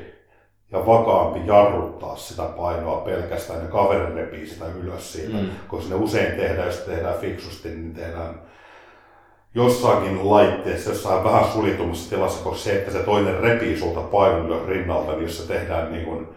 ja 0.72 0.86
vakaampi 0.86 1.40
jarruttaa 1.46 2.16
sitä 2.16 2.42
painoa 2.42 3.00
pelkästään 3.00 3.62
ja 3.62 3.68
kaveri 3.68 4.14
repii 4.14 4.46
sitä 4.46 4.64
ylös 4.66 5.12
siitä, 5.12 5.36
mm. 5.36 5.48
koska 5.68 5.94
ne 5.94 6.00
usein 6.00 6.36
tehdään, 6.36 6.66
jos 6.66 6.76
tehdään 6.78 7.18
fiksusti, 7.18 7.68
niin 7.68 7.94
tehdään 7.94 8.49
jossakin 9.54 10.30
laitteessa, 10.30 10.90
jossain 10.90 11.24
vähän 11.24 11.44
sulitummassa 11.44 12.10
tilassa, 12.10 12.44
koska 12.44 12.64
se, 12.64 12.72
että 12.72 12.92
se 12.92 12.98
toinen 12.98 13.40
repii 13.40 13.78
sulta 13.78 14.00
painon 14.00 14.46
ylös 14.46 14.66
rinnalta, 14.66 15.12
niin 15.12 15.22
jos 15.22 15.38
se 15.38 15.52
tehdään 15.52 15.92
niin 15.92 16.04
kuin 16.04 16.28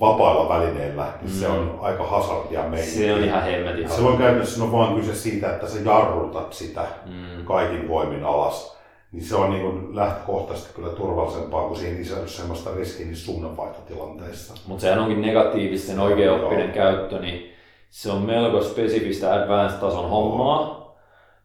vapailla 0.00 0.48
välineillä, 0.48 1.06
niin 1.22 1.32
mm. 1.32 1.38
se 1.38 1.48
on 1.48 1.78
aika 1.82 2.06
hazardia 2.06 2.62
meidän. 2.62 2.88
Se 2.88 3.14
on 3.14 3.24
ihan 3.24 3.42
hemmetin. 3.42 3.90
Se 3.90 4.00
on 4.00 4.18
käytännössä 4.18 4.64
on 4.64 4.72
vaan 4.72 4.94
kyse 4.94 5.14
siitä, 5.14 5.50
että 5.50 5.68
sä 5.68 5.78
jarrutat 5.84 6.52
sitä 6.52 6.86
mm. 7.06 7.44
kaikin 7.44 7.88
voimin 7.88 8.24
alas 8.24 8.78
niin 9.12 9.24
se 9.24 9.36
on 9.36 9.50
niin 9.50 9.62
kuin 9.62 9.96
lähtökohtaisesti 9.96 10.74
kyllä 10.74 10.88
turvallisempaa, 10.88 11.66
kuin 11.66 11.78
siinä 11.78 11.96
sisälly 11.96 12.28
sellaista 12.28 12.70
riskiä 12.76 13.06
niissä 13.06 13.26
suunnanvaihtotilanteissa. 13.26 14.54
Mutta 14.66 14.82
sehän 14.82 14.98
onkin 14.98 15.22
negatiivisten 15.22 16.00
oikeaoppinen 16.00 16.72
käyttö, 16.72 17.18
niin 17.18 17.52
se 17.90 18.10
on 18.10 18.22
melko 18.22 18.62
spesifistä 18.62 19.34
advanced-tason 19.34 20.10
hommaa. 20.10 20.77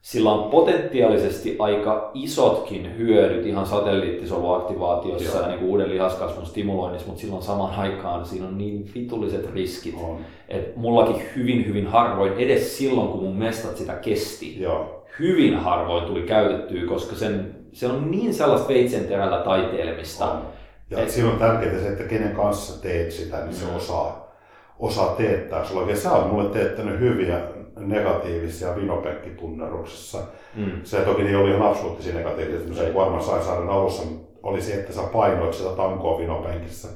Sillä 0.03 0.31
on 0.31 0.51
potentiaalisesti 0.51 1.55
aika 1.59 2.11
isotkin 2.13 2.97
hyödyt 2.97 3.45
ihan 3.45 3.65
satelliittisoluaktivaatiossa 3.65 5.37
ja 5.37 5.47
niin 5.47 5.63
uuden 5.63 5.89
lihaskasvun 5.89 6.45
stimuloinnissa, 6.45 7.07
mutta 7.07 7.21
silloin 7.21 7.43
samaan 7.43 7.79
aikaan 7.79 8.25
siinä 8.25 8.47
on 8.47 8.57
niin 8.57 8.91
vitulliset 8.95 9.53
riskit. 9.53 9.95
On. 10.03 10.19
Et 10.49 10.75
mullakin 10.75 11.21
hyvin 11.35 11.67
hyvin 11.67 11.87
harvoin, 11.87 12.33
edes 12.33 12.77
silloin 12.77 13.07
kun 13.07 13.23
mun 13.23 13.35
mestat 13.35 13.77
sitä 13.77 13.93
kesti, 13.93 14.61
Joo 14.61 15.03
hyvin 15.19 15.57
harvoin 15.57 16.05
tuli 16.05 16.21
käytettyä, 16.21 16.87
koska 16.87 17.15
sen, 17.15 17.55
se 17.73 17.87
on 17.87 18.11
niin 18.11 18.33
sellaista 18.33 18.67
veitsen 18.67 19.05
terällä 19.05 19.37
taiteilemista. 19.37 20.31
On. 20.31 20.41
Ja 20.89 20.99
et... 20.99 21.09
siinä 21.09 21.29
on 21.29 21.39
tärkeää 21.39 21.79
se, 21.79 21.87
että 21.87 22.03
kenen 22.03 22.35
kanssa 22.35 22.81
teet 22.81 23.11
sitä, 23.11 23.37
niin 23.37 23.53
se 23.53 23.65
mm. 23.65 23.75
osaa, 23.75 24.33
osaa 24.79 25.15
teettää 25.15 25.65
sulla. 25.65 25.89
Ja 25.89 25.95
sä 25.95 26.11
oot 26.11 26.31
mulle 26.31 26.49
teettänyt 26.49 26.99
hyviä 26.99 27.39
negatiivisia 27.75 28.75
vinopekkipunneruksessa. 28.75 30.17
Mm. 30.55 30.71
Se 30.83 30.97
toki 30.97 31.21
ei 31.21 31.35
ollut 31.35 31.55
ihan 31.55 31.69
absoluuttisia 31.69 32.15
negatiivisia. 32.15 32.73
Se 32.73 32.93
varmaan 32.93 33.23
Saisaaren 33.23 33.69
alussa 33.69 34.03
oli 34.43 34.61
se, 34.61 34.73
että 34.73 34.93
sä 34.93 35.01
painoit 35.13 35.53
sitä 35.53 35.69
tankoa 35.69 36.19
vinopenkissä 36.19 36.87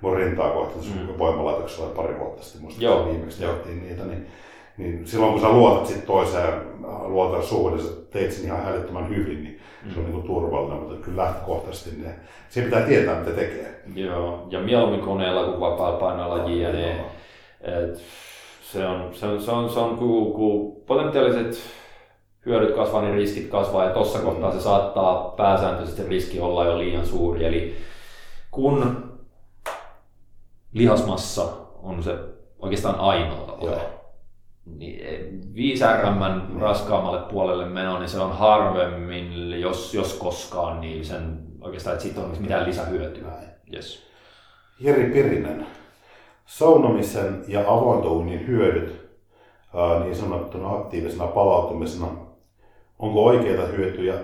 mun 0.00 0.16
rintaa 0.16 0.50
kohti 0.50 0.88
mm. 0.88 1.18
voimalaitoksella 1.18 1.90
pari 1.90 2.18
vuotta 2.18 2.42
sitten. 2.42 2.62
Musta 2.62 2.84
Joo. 2.84 3.06
viimeksi 3.06 3.44
tehtiin 3.44 3.82
niitä. 3.88 4.04
Niin 4.04 4.26
niin 4.76 5.06
silloin 5.06 5.32
kun 5.32 5.40
sä 5.40 5.48
luotat 5.48 5.86
sit 5.86 6.06
toiseen, 6.06 6.54
luotan 7.04 7.42
suhun 7.42 7.72
ja 7.72 7.84
sä 7.84 7.90
teet 8.10 8.32
sen 8.32 8.44
ihan 8.44 8.66
älyttömän 8.66 9.08
hyvin, 9.08 9.44
niin 9.44 9.60
mm. 9.84 9.90
se 9.90 10.00
on 10.00 10.10
niin 10.10 10.22
turvallinen, 10.22 10.78
mutta 10.78 11.04
kyllä 11.04 11.22
lähtökohtaisesti 11.22 12.02
ne, 12.02 12.14
se 12.48 12.62
pitää 12.62 12.80
tietää 12.80 13.20
mitä 13.20 13.30
tekee. 13.30 13.82
Joo, 13.94 14.46
ja 14.50 14.60
mieluummin 14.60 15.00
koneella 15.00 15.44
kuin 15.44 15.60
vapaalla 15.60 15.98
painoilla 15.98 16.50
JNE. 16.50 17.04
Se 18.74 18.86
on, 18.86 19.14
se 19.14 19.26
on, 19.26 19.42
se 19.42 19.50
on, 19.50 19.70
se 19.70 19.78
on 19.78 19.96
kun, 19.96 20.32
kun 20.32 20.82
potentiaaliset 20.86 21.58
hyödyt 22.46 22.74
kasvaa, 22.74 23.02
niin 23.02 23.14
riskit 23.14 23.48
kasvaa 23.48 23.84
ja 23.84 23.90
tuossa 23.90 24.18
mm. 24.18 24.24
kohtaa 24.24 24.52
se 24.52 24.60
saattaa 24.60 25.34
pääsääntöisesti 25.36 26.08
riski 26.08 26.40
olla 26.40 26.64
jo 26.64 26.78
liian 26.78 27.06
suuri. 27.06 27.44
Eli 27.44 27.74
kun 28.50 29.10
lihasmassa 30.72 31.48
on 31.82 32.02
se 32.02 32.18
oikeastaan 32.58 32.94
ainoa 32.94 33.46
tavoite, 33.46 33.80
niin 34.66 35.54
5 35.54 35.84
RM 35.84 36.60
raskaammalle 36.60 37.20
puolelle 37.30 37.64
meno, 37.64 37.98
niin 37.98 38.08
se 38.08 38.18
on 38.18 38.32
harvemmin, 38.32 39.60
jos, 39.60 39.94
jos 39.94 40.14
koskaan, 40.14 40.80
niin 40.80 41.04
sen 41.04 41.38
oikeastaan, 41.60 41.94
että 41.94 42.02
siitä 42.02 42.20
on 42.20 42.36
mitään 42.40 42.68
lisähyötyä. 42.68 43.32
Yes. 43.74 44.06
Jeri 44.80 45.10
Pirinen, 45.10 45.66
saunomisen 46.46 47.44
ja 47.48 47.60
avointounin 47.66 48.46
hyödyt 48.46 49.04
niin 50.04 50.16
sanottuna 50.16 50.70
aktiivisena 50.70 51.26
palautumisena, 51.26 52.06
onko 52.98 53.24
oikeita 53.24 53.66
hyötyjä 53.66 54.14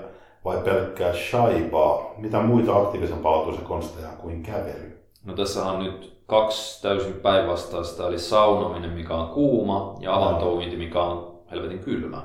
vai 0.45 0.57
pelkkää 0.65 1.13
shaibaa? 1.13 2.15
Mitä 2.17 2.41
muita 2.41 2.77
aktiivisen 2.77 3.19
palautumisen 3.19 3.65
konsteja 3.65 4.09
kuin 4.09 4.43
kävely? 4.43 5.01
No 5.25 5.35
tässä 5.35 5.65
on 5.65 5.85
nyt 5.85 6.21
kaksi 6.27 6.83
täysin 6.83 7.13
päinvastaista, 7.13 8.09
eli 8.09 8.19
saunominen, 8.19 8.91
mikä 8.91 9.15
on 9.15 9.29
kuuma, 9.29 9.95
ja 10.01 10.15
avantouinti, 10.15 10.77
mikä 10.77 11.03
on 11.03 11.39
helvetin 11.51 11.79
kylmä. 11.79 12.23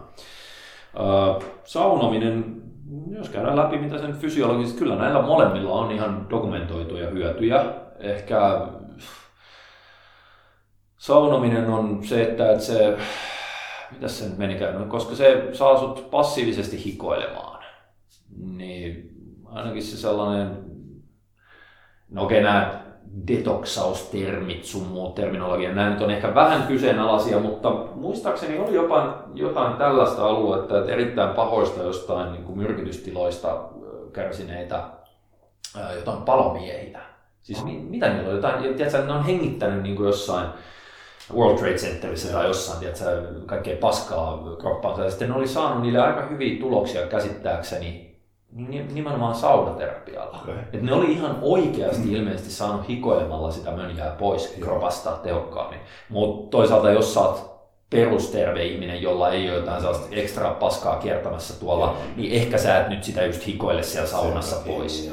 saunominen, 1.63 2.61
jos 3.09 3.29
käydään 3.29 3.57
läpi 3.57 3.77
mitä 3.77 3.97
sen 3.97 4.13
fysiologisesti, 4.13 4.79
kyllä 4.79 4.95
näillä 4.95 5.21
molemmilla 5.21 5.73
on 5.73 5.91
ihan 5.91 6.27
dokumentoituja 6.29 7.09
hyötyjä. 7.09 7.65
Ehkä 7.99 8.67
saunominen 11.05 11.69
on 11.69 11.99
se, 12.03 12.23
että, 12.23 12.59
se, 12.59 12.97
mitä 13.91 14.07
se 14.07 14.25
nyt 14.25 14.37
menikään, 14.37 14.79
no, 14.79 14.85
koska 14.85 15.15
se 15.15 15.49
saa 15.53 15.79
sut 15.79 16.11
passiivisesti 16.11 16.85
hikoilemaan. 16.85 17.63
Niin 18.57 19.09
ainakin 19.45 19.83
se 19.83 19.97
sellainen, 19.97 20.57
no 22.09 22.23
okei, 22.23 22.39
okay, 22.39 22.51
nämä 22.51 22.83
detoksaustermit 23.27 24.65
sun 24.65 24.87
muut 24.87 25.15
terminologia. 25.15 25.73
Nämä 25.73 25.89
nyt 25.89 26.01
on 26.01 26.11
ehkä 26.11 26.35
vähän 26.35 26.63
kyseenalaisia, 26.63 27.39
mutta 27.39 27.71
muistaakseni 27.95 28.59
oli 28.59 28.75
jopa 28.75 29.23
jotain 29.33 29.77
tällaista 29.77 30.25
aluetta, 30.25 30.79
että 30.79 30.93
erittäin 30.93 31.35
pahoista 31.35 31.83
jostain 31.83 32.31
niin 32.31 32.43
kuin 32.43 32.57
myrkytystiloista 32.57 33.69
kärsineitä 34.13 34.83
jotain 35.95 36.21
palomiehiä. 36.21 37.01
Siis 37.41 37.65
mitä 37.65 38.09
niillä 38.09 38.29
on? 38.29 38.35
Jotain, 38.35 38.75
tiedätkö, 38.75 39.05
ne 39.05 39.13
on 39.13 39.25
hengittänyt 39.25 39.83
niin 39.83 39.95
kuin 39.95 40.07
jossain 40.07 40.47
World 41.33 41.57
Trade 41.57 41.75
Centerissä 41.75 42.33
tai 42.33 42.47
jossain, 42.47 42.79
tiedätkö, 42.79 43.05
kaikkea 43.45 43.77
paskaa 43.77 44.43
kroppaansa. 44.59 45.03
Ja 45.03 45.09
sitten 45.09 45.29
ne 45.29 45.35
oli 45.35 45.47
saanut 45.47 45.81
niille 45.81 45.99
aika 45.99 46.21
hyviä 46.21 46.59
tuloksia 46.59 47.07
käsittääkseni 47.07 48.15
nimenomaan 48.93 49.35
saudaterapialla. 49.35 50.39
Okay. 50.43 50.55
Et 50.73 50.81
ne 50.81 50.93
oli 50.93 51.11
ihan 51.11 51.37
oikeasti 51.41 52.13
ilmeisesti 52.13 52.51
saanut 52.51 52.89
hikoilemalla 52.89 53.51
sitä 53.51 53.71
mönjää 53.71 54.15
pois 54.19 54.55
kropasta 54.59 55.11
tehokkaammin. 55.11 55.79
Mutta 56.09 56.49
toisaalta 56.57 56.91
jos 56.91 57.13
sä 57.13 57.19
oot 57.19 57.55
perusterve 57.89 58.63
ihminen, 58.63 59.01
jolla 59.01 59.29
ei 59.29 59.49
ole 59.49 59.57
jotain 59.57 59.81
sellaista 59.81 60.07
ekstra 60.11 60.49
paskaa 60.49 60.95
kiertämässä 60.95 61.59
tuolla, 61.59 61.97
niin 62.15 62.31
ehkä 62.31 62.57
sä 62.57 62.79
et 62.79 62.89
nyt 62.89 63.03
sitä 63.03 63.25
just 63.25 63.47
hikoile 63.47 63.83
siellä 63.83 64.07
saunassa 64.07 64.55
pois. 64.67 65.11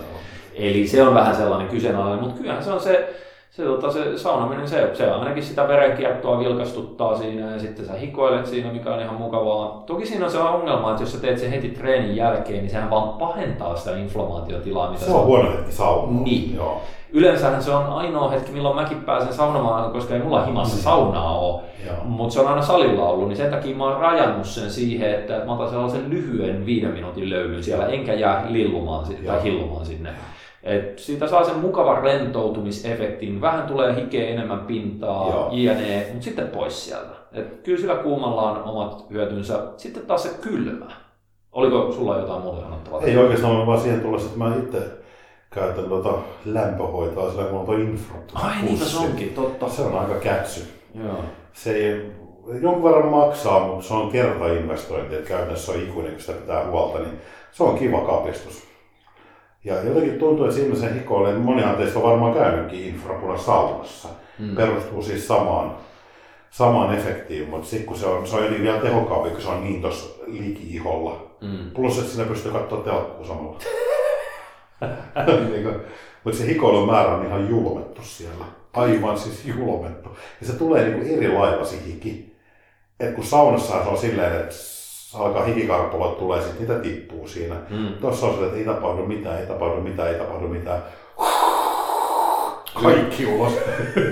Eli 0.54 0.86
se 0.86 1.02
on 1.02 1.14
vähän 1.14 1.36
sellainen 1.36 1.68
kyseenalainen, 1.68 2.20
mutta 2.20 2.40
kyllähän 2.40 2.64
se 2.64 2.72
on 2.72 2.80
se, 2.80 3.14
se, 3.52 3.64
tota, 3.64 3.92
se 3.92 4.18
saunaminen, 4.18 4.68
se, 4.68 4.90
se 4.94 5.10
ainakin 5.10 5.42
sitä 5.42 5.68
verenkiertoa 5.68 6.38
vilkastuttaa 6.38 7.18
siinä 7.18 7.50
ja 7.50 7.58
sitten 7.58 7.86
sä 7.86 7.92
hikoilet 7.92 8.46
siinä, 8.46 8.72
mikä 8.72 8.94
on 8.94 9.00
ihan 9.00 9.16
mukavaa. 9.16 9.82
Toki 9.86 10.06
siinä 10.06 10.24
on 10.24 10.30
se 10.30 10.38
ongelma, 10.38 10.90
että 10.90 11.02
jos 11.02 11.12
sä 11.12 11.20
teet 11.20 11.38
sen 11.38 11.50
heti 11.50 11.68
treenin 11.68 12.16
jälkeen, 12.16 12.58
niin 12.58 12.70
sehän 12.70 12.90
vaan 12.90 13.18
pahentaa 13.18 13.76
sitä 13.76 13.96
inflamaatiotilaa. 13.96 14.90
Mitä 14.90 15.04
se 15.04 15.10
on 15.10 15.26
huono 15.26 15.50
hetki 15.50 15.72
saunaa. 15.72 16.22
Niin. 16.22 16.56
Joo. 16.56 16.82
Yleensähän 17.12 17.62
se 17.62 17.70
on 17.70 17.86
ainoa 17.86 18.30
hetki, 18.30 18.52
milloin 18.52 18.76
mäkin 18.76 19.00
pääsen 19.04 19.34
saunomaan, 19.34 19.92
koska 19.92 20.14
ei 20.14 20.22
mulla 20.22 20.44
himassa 20.44 20.76
mm. 20.76 20.82
saunaa 20.82 21.38
ole. 21.38 21.62
Mutta 22.04 22.34
se 22.34 22.40
on 22.40 22.46
aina 22.48 22.62
salilla 22.62 23.08
ollut, 23.08 23.28
niin 23.28 23.36
sen 23.36 23.50
takia 23.50 23.76
mä 23.76 23.84
oon 23.84 24.00
rajannut 24.00 24.46
sen 24.46 24.70
siihen, 24.70 25.10
että 25.10 25.42
mä 25.46 25.52
otan 25.52 25.70
sellaisen 25.70 26.10
lyhyen 26.10 26.66
viiden 26.66 26.90
minuutin 26.90 27.30
löylyn 27.30 27.62
siellä, 27.62 27.86
enkä 27.86 28.14
jää 28.14 28.46
lillumaan 28.48 29.06
tai 29.26 29.42
hillumaan 29.42 29.86
sinne. 29.86 30.10
Et 30.62 30.98
siitä 30.98 31.28
saa 31.28 31.44
sen 31.44 31.58
mukavan 31.58 32.02
rentoutumisefektin, 32.02 33.40
vähän 33.40 33.66
tulee 33.66 33.94
hikeä 33.94 34.28
enemmän 34.28 34.60
pintaa, 34.60 35.48
jne, 35.50 36.06
mutta 36.08 36.24
sitten 36.24 36.48
pois 36.48 36.84
sieltä. 36.84 37.12
Et 37.32 37.60
kyllä 37.62 37.80
sillä 37.80 37.94
kuumalla 37.94 38.50
on 38.50 38.62
omat 38.62 39.10
hyötynsä. 39.10 39.60
Sitten 39.76 40.06
taas 40.06 40.22
se 40.22 40.30
kylmä. 40.40 40.86
Oliko 41.52 41.92
sulla 41.92 42.18
jotain 42.18 42.42
muuta 42.42 42.60
sanottavaa? 42.60 43.02
Ei 43.02 43.16
oikeastaan, 43.16 43.66
vaan 43.66 43.80
siihen 43.80 44.00
tulla, 44.00 44.18
että 44.18 44.38
mä 44.38 44.54
itse 44.56 44.78
käytän 45.50 45.84
tuota 45.84 46.12
lämpöhoitoa 46.44 47.30
sillä 47.30 47.44
kun 47.44 47.58
on 47.58 47.66
tuo 47.66 47.74
infra. 47.74 48.16
Ai 48.34 48.62
niin, 48.62 48.78
se 48.78 48.98
onkin, 48.98 49.34
totta. 49.34 49.68
Se 49.68 49.82
on 49.82 49.98
aika 49.98 50.14
kätsy. 50.14 50.60
Joo. 51.04 51.16
Se 51.52 51.74
ei 51.74 52.12
jonkun 52.60 52.84
verran 52.84 53.08
maksaa, 53.08 53.66
mutta 53.66 53.88
se 53.88 53.94
on 53.94 54.10
kertainvestointi, 54.10 55.14
että 55.14 55.28
käytännössä 55.28 55.72
on 55.72 55.82
ikuinen, 55.82 56.12
kun 56.12 56.20
sitä 56.20 56.32
pitää 56.32 56.70
huolta, 56.70 56.98
niin 56.98 57.18
se 57.52 57.62
on 57.62 57.78
kiva 57.78 58.00
kapistus. 58.00 58.71
Ja 59.64 59.82
jotenkin 59.82 60.18
tuntuu, 60.18 60.46
että 60.46 60.60
ihmisen 60.60 60.94
hikoille, 60.94 61.38
monihan 61.38 61.76
teistä 61.76 61.98
on 61.98 62.04
varmaan 62.04 62.34
käynytkin 62.34 62.84
infrapuna 62.84 63.38
saunassa. 63.38 64.08
Mm. 64.38 64.56
Perustuu 64.56 65.02
siis 65.02 65.28
samaan, 65.28 65.76
samaan 66.50 66.98
efektiin, 66.98 67.48
mutta 67.48 67.68
sitten 67.68 67.86
kun 67.86 67.96
se 67.96 68.06
on, 68.06 68.26
se 68.26 68.36
on 68.36 68.42
jotenkin 68.42 68.64
vielä 68.64 68.80
tehokkaampi, 68.80 69.30
kun 69.30 69.40
se 69.40 69.48
on 69.48 69.64
niin 69.64 69.82
tuossa 69.82 70.22
liki-iholla. 70.26 71.26
Mm. 71.40 71.70
Plus, 71.74 71.98
että 71.98 72.10
sinne 72.10 72.24
pystyy 72.24 72.52
katsoa 72.52 72.80
telkkua 72.80 73.26
samalla. 73.26 73.58
niin 75.50 75.68
mutta 76.24 76.38
se 76.38 76.46
hikoilun 76.46 76.90
määrä 76.90 77.14
on 77.14 77.26
ihan 77.26 77.48
julmettu 77.48 78.02
siellä. 78.02 78.44
Aivan 78.72 79.18
siis 79.18 79.44
julmettu. 79.44 80.16
Ja 80.40 80.46
se 80.46 80.52
tulee 80.52 80.84
niin 80.84 80.98
kuin 80.98 81.16
eri 81.16 81.32
lailla 81.32 81.64
se 81.64 81.76
hiki. 81.86 82.36
Et 83.00 83.14
kun 83.14 83.24
saunassa 83.24 83.82
se 83.84 83.88
on 83.88 83.98
silleen, 83.98 84.40
että 84.40 84.54
alkaa 85.14 85.44
hikikarppovat 85.44 86.18
tulee, 86.18 86.42
sitten 86.42 86.60
niitä 86.60 86.78
tippuu 86.78 87.28
siinä. 87.28 87.56
Mm. 87.70 87.92
Tuossa 88.00 88.26
on 88.26 88.38
se, 88.38 88.44
että 88.44 88.56
ei 88.56 88.64
tapahdu 88.64 89.06
mitään, 89.06 89.40
ei 89.40 89.46
tapahdu 89.46 89.80
mitään, 89.80 90.08
ei 90.08 90.18
tapahdu 90.18 90.48
mitään. 90.48 90.82
Kaikki 92.82 93.26
ulos. 93.26 93.52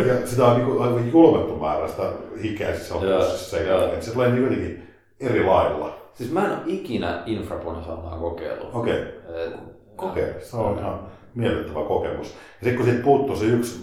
ja 0.09 0.27
sitä 0.27 0.47
on 0.47 0.57
niin 0.57 0.83
aivan 0.83 1.13
julmettu 1.13 1.57
määrä 1.57 1.89
sitä 1.89 2.13
hikeä 2.43 2.75
siis 2.75 2.93
on 2.93 3.01
pussissa. 3.01 3.57
Se 4.01 4.13
tulee 4.13 4.31
niin 4.31 4.43
jotenkin 4.43 4.83
eri 5.21 5.45
lailla. 5.45 5.97
Siis 6.15 6.33
mä 6.33 6.45
en 6.45 6.51
ole 6.51 6.61
ikinä 6.67 7.23
infrapunasaunaa 7.27 8.19
kokeillut. 8.19 8.75
Okei. 8.75 9.03
Okay. 9.29 9.51
Kokeile. 9.97 10.41
Se 10.41 10.57
on 10.57 10.79
ihan 10.79 11.01
miellyttävä 11.35 11.85
kokemus. 11.85 12.29
Ja 12.29 12.35
sitten 12.65 12.77
kun 12.77 12.85
siitä 12.85 13.03
puuttuu 13.05 13.37
se 13.37 13.45
yksi 13.45 13.81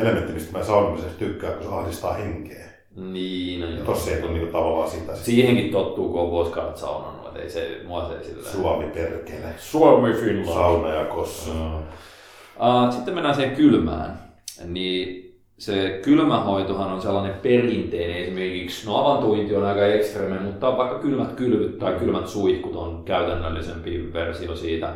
elementti, 0.00 0.32
mistä 0.32 0.58
mä 0.58 0.64
saunomisessa 0.64 1.18
tykkään, 1.18 1.54
kun 1.54 1.62
se 1.62 1.68
ahdistaa 1.68 2.12
henkeä. 2.12 2.67
Niin, 2.98 3.60
no 3.60 3.66
joo. 3.66 3.84
Tossa 3.84 4.10
ei 4.10 4.20
tule 4.20 4.32
niinku 4.32 4.52
tavallaan 4.52 4.90
sitä. 4.90 5.16
Siihenkin 5.16 5.70
tottuu, 5.70 6.08
kun 6.08 6.20
on 6.20 6.30
vuosikaudet 6.30 6.76
saunannut, 6.76 7.26
että 7.26 7.40
ei 7.40 7.50
se, 7.50 7.80
mua 7.86 8.08
se 8.08 8.18
ei 8.18 8.24
sillä 8.24 8.48
Suomi 8.48 8.86
perkele. 8.86 9.54
Suomi 9.58 10.12
Finland. 10.12 10.54
Sauna 10.54 10.94
ja 10.94 11.04
kossa. 11.04 11.54
No. 11.54 11.78
Uh, 11.78 12.92
sitten 12.92 13.14
mennään 13.14 13.34
siihen 13.34 13.56
kylmään. 13.56 14.18
Niin 14.64 15.28
se 15.58 16.00
kylmähoitohan 16.02 16.92
on 16.92 17.02
sellainen 17.02 17.34
perinteinen 17.34 18.16
esimerkiksi, 18.16 18.86
no 18.86 18.96
avantointi 18.96 19.56
on 19.56 19.64
aika 19.64 19.86
ekstreme, 19.86 20.40
mutta 20.40 20.76
vaikka 20.76 20.98
kylmät 20.98 21.32
kylvyt 21.32 21.78
tai 21.78 21.92
kylmät 21.92 22.28
suihkut 22.28 22.76
on 22.76 23.04
käytännöllisempi 23.04 24.12
versio 24.12 24.56
siitä. 24.56 24.94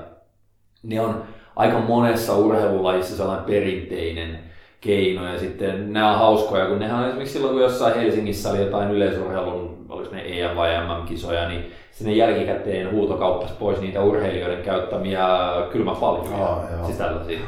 Ne 0.82 1.00
on 1.00 1.24
aika 1.56 1.80
monessa 1.80 2.36
urheilulajissa 2.36 3.16
sellainen 3.16 3.44
perinteinen 3.44 4.51
keino. 4.82 5.26
Ja 5.26 5.38
sitten 5.38 5.92
nämä 5.92 6.12
on 6.12 6.18
hauskoja, 6.18 6.66
kun 6.66 6.78
nehän 6.78 6.98
on 6.98 7.06
esimerkiksi 7.06 7.32
silloin, 7.32 7.52
kun 7.52 7.62
jossain 7.62 7.94
Helsingissä 7.94 8.50
oli 8.50 8.58
jotain 8.58 8.90
yleisurheilun, 8.90 9.86
oliko 9.88 10.14
ne 10.14 10.22
EM- 10.26 10.56
vai 10.56 10.70
MM-kisoja, 10.86 11.48
niin 11.48 11.72
sinne 11.90 12.12
jälkikäteen 12.12 12.90
huutokauppas 12.92 13.50
pois 13.50 13.80
niitä 13.80 14.02
urheilijoiden 14.02 14.62
käyttämiä 14.62 15.26
kylmäpaljuja, 15.72 16.46
ah, 16.46 16.86
siis 16.86 16.98
tällaisia. 16.98 17.38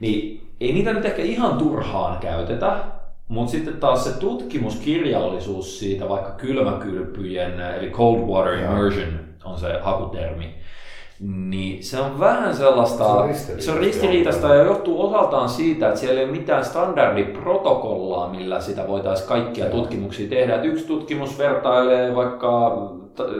Niin 0.00 0.46
ei 0.60 0.72
niitä 0.72 0.92
nyt 0.92 1.04
ehkä 1.04 1.22
ihan 1.22 1.58
turhaan 1.58 2.18
käytetä, 2.18 2.76
mutta 3.28 3.50
sitten 3.52 3.76
taas 3.76 4.04
se 4.04 4.18
tutkimuskirjallisuus 4.18 5.78
siitä 5.78 6.08
vaikka 6.08 6.30
kylmäkylpyjen, 6.30 7.60
eli 7.60 7.90
cold 7.90 8.18
water 8.18 8.54
immersion 8.54 9.20
on 9.44 9.58
se 9.58 9.78
hakutermi, 9.82 10.54
niin 11.20 11.84
se 11.84 12.00
on 12.00 12.20
vähän 12.20 12.56
sellaista, 12.56 13.04
se 13.04 13.10
on 13.10 13.28
ristiriitaista, 13.28 13.64
se 13.64 13.72
on 13.72 13.78
ristiriitaista 13.78 14.54
ja 14.54 14.64
johtuu 14.64 15.06
osaltaan 15.06 15.48
siitä, 15.48 15.88
että 15.88 16.00
siellä 16.00 16.20
ei 16.20 16.26
ole 16.26 16.38
mitään 16.38 16.64
standardiprotokollaa, 16.64 18.28
millä 18.28 18.60
sitä 18.60 18.88
voitaisiin 18.88 19.28
kaikkia 19.28 19.66
tutkimuksia 19.66 20.28
tehdä. 20.28 20.54
Että 20.54 20.66
yksi 20.66 20.86
tutkimus 20.86 21.38
vertailee 21.38 22.16
vaikka 22.16 22.82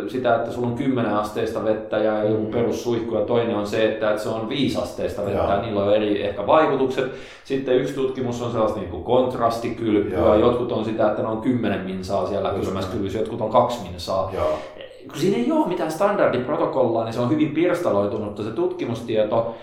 sitä, 0.09 0.37
että 0.37 0.53
sulla 0.53 0.69
on 0.69 0.75
10 0.75 1.15
asteista 1.15 1.65
vettä 1.65 1.99
ja 1.99 2.25
joku 2.25 2.43
mm. 2.43 2.51
perussuihku, 2.51 3.15
ja 3.15 3.21
toinen 3.21 3.57
on 3.57 3.67
se, 3.67 3.85
että 3.85 4.19
se 4.19 4.29
on 4.29 4.49
5 4.49 4.79
asteista 4.83 5.25
vettä, 5.25 5.43
ja 5.43 5.63
niillä 5.63 5.85
on 5.85 5.97
eri 5.97 6.23
ehkä 6.23 6.47
vaikutukset. 6.47 7.13
Sitten 7.45 7.75
yksi 7.75 7.95
tutkimus 7.95 8.43
on 8.43 8.53
sellaista 8.53 8.81
niin 8.81 8.91
kuin 8.91 9.05
kontrastikylpyä, 9.05 10.35
jotkut 10.35 10.73
on 10.73 10.85
sitä, 10.85 11.11
että 11.11 11.23
ne 11.23 11.29
on 11.29 11.41
10 11.41 11.81
minsaa 11.81 12.27
siellä 12.27 12.55
kylmässä 12.61 12.91
kylvyssä, 12.93 13.19
jotkut 13.19 13.41
on 13.41 13.51
2 13.51 13.79
minsaa. 13.91 14.33
Kun 15.09 15.19
siinä 15.19 15.37
ei 15.37 15.53
ole 15.53 15.69
mitään 15.69 15.91
standardiprotokollaa, 15.91 17.05
niin 17.05 17.13
se 17.13 17.21
on 17.21 17.31
hyvin 17.31 17.55
pirstaloitunutta 17.55 18.43
se 18.43 18.51
tutkimustieto. 18.51 19.55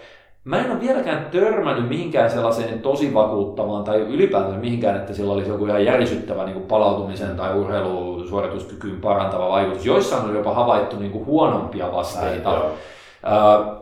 Mä 0.43 0.65
en 0.65 0.71
ole 0.71 0.79
vieläkään 0.79 1.25
törmännyt 1.31 1.89
mihinkään 1.89 2.31
sellaiseen 2.31 2.79
tosi 2.79 3.13
vakuuttavaan 3.13 3.83
tai 3.83 3.99
ylipäätään 3.99 4.59
mihinkään, 4.59 4.95
että 4.95 5.13
sillä 5.13 5.33
olisi 5.33 5.49
joku 5.49 5.65
ihan 5.65 5.85
järisyttävä 5.85 6.45
niin 6.45 6.61
palautumisen 6.61 7.35
tai 7.35 7.59
urheilusuorituskykyyn 7.59 9.01
parantava 9.01 9.49
vaikutus. 9.49 9.85
Joissain 9.85 10.29
on 10.29 10.35
jopa 10.35 10.53
havaittu 10.53 10.99
niin 10.99 11.11
kuin 11.11 11.25
huonompia 11.25 11.91
vasteita. 11.91 12.55
Äh, 12.55 13.81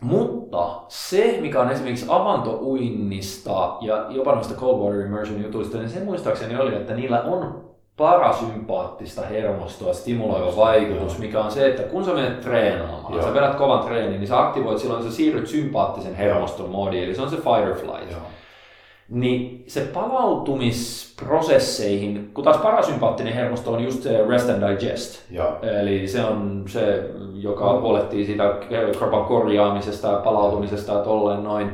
mutta 0.00 0.70
se, 0.88 1.38
mikä 1.40 1.60
on 1.60 1.70
esimerkiksi 1.70 2.06
avantouinnista 2.08 3.76
ja 3.80 4.06
jopa 4.08 4.34
noista 4.34 4.54
cold 4.54 4.78
water 4.78 5.00
immersion 5.00 5.42
jutuista, 5.42 5.78
niin 5.78 5.90
se 5.90 6.04
muistaakseni 6.04 6.56
oli, 6.56 6.74
että 6.74 6.94
niillä 6.94 7.20
on 7.20 7.71
parasympaattista 8.02 9.22
hermostoa 9.22 9.92
stimuloiva 9.92 10.56
vaikutus, 10.56 11.18
mikä 11.18 11.40
on 11.40 11.50
se, 11.50 11.68
että 11.68 11.82
kun 11.82 12.04
sä 12.04 12.14
menet 12.14 12.40
treenaamaan, 12.40 13.14
Joo. 13.14 13.22
sä 13.22 13.34
vedät 13.34 13.54
kovan 13.54 13.84
treenin, 13.84 14.20
niin 14.20 14.28
sä 14.28 14.40
aktivoit 14.40 14.78
silloin, 14.78 15.04
sä 15.04 15.12
siirryt 15.12 15.46
sympaattisen 15.46 16.14
hermoston 16.14 16.70
moodiin, 16.70 17.04
eli 17.04 17.14
se 17.14 17.22
on 17.22 17.30
se 17.30 17.36
fight 17.36 17.68
or 17.70 17.74
flight. 17.74 18.10
Joo. 18.10 18.20
Niin 19.08 19.64
se 19.66 19.80
palautumisprosesseihin, 19.80 22.30
kun 22.34 22.44
taas 22.44 22.56
parasympaattinen 22.56 23.34
hermosto 23.34 23.72
on 23.72 23.84
just 23.84 24.02
se 24.02 24.24
rest 24.28 24.50
and 24.50 24.68
digest. 24.68 25.30
Joo. 25.30 25.58
Eli 25.80 26.08
se 26.08 26.24
on 26.24 26.64
se, 26.66 27.10
joka 27.34 27.80
huolehtii 27.80 28.26
siitä 28.26 28.54
kropan 28.98 29.24
korjaamisesta 29.24 30.08
ja 30.08 30.16
palautumisesta 30.16 30.92
ja 30.92 30.98
tolleen 30.98 31.44
noin 31.44 31.70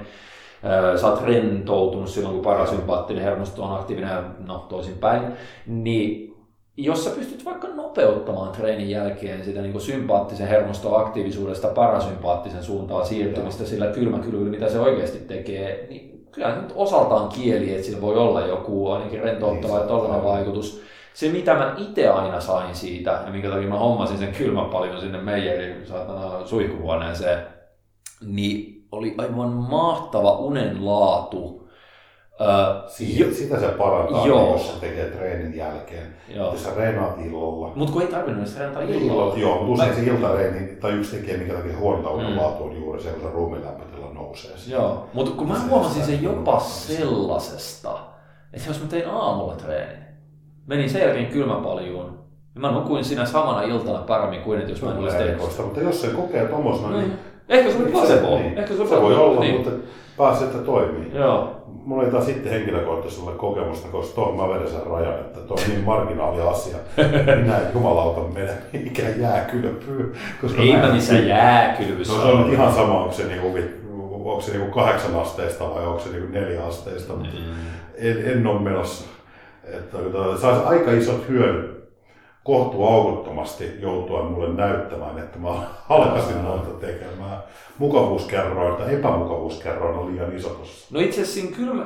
sä 1.01 1.06
oot 1.06 1.22
rentoutunut 1.22 2.09
silloin, 2.09 2.35
kun 2.35 2.44
parasympaattinen 2.44 3.24
hermosto 3.24 3.64
on 3.64 3.74
aktiivinen 3.74 4.10
ja 4.10 4.22
no 4.47 4.59
toisinpäin, 4.59 5.22
niin 5.66 6.28
jos 6.76 7.05
sä 7.05 7.10
pystyt 7.10 7.44
vaikka 7.44 7.68
nopeuttamaan 7.68 8.52
treenin 8.52 8.90
jälkeen 8.90 9.44
sitä 9.44 9.62
niin 9.62 9.80
sympaattisen 9.80 10.48
hermoston 10.48 11.01
aktiivisuudesta 11.01 11.68
parasympaattisen 11.68 12.62
suuntaan 12.62 13.06
siirtymistä 13.06 13.64
sillä 13.64 13.86
kylmäkylyllä, 13.86 14.51
mitä 14.51 14.68
se 14.68 14.80
oikeasti 14.80 15.18
tekee, 15.18 15.86
niin 15.90 16.26
kyllä 16.32 16.56
nyt 16.56 16.72
osaltaan 16.74 17.28
kieli, 17.28 17.74
että 17.74 17.86
sillä 17.86 18.01
voi 18.01 18.16
olla 18.16 18.47
joku 18.47 18.90
ainakin 18.90 19.20
rentouttava 19.20 19.78
niin, 19.78 20.14
ja 20.14 20.24
vaikutus. 20.24 20.82
Se, 21.14 21.28
mitä 21.28 21.55
mä 21.55 21.74
itse 21.78 22.09
aina 22.09 22.40
sain 22.40 22.74
siitä, 22.74 23.22
ja 23.26 23.32
minkä 23.32 23.51
takia 23.51 23.68
mä 23.68 23.78
hommasin 23.78 24.18
sen 24.18 24.32
kylmäpalion 24.32 25.01
sinne 25.01 25.18
meijerin 25.18 25.86
saatana 25.86 26.47
suihkuhuoneeseen, 26.47 27.47
niin 28.26 28.77
oli 28.93 29.15
aivan 29.19 29.51
mahtava 29.51 30.32
unen 30.32 30.86
laatu 30.86 31.69
Uh, 32.40 32.90
Siihen, 32.90 33.35
sitä 33.35 33.60
se 33.60 33.69
parantaa, 33.69 34.27
joo. 34.27 34.52
jos 34.52 34.74
se 34.74 34.81
tekee 34.81 35.10
treenin 35.10 35.56
jälkeen. 35.56 36.16
Joo. 36.28 36.52
Jos 36.52 36.65
sä 36.65 36.70
reenaat 36.77 37.19
illalla. 37.27 37.73
Mutta 37.74 37.93
kun 37.93 38.02
ei 38.02 38.09
tarvinnut 38.09 38.43
edes 38.43 38.55
treenata 38.55 38.81
illalla. 38.81 39.36
Joo, 39.36 39.65
mutta 39.65 39.73
usein 39.73 39.94
se 39.94 40.10
iltareeni, 40.10 40.77
tai 40.77 40.93
yksi 40.93 41.16
tekijä, 41.16 41.39
minkä 41.39 41.55
takia 41.55 41.78
huonotauden 41.78 42.31
mm. 42.31 42.36
laatu 42.36 42.65
on 42.65 42.77
juuri 42.77 43.02
se, 43.02 43.10
kun 43.10 43.23
se 43.23 43.31
ruumiin 43.31 43.65
lämpötila 43.65 44.12
nousee. 44.15 44.51
Joo, 44.66 45.09
mutta 45.12 45.31
kun 45.31 45.48
mä 45.48 45.60
huomasin 45.69 46.05
sen 46.05 46.23
jopa 46.23 46.60
sellaisesta, 46.60 47.98
että 48.52 48.70
jos 48.70 48.81
mä 48.82 48.89
tein 48.89 49.09
aamulla 49.09 49.55
treenin, 49.55 50.05
menin 50.66 50.90
sen 50.90 51.02
jälkeen 51.02 51.27
kylmäpaljuun, 51.27 52.19
niin 52.55 52.60
mä 52.60 52.70
nukuin 52.70 53.05
siinä 53.05 53.27
samana 53.27 53.62
iltana 53.62 53.98
paremmin 53.98 54.40
kuin 54.40 54.59
että 54.59 54.73
jos 54.73 54.82
mä 54.82 54.90
en 54.90 54.98
olisi 54.98 55.16
tehnyt 55.16 55.40
Mutta 55.65 55.81
jos 55.81 56.01
se 56.01 56.09
kokee 56.09 56.47
tuommoisena, 56.47 56.90
niin, 56.90 57.01
niin... 57.01 57.19
Ehkä 57.48 57.70
se 57.70 57.78
oli 57.78 57.92
placebo. 57.92 58.38
Niin. 58.38 58.58
Ehkä 58.58 58.74
se, 58.74 58.86
se 58.86 59.02
voi 59.02 59.14
olla, 59.14 59.40
niin. 59.40 59.54
mutta 59.54 59.70
pääsi, 60.16 60.44
että 60.44 60.58
toimii. 60.58 61.10
Joo 61.14 61.58
mulla 61.88 62.04
ei 62.04 62.10
taas 62.10 62.26
sitten 62.26 62.52
henkilökohtaisesti 62.52 63.30
kokemusta, 63.36 63.88
koska 63.88 64.14
tuohon 64.14 64.36
mä 64.36 64.54
vedän 64.54 64.68
sen 64.68 64.86
rajan, 64.86 65.14
että 65.14 65.40
tuo 65.40 65.56
on 65.56 65.68
niin 65.68 65.84
marginaali 65.84 66.40
asia. 66.40 66.76
Minä 67.42 67.58
en 67.58 67.66
jumalauta 67.74 68.20
mene 68.20 68.52
mikään 68.72 69.20
jääkylpyy. 69.20 70.14
Koska 70.40 70.62
ei 70.62 70.76
mä 70.76 70.92
missä 70.92 71.14
jääkylpyssä 71.14 72.12
no, 72.12 72.22
se 72.22 72.28
on 72.28 72.52
ihan 72.52 72.74
sama, 72.74 73.00
onko 73.00 73.12
se, 73.12 73.24
niinku, 73.24 73.58
onko 74.12 74.40
se 74.40 74.52
niinku 74.52 74.70
kahdeksan 74.70 75.20
asteista 75.20 75.74
vai 75.74 75.86
onko 75.86 76.00
se 76.00 76.10
niinku 76.10 76.32
neljä 76.32 76.64
asteista. 76.64 77.12
Mm. 77.12 77.22
En, 77.96 78.24
en 78.24 78.46
ole 78.46 78.60
menossa. 78.60 79.04
Että, 79.64 79.98
saisi 80.40 80.64
aika 80.64 80.92
isot 80.92 81.28
hyödyt 81.28 81.77
kohtuu 82.48 82.86
aukottomasti 82.86 83.64
joutua 83.80 84.22
mulle 84.22 84.48
näyttämään, 84.48 85.18
että 85.18 85.38
mä 85.38 85.48
alkaisin 85.88 86.44
noita 86.44 86.70
tekemään. 86.80 87.38
Mukavuuskerroin 87.78 88.76
tai 88.76 88.94
epämukavuuskerroin 88.94 89.98
on 89.98 90.12
liian 90.12 90.36
iso 90.36 90.48
tossa. 90.48 90.94
No 90.94 91.00
itse 91.00 91.22
asiassa 91.22 91.56
kylmä, 91.56 91.84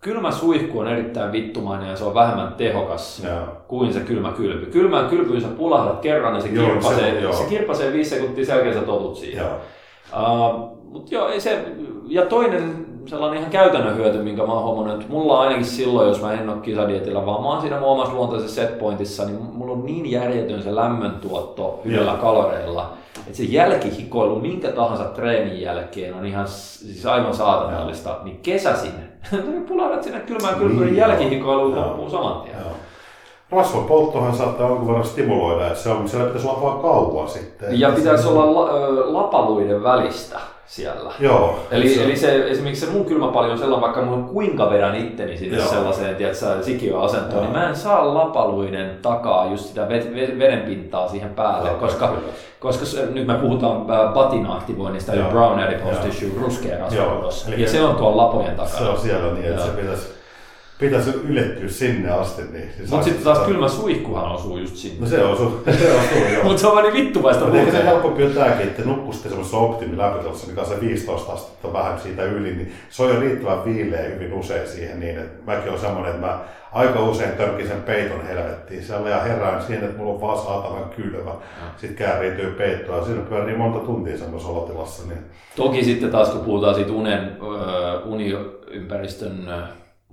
kylmä 0.00 0.30
suihku 0.30 0.78
on 0.78 0.88
erittäin 0.88 1.32
vittumainen 1.32 1.88
ja 1.88 1.96
se 1.96 2.04
on 2.04 2.14
vähemmän 2.14 2.54
tehokas 2.54 3.24
ja. 3.24 3.46
kuin 3.68 3.92
se 3.92 4.00
kylmä 4.00 4.32
kylpy. 4.32 4.66
Kylmään 4.66 5.08
kylpyyn 5.08 5.40
sä 5.40 5.48
pulahdat 5.48 6.00
kerran 6.00 6.34
ja 6.34 6.40
se 6.40 6.48
kirpasee, 6.48 7.20
joo, 7.20 7.32
se, 7.32 7.38
se 7.38 7.48
kirpasee 7.48 7.92
viisi 7.92 8.10
sekuntia, 8.10 8.46
sen 8.46 8.54
jälkeen 8.54 8.74
sä 8.74 8.80
totut 8.80 9.16
siihen. 9.16 9.46
Uh, 10.12 10.78
mut 10.84 11.10
joo, 11.10 11.28
ei 11.28 11.40
se, 11.40 11.64
ja 12.08 12.26
toinen 12.26 12.86
sellainen 13.08 13.38
ihan 13.38 13.50
käytännön 13.50 13.96
hyöty, 13.96 14.22
minkä 14.22 14.46
mä 14.46 14.52
oon 14.52 14.64
huomannut, 14.64 15.00
että 15.00 15.12
mulla 15.12 15.34
on 15.34 15.40
ainakin 15.40 15.64
silloin, 15.64 16.08
jos 16.08 16.22
mä 16.22 16.32
en 16.32 16.50
ole 16.50 16.60
kisadietillä, 16.60 17.26
vaan 17.26 17.42
mä 17.42 17.48
oon 17.48 17.60
siinä 17.60 17.80
mun 17.80 17.88
omassa 17.88 18.14
luontaisessa 18.14 18.54
setpointissa, 18.54 19.24
niin 19.24 19.38
mulla 19.42 19.72
on 19.72 19.86
niin 19.86 20.10
järjetön 20.10 20.62
se 20.62 20.74
lämmöntuotto 20.74 21.80
hyvillä 21.84 22.14
kaloreilla, 22.20 22.92
että 23.26 23.36
se 23.36 23.42
jälkihikoilu 23.42 24.40
minkä 24.40 24.68
tahansa 24.68 25.04
treenin 25.04 25.60
jälkeen 25.60 26.14
on 26.14 26.26
ihan 26.26 26.48
siis 26.48 27.06
aivan 27.06 27.34
saatanallista, 27.34 28.18
niin 28.24 28.38
kesäsin, 28.42 28.92
niin 29.50 29.64
pulahdat 29.64 30.02
sinne 30.02 30.20
kylmään 30.20 30.54
kylmään 30.54 30.86
niin, 30.86 30.96
jälkihikoiluun 30.96 31.76
loppuu 31.76 32.10
saman 32.10 32.42
tien. 32.42 32.56
Rasvapolttohan 33.50 34.36
saattaa 34.36 34.68
jonkun 34.68 34.88
verran 34.88 35.06
stimuloida, 35.06 35.66
että 35.66 35.78
se 35.78 35.90
on, 35.90 36.08
siellä 36.08 36.26
pitäisi 36.26 36.48
olla 36.48 36.62
vaan 36.62 36.80
kauan 36.80 37.28
sitten. 37.28 37.80
Ja 37.80 37.90
pitäisi 37.90 38.28
olla 38.28 38.54
la, 38.54 39.12
lapaluiden 39.12 39.82
välistä 39.82 40.38
siellä. 40.66 41.12
Joo. 41.20 41.58
Eli, 41.70 41.94
se, 41.94 42.04
eli 42.04 42.16
se, 42.16 42.50
esimerkiksi 42.50 42.86
se 42.86 42.92
mun 42.92 43.04
kylmäpalli 43.04 43.50
on 43.52 43.58
sellainen, 43.58 43.82
vaikka 43.82 44.02
mulla 44.02 44.28
kuinka 44.28 44.70
vedän 44.70 44.94
itteni 44.94 45.36
sinne 45.36 45.58
Joo. 45.58 45.68
sellaiseen 45.68 46.16
tiedätkö, 46.16 46.62
sikiöasentoon, 46.62 47.42
niin 47.42 47.52
mä 47.52 47.68
en 47.68 47.76
saa 47.76 48.14
lapaluiden 48.14 48.98
takaa 49.02 49.46
just 49.50 49.64
sitä 49.64 49.88
veden 50.38 50.60
pintaa 50.60 51.08
siihen 51.08 51.30
päälle, 51.30 51.68
Joo, 51.68 51.78
koska, 51.78 52.12
koska 52.60 52.84
se, 52.84 53.06
nyt 53.06 53.26
me 53.26 53.34
puhutaan 53.34 53.86
patina-aktivoinnista, 54.14 55.12
eli 55.12 55.22
brown 55.22 55.60
adipose 55.60 56.00
tissue, 56.00 56.30
ruskea 56.40 56.78
rasvakudos, 56.78 57.48
ja 57.56 57.68
se 57.68 57.82
on 57.82 57.96
tuolla 57.96 58.22
lapojen 58.22 58.56
takana. 58.56 58.78
Se 58.78 58.84
on 58.84 58.98
siellä 58.98 59.32
niin, 59.32 59.46
että 59.46 59.60
Joo. 59.60 59.66
se 59.66 59.76
pitäisi 59.76 60.17
pitäisi 60.78 61.10
ylettyä 61.28 61.68
sinne 61.68 62.10
asti. 62.10 62.42
Niin 62.52 62.70
siis 62.76 62.90
Mutta 62.90 63.04
sitten 63.04 63.24
taas 63.24 63.38
kylmä 63.38 63.68
suihkuhan 63.68 64.32
osuu 64.32 64.58
just 64.58 64.76
sinne. 64.76 65.00
No 65.00 65.06
se 65.06 65.24
osuu, 65.24 65.62
se 65.78 65.92
osuu 65.92 66.32
joo. 66.34 66.44
Mutta 66.44 66.60
se 66.60 66.66
on 66.66 66.72
vaan 66.72 66.84
niin 66.84 67.04
vittuvaista 67.04 67.44
Mutta 67.44 67.58
ehkä 67.58 67.72
se 67.72 67.84
helpompi 67.84 68.22
on 68.22 68.32
tämäkin, 68.32 68.66
että 68.66 68.82
nukkusitte 68.82 69.28
semmoisessa 69.28 69.58
optimilämpötilassa, 69.58 70.46
mikä 70.46 70.60
on 70.60 70.66
se 70.66 70.80
15 70.80 71.32
astetta 71.32 71.72
vähän 71.72 72.00
siitä 72.00 72.24
yli, 72.24 72.54
niin 72.54 72.72
se 72.90 73.02
on 73.02 73.14
jo 73.14 73.20
riittävän 73.20 73.64
viileä 73.64 74.02
hyvin 74.02 74.32
usein 74.32 74.68
siihen 74.68 75.00
niin, 75.00 75.18
että 75.18 75.52
mäkin 75.52 75.72
on 75.72 75.78
semmoinen, 75.78 76.14
että 76.14 76.26
mä 76.26 76.40
aika 76.72 77.00
usein 77.00 77.32
törkin 77.32 77.68
sen 77.68 77.82
peiton 77.82 78.26
helvettiin 78.26 78.84
siellä 78.84 79.10
ja 79.10 79.20
herään 79.20 79.62
siihen, 79.62 79.84
että 79.84 79.98
mulla 79.98 80.12
on 80.14 80.20
vaan 80.20 80.38
saatavan 80.38 80.90
kylmä. 80.96 81.30
Sitten 81.76 82.06
kääriytyy 82.06 82.50
peittoa 82.50 82.96
ja 82.96 83.04
siinä 83.04 83.22
pyörii 83.22 83.56
monta 83.56 83.78
tuntia 83.78 84.18
semmoisessa 84.18 84.52
olotilassa. 84.52 85.08
Niin... 85.08 85.18
Toki 85.56 85.84
sitten 85.84 86.10
taas 86.10 86.28
kun 86.28 86.40
puhutaan 86.40 86.74
siitä 86.74 86.92
unen, 86.92 87.36
uh, 87.40 88.12
uniympäristön 88.12 89.48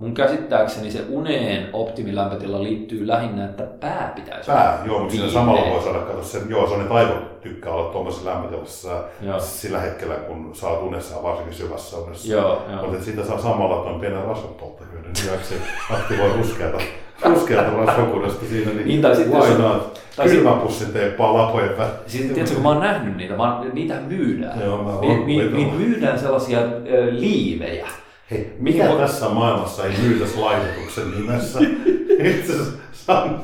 Mun 0.00 0.14
käsittääkseni 0.14 0.90
se 0.90 1.04
uneen 1.08 1.68
optimilämpötila 1.72 2.62
liittyy 2.62 3.06
lähinnä, 3.06 3.44
että 3.44 3.62
pää 3.62 4.12
pitäisi 4.14 4.50
Pää, 4.50 4.82
joo, 4.86 4.98
mutta 4.98 5.14
siinä 5.14 5.30
samalla 5.30 5.70
voi 5.70 5.82
saada, 5.82 5.98
katsoa 5.98 6.24
sen, 6.24 6.42
joo, 6.50 6.68
se 6.68 6.74
on, 6.74 6.80
että 6.80 6.94
aivot 6.94 7.40
tykkää 7.40 7.72
olla 7.72 7.92
tuommoisessa 7.92 8.30
lämpötilassa 8.30 9.04
joo. 9.20 9.40
sillä 9.40 9.80
hetkellä, 9.80 10.14
kun 10.14 10.50
sä 10.54 10.68
oot 10.68 10.82
unessa, 10.82 11.22
varsinkin 11.22 11.54
syvässä 11.54 11.96
unessa. 11.96 12.32
Joo, 12.32 12.62
joo. 12.72 12.82
Mutta 12.82 13.04
siitä 13.04 13.24
saa 13.24 13.42
samalla 13.42 13.82
tuon 13.82 14.00
pienen 14.00 14.24
rasvapolttohyödyn 14.24 15.10
lisäksi 15.10 15.54
aktivoi 15.90 16.36
ruskeata, 16.36 16.78
ruskeata 17.24 17.70
rasvakuudesta 17.70 18.46
siinä, 18.46 18.72
niin, 18.72 18.86
niin 18.86 19.02
tai 19.02 19.16
sitten 19.16 19.40
lainaat 19.40 20.00
kylmäpussin 20.22 20.92
teippaa 20.92 21.34
lapojen 21.34 21.78
väliin. 21.78 21.96
Siis 22.06 22.32
tiedätkö, 22.32 22.54
kun 22.54 22.62
mä 22.62 22.68
oon 22.68 22.80
nähnyt 22.80 23.16
niitä, 23.16 23.36
mä, 23.36 23.64
niitä 23.72 23.94
myydään. 23.94 24.60
Joo, 24.60 24.82
mä 24.82 25.00
ni, 25.00 25.24
ni, 25.24 25.48
ni, 25.48 25.72
myydään 25.78 26.18
sellaisia 26.18 26.58
äh, 26.58 26.66
liivejä 27.10 27.86
Hei, 28.30 28.56
mikä 28.58 28.88
Mut... 28.88 28.98
tässä 28.98 29.28
maailmassa 29.28 29.84
ei 29.84 29.92
myytäisi 30.02 30.38
laitetuksen 30.38 31.10
nimessä? 31.10 31.58
Itse 32.38 32.52
san, 32.92 33.40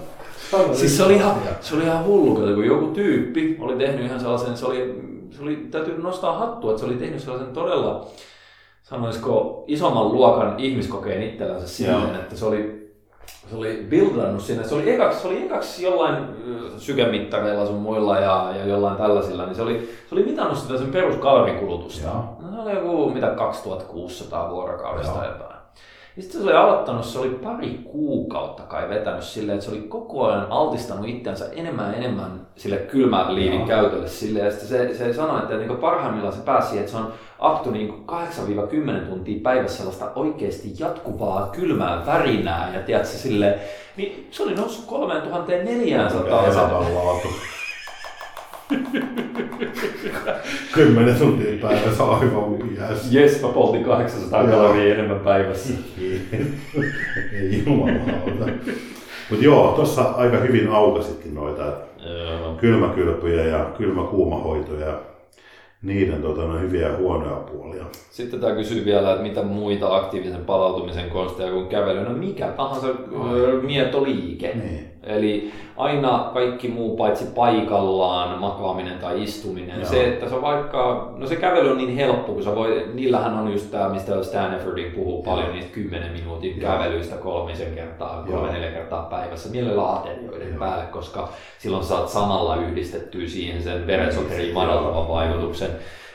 siis 0.73 0.97
se 0.97 1.03
oli, 1.03 1.15
ihan, 1.15 1.37
se 1.61 1.75
oli 1.75 1.85
ihan 1.85 2.05
hullu, 2.05 2.35
kun 2.35 2.67
joku 2.67 2.87
tyyppi 2.87 3.57
oli 3.61 3.77
tehnyt 3.77 4.07
ihan 4.07 4.21
sellaisen, 4.21 4.57
se 4.57 4.67
oli, 4.67 5.01
se 5.31 5.43
oli 5.43 5.57
täytyy 5.71 5.99
nostaa 5.99 6.39
hattua, 6.39 6.71
että 6.71 6.81
se 6.81 6.87
oli 6.87 6.97
tehnyt 6.97 7.21
sellaisen 7.21 7.53
todella, 7.53 8.07
sanoisiko, 8.83 9.65
isomman 9.67 10.13
luokan 10.13 10.55
ihmiskokeen 10.59 11.23
itsellänsä 11.23 11.69
silleen, 11.69 12.15
että 12.15 12.37
se 12.37 12.45
oli 12.45 12.82
se 13.51 13.57
oli 13.57 13.86
buildannut 13.90 14.43
sinne, 14.43 14.65
se 14.65 14.74
oli 14.74 14.90
ekaksi, 14.90 15.20
se 15.20 15.28
oli 15.28 15.43
ekaksi 15.43 15.85
jollain 15.85 16.16
sykemittareilla 16.78 17.66
sun 17.66 17.81
muilla 17.81 18.19
ja, 18.19 18.53
ja 18.59 18.66
jollain 18.66 18.97
tällaisilla, 18.97 19.47
niin 19.47 19.55
se 19.55 19.62
oli, 19.62 19.90
se 20.09 20.15
oli 20.15 20.24
mitannut 20.24 20.59
sitä 20.59 20.78
sen 20.78 20.93
peruskalorikulutusta. 20.93 22.09
No, 22.09 22.53
se 22.55 22.59
oli 22.59 22.73
joku 22.73 23.11
mitä 23.11 23.27
2600 23.27 24.51
vuorokaudesta 24.51 25.24
Joo. 25.24 25.32
jotain. 25.32 25.52
Ja 26.16 26.22
sitten 26.22 26.40
se 26.40 26.47
oli 26.47 26.56
aloittanut, 26.56 27.05
se 27.05 27.18
oli 27.18 27.28
pari 27.28 27.80
kuukautta 27.84 28.62
kai 28.62 28.89
vetänyt 28.89 29.24
silleen, 29.24 29.59
että 29.59 29.70
se 29.70 29.76
oli 29.76 29.82
koko 29.82 30.26
ajan 30.26 30.47
altistanut 30.51 31.09
itsensä 31.09 31.48
enemmän 31.52 31.90
ja 31.90 31.97
enemmän 31.97 32.47
sille 32.56 32.76
kylmän 32.76 33.34
liivin 33.34 33.59
Joo. 33.59 33.68
käytölle 33.68 34.09
silleen. 34.09 34.44
Ja 34.44 34.51
sitten 34.51 34.68
se, 34.68 34.94
se 34.94 35.14
sanoi, 35.14 35.39
että 35.43 35.56
niin 35.56 35.76
parhaimmillaan 35.76 36.34
se 36.34 36.40
pääsi 36.40 36.78
että 36.78 36.90
se 36.90 36.97
on 36.97 37.12
aktu 37.39 37.70
niin 37.70 38.05
8-10 39.05 39.06
tuntia 39.09 39.40
päivässä 39.43 39.76
sellaista 39.76 40.12
oikeasti 40.14 40.74
jatkuvaa 40.78 41.47
kylmää 41.47 42.06
värinää 42.06 42.70
ja 42.74 42.80
tiedätkö, 42.80 43.09
sille, 43.09 43.59
niin 43.97 44.28
se 44.30 44.43
oli 44.43 44.55
noussut 44.55 44.84
3400. 44.84 46.47
Elämänlaatu. 46.47 47.28
Kymmenen 50.74 51.16
tuntia 51.16 51.59
päivässä 51.62 52.05
aivan. 52.05 52.59
Jes, 53.11 53.43
mä 53.43 53.49
poltin 53.49 53.85
800 53.85 54.47
kaloria 54.47 54.94
enemmän 54.94 55.20
päivässä. 55.20 55.74
Ei 57.32 57.62
jumalauta. 57.66 58.53
Mutta 59.31 59.44
joo, 59.44 59.73
tuossa 59.73 60.03
aika 60.03 60.36
hyvin 60.36 60.69
aukasitkin 60.69 61.35
noita 61.35 61.73
kylmäkylpyjä 62.61 63.44
ja 63.44 63.65
kylmäkuumahoitoja 63.78 65.01
niiden 65.82 66.23
tota, 66.23 66.43
no, 66.43 66.59
hyviä 66.59 66.89
ja 66.89 66.97
huonoja 66.97 67.36
puolia. 67.36 67.85
Sitten 68.11 68.40
tämä 68.40 68.55
kysyy 68.55 68.85
vielä, 68.85 69.11
että 69.11 69.23
mitä 69.23 69.43
muita 69.43 69.97
aktiivisen 69.97 70.44
palautumisen 70.44 71.11
konsteja 71.11 71.53
kuin 71.53 71.66
kävely. 71.66 72.05
No 72.05 72.11
mikä 72.11 72.47
tahansa 72.47 72.86
mietoliike. 73.62 74.55
Niin. 74.55 74.91
Eli 75.03 75.53
aina 75.77 76.31
kaikki 76.35 76.69
muu 76.69 76.97
paitsi 76.97 77.24
paikallaan 77.35 78.39
makaaminen 78.39 78.99
tai 78.99 79.23
istuminen. 79.23 79.81
Joo. 79.81 79.91
Se, 79.91 80.09
että 80.09 80.29
se 80.29 80.35
on 80.35 80.43
vaikka, 80.43 81.12
no 81.16 81.27
se 81.27 81.37
kävely 81.37 81.70
on 81.70 81.77
niin 81.77 81.97
helppo, 81.97 82.33
kun 82.33 82.43
sä 82.43 82.57
voi, 82.57 82.91
niillähän 82.95 83.35
on 83.35 83.53
just 83.53 83.70
tämä, 83.70 83.89
mistä 83.89 84.23
Stanfordin 84.23 84.93
puhuu 84.93 85.23
paljon, 85.23 85.47
Joo. 85.47 85.55
niistä 85.55 85.74
10 85.74 86.12
minuutin 86.12 86.61
Joo. 86.61 86.73
kävelyistä 86.73 87.16
kolmisen 87.16 87.74
kertaa, 87.74 88.24
kolme 88.31 88.53
neljä 88.53 88.70
kertaa 88.70 89.03
päivässä, 89.03 89.51
mielellä 89.51 89.93
aterioiden 89.93 90.49
Joo. 90.49 90.59
päälle, 90.59 90.85
koska 90.85 91.29
silloin 91.59 91.85
saat 91.85 92.09
samalla 92.09 92.57
yhdistettyä 92.57 93.29
siihen 93.29 93.62
sen 93.62 93.87
verensokerin 93.87 94.55
madaltavan 94.55 95.09
vaikutuksen. 95.09 95.70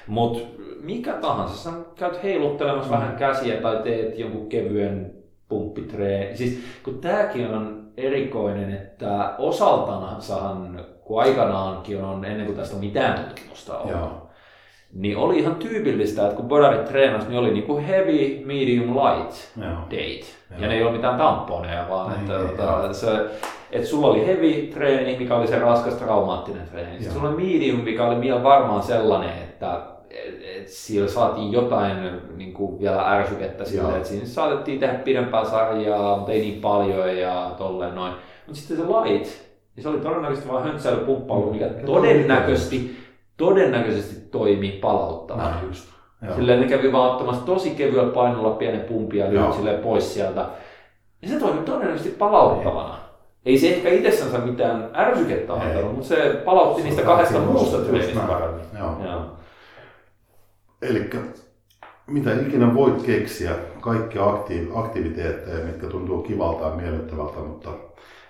Mutta 0.08 0.40
mikä 0.82 1.14
tahansa, 1.14 1.58
sä 1.58 1.70
käyt 1.96 2.24
heiluttelemassa 2.24 2.94
mm. 2.94 3.00
vähän 3.02 3.16
käsiä 3.16 3.62
tai 3.62 3.84
teet 3.84 4.20
jonkun 4.20 4.50
kevyen 4.50 5.14
pumppitreeni. 5.50 6.38
Siis 6.38 6.60
kun 6.84 7.02
tääkin 7.02 7.48
on 7.48 7.87
erikoinen, 7.98 8.72
että 8.74 9.34
osaltansahan, 9.38 10.86
kun 11.02 11.22
aikanaankin 11.22 12.04
on, 12.04 12.26
ennen 12.26 12.46
kuin 12.46 12.58
tästä 12.58 12.76
on 12.76 12.82
mitään 12.82 13.20
tutkimusta 13.24 13.78
ollut, 13.78 13.92
Joo. 13.92 14.30
niin 14.94 15.18
oli 15.18 15.40
ihan 15.40 15.56
tyypillistä, 15.56 16.24
että 16.24 16.36
kun 16.36 16.48
bodarit 16.48 16.86
treenasi, 16.86 17.28
niin 17.28 17.40
oli 17.40 17.52
niinku 17.52 17.78
heavy, 17.78 18.42
medium, 18.46 18.96
light 18.96 19.58
Joo. 19.62 19.76
date. 19.90 20.26
Joo. 20.52 20.62
Ja 20.62 20.68
ne 20.68 20.76
ei 20.76 20.84
ole 20.84 20.92
mitään 20.92 21.18
tamponeja, 21.18 21.86
vaan 21.90 22.12
niin, 22.12 22.22
että, 22.22 22.50
että, 22.50 22.64
tota, 22.64 22.94
se, 22.94 23.08
että 23.72 23.88
sulla 23.88 24.08
oli 24.08 24.26
heavy 24.26 24.68
treeni, 24.74 25.18
mikä 25.20 25.36
oli 25.36 25.48
se 25.48 25.60
raskas 25.60 25.94
traumaattinen 25.94 26.68
treeni. 26.68 26.92
Sitten 26.92 27.14
sulla 27.14 27.30
oli 27.30 27.44
medium, 27.44 27.80
mikä 27.80 28.06
oli 28.06 28.22
vielä 28.22 28.44
varmaan 28.44 28.84
sellainen, 28.84 29.30
että 29.30 29.74
et, 29.74 29.82
et 29.82 29.97
siellä 30.66 31.10
saatiin 31.10 31.52
jotain 31.52 31.98
niin 32.38 32.54
kuin 32.54 32.80
vielä 32.80 33.12
ärsykettä 33.12 33.66
sille, 33.66 33.96
että 33.96 34.08
siinä 34.08 34.26
saatettiin 34.26 34.80
tehdä 34.80 34.94
pidempää 34.94 35.46
sarjaa, 35.46 36.18
mutta 36.18 36.32
ei 36.32 36.42
niin 36.42 36.62
paljon 36.62 37.18
ja 37.18 37.52
tolleen 37.58 37.96
noin. 37.96 38.14
Mutta 38.48 38.62
sitten 38.62 38.78
se 38.78 38.84
light, 38.84 39.32
niin 39.76 39.84
se 39.84 39.90
oli 39.90 40.00
todennäköisesti 40.00 40.50
vain 40.50 40.64
höntsäilypumppailu, 40.64 41.52
mikä 41.54 41.70
todennäköisesti, 41.86 42.98
todennäköisesti 43.38 44.30
toimi 44.32 44.70
palauttavana. 44.70 45.62
just. 45.68 45.90
Silleen 46.36 46.62
ne 46.62 46.68
kävi 46.68 46.92
vaan 46.92 47.12
ottamassa 47.12 47.46
tosi 47.46 47.70
kevyellä 47.70 48.14
painolla 48.14 48.50
pienen 48.50 48.82
pumpia 48.82 49.26
ja 49.26 49.54
pois 49.84 50.14
sieltä. 50.14 50.46
Ja 51.22 51.28
se 51.28 51.40
toimi 51.40 51.62
todennäköisesti 51.62 52.10
palauttavana. 52.10 52.98
Ei 53.46 53.54
ei 53.54 53.62
se 53.62 53.68
ehkä 53.68 53.90
itsessänsä 53.90 54.38
mitään 54.38 54.90
ärsykettä 54.96 55.54
antanut, 55.54 55.92
mutta 55.92 56.08
se 56.08 56.42
palautti 56.46 56.82
se 56.82 56.88
niistä 56.88 57.04
kahdesta 57.04 57.40
muusta 57.40 57.78
treenistä 57.78 58.20
paremmin. 58.20 58.66
Joo. 58.80 59.37
Eli 60.82 61.10
mitä 62.08 62.34
ikinä 62.34 62.74
voit 62.74 63.02
keksiä, 63.02 63.56
kaikki 63.82 64.18
aktiiv- 64.18 64.80
aktiviteetteja, 64.80 65.66
mitkä 65.66 65.88
tuntuu 65.88 66.22
kivalta 66.22 66.66
ja 66.66 66.76
miellyttävältä, 66.76 67.40
mutta 67.40 67.70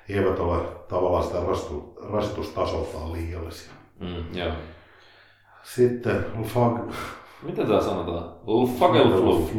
eivät 0.10 0.40
ole 0.40 0.62
tavallaan 0.88 1.24
sitä 1.24 1.40
rastu, 1.48 1.98
rasitustasoltaan 2.10 3.14
liiallisia. 3.14 3.72
Mm, 4.00 4.38
joo. 4.38 4.52
Sitten 5.64 6.26
fag... 6.44 6.78
Miten 7.44 7.68
tämä 7.68 7.82
sanotaan? 7.82 8.32
Ulfagelflu. 8.46 9.50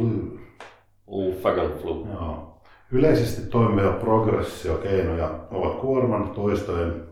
Ulfagelflu. 1.07 2.07
Joo. 2.13 2.61
Yleisesti 2.91 3.49
toimivia 3.49 3.91
progressiokeinoja 3.91 5.29
ovat 5.51 5.75
kuorman, 5.75 6.29
toistojen 6.29 7.07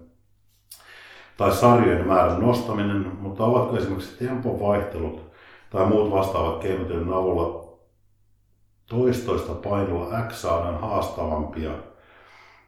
tai 1.38 1.52
sarjojen 1.52 2.08
määrän 2.08 2.42
nostaminen, 2.42 3.12
mutta 3.20 3.46
ovatko 3.46 3.78
esimerkiksi 3.78 4.26
tempon 4.26 4.60
vaihtelut 4.60 5.27
tai 5.70 5.86
muut 5.86 6.12
vastaavat 6.12 6.62
keinot, 6.62 6.90
joiden 6.90 7.14
avulla 7.14 7.68
toistoista 8.90 9.54
painolla 9.54 10.22
X 10.28 10.42
saadaan 10.42 10.82
haastavampia 10.82 11.72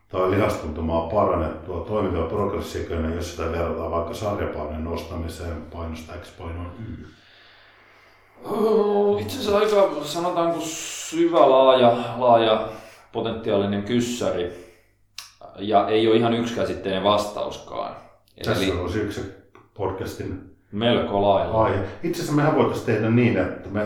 tai 0.10 0.32
lihastuntumaa 0.32 1.10
parannettua 1.10 1.86
toimivia 1.86 2.24
progressiokeinoja, 2.24 3.16
jos 3.16 3.32
sitä 3.32 3.52
verrataan 3.52 3.92
vaikka 3.92 4.14
sarjapaineen 4.14 4.84
nostamiseen 4.84 5.62
painosta 5.62 6.14
X 6.14 6.38
painoon 6.38 6.72
Y. 6.80 7.06
Itse 9.22 9.40
asiassa 9.40 9.58
aika 9.58 10.04
sanotaanko 10.04 10.60
syvä, 10.62 11.50
laaja, 11.50 11.98
laaja 12.18 12.70
potentiaalinen 13.12 13.84
kyssäri 13.84 14.70
ja 15.60 15.88
ei 15.88 16.08
ole 16.08 16.16
ihan 16.16 16.34
yksikäsitteinen 16.34 17.04
vastauskaan. 17.04 17.96
Tässä 18.44 18.64
Eli... 18.64 18.72
on 18.72 18.96
yksi 18.96 19.22
podcastin 19.74 20.49
melko 20.72 21.22
lailla. 21.22 21.64
Ai. 21.64 21.74
Itse 22.04 22.22
asiassa 22.22 22.36
mehän 22.36 22.56
voitaisiin 22.56 22.86
tehdä 22.86 23.10
niin, 23.10 23.38
että 23.38 23.70
me 23.70 23.86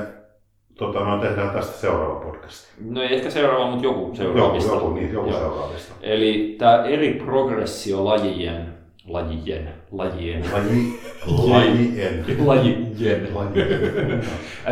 tota, 0.77 0.99
no, 0.99 1.17
tehdään 1.17 1.49
tästä 1.49 1.77
seuraava 1.77 2.19
podcast. 2.19 2.67
No 2.89 3.01
ei 3.01 3.15
ehkä 3.15 3.29
seuraava, 3.29 3.69
mutta 3.69 3.83
joku 3.83 4.11
seuraavista. 4.15 4.71
Joku, 4.71 4.85
joku, 4.85 4.95
niin, 4.95 5.13
joku 5.13 5.31
seuraavista. 5.31 5.93
Eli 6.01 6.55
tämä 6.59 6.83
eri 6.83 7.13
progressiolajien 7.13 8.73
lajien, 9.07 9.73
lajien, 9.91 10.45
Laji, 10.53 10.99
lajien, 11.47 12.25
lajien. 12.45 13.33
lajien. 13.33 14.23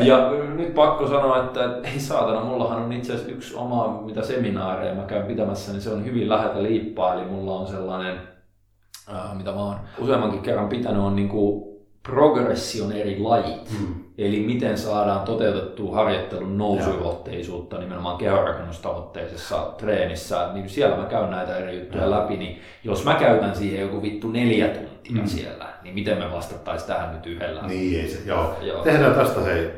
ja 0.02 0.32
nyt 0.56 0.74
pakko 0.76 1.08
sanoa, 1.08 1.44
että 1.44 1.80
ei 1.84 2.00
saatana, 2.00 2.44
mullahan 2.44 2.82
on 2.82 2.94
itse 2.94 3.14
asiassa 3.14 3.32
yksi 3.32 3.56
oma, 3.56 4.02
mitä 4.06 4.22
seminaareja 4.22 4.96
mä 4.96 5.04
käyn 5.04 5.26
pitämässä, 5.26 5.72
niin 5.72 5.82
se 5.82 5.90
on 5.90 6.06
hyvin 6.06 6.30
läheltä 6.30 6.64
liippaa, 6.64 7.14
eli 7.14 7.26
mulla 7.26 7.56
on 7.56 7.68
sellainen, 7.68 8.18
äh, 9.14 9.38
mitä 9.38 9.52
mä 9.52 9.64
oon 9.64 9.76
useammankin 10.00 10.42
kerran 10.42 10.70
pitänyt, 10.70 11.02
on 11.02 11.16
niinku 11.16 11.71
progression 12.04 12.92
eri 12.92 13.20
lajit. 13.20 13.72
Mm. 13.80 13.96
Eli 14.18 14.40
miten 14.40 14.78
saadaan 14.78 15.26
toteutettua 15.26 15.96
harjoittelun 15.96 16.58
nousujohteisuutta 16.58 17.78
nimenomaan 17.78 18.18
kehonrakennustavoitteisessa 18.18 19.74
treenissä, 19.78 20.50
niin 20.54 20.70
siellä 20.70 20.98
mä 20.98 21.06
käyn 21.06 21.32
näitä 21.32 21.58
eri 21.58 21.80
juttuja 21.80 22.04
ja. 22.04 22.12
läpi, 22.12 22.38
niin 22.38 22.62
jos 22.84 23.06
mä 23.06 23.16
käytän 23.16 23.56
siihen 23.56 23.82
joku 23.82 24.02
vittu 24.02 24.28
neljä 24.28 24.68
tuntia 24.68 25.22
mm. 25.22 25.28
siellä, 25.28 25.66
niin 25.84 25.96
miten 25.96 26.18
me 26.18 26.32
vastattaisiin 26.32 26.88
tähän 26.88 27.14
nyt 27.16 27.26
yhdellä? 27.26 27.62
Niin 27.62 28.02
ei 28.02 28.08
se, 28.10 28.20
joo. 28.26 28.56
joo. 28.62 28.84
Tehdään 28.84 29.16
tästä 29.16 29.42
hei 29.42 29.72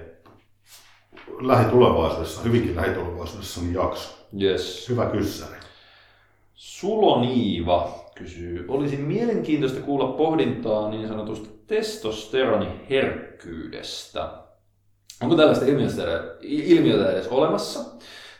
lähitulevaisuudessa, 1.41 2.41
hyvinkin 2.41 2.75
lähitulevaisuudessa 2.75 3.61
niin 3.61 3.73
jakso. 3.73 4.27
Yes. 4.41 4.89
Hyvä 4.89 5.05
kyssäri. 5.05 5.59
Suloniiva 6.53 8.03
kysyy, 8.15 8.65
olisi 8.67 8.97
mielenkiintoista 8.97 9.81
kuulla 9.81 10.07
pohdintaa 10.07 10.89
niin 10.89 11.07
sanotusta 11.07 11.49
testosteroniherkkyydestä. 11.73 14.29
Onko 15.21 15.35
tällaista 15.35 15.65
ilmiötä 16.41 17.11
edes 17.11 17.27
olemassa? 17.27 17.79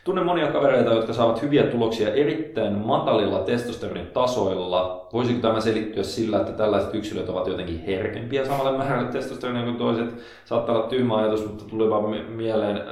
Tunnen 0.04 0.24
monia 0.24 0.52
kavereita, 0.52 0.92
jotka 0.92 1.12
saavat 1.12 1.42
hyviä 1.42 1.62
tuloksia 1.62 2.14
erittäin 2.14 2.72
matalilla 2.72 3.38
testosteronin 3.38 4.06
tasoilla. 4.06 5.08
Voisiko 5.12 5.40
tämä 5.40 5.60
selittyä 5.60 6.02
sillä, 6.02 6.40
että 6.40 6.52
tällaiset 6.52 6.94
yksilöt 6.94 7.28
ovat 7.28 7.46
jotenkin 7.46 7.84
herkempiä 7.84 8.44
samalle 8.44 8.78
määrälle 8.78 9.12
testosteronia 9.12 9.64
kuin 9.64 9.76
toiset? 9.76 10.14
Saattaa 10.44 10.76
olla 10.76 10.88
tyhmä 10.88 11.16
ajatus, 11.16 11.46
mutta 11.46 11.64
tuli 11.64 11.90
vaan 11.90 12.28
mieleen 12.28 12.76
äh, 12.76 12.82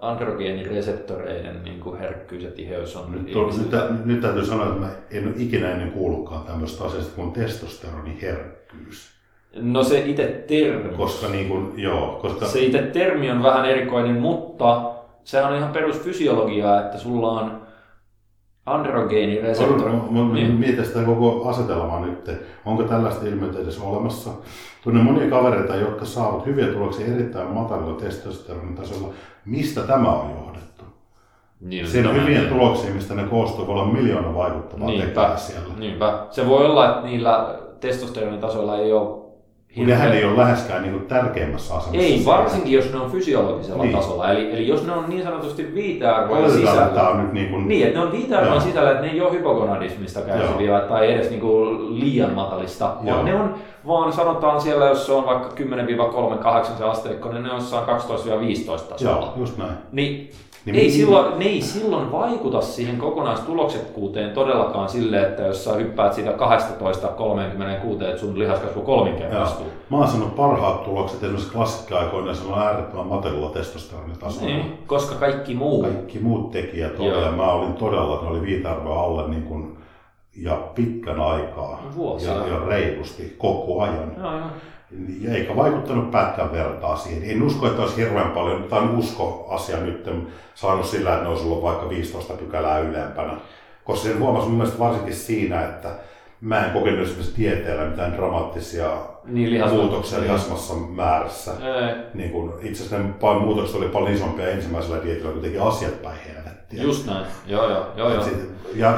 androgeenireseptoreiden 0.00 1.62
niin 1.64 1.80
kuin 1.80 1.98
herkkyys 1.98 2.42
ja 2.42 2.50
tiheys 2.50 2.96
on 2.96 3.12
nyt, 3.12 3.22
nyt, 3.22 3.34
nyt, 4.04 4.20
täytyy 4.20 4.44
sanoa, 4.44 4.66
että 4.66 4.80
mä 4.80 4.90
en 5.10 5.26
ole 5.26 5.34
ikinä 5.36 5.70
ennen 5.70 5.92
kuullutkaan 5.92 6.46
tämmöistä 6.46 6.84
asiasta 6.84 7.12
kuin 7.16 7.32
testosteroniherkkyys. 7.32 9.17
No 9.60 9.82
se 9.84 9.98
itse 10.06 10.44
termi. 10.48 10.96
Koska 10.96 11.28
niin 11.28 11.48
kuin, 11.48 11.72
joo, 11.76 12.18
koska... 12.22 12.46
Se 12.46 12.60
itse 12.60 12.82
termi 12.82 13.30
on 13.30 13.42
vähän 13.42 13.64
erikoinen, 13.64 14.14
mutta 14.20 14.82
sehän 15.24 15.52
on 15.52 15.58
ihan 15.58 15.72
perusfysiologiaa, 15.72 16.80
että 16.80 16.98
sulla 16.98 17.30
on 17.30 17.60
androgeenireseptori. 18.66 19.92
Niin. 20.32 20.54
Mietitä 20.54 20.84
sitä 20.84 21.02
koko 21.02 21.48
asetelmaa 21.48 22.06
nyt. 22.06 22.30
Onko 22.64 22.82
tällaista 22.82 23.26
ilmiötä 23.26 23.58
edes 23.58 23.80
olemassa? 23.80 24.30
Tunnen 24.82 25.04
monia 25.04 25.30
kavereita, 25.30 25.76
jotka 25.76 26.04
saavat 26.04 26.46
hyviä 26.46 26.66
tuloksia 26.66 27.14
erittäin 27.14 27.48
matalilla 27.48 28.00
testosteronin 28.00 28.74
tasolla. 28.74 29.08
Mistä 29.44 29.80
tämä 29.80 30.12
on 30.12 30.30
johdettu? 30.30 30.84
Niin, 31.60 31.88
Siinä 31.88 32.08
on 32.10 32.22
hyviä 32.22 32.38
niin. 32.38 32.52
tuloksia, 32.52 32.94
mistä 32.94 33.14
ne 33.14 33.22
koostuu, 33.22 33.66
voi 33.66 33.74
olla 33.74 33.92
miljoona 33.92 34.34
vaikuttavaa 34.34 34.88
niinpä, 34.88 35.32
siellä. 35.36 35.74
Niinpä. 35.78 36.26
Se 36.30 36.48
voi 36.48 36.66
olla, 36.66 36.88
että 36.88 37.06
niillä 37.06 37.54
testosteronin 37.80 38.40
tasoilla 38.40 38.78
ei 38.78 38.92
ole 38.92 39.27
Nehän 39.86 40.12
ei 40.12 40.24
ole 40.24 40.36
läheskään 40.36 40.82
niin 40.82 41.00
tärkeimmässä 41.00 41.74
asemassa. 41.74 42.00
Ei, 42.00 42.22
varsinkin 42.26 42.72
jos 42.72 42.92
ne 42.92 42.98
on 42.98 43.10
fysiologisella 43.10 43.82
niin. 43.82 43.96
tasolla. 43.96 44.30
Eli, 44.30 44.52
eli 44.52 44.68
jos 44.68 44.86
ne 44.86 44.92
on 44.92 45.04
niin 45.08 45.22
sanotusti 45.22 45.74
viitearvojen 45.74 46.50
sisällä. 46.50 46.86
Tämä 46.86 47.08
on 47.08 47.22
nyt 47.22 47.32
niin, 47.32 47.48
kuin... 47.48 47.68
niin, 47.68 47.86
että 47.86 47.98
ne 47.98 48.06
on 48.06 48.12
viitearvojen 48.12 48.62
sisällä, 48.62 48.90
että 48.90 49.02
ne 49.02 49.12
ei 49.12 49.20
ole 49.20 49.32
hypogonadismista 49.32 50.20
kärsiviä 50.20 50.78
Joo. 50.78 50.88
tai 50.88 51.12
edes 51.12 51.30
niin 51.30 51.40
kuin 51.40 52.00
liian 52.00 52.32
matalista. 52.32 52.94
Joo. 53.04 53.22
Ne 53.22 53.34
on 53.34 53.54
vaan 53.86 54.12
sanotaan 54.12 54.60
siellä, 54.60 54.84
jos 54.84 55.06
se 55.06 55.12
on 55.12 55.26
vaikka 55.26 55.48
10-3-8 55.48 56.78
se 56.78 56.84
asteikko, 56.84 57.32
niin 57.32 57.42
ne 57.42 57.50
on 57.50 57.56
jossain 57.56 57.86
12-15 57.86 57.90
tasolla. 58.80 59.00
Joo, 59.00 59.32
just 59.36 59.58
näin. 59.58 59.72
Niin 59.92 60.30
niin 60.72 60.84
ei 60.84 60.90
silloin, 60.90 61.38
ne 61.38 61.44
ei 61.44 61.62
silloin 61.62 62.12
vaikuta 62.12 62.60
siihen 62.60 62.96
kokonaistuloksekkuuteen 62.96 64.30
todellakaan 64.30 64.88
sille, 64.88 65.20
että 65.20 65.42
jos 65.42 65.64
sä 65.64 65.72
hyppäät 65.72 66.14
siitä 66.14 66.30
12-36, 66.30 66.34
että 68.04 68.20
sun 68.20 68.38
lihaskasvu 68.38 68.80
kolminkertaistuu. 68.80 69.66
Mä 69.90 69.96
oon 69.96 70.08
sanonut 70.08 70.36
parhaat 70.36 70.84
tulokset 70.84 71.22
esimerkiksi 71.22 71.52
klassikka-aikoina, 71.52 72.34
se 72.34 72.52
on 72.52 72.58
äärettömän 72.58 73.06
matalilla 73.06 73.50
testosteronitasolla. 73.50 74.46
Niin, 74.46 74.78
koska 74.86 75.14
kaikki 75.14 75.54
muu. 75.54 75.82
Kaikki 75.82 76.18
muut 76.18 76.50
tekijät 76.50 77.00
oli, 77.00 77.22
ja 77.24 77.32
mä 77.32 77.52
olin 77.52 77.72
todella, 77.72 78.22
ne 78.22 78.28
oli 78.28 78.42
viitarvoa 78.42 79.02
alle 79.02 79.28
niin 79.28 79.42
kuin, 79.42 79.78
ja 80.36 80.54
pitkän 80.74 81.20
aikaa. 81.20 81.82
Vuosia. 81.96 82.32
Ja, 82.32 82.46
ja 82.46 82.58
reilusti 82.66 83.34
koko 83.38 83.82
ajan. 83.82 84.12
Joo, 84.18 84.38
joo 84.38 84.46
eikä 85.32 85.56
vaikuttanut 85.56 86.10
pätkän 86.10 86.52
vertaa 86.52 86.96
siihen. 86.96 87.30
En 87.30 87.42
usko, 87.42 87.66
että 87.66 87.82
olisi 87.82 87.96
hirveän 87.96 88.30
paljon, 88.30 88.62
tai 88.62 88.88
usko-asia 88.96 89.76
nyt 89.76 90.08
saanut 90.54 90.86
sillä, 90.86 91.12
että 91.12 91.22
ne 91.22 91.28
olisi 91.28 91.44
ollut 91.44 91.62
vaikka 91.62 91.88
15 91.88 92.34
pykälää 92.34 92.78
ylempänä. 92.78 93.36
Koska 93.84 94.08
sen 94.08 94.18
huomasi 94.18 94.48
mun 94.48 94.72
varsinkin 94.78 95.14
siinä, 95.14 95.64
että 95.64 95.88
mä 96.40 96.64
en 96.64 96.72
kokenut 96.72 97.00
esimerkiksi 97.00 97.34
tieteellä 97.34 97.84
mitään 97.84 98.16
dramaattisia 98.16 98.96
niin, 99.24 99.50
lihasma. 99.50 99.76
muutoksia 99.78 100.20
lihasmassa 100.20 100.74
määrässä. 100.74 101.52
Niin 102.14 102.30
kun, 102.30 102.54
itse 102.62 102.84
asiassa 102.84 102.98
ne 102.98 103.40
muutokset 103.40 103.76
oli 103.76 103.88
paljon 103.88 104.14
isompia 104.14 104.48
ensimmäisellä 104.48 105.04
dietillä, 105.04 105.32
kun 105.32 105.42
teki 105.42 105.58
asiat 105.58 106.02
päin 106.02 106.18
helvettiä. 106.26 106.82
Just 106.82 107.06
näin, 107.06 107.26
joo 107.46 107.70
joo. 107.70 107.86
joo, 107.96 108.12
joo. 108.12 108.24
Sitten 108.24 108.48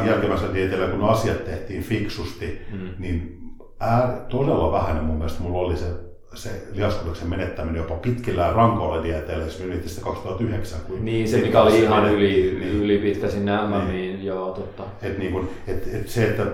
jälkimmäisellä 0.06 0.54
dietillä, 0.54 0.86
kun 0.86 1.08
asiat 1.08 1.44
tehtiin 1.44 1.82
fiksusti, 1.82 2.66
mm. 2.72 2.88
niin 2.98 3.40
ää, 3.81 4.09
todella 4.28 4.73
vähän 4.73 5.05
mun 5.05 5.16
mielestä. 5.16 5.43
Mulla 5.43 5.59
oli 5.59 5.77
se 5.77 6.09
se 6.35 6.51
lihaskutuksen 6.73 7.28
menettäminen 7.28 7.82
jopa 7.82 7.94
pitkillä 7.94 8.43
ja 8.43 8.52
rankoilla 8.52 9.02
dieteillä, 9.02 9.44
jos 9.44 9.61
ylitti 9.61 9.89
sitä 9.89 10.05
2009. 10.05 10.81
Kuin 10.86 11.05
niin, 11.05 11.28
se 11.28 11.36
mikä 11.36 11.62
oli 11.62 11.82
ihan 11.82 12.12
yli, 12.12 12.57
niin, 12.61 12.82
yli 12.82 12.98
pitkä 12.98 13.28
sinne 13.28 13.52
MMiin, 13.66 13.89
niin. 13.89 14.24
joo 14.24 14.51
totta. 14.51 14.82
Et 15.02 15.19
niin 15.19 15.32
kun, 15.32 15.48
et, 15.66 15.94
et 15.94 16.09
se, 16.09 16.24
että 16.24 16.47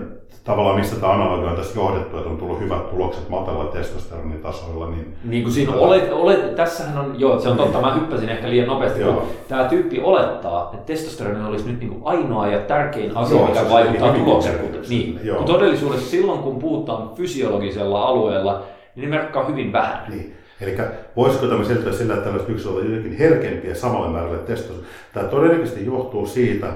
tavallaan 0.44 0.78
mistä 0.78 0.97
tämä 0.97 1.12
analogia 1.12 1.51
on 1.51 1.57
tässä 1.57 1.81
johdettu, 1.81 2.16
että 2.16 2.31
on 2.31 2.36
tullut 2.36 2.61
hyvät 2.61 2.90
tulokset 2.90 3.28
matalalla 3.28 3.73
testosteronitasoilla. 3.73 4.90
Niin, 4.90 5.16
niin 5.24 5.43
kuin 5.43 5.53
siinä 5.53 5.73
olet, 5.73 6.12
olet, 6.12 6.55
tässähän 6.55 6.98
on, 6.98 7.20
joo 7.20 7.40
se 7.40 7.48
on 7.48 7.57
totta, 7.57 7.81
mä 7.81 7.94
hyppäsin 7.94 8.28
ehkä 8.28 8.51
liian 8.51 8.69
nopeasti, 8.69 9.01
joo. 9.01 9.12
kun 9.12 9.23
tämä 9.48 9.65
tyyppi 9.65 10.01
olettaa, 10.01 10.70
että 10.74 10.86
testosteroni 10.86 11.48
olisi 11.48 11.70
nyt 11.70 11.81
niin 11.81 11.90
kuin 11.90 12.03
ainoa 12.05 12.47
ja 12.47 12.59
tärkein 12.59 13.16
asia, 13.16 13.36
joo, 13.36 13.47
mikä 13.47 13.70
vaikuttaa 13.70 14.12
tulokseen. 14.12 14.59
Niin, 14.89 15.20
joo. 15.23 15.36
kun 15.36 15.47
todellisuudessa 15.47 16.11
silloin 16.11 16.39
kun 16.39 16.59
puhutaan 16.59 17.11
fysiologisella 17.15 18.03
alueella, 18.03 18.62
niin 18.97 19.10
ne 19.10 19.16
merkkaa 19.16 19.44
hyvin 19.44 19.73
vähän. 19.73 20.05
Niin. 20.09 20.36
Eli 20.60 20.77
voisiko 21.16 21.47
tämä 21.47 21.64
selittää 21.64 21.93
sillä, 21.93 22.14
että 22.14 22.24
tällaiset 22.24 22.51
yksilöt 22.51 22.77
ovat 22.77 22.85
jotenkin 22.85 23.18
herkempiä 23.18 23.74
samalle 23.74 24.09
määrälle 24.09 24.39
testosta? 24.39 24.86
Tämä 25.12 25.28
todennäköisesti 25.28 25.86
johtuu 25.86 26.27
siitä, 26.27 26.66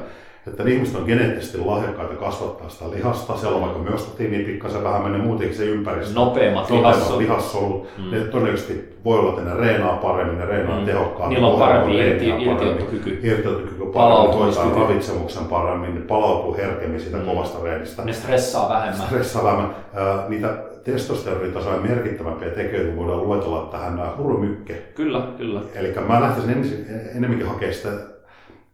että 0.46 0.62
ihmiset 0.66 0.96
on 0.96 1.04
geneettisesti 1.06 1.58
lahjakkaita 1.58 2.14
kasvattaa 2.14 2.68
sitä 2.68 2.90
lihasta. 2.90 3.36
Siellä 3.36 3.56
on 3.56 3.62
vaikka 3.62 3.78
myös 3.78 4.18
niin 4.18 4.44
pikkasen 4.44 4.84
vähän 4.84 5.02
menee 5.02 5.20
muutenkin 5.20 5.56
se 5.56 5.64
ympäristö. 5.64 6.14
Nopeammat, 6.14 6.70
nopeammat 6.70 7.16
lihassolut. 7.16 7.88
Mm. 7.98 8.10
Ne 8.10 8.20
todennäköisesti 8.20 8.96
voi 9.04 9.18
olla, 9.18 9.30
että 9.30 9.54
ne 9.54 9.60
reenaa 9.60 9.96
paremmin, 9.96 10.38
ne 10.38 10.46
reenaa 10.46 10.80
mm. 10.80 10.86
tehokkaammin. 10.86 11.34
Niillä 11.34 11.48
on 11.48 11.58
parempi 11.58 11.98
irti, 11.98 12.28
irtiottokyky. 12.28 13.20
Irtiottokyky 13.22 13.86
paremmin, 13.86 14.38
hoitaa 14.38 14.74
ravitsemuksen 14.74 15.44
paremmin, 15.44 15.94
ne 15.94 16.00
palautuu 16.00 16.56
herkemmin 16.56 17.00
siitä 17.00 17.16
mm. 17.16 17.24
kovasta 17.24 17.64
reenistä. 17.64 18.04
Ne 18.04 18.12
stressaa 18.12 18.68
vähemmän. 18.68 19.06
Stressaa 19.06 19.44
vähemmän. 19.44 19.74
Äh, 19.96 20.28
niitä 20.28 20.69
testosteronitasoja 20.84 21.80
merkittävämpiä 21.80 22.50
tekijöitä 22.50 22.96
voidaan 22.96 23.24
luetella 23.24 23.68
tähän 23.70 23.96
nämä 23.96 24.12
hurumykke. 24.18 24.74
Kyllä, 24.94 25.28
kyllä. 25.38 25.60
Eli 25.74 25.94
mä 26.08 26.20
lähtisin 26.20 26.86
enemmänkin 27.16 27.46
hakemaan 27.46 27.74
sitä 27.74 27.90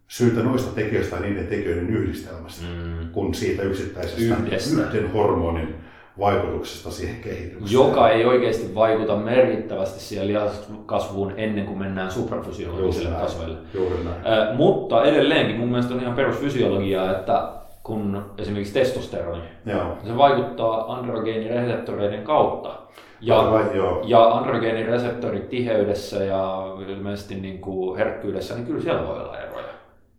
syytä 0.08 0.42
noista 0.42 0.74
tekijöistä 0.74 1.16
ja 1.16 1.22
niiden 1.22 1.46
tekijöiden 1.46 1.90
yhdistelmästä, 1.90 2.66
mm. 2.66 3.08
kuin 3.12 3.34
siitä 3.34 3.62
yksittäisestä 3.62 4.36
Yhdestä. 4.36 4.82
yhden 4.82 5.12
hormonin 5.12 5.74
vaikutuksesta 6.18 6.90
siihen 6.90 7.20
kehitykseen. 7.20 7.72
Joka 7.72 8.10
ei 8.10 8.24
oikeasti 8.24 8.74
vaikuta 8.74 9.16
merkittävästi 9.16 10.00
siihen 10.00 10.28
lihaskasvuun 10.28 11.32
ennen 11.36 11.66
kuin 11.66 11.78
mennään 11.78 12.10
suprafysiologisille 12.10 13.10
tasoille. 13.10 13.58
Juuri 13.74 14.04
näin. 14.04 14.16
Äh, 14.16 14.56
mutta 14.56 15.04
edelleenkin 15.04 15.56
mun 15.56 15.68
mielestä 15.68 15.94
on 15.94 16.00
ihan 16.00 16.14
perusfysiologiaa, 16.14 17.10
että 17.10 17.48
kun 17.86 18.22
esimerkiksi 18.38 18.74
testosteroni, 18.74 19.42
joo. 19.66 19.96
se 20.06 20.16
vaikuttaa 20.16 20.94
androgeenireseptoreiden 20.94 22.24
kautta. 22.24 22.78
Ja, 23.20 23.36
Vai, 23.36 23.64
ja 24.04 24.28
androgeenireseptorit 24.28 25.48
tiheydessä 25.48 26.24
ja 26.24 26.64
ilmeisesti 26.88 27.34
niin 27.34 27.60
kuin 27.60 27.98
herkkyydessä, 27.98 28.54
niin 28.54 28.66
kyllä 28.66 28.80
siellä 28.80 29.06
voi 29.06 29.20
olla 29.20 29.38
eroja. 29.38 29.66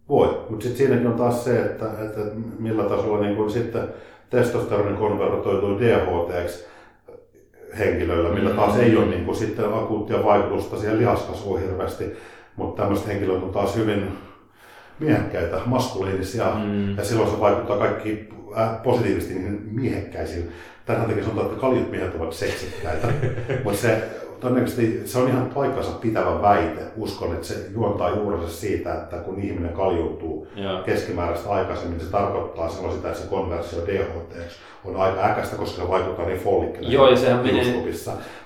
Voi, 0.10 0.28
mutta 0.50 0.64
sitten 0.64 0.78
siinäkin 0.78 1.08
on 1.08 1.14
taas 1.14 1.44
se, 1.44 1.62
että, 1.62 1.86
että 2.06 2.20
millä 2.60 2.84
tasolla 2.84 3.22
niin 3.22 3.36
kun 3.36 3.52
sitten 3.52 3.88
testosteroni 4.30 4.98
konvertoituu 4.98 5.80
DHT 5.80 6.68
henkilöllä, 7.80 8.30
millä 8.30 8.50
taas 8.50 8.76
mm. 8.76 8.82
ei 8.82 8.98
ole 8.98 9.06
niin 9.06 9.26
kuin 9.26 9.38
sitten 9.38 9.74
akuuttia 9.74 10.24
vaikutusta 10.24 10.78
siihen 10.78 11.00
lihaskasvuun 11.00 11.62
hirveästi, 11.62 12.18
mutta 12.56 12.82
tämmöiset 12.82 13.08
henkilöt 13.08 13.44
on 13.44 13.50
taas 13.50 13.76
hyvin 13.76 14.18
miehekkäitä, 15.00 15.62
maskuliinisia, 15.66 16.46
mm. 16.56 16.98
ja 16.98 17.06
silloin 17.06 17.32
se 17.32 17.40
vaikuttaa 17.40 17.78
kaikki 17.78 18.30
positiivisesti 18.84 19.34
niihin 19.34 19.70
miehekkäisiin. 19.72 20.52
Tänään 20.86 21.08
takia 21.08 21.24
sanotaan, 21.24 21.48
että 21.48 21.62
kaljut 21.62 21.92
miehet 21.92 22.16
ovat 22.16 22.34
seksikkäitä, 22.34 23.08
mutta 23.64 23.80
se 23.80 24.04
todennäköisesti 24.40 25.02
se 25.06 25.18
on 25.20 25.30
ihan 25.30 25.50
paikkansa 25.54 25.92
pitävä 25.92 26.42
väite. 26.42 26.82
Uskon, 26.96 27.34
että 27.34 27.48
se 27.48 27.68
juontaa 27.74 28.10
juurensa 28.10 28.50
siitä, 28.50 28.94
että 28.94 29.18
kun 29.18 29.40
ihminen 29.40 29.74
kaljuutuu 29.74 30.48
Joo. 30.56 30.84
keskimääräistä 30.84 31.50
aikaisemmin, 31.50 31.98
niin 31.98 32.06
se 32.06 32.12
tarkoittaa 32.12 32.70
silloin 32.70 32.96
sitä, 32.96 33.08
että 33.08 33.22
se 33.22 33.30
konversio 33.30 33.88
DHT 33.88 34.36
on 34.86 34.96
aika 34.96 35.26
äkästä, 35.26 35.56
koska 35.56 35.82
se 35.82 35.88
vaikuttaa 35.88 36.26
niin 36.26 36.40
follikkille. 36.40 36.90
Joo, 36.90 37.10
ja 37.10 37.18
sehän 37.18 37.46
menee... 37.46 37.84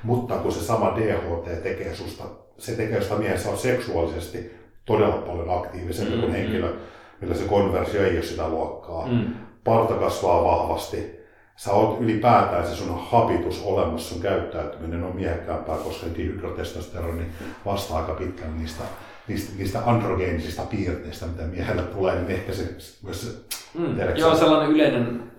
Mutta 0.03 0.35
kun 0.35 0.51
se 0.51 0.59
sama 0.59 0.95
DHT 0.95 1.63
tekee 1.63 1.95
susta, 1.95 2.23
se 2.57 2.75
tekee 2.75 3.01
sitä 3.01 3.15
miehessä 3.15 3.49
on 3.49 3.57
seksuaalisesti 3.57 4.60
todella 4.85 5.17
paljon 5.17 5.57
aktiivisempi 5.57 6.15
mm, 6.15 6.19
kuin 6.19 6.31
henkilö, 6.31 6.67
mm. 6.67 6.77
millä 7.21 7.35
se 7.35 7.43
konversio 7.43 8.03
ei 8.03 8.15
ole 8.15 8.23
sitä 8.23 8.47
luokkaa. 8.47 9.07
Mm. 9.07 9.25
Parta 9.63 9.93
kasvaa 9.93 10.43
vahvasti, 10.43 11.19
sä 11.55 11.71
oot 11.71 12.01
ylipäätään 12.01 12.67
se 12.67 12.75
sun 12.75 13.07
habitus 13.09 13.63
olemassa, 13.63 14.13
sun 14.13 14.21
käyttäytyminen 14.21 15.03
on 15.03 15.15
miehekkäämpää, 15.15 15.77
koska 15.77 16.07
dihydrotestosteroni 16.17 17.25
vastaa 17.65 17.97
aika 17.97 18.13
pitkään 18.13 18.59
niistä, 18.59 18.83
niistä, 19.27 19.51
niistä 19.57 19.81
androgeenisista 19.85 20.61
piirteistä, 20.61 21.25
mitä 21.25 21.43
miehellä 21.43 21.81
tulee, 21.81 22.15
niin 22.15 22.31
ehkä 22.31 22.53
se 22.53 22.63
myös 23.03 23.21
se, 23.21 23.55
mm, 23.79 23.99
Joo, 24.15 24.35
sellainen 24.35 24.71
yleinen 24.71 25.31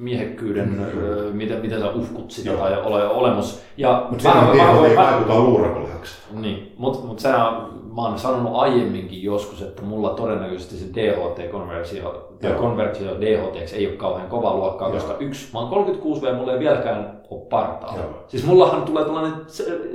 miehekkyyden, 0.00 0.68
mm, 0.68 1.36
miten, 1.36 1.60
miten 1.60 1.80
sä 1.80 1.90
uhkut 1.90 2.30
sitä 2.30 2.50
Joo. 2.50 2.58
tai 2.58 2.82
ole 2.82 3.08
olemus. 3.08 3.62
Ja 3.76 4.06
mutta 4.10 4.28
vähän, 4.28 4.56
vähän, 4.56 4.84
ei 4.84 4.96
vaikuta 4.96 5.40
luurakolihakset. 5.40 6.18
Niin, 6.32 6.72
mutta 6.78 7.06
mut 7.06 7.18
sä 7.18 7.52
mä 7.96 8.02
oon 8.02 8.18
sanonut 8.18 8.52
aiemminkin 8.54 9.22
joskus, 9.22 9.62
että 9.62 9.82
mulla 9.82 10.10
todennäköisesti 10.10 10.76
se 10.76 10.86
DHT-konversio 10.94 12.28
tai 12.42 12.52
konversio 12.52 13.20
DHT 13.20 13.72
ei 13.72 13.86
ole 13.86 13.96
kauhean 13.96 14.28
kova 14.28 14.54
luokkaa, 14.54 14.88
Joo. 14.88 14.94
koska 14.94 15.16
yksi, 15.20 15.48
mä 15.52 15.58
oon 15.58 15.68
36 15.68 16.22
v 16.22 16.36
mulla 16.36 16.52
ei 16.52 16.58
vieläkään 16.58 17.20
ole 17.30 17.40
partaa. 17.40 17.96
Joo. 17.96 18.24
Siis 18.28 18.46
mullahan 18.46 18.82
tulee 18.82 19.04
tällainen 19.04 19.32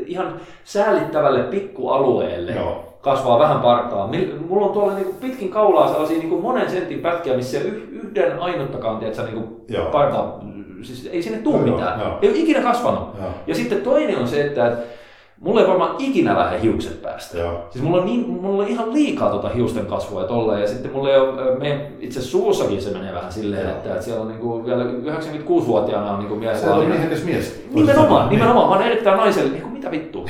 ihan 0.06 0.34
säälittävälle 0.64 1.44
pikkualueelle. 1.44 2.52
Joo 2.52 2.95
kasvaa 3.06 3.40
vähän 3.40 3.60
partaa. 3.60 4.10
Mulla 4.50 4.66
on 4.66 4.74
tuolla 4.74 4.94
niinku 4.94 5.14
pitkin 5.14 5.50
kaulaa 5.50 5.88
sellaisia 5.88 6.18
niinku 6.18 6.42
monen 6.42 6.70
sentin 6.70 7.00
pätkiä, 7.00 7.36
missä 7.36 7.58
yhden 7.60 8.40
ainuttakaan 8.40 8.98
tiedätkö, 8.98 9.24
niinku 9.24 9.66
partaa, 9.92 10.40
siis 10.82 11.10
ei 11.12 11.24
sinne 11.24 11.38
tule 11.38 11.58
mitään. 11.58 12.00
Joo, 12.00 12.10
joo. 12.10 12.20
Ei 12.22 12.30
ole 12.30 12.38
ikinä 12.38 12.62
kasvanut. 12.62 13.16
Joo. 13.22 13.30
Ja 13.48 13.56
sitten 13.56 13.82
toinen 13.82 14.18
on 14.18 14.28
se, 14.28 14.46
että 14.46 14.78
Mulla 15.42 15.62
ei 15.62 15.68
varmaan 15.68 15.96
ikinä 16.00 16.38
lähde 16.38 16.62
hiukset 16.62 17.02
päästä. 17.02 17.38
Joo. 17.38 17.68
Siis 17.70 17.84
mulla 17.84 18.02
on, 18.02 18.06
niin, 18.06 18.30
mulla 18.30 18.64
on 18.64 18.70
ihan 18.70 18.94
liikaa 18.94 19.30
tuota 19.30 19.50
hiusten 19.50 19.86
kasvua 19.86 20.22
ja 20.22 20.28
tolleen. 20.28 20.62
Ja 20.62 20.68
sitten 20.68 20.92
mulla 20.92 21.10
ei 21.10 21.20
ole, 21.20 21.60
meidän, 21.60 21.82
itse 22.00 22.22
suussakin 22.22 22.82
se 22.82 22.92
menee 22.92 23.14
vähän 23.14 23.34
silleen, 23.34 23.70
että, 23.70 23.90
että 23.90 24.06
siellä 24.06 24.22
on 24.22 24.28
niinku 24.28 24.66
vielä 24.66 24.84
96-vuotiaana 24.84 26.12
on 26.12 26.20
niinku 26.20 26.36
mies. 26.36 26.62
Se 26.62 26.70
on 26.70 26.86
miehekäs 26.86 27.24
mies. 27.24 27.66
Nimenomaan, 27.74 28.30
nimenomaan. 28.30 28.70
Mä 28.70 28.76
oon 28.76 28.86
erittäin 28.86 29.18
naiselle, 29.18 29.50
niin 29.52 29.62
kuin 29.62 29.74
mitä 29.74 29.92
vittu. 29.92 30.26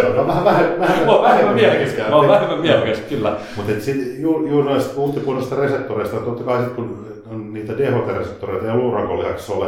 se 0.00 0.06
on 0.06 0.26
vähän 0.26 0.44
vähemmän, 0.44 0.80
vähemmän, 0.80 0.80
vähemmän, 0.80 1.22
vähemmän 1.22 1.54
miehekäs. 1.54 1.96
Mä 2.10 2.16
oon 2.16 2.28
vähemmän 2.28 2.60
miehekäs, 2.60 2.98
kyllä. 3.08 3.36
Mutta 3.56 3.72
sitten 3.80 4.22
juuri 4.22 4.50
juuri 4.50 4.68
noista 4.68 5.00
uutipuolista 5.00 5.56
reseptoreista, 5.56 6.16
totta 6.16 6.44
kai 6.44 6.64
sit, 6.64 6.72
kun 6.72 7.06
on 7.30 7.54
niitä 7.54 7.72
DHT-reseptoreita 7.72 8.66
ja 8.66 8.76
luurankolihaksolle, 8.76 9.66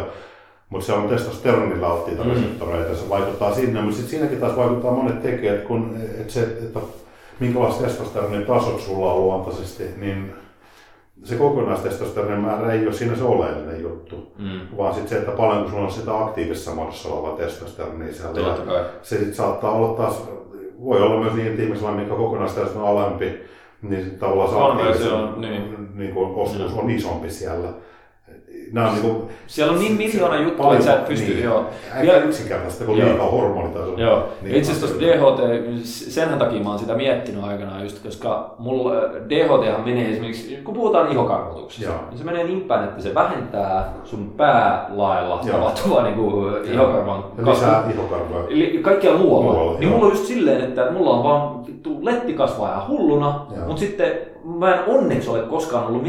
mutta 0.70 0.86
se 0.86 0.92
on 0.92 1.08
testosteronilla 1.08 1.88
alttiita 1.88 2.24
mm. 2.24 2.30
reseptoreita, 2.30 2.96
se 2.96 3.08
vaikuttaa 3.08 3.54
sinne, 3.54 3.80
mutta 3.80 3.96
sitten 3.96 4.10
siinäkin 4.10 4.40
taas 4.40 4.56
vaikuttaa 4.56 4.92
monet 4.92 5.22
tekijät, 5.22 5.62
kun 5.62 5.96
et 6.20 6.30
se, 6.30 6.42
että 6.42 6.80
minkälaiset 7.40 7.82
testosteronin 7.82 8.46
tasot 8.46 8.80
sulla 8.80 9.12
on 9.12 9.20
luontaisesti, 9.20 9.84
niin 9.96 10.32
se 11.24 11.34
kokonaistestosteronin 11.34 12.40
määrä 12.40 12.72
ei 12.72 12.86
ole 12.86 12.94
siinä 12.94 13.16
se 13.16 13.24
oleellinen 13.24 13.82
juttu, 13.82 14.32
mm. 14.38 14.60
vaan 14.76 14.94
sitten 14.94 15.10
se, 15.10 15.18
että 15.18 15.32
paljonko 15.32 15.70
sulla 15.70 15.84
on 15.84 15.90
sitä 15.90 16.18
aktiivisessa 16.18 16.74
muodossa 16.74 17.08
oleva 17.08 17.36
testosteronia 17.36 18.14
siellä. 18.14 18.40
Ja 18.40 18.84
se 19.02 19.16
sitten 19.16 19.34
saattaa 19.34 19.72
olla 19.72 19.96
taas, 19.96 20.22
voi 20.84 21.02
olla 21.02 21.20
myös 21.20 21.34
niin, 21.34 21.46
että 21.46 21.62
ihmisellä, 21.62 21.92
mikä 21.92 22.14
kokonaistestosteron 22.14 22.88
on 22.88 22.98
alempi, 22.98 23.40
niin 23.82 24.18
tavallaan 24.18 24.50
se 24.50 24.56
aktiivisen 24.58 25.40
niin. 25.40 25.88
niin 25.94 26.14
kuin 26.14 26.34
osuus 26.34 26.72
on 26.72 26.90
isompi 26.90 27.30
siellä 27.30 27.68
nämä 28.72 28.88
on 28.88 28.94
niin 28.94 29.02
kuin, 29.02 29.22
Siellä 29.46 29.72
on 29.72 29.78
niin 29.78 29.96
miljoona 29.96 30.40
juttuja, 30.40 30.72
että 30.72 30.84
sä 30.84 30.94
et 30.94 31.08
pysty... 31.08 31.26
Niin, 31.26 31.44
joo. 31.44 31.66
Vielä 32.02 32.18
yksinkertaista, 32.18 32.84
kun 32.84 32.98
liikaa 32.98 33.30
hormonitasolla. 33.30 34.00
Joo. 34.00 34.28
Niin 34.42 34.54
Itse 34.54 34.72
asiassa 34.72 35.00
DHT, 35.00 35.40
senhän 35.84 36.38
takia 36.38 36.62
mä 36.62 36.68
oon 36.68 36.78
sitä 36.78 36.94
miettinyt 36.94 37.44
aikanaan 37.44 37.82
just, 37.82 38.02
koska 38.02 38.54
mulla 38.58 38.94
DHT 39.28 39.84
menee 39.84 40.10
esimerkiksi, 40.10 40.58
kun 40.64 40.74
puhutaan 40.74 41.12
ihokarvotuksesta, 41.12 41.92
niin 42.10 42.18
se 42.18 42.24
menee 42.24 42.44
niin 42.44 42.60
päin, 42.60 42.84
että 42.84 43.02
se 43.02 43.14
vähentää 43.14 43.92
sun 44.04 44.32
päälailla 44.36 45.40
tapahtuvaa 45.52 46.02
niin 46.02 46.14
kuin 46.14 46.54
ihokarvan 46.72 47.22
kasvua. 47.22 47.52
Lisää 47.52 47.84
ihokarvaa. 47.94 48.42
Kaikkialla 48.82 49.18
muualla. 49.18 49.52
muualla 49.52 49.78
niin 49.78 49.90
mulla 49.90 50.06
on 50.06 50.12
just 50.12 50.24
silleen, 50.24 50.60
että 50.60 50.90
mulla 50.90 51.10
on 51.10 51.24
vaan 51.24 51.58
letti 52.02 52.32
kasvaa 52.32 52.72
ihan 52.72 52.88
hulluna, 52.88 53.46
mutta 53.66 53.80
sitten 53.80 54.12
mä 54.44 54.74
en 54.74 54.80
onneksi 54.86 55.30
ole 55.30 55.40
koskaan 55.40 55.86
ollut, 55.86 56.02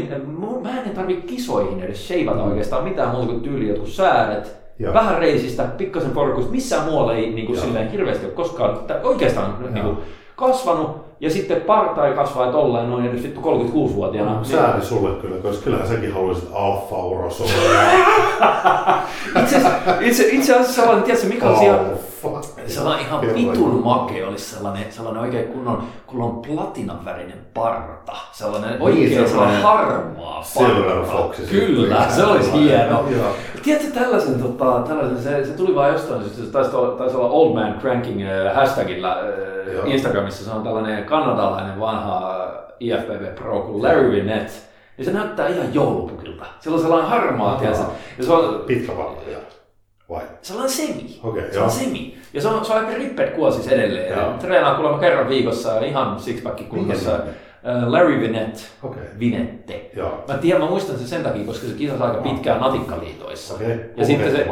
mä 0.62 0.80
en 0.80 0.90
tarvi 0.94 1.14
kisoihin 1.14 1.80
edes 1.80 2.08
sheipata 2.08 2.42
oikeastaan 2.42 2.84
mitään 2.84 3.10
muuta 3.10 3.26
kuin 3.26 3.40
tyyliä 3.40 3.68
jotkut 3.68 3.88
sääret. 3.88 4.60
Joo. 4.78 4.94
Vähän 4.94 5.18
reisistä, 5.18 5.62
pikkasen 5.62 6.10
porkuista, 6.10 6.52
missään 6.52 6.84
muualla 6.84 7.14
ei 7.14 7.30
niin 7.30 7.46
kuin, 7.46 7.58
silleen 7.58 7.90
hirveästi 7.90 8.26
ole 8.26 8.32
koskaan, 8.32 8.78
oikeastaan 9.02 9.54
niin 9.72 9.84
kuin, 9.84 9.96
kasvanut 10.36 11.04
ja 11.20 11.30
sitten 11.30 11.60
partai 11.60 12.12
kasvaa 12.12 12.52
tolleen 12.52 12.90
noin 12.90 13.06
edes 13.06 13.22
vittu 13.22 13.40
36-vuotiaana. 13.40 14.34
No, 14.34 14.44
sääli 14.44 14.72
niin... 14.72 14.86
sulle 14.86 15.20
kyllä, 15.20 15.36
koska 15.36 15.64
kyllähän 15.64 15.88
säkin 15.88 16.12
haluaisit 16.12 16.48
alfa 16.52 16.96
uros 16.96 17.40
itse, 19.42 19.60
itse, 20.00 20.28
itse 20.28 20.54
asiassa 20.54 20.74
sellainen, 20.74 21.04
tiedätkö 21.04 21.28
mikä 21.28 21.46
on 21.46 21.58
siellä, 21.58 21.82
sellainen 22.66 23.06
ihan 23.06 23.20
vitun 23.20 23.82
make 23.84 24.26
olisi 24.26 24.44
sellainen, 24.44 24.92
sellainen 24.92 25.22
oikein 25.22 25.48
kunnon, 25.48 25.84
kun 26.06 26.22
on 26.22 26.42
platinan 26.42 27.04
värinen 27.04 27.38
parta. 27.54 28.12
Sellainen 28.32 28.70
niin, 28.70 28.82
oikein 28.82 29.10
niin, 29.10 29.28
sellainen 29.28 29.62
harmaa 29.62 30.44
parta. 30.54 31.42
Kyllä, 31.50 32.08
se 32.08 32.24
olisi 32.24 32.52
hieno. 32.52 33.04
Tiedätkö 33.62 33.90
tällaisen, 34.00 34.42
tota, 34.42 34.82
tällaisen 34.88 35.22
se, 35.22 35.44
se 35.44 35.52
tuli 35.52 35.74
vaan 35.74 35.92
jostain, 35.92 36.24
se 36.24 36.42
taisi 36.42 36.76
olla, 36.76 36.96
taisi 36.96 37.16
olla 37.16 37.28
Old 37.30 37.54
Man 37.54 37.78
Cranking 37.80 38.22
äh, 38.22 38.56
hashtagilla 38.56 39.12
äh, 39.12 39.90
Instagramissa, 39.90 40.44
se 40.44 40.50
on 40.50 40.62
tällainen 40.62 41.04
kanadalainen 41.04 41.80
vanha 41.80 42.46
IFBB 42.80 43.34
Pro 43.34 43.60
kuin 43.60 43.82
Larry 43.82 44.10
Vinette. 44.10 44.52
Ja 44.98 45.04
se 45.04 45.12
näyttää 45.12 45.48
ihan 45.48 45.74
joulupukilta. 45.74 46.44
Sillä 46.60 46.74
on 46.74 46.82
sellainen 46.82 47.10
harmaa, 47.10 47.56
tiedätkö? 47.58 47.84
Ja 48.18 48.24
se 48.24 48.32
on... 48.32 48.64
Pitkä 48.66 48.92
pallo, 48.92 49.18
vai? 50.10 50.22
Sellainen 50.42 50.72
semi. 50.72 51.20
Okay, 51.22 51.52
se 51.52 51.60
on 51.60 51.70
semi. 51.70 52.18
Ja 52.32 52.40
se 52.40 52.48
on, 52.48 52.64
se 52.64 52.72
on 52.72 52.78
aika 52.78 52.98
ripped 52.98 53.30
kuosis 53.30 53.68
edelleen. 53.68 54.18
Joo. 54.18 54.32
Treenaa 54.38 54.74
kuulemma 54.74 54.98
kerran 54.98 55.28
viikossa 55.28 55.80
ihan 55.80 56.20
sixpack 56.20 56.68
kunnossa. 56.68 57.10
Uh, 57.14 57.92
Larry 57.92 58.20
Vinette. 58.20 58.60
Okay. 58.82 59.02
Vinette. 59.18 59.90
Joo. 59.96 60.24
Mä 60.28 60.34
tiedän, 60.34 60.62
mä 60.62 60.68
muistan 60.68 60.98
sen 60.98 61.08
sen 61.08 61.22
takia, 61.22 61.44
koska 61.44 61.66
se 61.66 61.74
kisasi 61.74 62.02
aika 62.02 62.22
pitkään 62.22 62.60
natikkaliitoissa. 62.60 63.54
Okay. 63.54 63.78
Ja 63.96 64.04
sitten 64.04 64.30
se, 64.36 64.46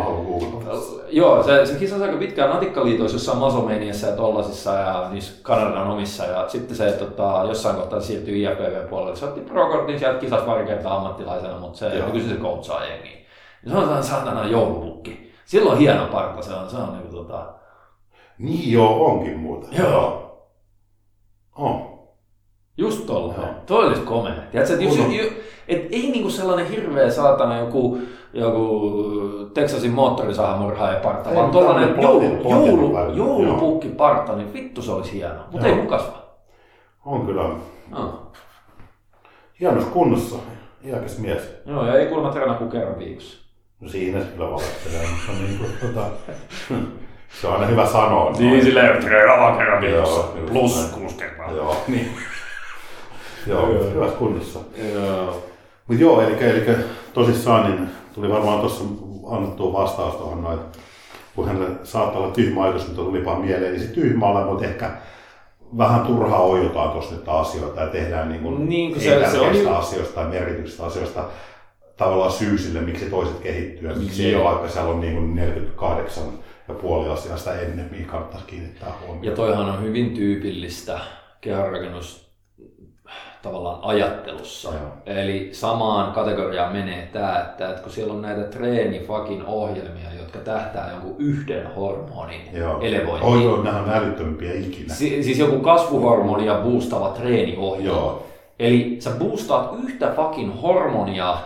joo, 1.10 1.43
se, 1.43 1.66
se 1.66 1.78
kisasi 1.78 2.02
aika 2.02 2.16
pitkään 2.16 2.51
natikkaliitoissa 2.51 3.14
jossain 3.14 3.39
Masomaniassa 3.39 4.06
ja 4.06 4.16
tollasissa 4.16 4.74
ja 4.74 5.09
niissä 5.12 5.32
Kanadan 5.43 5.90
omissa. 5.90 6.24
Ja 6.24 6.48
sitten 6.48 6.76
se 6.76 6.93
tota, 6.93 7.44
jossain 7.48 7.76
kohtaa 7.76 8.01
siirtyi 8.01 8.43
IFBB 8.43 8.90
puolelle. 8.90 9.16
Se 9.16 9.24
otti 9.24 9.40
pro-kortin 9.40 9.98
sieltä 9.98 10.18
kisasi 10.18 10.44
pari 10.44 10.66
kertaa 10.66 10.97
ammattilaisena, 10.97 11.59
mutta 11.59 11.78
se 11.78 11.89
nykyisin 12.06 12.30
se 12.30 12.36
coachaa 12.36 12.85
jengiä. 12.85 13.18
Ja 13.64 13.70
se 13.70 13.76
on 13.76 13.82
sellainen 13.82 14.05
saatana 14.05 14.48
joulupukki. 14.48 15.27
Silloin 15.48 15.78
hieno 15.78 16.06
parta, 16.06 16.42
se 16.42 16.54
on, 16.54 16.70
se 16.70 16.76
on 16.76 16.92
niin 16.92 17.10
tota... 17.10 17.54
Niin 18.38 18.72
joo, 18.72 19.06
onkin 19.06 19.38
muuta. 19.38 19.66
Joo. 19.78 20.38
On. 21.56 21.98
Just 22.76 23.06
tolla. 23.06 23.34
Joo. 23.34 23.46
Toi 23.66 23.86
olisi 23.86 24.02
komea. 24.02 24.34
Tiedätkö, 24.50 24.74
että 24.74 24.84
jos, 24.84 24.96
jo, 24.96 25.30
et 25.68 25.86
ei 25.90 26.10
niinku 26.10 26.30
sellainen 26.30 26.66
hirveä 26.66 27.10
saatana 27.10 27.58
joku, 27.58 27.98
joku 28.32 28.90
Texasin 29.54 29.90
moottorisahamurha 29.90 30.92
ja 30.92 31.00
parta, 31.00 31.30
ei, 31.30 31.36
vaan 31.36 31.50
joulu, 32.02 32.48
joulu, 32.48 33.12
joulupukki 33.14 33.88
parta, 33.88 34.36
niin 34.36 34.52
vittu 34.52 34.82
se 34.82 34.92
olisi 34.92 35.12
hieno. 35.12 35.40
Mutta 35.52 35.66
ei 35.66 35.74
mun 35.74 35.86
kasva. 35.86 36.22
On 37.04 37.26
kyllä. 37.26 37.42
No. 37.90 38.32
Hienossa 39.60 39.90
kunnossa. 39.90 40.36
Iäkäs 40.84 41.18
mies. 41.18 41.62
Joo, 41.66 41.86
ja 41.86 41.94
ei 41.94 42.06
kuulemma 42.06 42.32
treenaa 42.32 42.58
kuin 42.58 42.70
kerran 42.70 42.98
viikossa. 42.98 43.47
No 43.80 43.88
siinä 43.88 44.20
se 44.20 44.26
kyllä 44.26 44.50
valehtelee, 44.50 45.06
mutta 45.10 45.32
niin 45.32 45.59
kuin, 45.59 45.70
tota, 45.80 46.06
se 47.40 47.46
on 47.46 47.55
aina 47.55 47.66
hyvä 47.66 47.86
sanoa. 47.86 48.32
Niin, 48.32 48.64
silleen, 48.64 48.86
että 48.86 49.06
treenaa 49.06 49.56
kerran 49.56 49.82
viikossa. 49.82 50.22
Plus 50.52 50.90
kuusi 50.94 51.14
kertaa. 51.14 51.50
Joo. 51.50 51.76
Niin. 51.88 52.16
Joo, 53.46 53.66
hyvässä 53.66 54.16
kunnossa. 54.16 54.59
Joo. 54.94 55.48
Mutta 55.86 56.02
joo, 56.02 56.22
eli, 56.22 56.44
eli 56.44 56.76
tosissaan 57.14 57.70
niin 57.70 57.88
tuli 58.14 58.30
varmaan 58.30 58.60
tuossa 58.60 58.84
annettu 59.30 59.72
vastaus 59.72 60.14
tuohon 60.14 60.42
noin, 60.42 60.59
kun 61.34 61.46
hänelle 61.46 61.70
saattaa 61.84 62.20
olla 62.20 62.32
tyhmä 62.32 62.62
ajatus, 62.62 62.86
mutta 62.86 63.02
tuli 63.02 63.24
vaan 63.24 63.40
mieleen, 63.40 63.72
niin 63.72 63.82
se 63.82 63.94
tyhmä 63.94 64.26
ole, 64.26 64.44
mutta 64.44 64.64
ehkä 64.64 64.90
vähän 65.78 66.00
turhaa 66.00 66.42
ojotaan 66.42 66.90
tuossa 66.90 67.14
nyt 67.14 67.28
asioita 67.28 67.80
ja 67.80 67.86
tehdään 67.86 68.28
niin 68.28 68.40
kuin 68.40 68.68
niin 68.68 69.00
se, 69.00 69.30
se 69.30 69.40
on... 69.40 69.76
asioista 69.76 70.14
tai 70.14 70.30
merkityksistä 70.30 70.84
asioista 70.84 71.24
tavallaan 71.98 72.32
syy 72.32 72.58
sille, 72.58 72.80
miksi 72.80 73.10
toiset 73.10 73.38
kehittyy 73.38 73.88
ja 73.88 73.96
miksi 73.96 74.26
ei 74.26 74.34
ole, 74.34 74.44
vaikka 74.44 74.68
siellä 74.68 74.90
on 74.90 75.00
niin 75.00 75.14
kuin 75.14 75.34
48 75.34 76.24
ja 76.68 76.74
puoli 76.74 77.08
asiasta 77.08 77.54
ennen, 77.60 77.88
mihin 77.90 78.06
kannattaisi 78.06 78.46
kiinnittää 78.46 78.92
huomioon. 79.00 79.24
Ja 79.24 79.32
toihan 79.32 79.68
on 79.70 79.82
hyvin 79.82 80.14
tyypillistä 80.14 81.00
kehonrakennus 81.40 82.28
tavallaan 83.42 83.78
ajattelussa. 83.82 84.68
Joo. 84.68 84.92
Eli 85.06 85.48
samaan 85.52 86.12
kategoriaan 86.12 86.72
menee 86.72 87.08
tämä, 87.12 87.38
että, 87.38 87.70
että 87.70 87.82
kun 87.82 87.92
siellä 87.92 88.14
on 88.14 88.22
näitä 88.22 88.42
treenifakin 88.42 89.44
ohjelmia, 89.44 90.14
jotka 90.18 90.38
tähtää 90.38 90.90
jonkun 90.90 91.16
yhden 91.18 91.74
hormonin 91.74 92.40
Joo. 92.52 92.80
elevointiin. 92.80 93.32
Oi, 93.32 93.44
joo, 93.44 93.62
nämä 93.62 93.78
on 93.78 93.90
älyttömpiä 93.90 94.52
ikinä. 94.54 94.94
Si- 94.94 95.22
siis 95.22 95.38
joku 95.38 95.60
kasvuhormonia 95.60 96.54
boostava 96.54 97.08
treeniohjelma. 97.08 97.98
Joo. 97.98 98.26
Eli 98.58 98.96
sä 99.00 99.10
boostaat 99.10 99.74
yhtä 99.84 100.12
fakin 100.16 100.52
hormonia 100.52 101.38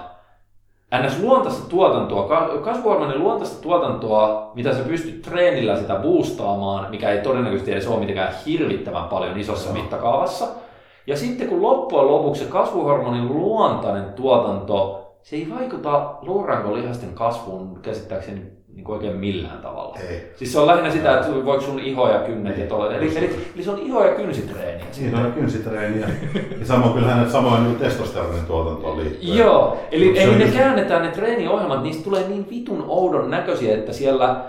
ns. 1.00 1.20
luontaista 1.22 1.68
tuotantoa, 1.68 2.48
kasvuhormonin 2.64 3.20
luontaista 3.20 3.62
tuotantoa, 3.62 4.50
mitä 4.54 4.74
sä 4.74 4.82
pystyt 4.82 5.22
treenillä 5.22 5.76
sitä 5.76 5.94
boostaamaan, 5.94 6.90
mikä 6.90 7.10
ei 7.10 7.18
todennäköisesti 7.18 7.72
edes 7.72 7.88
ole 7.88 8.00
mitenkään 8.00 8.34
hirvittävän 8.46 9.04
paljon 9.04 9.38
isossa 9.38 9.70
Joo. 9.70 9.78
mittakaavassa. 9.78 10.46
Ja 11.06 11.16
sitten 11.16 11.48
kun 11.48 11.62
loppujen 11.62 12.06
lopuksi 12.06 12.44
se 12.44 12.50
kasvuhormonin 12.50 13.28
luontainen 13.28 14.12
tuotanto, 14.12 14.98
se 15.22 15.36
ei 15.36 15.48
vaikuta 15.58 16.14
luuranko-lihasten 16.22 17.14
kasvuun 17.14 17.78
käsittääkseni 17.82 18.61
niin 18.74 18.90
oikein 18.90 19.16
millään 19.16 19.58
tavalla. 19.58 19.98
Ei. 20.10 20.32
Siis 20.36 20.52
se 20.52 20.58
on 20.58 20.66
lähinnä 20.66 20.90
sitä, 20.90 21.14
että 21.14 21.34
voiko 21.44 21.60
sun 21.60 21.78
iho 21.80 22.08
ja 22.08 22.18
kynnet 22.18 22.58
ja 22.58 22.66
tolle. 22.66 22.96
Eli, 22.96 23.18
eli, 23.18 23.30
eli, 23.54 23.64
se 23.64 23.70
on 23.70 23.78
iho- 23.78 24.06
ja 24.06 24.14
kynsitreeniä. 24.14 24.84
Siinä 24.92 25.18
on 25.18 25.32
kynsitreeniä. 25.32 26.08
ja 26.60 26.66
samoin 26.66 26.92
kyllä 26.92 27.06
hänet 27.06 27.30
samoin 27.30 27.64
niin 27.64 27.76
testosteronin 27.76 28.46
tuotantoon 28.46 28.98
liittyen. 28.98 29.36
Joo, 29.36 29.76
eli, 29.92 30.22
eli 30.22 30.38
ne 30.38 30.50
käännetään 30.50 31.02
ne 31.02 31.08
treeniohjelmat, 31.08 31.82
niistä 31.82 32.04
tulee 32.04 32.28
niin 32.28 32.50
vitun 32.50 32.84
oudon 32.88 33.30
näköisiä, 33.30 33.74
että 33.74 33.92
siellä 33.92 34.44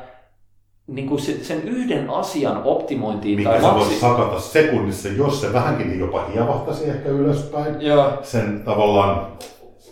niin 0.88 1.10
kuin 1.10 1.22
sen 1.22 1.64
yhden 1.64 2.10
asian 2.10 2.62
optimointiin 2.64 3.40
Mikä 3.40 3.50
tai 3.50 3.62
se 3.62 3.68
voisi 3.68 4.00
sakata 4.00 4.40
sekunnissa, 4.40 5.10
jos 5.10 5.42
se 5.42 5.54
vähänkin 5.54 6.00
jopa 6.00 6.26
hievahtaisi 6.34 6.90
ehkä 6.90 7.10
ylöspäin. 7.10 7.82
Joo. 7.82 8.12
Sen 8.22 8.62
tavallaan 8.66 9.28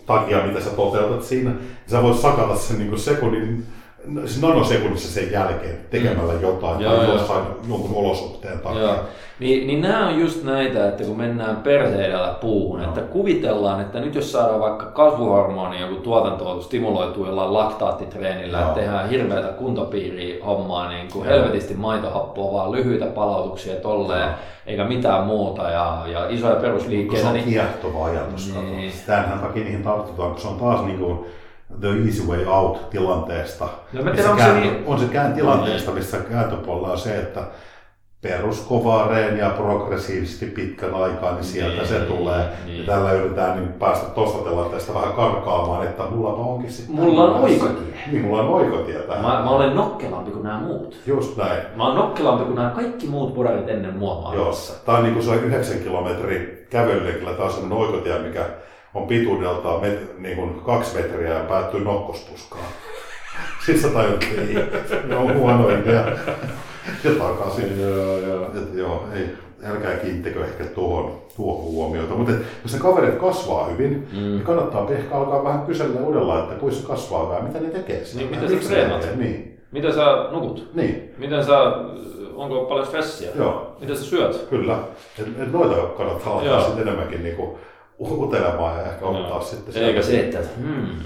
takia, 0.06 0.48
mitä 0.48 0.60
sä 0.60 0.70
toteutat 0.70 1.24
siinä. 1.24 1.52
Sä 1.88 2.04
voit 2.04 2.18
sakata 2.18 2.56
sen 2.56 2.78
niin 2.78 2.90
kuin 2.90 3.00
sekunnin 3.00 3.66
nanosekunnissa 4.42 5.14
sen 5.14 5.32
jälkeen 5.32 5.78
tekemällä 5.90 6.34
mm. 6.34 6.42
jotain 6.42 6.82
joo, 6.82 6.96
tai 6.96 7.06
joo. 7.06 7.14
jossain 7.14 7.46
jonkun 7.70 7.96
olosuhteen 7.96 8.60
takia. 8.60 8.82
Joo. 8.82 8.96
Niin, 9.40 9.68
niin 9.68 9.82
nämä 9.82 10.08
on 10.08 10.20
just 10.20 10.44
näitä, 10.44 10.88
että 10.88 11.04
kun 11.04 11.18
mennään 11.18 11.56
perseidellä 11.56 12.36
puuhun, 12.42 12.80
no. 12.80 12.88
että 12.88 13.02
kuvitellaan, 13.02 13.82
että 13.82 14.00
nyt 14.00 14.16
jos 14.16 14.32
saadaan 14.32 14.60
vaikka 14.60 14.86
kasvuhormoni, 14.86 15.82
joku 15.82 15.96
tuotanto 15.96 16.62
stimuloituu 16.62 17.26
jollain 17.26 17.54
laktaattitreenillä, 17.54 18.60
no. 18.60 18.68
että 18.68 18.80
tehdään 18.80 19.10
hirveätä 19.10 19.48
kuntopiiriä 19.48 20.46
hommaa, 20.46 20.90
niin 20.90 21.08
kuin 21.14 21.26
helvetisti 21.26 21.74
maitohappoa, 21.74 22.54
vaan 22.54 22.72
lyhyitä 22.72 23.06
palautuksia 23.06 23.76
tolleen, 23.76 24.30
no. 24.30 24.36
eikä 24.68 24.84
mitään 24.84 25.24
muuta 25.24 25.70
ja, 25.70 26.04
ja 26.08 26.30
isoja 26.30 26.56
perusliikkeitä. 26.56 27.22
Se 27.22 27.28
on 27.28 27.34
niin... 27.34 27.46
kiehtova 27.46 28.06
ajatus. 28.06 28.56
Niin. 28.56 28.92
Sitähän 28.92 29.40
takia 29.40 29.64
niihin 29.64 29.84
tartutaan, 29.84 30.32
kun 30.32 30.42
se 30.42 30.48
on 30.48 30.60
taas 30.60 30.86
niin 30.86 31.00
kuin 31.00 31.26
the 31.80 31.90
easy 32.06 32.24
way 32.28 32.46
out 32.46 32.90
tilanteesta. 32.90 33.68
No, 33.94 34.04
tiedän, 34.04 34.32
on, 34.32 34.40
se 34.40 34.54
niin... 34.54 34.84
on 34.86 35.00
se 35.00 35.06
kään 35.06 35.34
tilanteesta, 35.34 35.92
missä 35.92 36.18
kääntöpuolella 36.18 36.92
on 36.92 36.98
se, 36.98 37.18
että 37.18 37.44
peruskovaa 38.22 39.08
reeniä 39.08 39.50
progressiivisesti 39.50 40.46
pitkän 40.46 40.94
aikaa, 40.94 41.34
niin 41.34 41.44
sieltä 41.44 41.76
niin, 41.76 41.88
se 41.88 42.00
tulee. 42.00 42.46
Niin. 42.66 42.78
Ja 42.78 42.94
tällä 42.94 43.12
yritetään 43.12 43.58
niin 43.58 43.74
päästä 43.74 44.10
tuosta 44.10 44.50
tilanteesta 44.50 44.94
vähän 44.94 45.14
karkaamaan, 45.14 45.88
että 45.88 46.04
mulla 46.04 46.34
onkin 46.34 46.72
sitten... 46.72 46.96
Mulla 46.96 47.24
on 47.24 47.42
oikotie. 47.42 47.94
Niin, 48.12 48.26
mulla 48.26 48.42
on 48.42 48.50
oikotie 48.50 49.00
tähän. 49.00 49.26
Mä, 49.26 49.42
mä 49.44 49.50
olen 49.50 49.76
nokkelampi 49.76 50.32
kuin 50.32 50.44
nämä 50.44 50.60
muut. 50.60 50.98
Just 51.06 51.38
näin. 51.38 51.62
Mä 51.76 51.86
olen 51.86 51.96
nokkelampi 51.96 52.44
kuin 52.44 52.56
nämä 52.56 52.70
kaikki 52.70 53.08
muut 53.08 53.34
pudarit 53.34 53.70
ennen 53.70 53.98
mua 53.98 54.22
maailmassa. 54.22 54.74
Joo. 54.74 54.82
Tää 54.86 54.96
on 54.96 55.04
niin 55.04 55.14
kuin 55.14 55.26
se 55.26 55.36
9 55.36 55.80
kilometrin 55.80 56.68
kävelyleikillä, 56.70 57.34
tää 57.34 57.46
on 57.46 57.52
semmoinen 57.52 57.78
oikotie, 57.78 58.20
mikä 58.20 58.46
on 58.94 59.08
pituudeltaan 59.08 59.82
met, 59.82 60.20
niin 60.20 60.36
kuin 60.36 60.62
kaksi 60.66 60.96
metriä 60.96 61.34
ja 61.34 61.44
päättyy 61.44 61.80
nokkospuskaan. 61.80 62.66
Sitten 63.66 63.82
sä 63.82 63.90
tajut, 63.90 64.24
että 64.74 64.96
ne 65.08 65.16
on 65.16 65.38
huono 65.38 65.70
idea. 65.70 66.06
Ja 67.04 67.12
takaisin. 67.18 67.82
Joo, 67.82 68.18
joo. 68.18 68.46
Et, 68.46 68.74
joo, 68.74 69.06
ei, 69.16 69.30
älkää 69.64 69.96
kiinnittäkö 69.96 70.46
ehkä 70.46 70.64
tuohon, 70.64 71.22
tuohon 71.36 71.64
huomiota. 71.64 72.14
Mutta 72.14 72.34
jos 72.64 72.74
ne 72.74 72.80
kaverit 72.80 73.16
kasvaa 73.16 73.68
hyvin, 73.68 74.08
mm. 74.12 74.20
niin 74.20 74.42
kannattaa 74.42 74.90
ehkä 74.90 75.16
alkaa 75.16 75.44
vähän 75.44 75.62
kysellä 75.62 76.00
uudella, 76.02 76.40
että 76.40 76.56
kuinka 76.56 76.80
se 76.80 76.88
kasvaa 76.88 77.30
vähän, 77.30 77.44
mitä 77.44 77.60
ne 77.60 77.70
tekee 77.70 78.04
Niin, 78.16 78.30
mitä 78.30 78.48
sä 78.48 78.70
treenat? 78.70 79.08
Niin. 79.16 79.60
Miten 79.72 79.94
sä 79.94 80.28
nukut? 80.32 80.70
Niin. 80.74 81.14
Miten 81.18 81.46
sä, 81.46 81.60
onko 82.36 82.66
paljon 82.66 82.88
stressiä? 82.88 83.30
Joo. 83.36 83.76
Miten 83.80 83.98
sä 83.98 84.04
syöt? 84.04 84.48
Kyllä. 84.50 84.80
Et, 85.20 85.28
et 85.40 85.52
noita 85.52 85.76
kannattaa 85.76 86.34
ottaa 86.34 86.62
sitten 86.62 86.88
enemmänkin 86.88 87.24
niin 87.24 87.36
kuin 87.36 87.58
utelemaan 88.00 88.80
ja 88.80 88.92
ehkä 88.92 89.06
ottaa 89.06 89.38
no. 89.38 89.42
sitten 89.42 89.84
Eikä 89.84 90.02
se, 90.02 90.20
että 90.20 90.40
hmm, 90.58 91.00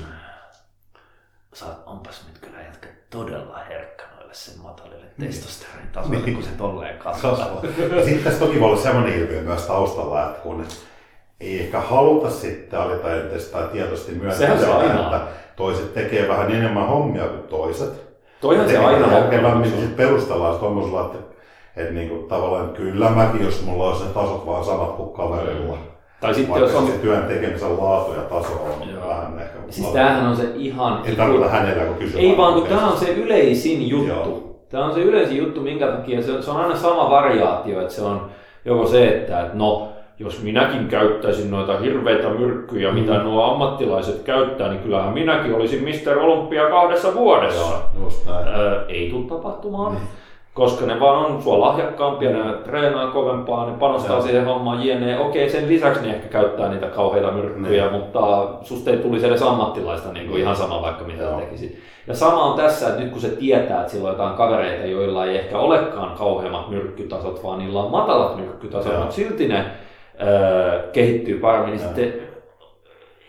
sä 1.53 1.65
onpas 1.85 2.21
nyt 2.27 2.39
kyllä 2.39 2.63
jätkä 2.63 2.87
todella 3.09 3.57
herkkä 3.69 4.03
noille 4.15 4.33
sen 4.33 4.61
matalille 4.61 5.05
niin. 5.17 5.31
testosteronin 5.31 5.87
tasoille, 5.91 6.25
niin. 6.25 6.35
kun 6.35 6.43
se 6.43 6.49
tolleen 6.57 6.97
kasvaa. 6.97 7.61
Sitten 8.05 8.23
tässä 8.23 8.39
toki 8.39 8.59
voi 8.59 8.69
olla 8.69 8.81
sellainen 8.81 9.19
ilmiö 9.19 9.41
myös 9.41 9.61
taustalla, 9.61 10.25
että 10.25 10.41
kun 10.41 10.65
ei 11.39 11.59
ehkä 11.59 11.79
haluta 11.79 12.29
sitten 12.29 12.79
alitajuntaisesti 12.79 13.53
tai 13.53 13.67
tietoisesti 13.67 14.11
myöntää 14.11 14.53
että 14.53 15.21
toiset 15.55 15.93
tekee 15.93 16.27
vähän 16.27 16.51
enemmän 16.51 16.87
hommia 16.87 17.27
kuin 17.27 17.43
toiset. 17.43 18.05
Toihan 18.41 18.69
se 18.69 18.77
aina 18.77 19.13
järkevämmin 19.13 19.71
sitten 19.71 19.93
perustellaan 19.93 20.59
tuommoisella, 20.59 21.05
että, 21.05 21.17
että 21.75 21.93
niin 21.93 22.09
kuin, 22.09 22.27
tavallaan 22.27 22.69
kyllä 22.69 23.09
mäkin, 23.09 23.45
jos 23.45 23.65
mulla 23.65 23.89
olisi 23.89 24.03
ne 24.03 24.09
tasot 24.09 24.45
vaan 24.45 24.65
samat 24.65 24.95
kuin 24.95 25.13
kaverilla. 25.13 25.77
Tai 26.25 26.33
sitten 26.33 26.61
jos 26.61 26.75
on... 26.75 26.87
se 26.87 26.93
työn 26.93 27.23
tekemisen 27.23 27.77
laatu 27.77 28.13
ja 28.13 28.21
taso 28.21 28.53
on 28.53 28.89
Joo. 28.89 29.09
vähän 29.09 29.39
ehkä... 29.39 29.59
Siis 29.69 29.87
tämähän 29.87 30.27
on 30.27 30.35
se 30.35 30.43
ihan... 30.55 31.01
Ei 31.05 31.15
tarkoita 31.15 31.49
hänellä, 31.49 31.83
kun 31.83 31.95
kysyä. 31.95 32.21
Ei 32.21 32.37
vaan, 32.37 32.53
kun 32.53 32.67
tämä 32.67 32.87
on 32.87 32.97
se 32.97 33.13
yleisin 33.13 33.89
juttu. 33.89 34.07
Joo. 34.07 34.55
Tämä 34.69 34.85
on 34.85 34.93
se 34.93 34.99
yleisin 34.99 35.37
juttu, 35.37 35.61
minkä 35.61 35.87
takia 35.87 36.21
se 36.21 36.31
on, 36.31 36.43
se 36.43 36.51
on 36.51 36.57
aina 36.57 36.75
sama 36.75 37.09
variaatio, 37.09 37.81
että 37.81 37.93
se 37.93 38.01
on 38.01 38.29
joko 38.65 38.87
se, 38.87 39.07
että, 39.07 39.41
että 39.41 39.57
no, 39.57 39.87
jos 40.19 40.43
minäkin 40.43 40.87
käyttäisin 40.87 41.51
noita 41.51 41.79
hirveitä 41.79 42.29
myrkkyjä, 42.29 42.91
mm. 42.91 42.99
mitä 42.99 43.17
nuo 43.17 43.51
ammattilaiset 43.51 44.23
käyttää, 44.23 44.69
niin 44.69 44.81
kyllähän 44.81 45.13
minäkin 45.13 45.55
olisin 45.55 45.83
Mr. 45.83 46.17
Olympia 46.17 46.69
kahdessa 46.69 47.15
vuodessa. 47.15 47.61
Joo, 47.61 48.03
just 48.03 48.25
näin. 48.25 48.47
Öö, 48.47 48.85
ei 48.87 49.09
tule 49.09 49.25
tapahtumaan. 49.25 49.93
Mm 49.93 49.99
koska 50.55 50.85
ne 50.85 50.99
vaan 50.99 51.25
on 51.25 51.41
sua 51.41 51.59
lahjakkaampia, 51.59 52.29
ne 52.29 52.53
treenaa 52.53 53.07
kovempaa, 53.07 53.65
ne 53.65 53.77
panostaa 53.79 54.15
Joo. 54.15 54.21
siihen 54.21 54.45
hommaan 54.45 54.87
jne. 54.87 55.19
Okei, 55.19 55.49
sen 55.49 55.67
lisäksi 55.67 56.01
ne 56.01 56.15
ehkä 56.15 56.27
käyttää 56.27 56.69
niitä 56.69 56.87
kauheita 56.87 57.31
myrkkyjä, 57.31 57.85
ne. 57.85 57.91
mutta 57.91 58.47
susta 58.61 58.91
ei 58.91 58.97
tulisi 58.97 59.27
edes 59.27 59.41
ammattilaista 59.41 60.13
niin 60.13 60.27
kuin 60.29 60.41
ihan 60.41 60.55
sama 60.55 60.81
vaikka 60.81 61.03
mitä 61.03 61.23
Joo. 61.23 61.39
tekisit. 61.39 61.79
Ja 62.07 62.15
sama 62.15 62.43
on 62.43 62.57
tässä, 62.57 62.87
että 62.87 63.01
nyt 63.01 63.11
kun 63.11 63.21
se 63.21 63.29
tietää, 63.29 63.79
että 63.79 63.91
sillä 63.91 64.09
on 64.09 64.13
jotain 64.13 64.37
kavereita, 64.37 64.85
joilla 64.85 65.25
ei 65.25 65.37
ehkä 65.37 65.57
olekaan 65.57 66.17
kauheammat 66.17 66.69
myrkkytasot, 66.69 67.43
vaan 67.43 67.59
niillä 67.59 67.81
on 67.81 67.91
matalat 67.91 68.37
myrkkytasot, 68.37 68.91
Joo. 68.91 69.01
mutta 69.01 69.15
silti 69.15 69.47
ne 69.47 69.65
öö, 70.21 70.91
kehittyy 70.91 71.39
paremmin, 71.39 71.71
niin 71.71 71.79
sitten 71.79 72.13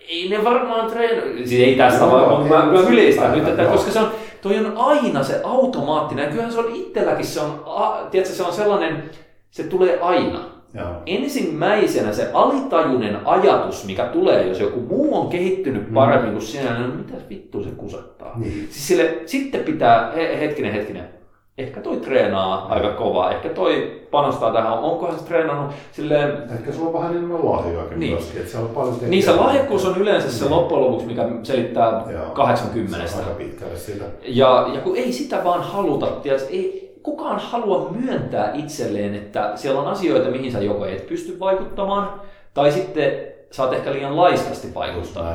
ei 0.09 0.29
ne 0.29 0.45
varmaan 0.45 0.91
treena, 0.91 1.23
siis 1.45 1.61
ei 1.61 1.77
tästä 1.77 2.07
vaan, 2.07 2.47
mä, 2.47 2.67
mä 2.67 2.81
ylistän 2.81 3.33
nyt, 3.33 3.49
että, 3.49 3.65
koska 3.65 3.91
se 3.91 3.99
on, 3.99 4.11
toi 4.47 4.59
on 4.59 4.77
aina 4.77 5.23
se 5.23 5.41
automaattinen, 5.45 6.25
ja 6.25 6.31
kyllähän 6.31 6.53
se 6.53 6.59
on 6.59 6.75
itselläkin, 6.75 7.27
se 7.27 7.41
on, 7.41 7.63
a, 7.67 8.07
tiedätkö, 8.11 8.35
se 8.35 8.43
on 8.43 8.53
sellainen, 8.53 9.11
se 9.51 9.63
tulee 9.63 9.99
aina. 10.01 10.41
Joo. 10.75 11.03
Ensimmäisenä 11.07 12.13
se 12.13 12.31
alitajunen 12.33 13.27
ajatus, 13.27 13.85
mikä 13.85 14.05
tulee, 14.05 14.49
jos 14.49 14.61
joku 14.61 14.81
muu 14.81 15.21
on 15.21 15.29
kehittynyt 15.29 15.89
mm. 15.89 15.95
paremmin 15.95 16.31
mm. 16.31 16.33
kuin 16.33 16.47
sinä, 16.47 16.79
niin 16.79 16.97
mitä 16.97 17.15
vittu 17.29 17.63
se 17.63 17.71
kusattaa. 17.71 18.39
Niin. 18.39 18.53
Siis 18.53 18.89
sille, 18.89 19.17
sitten 19.27 19.61
pitää, 19.61 20.13
he, 20.17 20.41
hetkinen, 20.41 20.73
hetkinen, 20.73 21.09
ehkä 21.59 21.81
toi 21.81 21.97
treenaa 21.97 22.67
aika 22.69 22.91
kovaa, 22.91 23.31
ehkä 23.31 23.49
toi 23.49 24.03
panostaa 24.11 24.53
tähän, 24.53 24.73
onkohan 24.73 25.19
se 25.19 25.25
treenannut 25.25 25.75
silleen... 25.93 26.33
Ehkä 26.53 26.73
sulla 26.73 26.87
on 26.87 26.93
vähän 26.93 27.11
enemmän 27.11 27.47
lahjoakin 27.47 28.01
niin. 28.01 28.13
myöskin, 28.13 28.41
että 28.41 28.51
siellä 28.51 28.69
on 28.69 28.75
paljon 28.75 28.97
Niin 29.07 29.23
se 29.23 29.33
lahjakkuus 29.33 29.85
on 29.85 29.97
yleensä 29.97 30.33
se 30.33 30.45
niin. 30.45 30.55
loppujen 30.55 30.85
lopuksi, 30.85 31.07
mikä 31.07 31.29
selittää 31.43 32.05
Joo. 32.13 32.31
80. 32.31 33.07
Se 33.07 33.17
on 33.17 33.25
aika 33.25 33.35
pitkälle 33.35 33.77
sitä. 33.77 34.05
Ja, 34.23 34.71
ja 34.75 34.81
kun 34.81 34.97
ei 34.97 35.13
sitä 35.13 35.45
vaan 35.45 35.63
haluta, 35.63 36.07
tiedätkö, 36.07 36.49
ei, 36.51 36.95
kukaan 37.03 37.39
halua 37.39 37.91
myöntää 37.91 38.53
itselleen, 38.55 39.15
että 39.15 39.53
siellä 39.55 39.81
on 39.81 39.87
asioita, 39.87 40.31
mihin 40.31 40.53
sä 40.53 40.61
joko 40.61 40.87
et 40.87 41.07
pysty 41.07 41.41
vaikuttamaan, 41.41 42.21
tai 42.55 42.73
sitten 42.73 43.13
saat 43.51 43.73
ehkä 43.73 43.93
liian 43.93 44.17
laiskasti 44.17 44.75
vaikuttaa. 44.75 45.35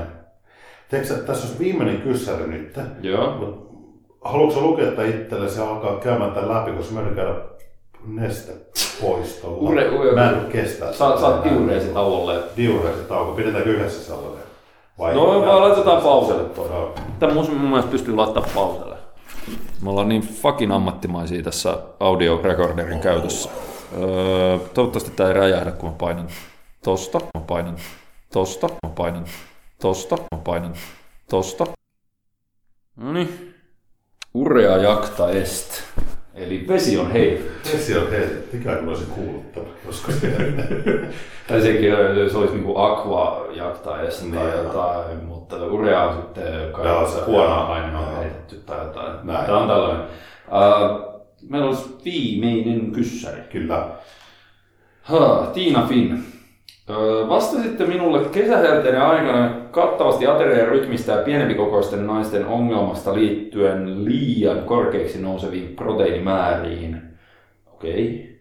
Tiedätkö, 0.89 1.14
tässä 1.14 1.48
on 1.48 1.60
viimeinen 1.60 2.02
kyssäri 2.02 2.48
nyt. 2.48 2.80
Joo. 3.02 3.70
Haluatko 4.22 4.61
lukea 4.61 5.06
itsellesi 5.06 5.60
ja 5.60 5.69
alkaa 5.69 5.95
käymään 5.95 6.31
tämän 6.31 6.49
läpi, 6.49 6.72
koska 6.72 6.93
mä 6.93 7.15
käydä 7.15 7.35
neste 8.07 8.52
poistolla. 9.02 9.57
Ure, 9.57 9.89
ure, 9.89 10.11
mä 10.11 10.30
en 10.30 10.45
kestää. 10.52 10.93
Sa, 10.93 11.19
saat 11.19 11.43
diureesi 11.43 11.88
tauolle. 11.88 12.43
Diureesi 12.57 13.03
tauko. 13.03 13.31
Pidetäänkö 13.31 13.69
yhdessä 13.69 14.03
sellainen? 14.03 14.43
Vai 14.99 15.14
no 15.14 15.45
vaan 15.45 15.61
laitetaan 15.61 16.02
pauselle 16.02 16.43
toi. 16.43 16.69
No. 16.69 16.93
Tämä 17.19 17.34
mun, 17.34 17.45
mun 17.49 17.69
mielestä 17.69 17.91
pystyy 17.91 18.15
laittamaan 18.15 18.52
pauselle. 18.56 18.95
Me 19.81 19.89
ollaan 19.89 20.10
niin 20.10 20.22
fucking 20.22 20.73
ammattimaisia 20.73 21.43
tässä 21.43 21.77
audiorekorderin 21.99 22.98
oh. 22.98 23.03
käytössä. 23.03 23.49
Öö, 24.02 24.57
toivottavasti 24.73 25.11
tämä 25.11 25.30
ei 25.30 25.35
räjähdä, 25.35 25.72
kun 25.72 25.89
mä 25.89 25.95
painan 25.98 26.27
tosta, 26.84 27.19
mä 27.19 27.41
painan 27.48 27.76
tosta, 28.34 28.68
mä 28.68 28.89
painan 28.95 29.26
tosta, 29.81 30.18
mä 30.18 30.41
painan 30.43 30.73
tosta. 31.30 31.65
No 32.95 33.14
niin, 33.14 33.51
Urea 34.34 34.78
jacta 34.78 35.30
est. 35.32 35.84
Eli 36.36 36.66
vesi 36.68 36.98
on 36.98 37.12
hei. 37.12 37.52
Vesi 37.74 37.98
on 37.98 38.12
hei. 38.12 38.28
Ikään 38.53 38.78
kuin 38.78 38.90
olisi 38.90 39.06
kuuluttanut 39.06 39.82
koska 39.86 40.12
Tai 41.48 41.62
sekin 41.62 41.91
se 42.32 42.38
olisi 42.38 42.53
niin 42.53 42.64
kuin 42.64 42.91
aqua 42.91 43.48
jacta 43.52 44.02
est 44.02 44.22
niin, 44.24 44.34
tai 44.34 44.58
jotain, 44.58 45.18
mutta 45.24 45.66
urea 45.66 46.03
on 46.03 46.16
sitten 46.16 46.72
kai 46.72 47.26
huono 47.26 47.68
aine 47.68 47.98
on 47.98 48.16
heitetty 48.18 48.56
tai 48.56 48.86
jotain. 48.86 49.18
Näin. 49.24 49.45
Tämä 49.45 49.58
on 49.58 49.68
tällainen. 49.68 50.06
Uh, 50.48 51.22
meillä 51.49 51.68
olisi 51.68 51.90
viimeinen 52.06 52.91
kyssäri. 52.91 53.41
Kyllä. 53.41 53.88
Ha, 55.02 55.49
Tiina 55.53 55.88
Finn. 55.88 56.24
Vastasitte 57.30 57.86
minulle 57.86 58.20
kesähelteinen 58.30 59.02
aikana 59.02 59.49
kattavasti 59.72 60.28
aterian 60.28 60.68
rytmistä 60.68 61.12
ja 61.12 61.24
pienempikokoisten 61.24 62.08
naisten 62.08 62.45
ongelmasta 62.45 63.14
liittyen 63.14 64.06
liian 64.06 64.64
korkeiksi 64.64 65.22
nouseviin 65.22 65.76
proteiinimääriin. 65.76 67.02
Okei. 67.74 68.16
Okay. 68.16 68.32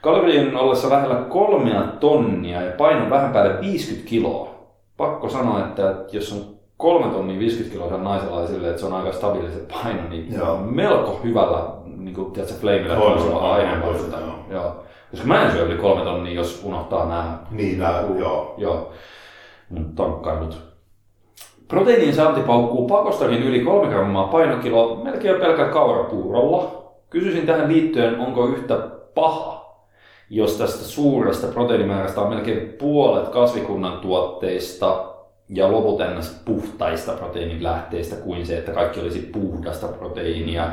Kalorien 0.00 0.56
ollessa 0.56 0.90
lähellä 0.90 1.14
kolmea 1.14 1.82
tonnia 1.82 2.62
ja 2.62 2.72
painon 2.72 3.10
vähän 3.10 3.32
päälle 3.32 3.60
50 3.60 4.08
kiloa. 4.08 4.54
Pakko 4.96 5.28
sanoa, 5.28 5.60
että 5.60 5.94
jos 6.12 6.32
on 6.32 6.54
kolme 6.76 7.06
tonnia 7.06 7.38
50 7.38 7.72
kiloa 7.72 8.02
naisella 8.02 8.46
sille, 8.46 8.68
että 8.68 8.80
se 8.80 8.86
on 8.86 8.92
aika 8.92 9.12
stabiili 9.12 9.50
se 9.50 9.66
paino, 9.72 10.08
niin 10.08 10.34
Joo. 10.34 10.56
melko 10.56 11.20
hyvällä 11.24 11.58
niin 11.96 12.14
kuin, 12.14 12.32
tiedätkö, 12.32 12.56
flameillä 12.60 12.98
on 12.98 13.50
aineen 13.50 13.82
Joo. 14.50 14.83
Koska 15.14 15.26
mä 15.28 15.44
en 15.44 15.52
syö 15.52 15.64
yli 15.66 15.76
kolme 15.76 16.04
tonnia, 16.04 16.34
jos 16.34 16.60
unohtaa 16.64 17.08
nämä. 17.08 17.38
Niin, 17.50 17.78
nämä, 17.78 18.04
joo. 18.18 18.54
joo. 18.58 18.92
Tankkailut. 19.94 20.62
Proteiinin 21.68 22.14
saanti 22.14 22.40
paukkuu 22.40 22.88
pakostakin 22.88 23.42
yli 23.42 23.60
3 23.60 23.90
grammaa 23.90 24.28
painokilo 24.28 24.96
melkein 25.04 25.40
pelkä 25.40 25.64
kaurapuurolla. 25.64 26.84
Kysyisin 27.10 27.46
tähän 27.46 27.68
liittyen, 27.68 28.20
onko 28.20 28.46
yhtä 28.46 28.76
paha, 29.14 29.76
jos 30.30 30.56
tästä 30.56 30.84
suuresta 30.84 31.46
proteiinimäärästä 31.46 32.20
on 32.20 32.28
melkein 32.34 32.68
puolet 32.78 33.28
kasvikunnan 33.28 33.98
tuotteista 33.98 35.04
ja 35.48 35.72
loput 35.72 36.00
ennäs 36.00 36.42
puhtaista 36.44 37.12
proteiinilähteistä 37.12 38.16
kuin 38.16 38.46
se, 38.46 38.58
että 38.58 38.72
kaikki 38.72 39.00
olisi 39.00 39.18
puhdasta 39.18 39.88
proteiinia 39.88 40.68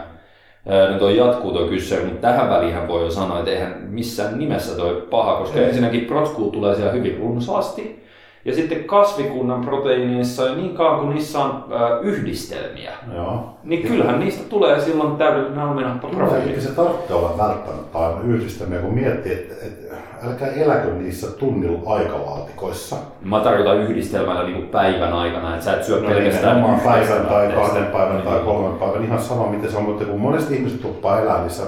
nyt 0.65 0.99
toi 0.99 1.17
jatkuu 1.17 1.51
tuo 1.51 1.67
kysymys, 1.67 2.05
mutta 2.05 2.27
tähän 2.27 2.49
väliin 2.49 2.87
voi 2.87 3.03
jo 3.03 3.11
sanoa, 3.11 3.39
että 3.39 3.51
eihän 3.51 3.75
missään 3.89 4.39
nimessä 4.39 4.75
toi 4.75 5.07
paha, 5.09 5.35
koska 5.35 5.59
Ei. 5.59 5.65
ensinnäkin 5.65 6.05
protskuu 6.05 6.51
tulee 6.51 6.75
siellä 6.75 6.91
hyvin 6.91 7.17
runsaasti. 7.17 8.01
Ja 8.45 8.55
sitten 8.55 8.83
kasvikunnan 8.83 9.65
proteiineissa, 9.65 10.55
niin 10.55 10.75
kauan 10.75 10.99
kuin 10.99 11.09
niissä 11.15 11.39
on 11.39 11.51
äh, 11.51 12.01
yhdistelmiä, 12.01 12.91
Joo. 13.15 13.57
niin 13.63 13.87
kyllähän 13.87 14.19
niistä 14.19 14.49
tulee 14.49 14.81
silloin 14.81 15.17
täydellinen 15.17 15.59
alminappaprofiili. 15.59 16.49
Eikä 16.49 16.61
se 16.61 16.75
tarvitse 16.75 17.13
olla 17.13 17.37
välttämättä 17.37 18.27
yhdistelmiä, 18.27 18.79
kun 18.79 18.93
miettii, 18.93 19.33
että, 19.33 19.55
että 19.65 19.95
älkää 20.27 20.47
eläkö 20.47 20.93
niissä 20.93 21.31
tunnin 21.31 21.83
aikalaatikoissa. 21.85 22.95
Mä 23.21 23.39
tarkoitan 23.39 23.77
yhdistelmällä 23.77 24.43
niin 24.43 24.67
päivän 24.67 25.13
aikana, 25.13 25.53
että 25.53 25.65
sä 25.65 25.73
et 25.73 25.83
syö 25.83 26.01
no, 26.01 26.09
pelkästään 26.09 26.63
niin, 26.63 26.79
päivän 26.79 27.25
tai 27.25 27.51
kahden 27.51 27.85
päivän 27.85 28.15
niin. 28.15 28.27
tai 28.27 28.39
kolmen 28.39 28.79
päivän, 28.79 29.03
ihan 29.03 29.21
sama 29.21 29.47
miten 29.47 29.71
se 29.71 29.77
on, 29.77 29.83
mutta 29.83 30.05
kun 30.05 30.19
monesti 30.19 30.55
ihmiset 30.55 30.81
tuppaa 30.81 31.21
elää 31.21 31.41
niissä 31.41 31.63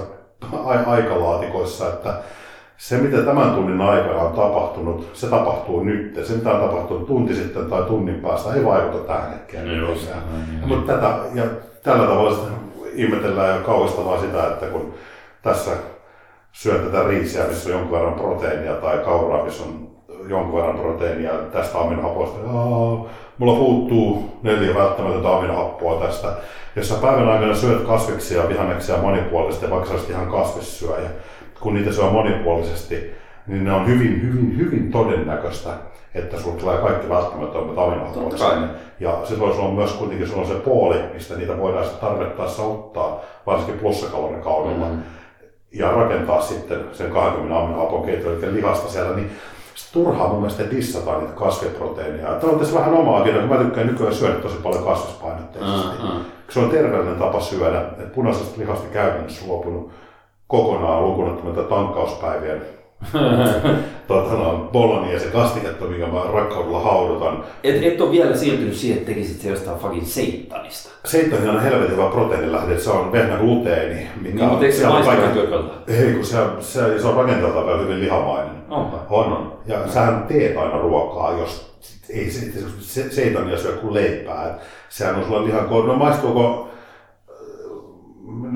aikalaatikoissa, 0.86 1.88
että 1.88 2.14
se, 2.76 2.96
mitä 2.96 3.22
tämän 3.22 3.54
tunnin 3.54 3.80
aikana 3.80 4.20
on 4.20 4.32
tapahtunut, 4.32 5.10
se 5.12 5.26
tapahtuu 5.26 5.82
nyt. 5.84 6.20
Se, 6.24 6.34
mitä 6.34 6.50
on 6.50 6.68
tapahtunut 6.68 7.06
tunti 7.06 7.34
sitten 7.34 7.66
tai 7.66 7.82
tunnin 7.82 8.20
päästä, 8.20 8.54
ei 8.54 8.64
vaikuta 8.64 9.04
tähän 9.04 9.30
hetkeen. 9.30 9.66
No, 9.66 9.88
just, 9.88 10.10
niin. 10.50 10.68
Mutta 10.68 10.92
tätä, 10.92 11.14
ja 11.34 11.44
tällä 11.82 12.06
tavalla 12.06 12.38
ihmetellään 12.92 13.56
jo 13.56 13.64
kauhistavaa 13.64 14.20
sitä, 14.20 14.46
että 14.46 14.66
kun 14.66 14.94
tässä 15.42 15.70
syön 16.54 16.80
tätä 16.80 17.08
riisiä, 17.08 17.44
missä 17.44 17.68
on 17.68 17.74
jonkun 17.74 17.98
verran 17.98 18.14
proteiinia, 18.14 18.74
tai 18.74 18.98
kauraa, 18.98 19.44
missä 19.44 19.64
on 19.64 19.88
jonkun 20.28 20.60
verran 20.60 20.78
proteiinia 20.78 21.32
tästä 21.32 21.78
aminohapoista. 21.78 22.38
Mulla 23.38 23.58
puuttuu 23.58 24.38
neljä 24.42 24.74
välttämätöntä 24.74 25.36
aminohappoa 25.36 26.06
tästä. 26.06 26.28
Jos 26.76 26.88
sä 26.88 26.94
päivän 26.94 27.28
aikana 27.28 27.54
syöt 27.54 27.82
kasviksia, 27.86 28.48
vihanneksia 28.48 28.96
monipuolisesti, 28.96 29.70
vaikka 29.70 29.88
sä 29.88 29.94
ihan 30.10 30.30
kasvissyöjä, 30.30 31.10
kun 31.60 31.74
niitä 31.74 31.92
syö 31.92 32.04
monipuolisesti, 32.04 33.10
niin 33.46 33.64
ne 33.64 33.72
on 33.72 33.86
hyvin, 33.86 34.22
hyvin, 34.22 34.58
hyvin 34.58 34.90
todennäköistä, 34.90 35.70
että 36.14 36.40
sulla 36.40 36.56
tulee 36.56 36.78
kaikki 36.78 37.08
välttämättömät 37.08 37.78
aminohapot 37.78 38.38
sinne. 38.38 38.68
Ja 39.00 39.18
se 39.24 39.40
voisi 39.40 39.60
olla 39.60 39.74
myös 39.74 39.92
kuitenkin 39.92 40.28
sulla 40.28 40.42
on 40.42 40.48
se 40.48 40.54
puoli, 40.54 40.96
mistä 41.14 41.36
niitä 41.36 41.58
voidaan 41.58 41.84
tarvittaessa 42.00 42.62
ottaa, 42.62 43.20
varsinkin 43.46 43.80
kaudella. 44.42 44.88
Mm. 44.88 45.02
Ja 45.74 45.90
rakentaa 45.90 46.40
sitten 46.40 46.84
sen 46.92 47.10
20 47.10 47.58
aminohapon 47.58 48.04
keitollisen 48.04 48.54
lihasta 48.54 48.88
siellä, 48.88 49.16
niin 49.16 49.30
turhaa 49.92 50.28
mun 50.28 50.40
mielestä 50.40 50.70
dissataan 50.70 51.20
niitä 51.20 51.34
kasviproteiineja. 51.34 52.34
Tämä 52.34 52.52
on 52.52 52.58
tässä 52.58 52.78
vähän 52.78 52.94
omaakin, 52.94 53.34
kun 53.34 53.48
mä 53.48 53.56
tykkään 53.56 53.86
nykyään 53.86 54.14
syödä 54.14 54.34
tosi 54.34 54.56
paljon 54.56 54.84
kasvispainotteisesti. 54.84 56.02
Mm, 56.02 56.08
mm. 56.08 56.24
Se 56.50 56.60
on 56.60 56.70
terveellinen 56.70 57.18
tapa 57.18 57.40
syödä, 57.40 57.80
että 57.80 58.14
punaisesta 58.14 58.60
lihasta 58.60 58.88
käytännössä 58.92 59.46
luopunut 59.46 59.90
kokonaan 60.46 61.04
lukunottamatta 61.04 61.62
tankkauspäivien 61.62 62.62
tota, 64.08 64.32
no, 64.34 64.68
bolognese 64.72 65.26
kastiketta, 65.26 65.84
mikä 65.84 66.06
mä 66.06 66.20
rakkaudella 66.32 66.80
haudutan. 66.80 67.44
Et, 67.64 67.82
et 67.82 68.00
ole 68.00 68.10
vielä 68.10 68.36
siirtynyt 68.36 68.74
siihen, 68.74 68.98
että 68.98 69.12
tekisit 69.12 69.40
se 69.40 69.48
jostain 69.48 69.78
fucking 69.78 70.06
seittanista. 70.06 70.90
Seittani 71.04 71.48
on 71.48 71.62
helvetin 71.62 71.96
hyvä 71.96 72.10
proteiinilähde, 72.10 72.78
se 72.78 72.90
on 72.90 73.12
vehnä 73.12 73.36
gluteeni. 73.36 74.08
Mikä 74.20 74.34
niin, 74.34 74.48
mutta 74.48 74.64
eikö 74.64 74.76
se 74.76 74.86
maistaa 74.86 75.16
Ei, 75.88 76.12
kun 76.12 76.24
se, 76.24 76.36
se, 76.60 76.98
se 76.98 77.06
on 77.06 77.16
rakenteeltaan 77.16 77.66
vielä 77.66 77.78
hyvin 77.78 78.00
lihamainen. 78.00 78.54
Onpa. 78.70 79.06
On, 79.10 79.32
on. 79.32 79.52
Ja 79.66 79.78
mm. 79.78 79.88
sähän 79.88 80.24
teet 80.28 80.56
aina 80.56 80.78
ruokaa, 80.78 81.38
jos 81.38 81.74
ei 82.10 82.30
se, 82.30 82.40
se, 82.80 83.10
seitania 83.10 83.58
syö 83.58 83.72
kuin 83.72 83.94
leipää. 83.94 84.58
Sehän 84.88 85.14
on 85.14 85.24
sulla 85.24 85.44
lihan 85.44 85.68
No 85.86 85.96
maistuuko 85.96 86.68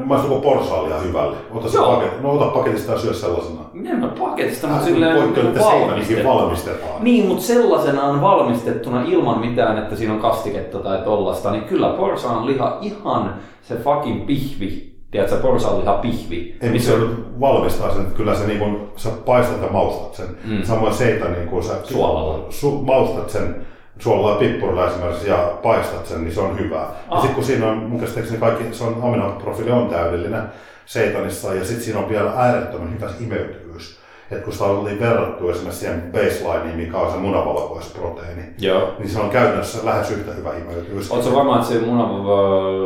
Maistuuko 0.05 0.41
porsaalia 0.41 0.99
hyvälle? 0.99 1.37
Ota 1.55 1.69
se 1.69 1.79
paket, 1.79 2.23
no 2.23 2.31
ota 2.31 2.45
paketista 2.45 2.93
ja 2.93 2.99
syö 2.99 3.15
sellaisena. 3.15 3.61
En 3.85 3.99
mä 3.99 4.09
paketista, 4.19 4.67
mutta 4.67 4.85
silleen 4.85 5.17
Pointti 5.17 5.41
on, 5.41 5.47
että 5.47 5.61
valmistettu. 5.61 6.29
valmistetaan. 6.29 7.05
Niin, 7.05 7.27
mutta 7.27 7.43
sellaisenaan 7.43 8.21
valmistettuna 8.21 9.03
ilman 9.07 9.41
mitään, 9.41 9.79
että 9.79 9.97
siinä 9.97 10.13
on 10.13 10.21
kastiketta 10.21 10.79
tai 10.79 10.99
tollasta, 10.99 11.51
niin 11.51 11.65
kyllä 11.65 11.89
porsaan 11.89 12.47
liha 12.47 12.79
ihan 12.81 13.35
se 13.63 13.77
fucking 13.77 14.27
pihvi. 14.27 14.99
Tiedätkö, 15.11 15.37
porsaan 15.37 15.81
liha 15.81 15.95
pihvi. 15.95 16.57
Ei, 16.61 16.71
missä 16.71 16.93
se 16.93 16.99
valmistaa 17.41 17.95
sen, 17.95 18.07
kyllä 18.17 18.35
se 18.35 18.47
niin 18.47 18.59
kuin, 18.59 18.79
sä 18.97 19.11
paistat 19.27 19.63
ja 19.63 19.69
maustat 19.73 20.15
sen. 20.15 20.27
Mm. 20.45 20.63
Samoin 20.63 20.95
seitä 20.95 21.29
niin 21.29 21.49
kuin 21.49 21.63
sä 21.63 21.75
Suolalla. 21.85 22.47
Su, 22.51 22.71
maustat 22.71 23.31
sen 23.31 23.67
suolaa 23.99 24.33
ja 24.33 24.39
pippurilla 24.39 24.87
esimerkiksi 24.89 25.29
ja 25.29 25.53
paistat 25.63 26.07
sen, 26.07 26.25
niin 26.25 26.35
se 26.35 26.41
on 26.41 26.59
hyvä. 26.59 26.81
Ah. 26.81 26.95
Ja 27.11 27.17
sitten 27.17 27.35
kun 27.35 27.45
siinä 27.45 27.69
on, 27.69 27.77
mun 27.77 28.01
käsittääkseni 28.01 28.41
kaikki, 28.41 28.75
se 28.75 28.85
on 28.85 29.01
aminoprofiili 29.03 29.71
on 29.71 29.89
täydellinen 29.89 30.43
seitanissa 30.87 31.55
ja 31.55 31.65
sitten 31.65 31.85
siinä 31.85 31.99
on 31.99 32.09
vielä 32.09 32.33
äärettömän 32.37 32.95
hyvä 32.95 33.11
imeytyvyys. 33.21 33.99
että 34.31 34.45
kun 34.45 34.53
sitä 34.53 34.65
oli 34.65 35.01
verrattu 35.01 35.51
esimerkiksi 35.51 35.81
siihen 35.81 36.03
baselineen, 36.13 36.77
mikä 36.77 36.99
on 36.99 37.13
se 37.13 37.17
munavalkoisproteiini, 37.19 38.43
Joo. 38.59 38.93
niin 38.99 39.09
se 39.09 39.21
on 39.21 39.31
käytännössä 39.31 39.85
lähes 39.85 40.11
yhtä 40.11 40.33
hyvä 40.33 40.51
imeytyvyys. 40.57 41.11
Oletko 41.11 41.35
varma, 41.35 41.57
että 41.57 41.69
se 41.69 41.79
muna, 41.79 42.09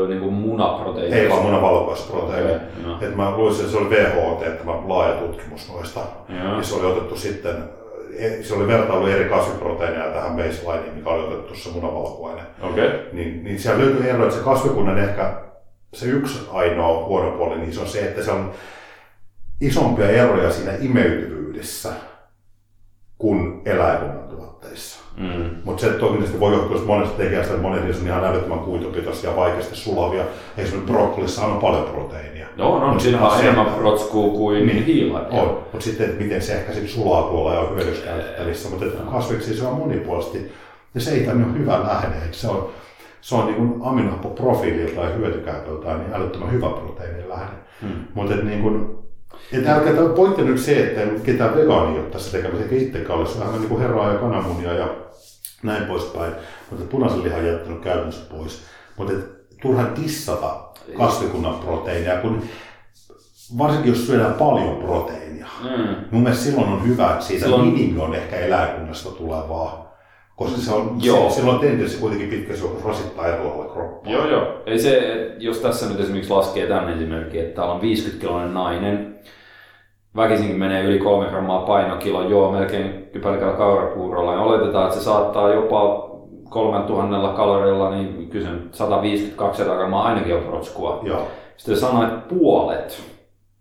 niin 0.09 0.21
kuin 0.21 0.33
munaproteiini? 0.35 1.17
Ei 1.17 1.29
vaan 1.31 1.43
munavalkoisproteiini. 1.43 2.51
Okay, 2.51 2.87
no. 2.87 2.95
että 3.01 3.17
mä 3.17 3.31
luulisin, 3.31 3.65
että 3.65 3.79
se 3.79 3.85
oli 3.85 3.97
WHO 3.97 4.35
teettämä 4.41 4.73
laaja 4.87 5.15
tutkimus 5.15 5.73
noista. 5.73 6.01
Joo. 6.29 6.57
Ja 6.57 6.63
se 6.63 6.75
oli 6.75 6.87
otettu 6.87 7.17
sitten 7.17 7.82
se 8.43 8.55
oli 8.55 8.67
vertailu 8.67 9.07
eri 9.07 9.25
kasviproteiineja 9.25 10.13
tähän 10.13 10.37
baselineen, 10.37 10.95
mikä 10.95 11.11
oli 11.11 11.35
otettu 11.35 11.55
se 11.55 11.71
munavalkuaine. 11.71 12.43
Okay. 12.63 12.91
Niin, 13.13 13.45
niin 13.45 13.59
siellä 13.59 13.85
löytyy 13.85 14.11
ero, 14.11 14.25
että 14.25 14.37
se 14.37 14.45
kasvikunnan 14.45 14.99
ehkä 14.99 15.35
se 15.95 16.07
yksi 16.07 16.49
ainoa 16.53 17.07
huono 17.07 17.31
puoli, 17.31 17.59
niin 17.59 17.75
se 17.75 17.81
on 17.81 17.87
se, 17.87 18.01
että 18.01 18.23
se 18.23 18.31
on 18.31 18.53
isompia 19.61 20.09
eroja 20.09 20.51
siinä 20.51 20.73
imeytyvyydessä 20.81 21.93
kuin 23.19 23.63
eläinkunnan. 23.65 24.22
Mm. 25.17 25.51
Mutta 25.65 25.81
se 25.81 25.93
toki 25.93 26.41
voi 26.41 26.53
johtua 26.53 26.83
monesta 26.87 27.17
tekijästä, 27.17 27.55
että 27.55 27.63
monet 27.63 28.01
on 28.01 28.07
ihan 28.07 28.25
älyttömän 28.25 28.59
kuitupitoisia 28.59 29.31
ja 29.31 29.37
vaikeasti 29.37 29.77
sulavia. 29.77 30.25
Esimerkiksi 30.57 30.93
brokkolissa 30.93 31.45
on 31.45 31.61
paljon 31.61 31.85
proteiinia. 31.85 32.47
No, 32.57 32.79
no, 32.79 32.99
siinä 32.99 33.29
on 33.29 33.41
enemmän 33.41 33.67
protskuu 33.67 34.31
kuin 34.39 34.67
niin, 34.67 34.85
hiilaa. 34.85 35.27
On, 35.31 35.49
mutta 35.73 35.85
sitten, 35.85 36.07
että 36.07 36.23
miten 36.23 36.43
se 36.43 36.53
ehkä 36.53 36.73
sitten 36.73 36.91
sulaa 36.93 37.23
tuolla 37.23 37.55
ja 37.55 37.61
on 37.61 37.77
hyödyskäytettävissä. 37.77 38.71
Mutta 38.71 38.87
kasviksi 39.11 39.57
se 39.57 39.67
on 39.67 39.79
monipuolisesti. 39.79 40.53
Ja 40.95 41.01
se 41.01 41.11
ei 41.11 41.29
on 41.29 41.59
hyvä 41.59 41.81
lähde. 41.81 42.17
Se 42.31 42.49
on, 42.49 42.71
se 43.21 43.35
on 43.35 43.47
niin 43.47 43.79
aminohappoprofiililta 43.83 45.01
ja 45.01 45.11
hyötykäytöltään 45.11 46.01
niin 46.01 46.15
älyttömän 46.15 46.53
hyvä 46.53 46.69
proteiinilähde. 46.69 47.57
Hmm. 47.83 47.91
Mutta 48.15 48.35
niin 48.35 48.63
kuin, 48.63 48.99
että 49.53 49.75
älkää 49.75 49.93
tämä 49.93 50.09
pointti 50.09 50.43
nyt 50.43 50.59
se, 50.59 50.87
että 50.87 51.01
ketään 51.25 51.57
vegaani 51.57 51.99
ole 51.99 52.11
tässä 52.11 52.33
tekemässä, 52.33 52.63
eikä 52.63 52.77
itsekään 52.77 53.19
ole. 53.19 53.29
Se 53.29 53.41
vähän 53.41 53.55
niin 53.55 53.69
kuin 53.69 53.81
herraa 53.81 54.13
ja 54.13 54.19
kananmunia 54.19 54.73
ja 54.73 54.89
näin 55.63 55.85
poispäin. 55.85 56.33
Mutta 56.71 56.85
punaisen 56.85 57.23
lihan 57.23 57.47
jättänyt 57.47 57.81
käytännössä 57.81 58.35
pois. 58.35 58.63
Mutta 58.97 59.13
turhan 59.63 59.93
tissata 59.93 60.61
kasvikunnan 60.99 61.55
proteiinia, 61.55 62.17
kun 62.17 62.43
varsinkin 63.59 63.93
jos 63.93 64.07
syödään 64.07 64.35
paljon 64.35 64.77
proteiinia. 64.77 65.47
Mm. 65.63 65.95
Mun 66.11 66.23
mielestä 66.23 66.45
silloin 66.45 66.69
on 66.69 66.87
hyvä, 66.87 67.13
että 67.13 67.25
siitä 67.25 67.45
silloin... 67.45 67.67
minimi 67.67 68.01
on 68.01 68.15
ehkä 68.15 68.37
eläinkunnasta 68.37 69.11
tulevaa. 69.11 69.92
Koska 70.37 70.61
se 70.61 70.75
on, 70.75 70.97
joo. 71.03 71.31
Se, 71.31 71.35
silloin 71.35 71.61
tendenssi 71.61 72.01
kuitenkin 72.01 72.29
pitkä 72.29 72.57
se 72.57 72.65
rasittaa 72.85 73.27
erolla 73.27 73.73
kroppaa. 73.73 74.13
Joo, 74.13 74.27
joo. 74.27 74.47
Ei 74.67 74.79
se, 74.79 75.17
jos 75.39 75.59
tässä 75.59 75.89
nyt 75.89 76.01
esimerkiksi 76.01 76.33
laskee 76.33 76.67
tämän 76.67 76.89
esimerkin, 76.89 77.41
että 77.41 77.55
täällä 77.55 77.75
on 77.75 77.81
50 77.81 78.21
kiloinen 78.21 78.55
nainen, 78.55 79.19
väkisinkin 80.17 80.59
menee 80.59 80.85
yli 80.85 80.99
3 80.99 81.27
grammaa 81.27 81.67
painokilo, 81.67 82.29
joo, 82.29 82.53
melkein 82.53 83.11
pelkällä 83.23 83.55
kaurapuurolla, 83.57 84.33
ja 84.33 84.41
oletetaan, 84.41 84.87
että 84.87 84.99
se 84.99 85.05
saattaa 85.05 85.55
jopa 85.55 86.11
3000 86.49 87.37
kalorilla, 87.37 87.91
niin 87.91 88.29
kyllä 88.29 88.49
150-200 88.51 89.77
grammaa 89.77 90.05
ainakin 90.05 90.35
on 90.35 90.43
protskua. 90.43 91.01
Joo. 91.03 91.29
Sitten 91.57 91.77
sanoit, 91.77 92.29
puolet 92.29 93.12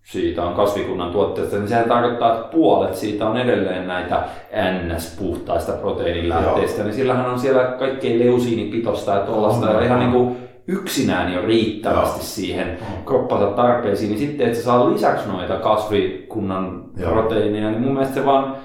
siitä 0.04 0.44
on 0.44 0.54
kasvikunnan 0.54 1.12
tuotteesta, 1.12 1.56
niin 1.56 1.68
sehän 1.68 1.90
tarkoittaa, 1.90 2.34
että 2.34 2.48
puolet 2.52 2.96
siitä 2.96 3.30
on 3.30 3.38
edelleen 3.38 3.88
näitä 3.88 4.24
NS-puhtaista 4.54 5.72
proteiinilähteistä, 5.72 6.78
Joo. 6.78 6.86
niin 6.86 6.96
sillähän 6.96 7.26
on 7.26 7.40
siellä 7.40 7.64
kaikkein 7.64 8.20
leusiinipitosta 8.20 9.12
ja 9.12 9.20
tuollaista, 9.20 9.66
ja 9.66 9.86
ihan 9.86 10.00
niin 10.00 10.12
kuin 10.12 10.38
yksinään 10.68 11.34
jo 11.34 11.42
riittävästi 11.42 12.20
Joo. 12.20 12.24
siihen 12.26 12.78
kroppansa 13.06 13.48
tarpeisiin, 13.48 14.10
niin 14.10 14.20
sitten, 14.20 14.48
että 14.48 14.60
se 14.60 14.64
saa 14.64 14.94
lisäksi 14.94 15.30
noita 15.30 15.56
kasvikunnan 15.56 16.84
Joo. 16.98 17.12
proteiineja, 17.12 17.70
niin 17.70 17.82
mun 17.82 17.94
mielestä 17.94 18.16
se 18.16 18.26
vaan, 18.26 18.56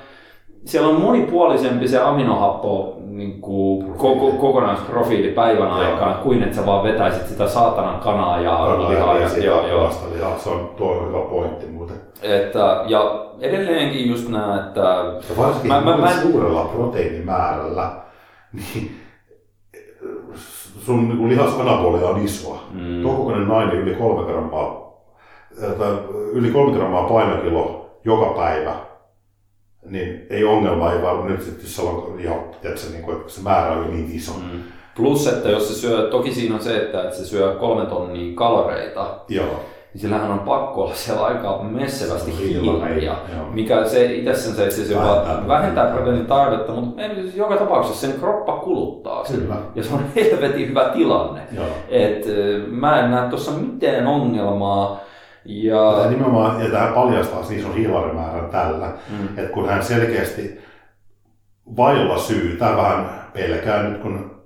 siellä 0.65 0.89
on 0.89 1.01
monipuolisempi 1.01 1.89
se 1.89 1.99
aminohappo 1.99 2.96
niin 3.17 3.41
kuin, 3.41 3.93
koko, 3.93 4.31
kokonaisprofiili 4.31 5.29
päivän 5.29 5.69
joo. 5.69 5.79
aikaan, 5.79 6.15
kuin 6.15 6.43
että 6.43 6.57
sä 6.57 6.67
vaan 6.67 6.85
vetäisit 6.85 7.27
sitä 7.27 7.49
saatanan 7.49 8.01
kanaa 8.01 8.41
ja 8.41 8.79
lihaa. 8.89 9.19
Ja, 9.19 9.45
joo, 9.45 9.69
joo. 9.69 9.91
Lihaa. 10.15 10.39
Se 10.39 10.51
on 10.51 10.71
tuo 10.77 11.07
hyvä 11.09 11.19
pointti 11.19 11.67
muuten. 11.67 11.97
Että, 12.23 12.85
ja 12.87 13.27
edelleenkin 13.41 14.11
just 14.11 14.29
nämä, 14.29 14.67
että... 14.67 14.81
Ja 15.31 15.37
varsinkin 15.39 15.73
mä, 15.73 15.81
mä, 15.81 15.97
mä, 15.97 16.13
suurella 16.13 16.65
proteiinimäärällä, 16.65 17.91
niin 18.53 18.97
sun 20.87 21.09
niin 21.09 21.29
lihasanabolia 21.29 22.09
on 22.09 22.25
isoa. 22.25 22.59
Mm. 22.73 23.03
Tuo 23.03 23.15
kokoinen 23.15 23.49
nainen 23.49 23.77
yli 23.77 23.95
kolme 23.95 24.33
grammaa, 24.33 24.97
yli 26.33 26.51
kolme 26.51 26.77
grammaa 26.77 27.09
painokilo 27.09 27.91
joka 28.05 28.27
päivä, 28.27 28.75
niin 29.89 30.27
ei 30.31 30.45
ongelma, 30.45 30.93
ei 30.93 31.03
vaan 31.03 31.27
nyt 31.27 31.43
sitten 31.43 31.67
se 31.67 31.83
on 31.83 32.17
ihan, 32.21 32.39
tiedätkö, 32.63 32.87
niin 32.93 33.03
kuin, 33.03 33.17
että 33.17 33.33
se 33.33 33.43
määrä 33.43 33.73
on 33.73 33.91
niin 33.91 34.11
iso. 34.13 34.33
Mm. 34.33 34.61
Plus, 34.97 35.27
että 35.27 35.49
jos 35.49 35.69
se 35.69 35.75
syö, 35.75 36.11
toki 36.11 36.35
siinä 36.35 36.55
on 36.55 36.63
se, 36.63 36.77
että, 36.77 37.03
että 37.03 37.17
se 37.17 37.25
syö 37.25 37.57
kolme 37.61 37.87
tonnia 37.87 38.35
kaloreita, 38.35 39.07
Joo. 39.29 39.47
niin 39.47 40.01
sillähän 40.01 40.31
on 40.31 40.39
pakko 40.39 40.83
olla 40.83 40.95
siellä 40.95 41.25
aika 41.25 41.63
messevästi 41.63 42.39
hiilariä, 42.39 43.15
mikä 43.53 43.85
se 43.85 44.15
itsessään 44.15 44.57
se, 44.57 44.85
se 44.85 44.95
vähentää, 44.95 45.49
vähentää 45.49 45.91
proteiinin 45.91 46.27
tarvetta, 46.27 46.73
mutta 46.73 47.03
siis 47.15 47.37
joka 47.37 47.57
tapauksessa 47.57 48.07
sen 48.07 48.21
kroppa 48.21 48.53
kuluttaa 48.53 49.25
sen. 49.25 49.41
Kyllä. 49.41 49.57
Ja 49.75 49.83
se 49.83 49.95
on 49.95 50.05
helvetin 50.17 50.69
hyvä 50.69 50.85
tilanne. 50.85 51.41
Et, 51.89 52.25
mä 52.69 53.01
en 53.01 53.11
näe 53.11 53.29
tuossa 53.29 53.51
mitään 53.51 54.07
ongelmaa, 54.07 55.01
ja... 55.47 55.93
Tämä 55.97 56.11
nimenomaan, 56.11 56.61
ja 56.61 56.71
tämä 56.71 56.87
paljastaa 56.87 57.43
siis 57.43 57.65
on 57.65 57.75
hiilarimäärän 57.75 58.51
tällä, 58.51 58.93
mm. 59.11 59.29
että 59.39 59.53
kun 59.53 59.69
hän 59.69 59.83
selkeästi 59.83 60.61
vailla 61.77 62.19
syy, 62.19 62.57
tämä 62.57 62.77
vähän 62.77 63.11
pelkää 63.33 63.83
nyt, 63.83 63.99
kun 63.99 64.37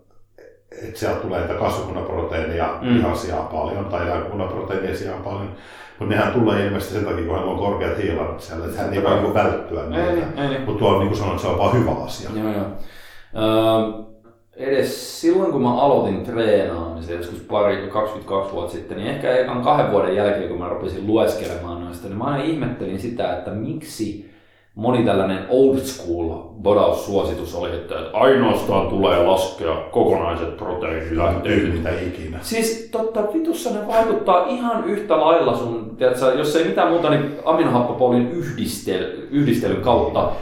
että 0.82 1.00
sieltä 1.00 1.20
tulee 1.20 1.40
niitä 1.40 1.54
kasvikunnaproteiineja 1.54 2.78
mm. 2.82 2.98
ihan 2.98 3.16
sijaan 3.16 3.46
paljon, 3.46 3.84
tai 3.84 4.06
eläinkunnaproteiineja 4.06 4.96
sijaan 4.96 5.22
paljon, 5.22 5.48
mutta 5.98 6.14
nehän 6.14 6.32
tulee 6.32 6.66
ilmeisesti 6.66 6.94
sen 6.94 7.04
takia, 7.04 7.24
kun 7.24 7.34
hän 7.34 7.44
on 7.44 7.58
korkeat 7.58 7.98
hiilarit 7.98 8.40
siellä, 8.40 8.66
että 8.66 8.82
hän 8.82 8.94
ei 8.94 9.02
voi 9.02 9.14
niinku 9.14 9.34
välttyä 9.34 9.82
niitä. 9.82 10.58
Mutta 10.66 10.78
tuo 10.78 10.90
on 10.90 10.98
niin 10.98 11.08
kuin 11.08 11.18
sanoin, 11.18 11.36
että 11.36 11.42
se 11.42 11.52
on 11.52 11.58
vaan 11.58 11.72
hyvä 11.72 12.04
asia. 12.04 12.30
Joo, 12.34 12.52
joo. 12.52 12.66
Uh, 13.34 14.10
edes 14.60 15.20
silloin, 15.20 15.52
kun 15.52 15.62
mä 15.62 15.80
aloitin 15.80 16.24
treenaamisen 16.24 17.16
joskus 17.16 17.40
pari, 17.40 17.76
22 17.76 18.52
vuotta 18.52 18.72
sitten, 18.72 18.96
niin 18.96 19.10
ehkä 19.10 19.36
ekan 19.36 19.62
kahden 19.62 19.90
vuoden 19.90 20.16
jälkeen, 20.16 20.48
kun 20.48 20.58
mä 20.58 20.68
rupesin 20.68 21.06
lueskelemaan 21.06 21.84
noista, 21.84 22.08
niin 22.08 22.18
mä 22.18 22.24
aina 22.24 22.44
ihmettelin 22.44 22.98
sitä, 22.98 23.36
että 23.36 23.50
miksi 23.50 24.30
moni 24.74 25.04
tällainen 25.04 25.46
old 25.48 25.78
school 25.78 26.28
bodaussuositus 26.62 27.54
oli, 27.54 27.70
että 27.70 27.94
ainoastaan 28.12 28.88
tulee 28.88 29.22
laskea 29.26 29.74
kokonaiset 29.90 30.56
proteiinilähteet. 30.56 31.72
mitä 31.72 31.90
ikinä. 31.90 32.38
Siis 32.42 32.88
totta 32.92 33.32
vitussa 33.32 33.70
ne 33.70 33.86
vaikuttaa 33.86 34.46
ihan 34.46 34.84
yhtä 34.84 35.20
lailla 35.20 35.56
sun, 35.56 35.96
tiedätkö, 35.98 36.34
jos 36.38 36.56
ei 36.56 36.64
mitään 36.64 36.90
muuta, 36.90 37.10
niin 37.10 37.32
aminohappopolin 37.44 38.30
yhdistel, 38.30 39.06
yhdistelyn 39.30 39.80
kautta 39.80 40.32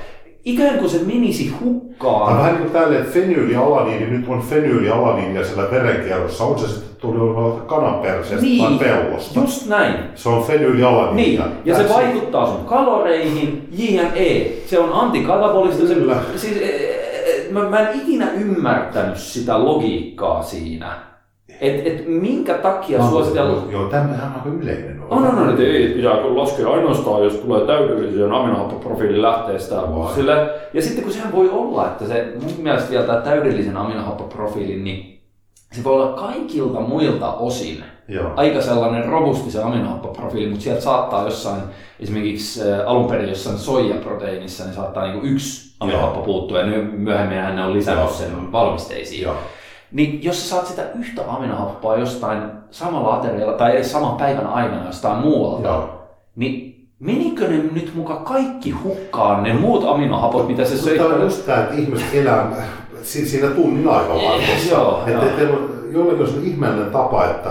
ikään 0.44 0.78
kuin 0.78 0.90
se 0.90 0.98
menisi 0.98 1.54
hukkaan. 1.60 2.26
Tämä 2.26 2.38
vähän 2.38 2.52
niin 2.52 2.62
kuin 2.62 2.82
tälle, 2.82 2.98
että 2.98 3.12
fenyylialaniini 3.12 4.06
nyt 4.06 4.28
on 4.28 4.42
fenyylialaniini 4.42 5.38
ja 5.38 5.44
siellä 5.44 5.70
verenkierrossa 5.70 6.44
on 6.44 6.58
se 6.58 6.68
sitten 6.68 6.96
tuli 7.00 7.60
kananperseestä 7.66 8.46
niin, 8.46 8.78
tai 8.78 8.88
pellosta. 8.88 9.40
just 9.40 9.66
näin. 9.66 9.94
Se 10.14 10.28
on 10.28 10.42
fenyylialaniini. 10.42 11.28
Niin, 11.28 11.42
ja 11.64 11.76
se 11.76 11.88
vaikuttaa 11.88 12.46
sun 12.46 12.64
kaloreihin, 12.64 13.68
JNE. 13.72 14.52
Se 14.66 14.78
on 14.78 14.92
antikatabolista. 14.92 15.94
Kyllä. 15.94 16.16
Se, 16.32 16.38
siis, 16.38 16.56
e, 16.56 16.64
e, 16.64 17.48
e, 17.48 17.52
mä, 17.52 17.68
mä 17.68 17.78
en 17.78 18.00
ikinä 18.00 18.30
ymmärtänyt 18.32 19.16
sitä 19.16 19.64
logiikkaa 19.64 20.42
siinä 20.42 21.07
et, 21.60 21.86
et 21.86 22.08
minkä 22.08 22.54
takia 22.54 22.98
no, 22.98 23.10
suositellaan... 23.10 23.70
Joo, 23.70 23.88
tämähän 23.88 24.28
on 24.28 24.34
aika 24.34 24.48
yleinen. 24.48 25.02
On, 25.10 25.26
on, 25.26 25.38
on, 25.38 25.50
että 25.50 25.62
ei 25.62 25.88
pitää 25.88 26.34
laskea 26.34 26.68
ainoastaan, 26.70 27.24
jos 27.24 27.34
tulee 27.34 27.66
täydellisen 27.66 28.32
aminohappoprofiilin 28.32 29.22
lähteestä. 29.22 29.76
Sille, 30.14 30.50
ja 30.72 30.82
sitten 30.82 31.04
kun 31.04 31.12
sehän 31.12 31.32
voi 31.32 31.50
olla, 31.50 31.86
että 31.86 32.04
se 32.04 32.32
mun 32.42 32.52
mielestä 32.62 32.90
vielä 32.90 33.06
tämä 33.06 33.20
täydellisen 33.20 33.76
aminohappoprofiilin, 33.76 34.84
niin 34.84 35.20
se 35.72 35.84
voi 35.84 35.92
olla 35.92 36.12
kaikilta 36.12 36.80
muilta 36.80 37.32
osin 37.32 37.84
Joo. 38.08 38.32
aika 38.36 38.60
sellainen 38.60 39.04
robusti 39.04 39.50
se 39.50 39.62
aminohappoprofiili, 39.62 40.48
mutta 40.48 40.64
sieltä 40.64 40.80
saattaa 40.80 41.24
jossain, 41.24 41.62
esimerkiksi 42.00 42.60
alun 42.86 43.06
perin 43.06 43.28
jossain 43.28 43.58
soijaproteiinissa, 43.58 44.64
niin 44.64 44.74
saattaa 44.74 45.04
niinku 45.06 45.26
yksi 45.26 45.76
aminohappo 45.80 46.20
puuttua 46.20 46.60
ja 46.60 46.66
myöhemmin 46.92 47.56
ne 47.56 47.64
on 47.64 47.74
lisännyt 47.74 48.10
sen 48.10 48.52
valmisteisiin. 48.52 49.22
Joo. 49.22 49.36
Niin 49.92 50.24
jos 50.24 50.42
sä 50.42 50.48
saat 50.48 50.66
sitä 50.66 50.82
yhtä 50.98 51.22
aminohappoa 51.28 51.96
jostain 51.96 52.42
samalla 52.70 53.14
aterialla 53.14 53.52
tai 53.52 53.72
edes 53.72 53.92
saman 53.92 54.16
päivän 54.16 54.46
aikana 54.46 54.86
jostain 54.86 55.18
muualta, 55.18 55.68
Joo. 55.68 56.08
niin 56.36 56.88
menikö 56.98 57.48
ne 57.48 57.56
nyt 57.56 57.92
muka 57.94 58.16
kaikki 58.16 58.70
hukkaan, 58.70 59.42
ne 59.42 59.52
muut 59.52 59.84
aminohapot, 59.84 60.48
mitä 60.48 60.64
se 60.64 60.78
söi? 60.78 60.98
Tämä 60.98 61.14
on 61.14 61.20
just 61.20 61.46
tämä, 61.46 61.58
että 61.58 61.74
ihmiset 61.74 62.14
elää 62.14 62.52
siinä 63.02 63.48
tunnin 63.48 63.88
aikavaiheessa. 63.88 64.74
Joo, 64.74 65.02
että 65.06 65.42
joo. 65.42 65.58
jollakin 65.90 66.22
on 66.22 66.44
ihmeellinen 66.44 66.90
tapa, 66.90 67.24
että, 67.24 67.50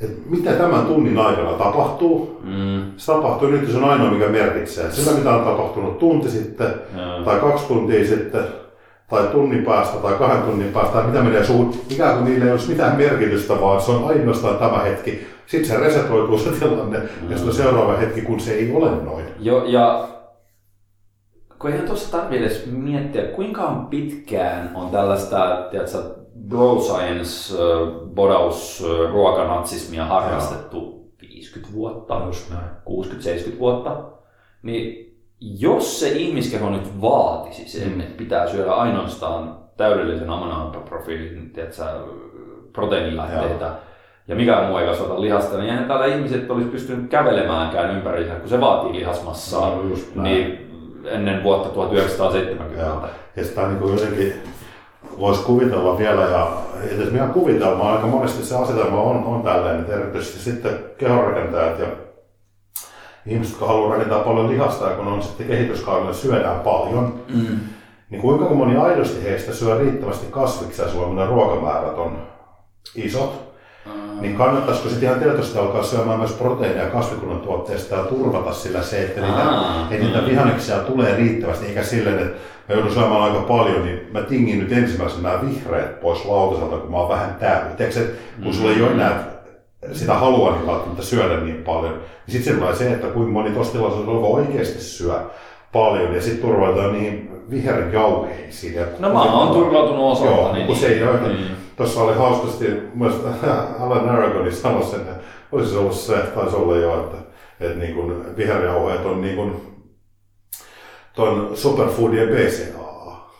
että 0.00 0.20
mitä 0.30 0.52
tämän 0.52 0.86
tunnin 0.86 1.18
aikana 1.18 1.52
tapahtuu. 1.52 2.40
Mm. 2.44 2.82
Se 2.96 3.12
tapahtuu 3.12 3.48
nyt, 3.48 3.70
se 3.70 3.76
on 3.76 3.84
ainoa, 3.84 4.10
mikä 4.10 4.28
merkitsee. 4.28 4.90
Sillä, 4.90 5.18
mitä 5.18 5.30
on 5.30 5.44
tapahtunut 5.44 5.98
tunti 5.98 6.30
sitten 6.30 6.74
ja. 6.96 7.24
tai 7.24 7.40
kaksi 7.40 7.66
tuntia 7.66 8.06
sitten, 8.06 8.44
tai 9.10 9.26
tunnin 9.26 9.64
päästä 9.64 9.98
tai 9.98 10.14
kahden 10.14 10.42
tunnin 10.42 10.72
päästä, 10.72 10.92
tai 10.92 11.06
mitä 11.06 11.22
menee 11.22 11.44
suun, 11.44 11.74
ikään 11.90 12.14
kuin 12.14 12.24
niille 12.24 12.44
ei 12.44 12.50
olisi 12.50 12.68
mitään 12.68 12.96
merkitystä, 12.96 13.60
vaan 13.60 13.80
se 13.80 13.90
on 13.90 14.08
ainoastaan 14.08 14.58
tämä 14.58 14.78
hetki. 14.78 15.26
Sitten 15.46 15.70
se 15.70 15.76
resetoituu 15.76 16.38
se 16.38 16.50
tilanne, 16.50 16.98
mm. 16.98 17.30
ja 17.30 17.36
sitten 17.36 17.54
seuraava 17.54 17.96
hetki, 17.96 18.22
kun 18.22 18.40
se 18.40 18.52
ei 18.52 18.72
ole 18.74 18.90
noin. 18.90 19.24
Jo, 19.38 19.64
ja 19.66 20.08
kun 21.58 21.70
eihän 21.70 21.86
tuossa 21.86 22.12
tarvitse 22.12 22.44
edes 22.46 22.66
miettiä, 22.66 23.22
kuinka 23.22 23.62
on 23.62 23.86
pitkään 23.86 24.70
on 24.74 24.90
tällaista, 24.90 25.68
tiedätkö, 25.70 25.98
bro 26.48 26.80
science, 26.80 27.56
bodaus, 28.14 28.84
ruokanatsismia 29.12 30.04
harrastettu 30.04 31.00
50 31.20 31.74
vuotta, 31.74 32.20
60-70 32.20 33.58
vuotta, 33.58 34.04
niin 34.62 35.09
jos 35.40 36.00
se 36.00 36.08
ihmiskeho 36.08 36.70
nyt 36.70 37.00
vaatisi 37.00 37.68
sen, 37.68 37.92
mm. 37.92 38.00
että 38.00 38.16
pitää 38.16 38.48
syödä 38.48 38.72
ainoastaan 38.72 39.56
täydellisen 39.76 40.30
aminohappoprofiilin 40.30 41.52
proteiinilähteitä, 42.72 43.70
ja 44.28 44.36
mikään 44.36 44.66
muu 44.66 44.76
ei 44.76 44.86
kasvata 44.86 45.20
lihasta, 45.20 45.58
niin 45.58 45.70
eihän 45.70 45.84
täällä 45.84 46.06
ihmiset 46.06 46.50
olisi 46.50 46.68
pystynyt 46.68 47.10
kävelemäänkään 47.10 47.96
ympäri, 47.96 48.24
kun 48.40 48.48
se 48.48 48.60
vaatii 48.60 48.92
lihasmassaa, 48.92 49.70
no, 50.14 50.22
niin 50.22 50.70
ennen 51.04 51.42
vuotta 51.42 51.68
1970. 51.68 52.82
Ja, 52.82 53.08
ja 53.36 53.44
sitä 53.44 53.66
niin 53.66 53.78
kuin 53.78 53.92
jotenkin 53.92 54.32
voisi 55.18 55.42
kuvitella 55.42 55.98
vielä, 55.98 56.22
ja 56.22 56.52
edes 56.90 57.12
minä 57.12 57.26
kuvitelma, 57.26 57.92
aika 57.92 58.06
monesti 58.06 58.44
se 58.44 58.56
asetelma 58.56 59.00
on, 59.00 59.24
on 59.24 59.42
tällainen, 59.42 59.80
että 59.80 59.94
erityisesti 59.94 60.38
sitten 60.38 60.78
kehonrakentajat 60.98 61.78
ja 61.78 61.86
ihmiset, 63.26 63.52
jotka 63.52 63.66
haluaa 63.66 63.92
rakentaa 63.92 64.24
paljon 64.24 64.50
lihasta 64.50 64.90
ja 64.90 64.96
kun 64.96 65.06
on 65.06 65.22
sitten 65.22 65.46
kehityskaudella 65.46 66.12
syödään 66.12 66.60
paljon, 66.60 67.14
mm. 67.34 67.58
niin 68.10 68.22
kuinka 68.22 68.44
moni 68.44 68.76
aidosti 68.76 69.24
heistä 69.24 69.52
syö 69.52 69.78
riittävästi 69.78 70.26
kasviksia 70.30 70.88
Suomen 70.88 71.28
ruokamäärät 71.28 71.98
on 71.98 72.18
isot, 72.94 73.54
mm. 73.86 74.20
niin 74.20 74.36
kannattaisiko 74.36 74.88
sitten 74.88 75.08
ihan 75.08 75.20
tietysti 75.20 75.58
alkaa 75.58 75.82
syömään 75.82 76.18
myös 76.18 76.32
proteiineja 76.32 76.90
kasvikunnan 76.90 77.40
tuotteista 77.40 77.94
ja 77.94 78.04
turvata 78.04 78.52
sillä 78.52 78.82
se, 78.82 79.02
että 79.02 79.20
niitä, 79.20 79.44
mm. 79.44 79.82
että 79.82 80.06
niitä 80.06 80.26
vihanneksia 80.26 80.78
tulee 80.78 81.16
riittävästi, 81.16 81.66
eikä 81.66 81.82
silleen, 81.82 82.18
että 82.18 82.38
mä 82.68 82.74
joudun 82.74 82.92
syömään 82.92 83.22
aika 83.22 83.40
paljon, 83.40 83.84
niin 83.84 84.08
mä 84.12 84.22
tingin 84.22 84.58
nyt 84.58 84.72
ensimmäisenä 84.72 85.28
nämä 85.28 85.42
vihreät 85.42 86.00
pois 86.00 86.24
lautaselta, 86.24 86.76
kun 86.76 86.90
mä 86.90 86.96
oon 86.96 87.08
vähän 87.08 87.34
täynnä. 87.34 87.70
kun 88.42 88.54
sulla 88.54 88.70
ei 88.70 88.82
ole 88.82 88.90
enää 88.90 89.39
sitä 89.92 90.14
haluaa 90.14 90.56
niin 90.56 90.66
välttämättä 90.66 91.02
syödä 91.02 91.40
niin 91.40 91.62
paljon. 91.62 91.94
Niin 91.94 92.32
sitten 92.32 92.52
se 92.52 92.58
tulee 92.60 92.74
se, 92.74 92.92
että 92.92 93.06
kuinka 93.06 93.32
moni 93.32 93.50
tuossa 93.50 93.72
tilaisuudessa 93.72 94.26
oikeasti 94.26 94.80
syö 94.80 95.20
paljon 95.72 96.14
ja 96.14 96.22
sitten 96.22 96.48
turvautuu 96.48 96.92
niihin 96.92 97.30
viherjauheisiin. 97.50 98.86
No 98.98 99.12
mä 99.12 99.22
oon 99.22 99.54
turvautunut 99.54 100.12
osalta. 100.12 100.30
Joo, 100.30 100.52
niin, 100.52 100.66
kun 100.66 100.76
se 100.76 100.86
ei 100.86 101.02
ole. 101.02 101.28
Niin. 101.28 101.50
Tuossa 101.76 102.00
oli 102.02 102.16
hauskasti, 102.16 102.66
myös 102.94 103.14
Alan 103.80 104.08
Aragoni 104.08 104.52
sanoi 104.52 104.82
sen, 104.82 105.00
että 105.00 105.14
olisi 105.52 105.76
ollut 105.76 105.94
se, 105.94 106.16
taisi 106.16 106.56
olla 106.56 106.76
jo, 106.76 107.04
että, 107.04 107.16
että 107.60 107.78
niin 107.78 107.94
kuin 107.94 108.36
viherjauheet 108.36 109.06
on 109.06 109.20
niin 109.20 109.36
kuin 109.36 109.56
ton 111.14 111.50
superfoodien 111.54 112.28
BCAA. 112.28 113.30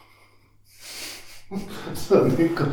se 1.95 2.15
on 2.15 2.33
niin 2.39 2.57
kuin, 2.57 2.69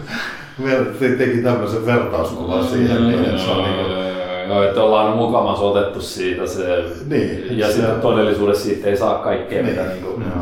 se 0.99 1.09
teki 1.09 1.37
tämmöisen 1.37 1.85
vertauskuvan 1.85 2.63
mm, 2.63 2.67
siihen, 2.67 3.07
niin 3.07 3.25
että 3.25 3.37
se 3.37 3.51
on 3.51 3.63
niin 3.63 3.75
kuin, 3.75 4.07
Joo, 4.47 4.63
että 4.63 4.83
ollaan 4.83 5.17
mukamassa 5.17 5.65
otettu 5.65 6.01
siitä 6.01 6.47
se, 6.47 6.83
niin, 7.07 7.57
ja 7.57 7.67
se, 7.67 7.73
sitten 7.73 8.01
todellisuudessa 8.01 8.63
siitä 8.63 8.87
ei 8.87 8.97
saa 8.97 9.17
kaikkea, 9.17 9.63
niin, 9.63 9.75
mitä 9.75 9.87
niin 9.87 10.03
kuin, 10.03 10.19
no. 10.19 10.41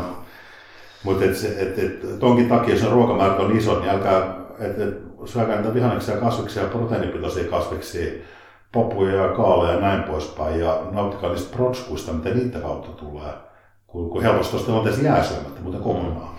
Mutta 1.02 1.24
et, 1.24 1.30
et, 1.58 1.78
et, 1.78 2.18
tonkin 2.18 2.48
takia, 2.48 2.74
jos 2.74 2.90
ruokamäärät 2.90 3.40
on 3.40 3.56
iso, 3.56 3.80
niin 3.80 3.90
älkää, 3.90 4.34
et, 4.58 4.80
et, 4.80 4.98
syökää 5.24 5.56
niitä 5.56 5.74
vihanneksia, 5.74 6.16
kasviksia 6.16 6.62
ja 6.62 6.68
proteiinipitoisia 6.68 7.50
kasviksia, 7.50 8.12
popuja 8.72 9.14
ja 9.14 9.28
kaaleja 9.28 9.74
ja 9.74 9.80
näin 9.80 10.02
poispäin, 10.02 10.60
ja 10.60 10.80
nauttikaa 10.90 11.30
niistä 11.30 11.56
protskuista, 11.56 12.12
mitä 12.12 12.28
niitä 12.28 12.58
kautta 12.58 12.88
tulee, 12.88 13.32
kun, 13.86 14.10
kun 14.10 14.22
helposti 14.22 14.50
tuossa 14.50 14.66
tilanteessa 14.66 15.02
jää 15.02 15.22
syömättä 15.22 15.60
muuten 15.62 15.80
kokonaan. 15.80 16.35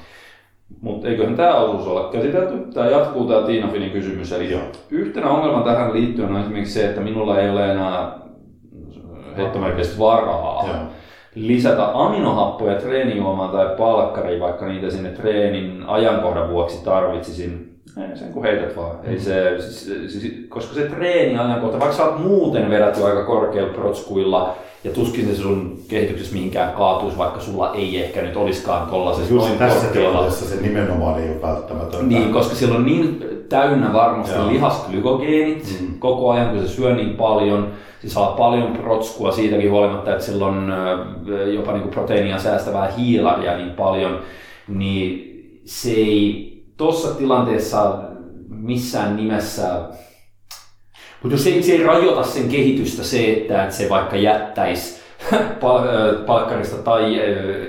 Mutta 0.82 1.08
eiköhän 1.08 1.36
tämä 1.36 1.56
osuus 1.56 1.88
olla 1.88 2.10
käsitelty. 2.12 2.58
Tämä 2.74 2.90
jatkuu 2.90 3.28
tämä 3.28 3.42
Tiina 3.42 3.68
Finin 3.68 3.92
kysymys. 3.92 4.32
Eli 4.32 4.52
Joo. 4.52 4.62
yhtenä 4.92 5.30
ongelma 5.30 5.62
tähän 5.62 5.94
liittyen 5.94 6.30
on 6.30 6.42
esimerkiksi 6.42 6.74
se, 6.74 6.90
että 6.90 7.02
minulla 7.02 7.40
ei 7.40 7.50
ole 7.50 7.72
enää 7.72 8.20
heittomerkistä 9.38 10.00
varaa 10.00 10.68
Joo. 10.68 10.76
lisätä 11.36 11.92
aminohappoja 11.94 12.76
treenijuomaan 12.76 13.50
tai 13.50 13.76
palkkariin, 13.78 14.42
vaikka 14.42 14.66
niitä 14.66 14.90
sinne 14.90 15.10
treenin 15.10 15.84
ajankohdan 15.88 16.50
vuoksi 16.50 16.84
tarvitsisin. 16.86 17.67
Ei 17.98 18.18
sen 18.18 18.34
kun 18.34 18.44
heität 18.44 18.78
vaan. 18.78 18.96
Mm. 18.96 19.12
Ei 19.12 19.20
se, 19.20 19.56
siis, 19.60 19.86
siis, 20.08 20.34
koska 20.50 20.76
se 20.76 20.82
treeni 20.82 21.38
ajankohta, 21.38 21.80
vaikka 21.80 21.98
sä 21.98 22.06
oot 22.06 22.24
muuten 22.24 22.70
vedetty 22.70 23.04
aika 23.04 23.26
korkealla 23.26 23.74
protskuilla, 23.74 24.56
ja 24.84 24.92
tuskin 24.92 25.28
se 25.28 25.36
sun 25.36 25.80
kehityksessä 25.88 26.36
mihinkään 26.36 26.74
kaatuisi, 26.74 27.18
vaikka 27.18 27.40
sulla 27.40 27.74
ei 27.74 28.04
ehkä 28.04 28.22
nyt 28.22 28.38
olisikaan 28.38 28.90
tollaisessa 28.90 29.34
Just 29.34 29.58
tässä 29.58 29.88
tilanteessa 29.88 30.46
se 30.46 30.62
nimenomaan 30.62 31.24
ei 31.24 31.30
ole 31.30 31.42
välttämätöntä. 31.42 32.06
Niin, 32.06 32.34
koska 32.34 32.56
sillä 32.56 32.76
on 32.76 32.86
niin 32.86 33.26
täynnä 33.50 33.94
varmasti 33.94 34.36
Joo. 34.36 34.50
lihasglykogeenit 34.52 35.78
mm. 35.82 36.00
koko 36.00 36.32
ajan, 36.32 36.50
kun 36.50 36.60
se 36.60 36.68
syö 36.68 36.96
niin 36.96 37.16
paljon. 37.16 37.68
Se 38.02 38.10
saa 38.10 38.32
paljon 38.32 38.72
protskua 38.72 39.32
siitäkin 39.32 39.72
huolimatta, 39.72 40.12
että 40.12 40.26
sillä 40.26 40.46
on 40.46 40.74
jopa 41.54 41.72
niin 41.72 41.82
kuin 41.82 41.94
proteiinia 41.94 42.40
säästävää 42.40 42.92
hiilaria 42.98 43.58
niin 43.58 43.72
paljon. 43.72 44.20
Niin 44.68 45.28
se 45.66 45.92
ei 45.92 46.57
tuossa 46.78 47.16
tilanteessa 47.16 48.00
missään 48.50 49.16
nimessä 49.16 49.84
mutta 51.24 51.34
jos 51.34 51.44
se, 51.44 51.62
se 51.62 51.72
ei 51.72 51.84
rajoita 51.84 52.24
sen 52.24 52.50
kehitystä 52.50 53.04
se, 53.04 53.34
että, 53.34 53.64
että 53.64 53.76
se 53.76 53.90
vaikka 53.90 54.16
jättäisi 54.16 55.02
palkkarista 56.28 56.78
tai 56.78 57.22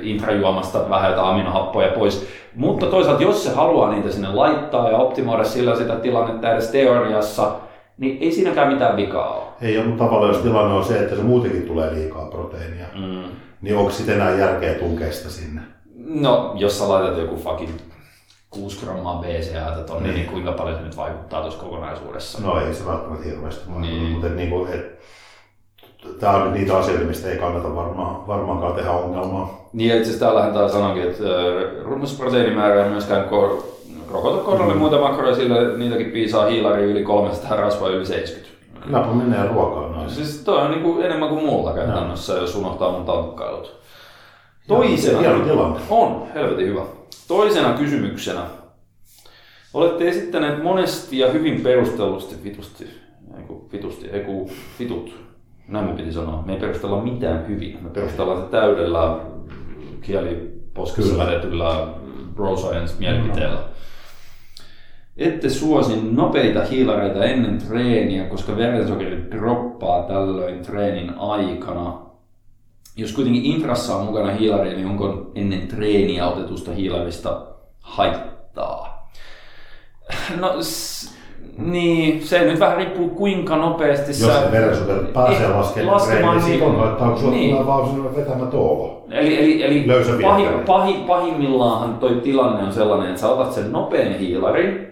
intrajuomasta 0.02 0.90
vähän 0.90 1.10
jotain 1.10 1.28
aminohappoja 1.28 1.92
pois. 1.92 2.28
Mutta 2.56 2.86
toisaalta 2.86 3.22
jos 3.22 3.44
se 3.44 3.54
haluaa 3.54 3.92
niitä 3.92 4.10
sinne 4.10 4.28
laittaa 4.28 4.90
ja 4.90 4.96
optimoida 4.96 5.44
sillä 5.44 5.76
sitä 5.76 5.96
tilannetta 5.96 6.52
edes 6.52 6.68
teoriassa, 6.68 7.52
niin 7.98 8.18
ei 8.20 8.32
siinäkään 8.32 8.72
mitään 8.72 8.96
vikaa 8.96 9.34
ole. 9.34 9.44
Ei 9.60 9.78
ole, 9.78 9.86
mutta 9.86 10.04
tavallaan 10.04 10.34
jos 10.34 10.42
tilanne 10.42 10.74
on 10.74 10.84
se, 10.84 10.98
että 10.98 11.16
se 11.16 11.22
muutenkin 11.22 11.62
tulee 11.62 11.94
liikaa 11.94 12.26
proteiinia, 12.26 12.86
mm. 12.94 13.22
niin 13.62 13.76
onko 13.76 13.90
sitten 13.90 14.14
enää 14.14 14.38
järkeä 14.38 14.74
tunkea 14.74 15.12
sitä 15.12 15.28
sinne? 15.28 15.60
No, 15.96 16.52
jos 16.54 16.78
sä 16.78 16.88
laitat 16.88 17.18
joku 17.18 17.36
fucking 17.36 17.70
6 18.50 18.84
grammaa 18.84 19.22
BCA 19.22 19.82
tonne, 19.86 20.02
niin. 20.02 20.14
niin 20.14 20.30
kuinka 20.30 20.52
paljon 20.52 20.76
se 20.76 20.82
nyt 20.82 20.96
vaikuttaa 20.96 21.40
tuossa 21.40 21.60
kokonaisuudessa? 21.60 22.42
No 22.42 22.60
ei 22.60 22.74
se 22.74 22.86
välttämättä 22.86 23.24
hirveästi 23.24 23.70
niin. 23.78 24.02
mutta 24.02 24.28
niin 24.28 24.50
kuin, 24.50 24.72
et, 24.72 24.98
tämä 26.20 26.32
on 26.32 26.52
niitä 26.52 26.76
asioita, 26.76 27.04
mistä 27.04 27.30
ei 27.30 27.38
kannata 27.38 27.74
varmaan, 27.74 28.26
varmaankaan 28.26 28.74
tehdä 28.74 28.90
ongelmaa. 28.90 29.68
Niin, 29.72 29.90
itse 29.90 30.02
asiassa 30.02 30.26
täällä 30.26 30.42
hän 30.42 30.70
sanoikin, 30.70 31.02
että 31.02 31.24
runnusproteiinimäärä 31.82 32.84
ei 32.84 32.90
myöskään 32.90 33.28
kor- 33.28 33.62
rokotekohdalle 34.10 34.74
mm. 34.74 34.78
muita 34.78 35.00
makroja, 35.00 35.34
sillä 35.34 35.76
niitäkin 35.76 36.10
piisaa 36.10 36.46
hiilari 36.46 36.82
yli 36.82 37.02
300 37.02 37.56
rasvaa 37.56 37.88
yli 37.88 38.06
70. 38.06 38.58
Kylläpä 38.84 39.06
menee 39.06 39.46
ruokaan 39.46 39.92
noin. 39.92 40.10
Siis 40.10 40.42
toi 40.44 40.62
on 40.62 40.70
niin 40.70 40.82
kuin 40.82 41.04
enemmän 41.04 41.28
kuin 41.28 41.44
muulla 41.44 41.72
käytännössä, 41.72 42.32
no. 42.32 42.40
jos 42.40 42.54
unohtaa 42.54 42.92
mun 42.92 43.04
tankkailut. 43.04 43.78
Toisena, 44.68 45.18
Hieno 45.18 45.44
tilanne. 45.44 45.80
on, 45.90 46.26
helvetin 46.34 46.66
hyvä. 46.66 46.82
Toisena 47.28 47.72
kysymyksenä. 47.72 48.40
Olette 49.74 50.08
esittäneet 50.08 50.62
monesti 50.62 51.18
ja 51.18 51.30
hyvin 51.30 51.60
perustellusti 51.60 52.44
vitusti, 52.44 52.86
eiku, 53.38 53.68
vitusti, 53.72 54.08
eiku, 54.08 54.50
vitut, 54.78 55.14
näin 55.68 55.86
me 55.86 55.92
piti 55.92 56.12
sanoa. 56.12 56.42
Me 56.46 56.52
ei 56.52 56.60
perustella 56.60 57.02
mitään 57.02 57.48
hyvin. 57.48 57.78
Me 57.82 57.90
perustellaan 57.90 58.42
se 58.42 58.50
täydellä 58.50 59.18
kieliposkessa 60.02 61.26
vedetyllä 61.26 61.88
bro 62.34 62.56
science 62.56 62.94
mielipiteellä. 62.98 63.60
Ette 65.16 65.50
suosi 65.50 66.00
nopeita 66.10 66.64
hiilareita 66.64 67.24
ennen 67.24 67.58
treeniä, 67.58 68.24
koska 68.24 68.56
verensokeri 68.56 69.30
droppaa 69.30 70.02
tällöin 70.02 70.62
treenin 70.62 71.14
aikana. 71.18 72.07
Jos 72.98 73.12
kuitenkin 73.12 73.44
infrassa 73.44 73.96
on 73.96 74.04
mukana 74.06 74.32
hiilari, 74.32 74.74
niin 74.74 74.86
onko 74.86 75.30
ennen 75.34 75.68
treeniä 75.68 76.26
otetusta 76.28 76.70
hiilarista 76.72 77.42
haittaa? 77.80 79.10
No, 80.40 80.62
s- 80.62 81.14
niin, 81.58 82.26
se 82.26 82.40
nyt 82.44 82.60
vähän 82.60 82.76
riippuu 82.76 83.08
kuinka 83.08 83.56
nopeasti 83.56 84.10
Jos 84.10 84.18
sä... 84.20 84.48
verensokeri 84.52 85.04
pääsee 85.14 85.48
laskemaan, 85.48 85.94
laskemaan 85.94 86.36
niin 86.36 86.46
silloin 86.46 86.76
haittaa, 86.76 87.10
kun 87.10 87.30
niin. 87.30 87.66
vaan 87.66 87.88
sellainen 87.88 88.16
vetämä 88.16 88.46
toolo. 88.46 89.04
Eli, 89.10 89.38
eli, 89.38 89.62
eli 89.62 89.86
pahi, 90.22 90.46
pahi, 90.66 90.94
pahimmillaanhan 91.06 91.94
toi 91.94 92.14
tilanne 92.14 92.62
on 92.62 92.72
sellainen, 92.72 93.08
että 93.08 93.20
sä 93.20 93.28
otat 93.28 93.52
sen 93.52 93.72
nopean 93.72 94.12
hiilarin, 94.18 94.86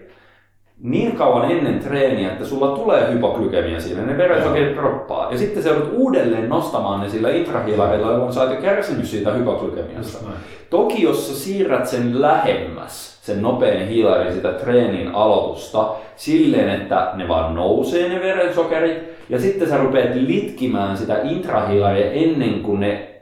niin 0.83 1.15
kauan 1.15 1.51
ennen 1.51 1.79
treeniä, 1.79 2.31
että 2.31 2.45
sulla 2.45 2.67
tulee 2.67 3.13
hypoglykemia 3.13 3.81
siinä, 3.81 4.01
ne 4.01 4.17
verensokerit 4.17 4.75
droppaa. 4.75 5.31
Ja 5.31 5.37
sitten 5.37 5.63
se 5.63 5.69
joudut 5.69 5.93
uudelleen 5.93 6.49
nostamaan 6.49 7.01
ne 7.01 7.09
sillä 7.09 7.29
infrahiilareilla, 7.29 8.11
jolloin 8.11 8.33
sä 8.33 8.41
oot 8.41 8.49
jo 8.49 8.61
kärsinyt 8.61 9.05
siitä 9.05 9.31
hypoglykemiasta. 9.31 10.27
Toki 10.69 11.03
jos 11.03 11.27
sä 11.27 11.43
siirrät 11.43 11.87
sen 11.87 12.21
lähemmäs, 12.21 13.19
sen 13.21 13.41
nopean 13.41 13.87
hiilarin 13.87 14.33
sitä 14.33 14.51
treenin 14.51 15.15
aloitusta, 15.15 15.89
silleen, 16.15 16.69
että 16.69 17.11
ne 17.13 17.27
vaan 17.27 17.55
nousee 17.55 18.09
ne 18.09 18.19
verensokerit, 18.19 19.03
ja 19.29 19.39
sitten 19.39 19.69
sä 19.69 19.77
rupeat 19.77 20.15
litkimään 20.15 20.97
sitä 20.97 21.21
intrahiilaria 21.23 22.11
ennen 22.11 22.59
kuin 22.59 22.79
ne 22.79 23.16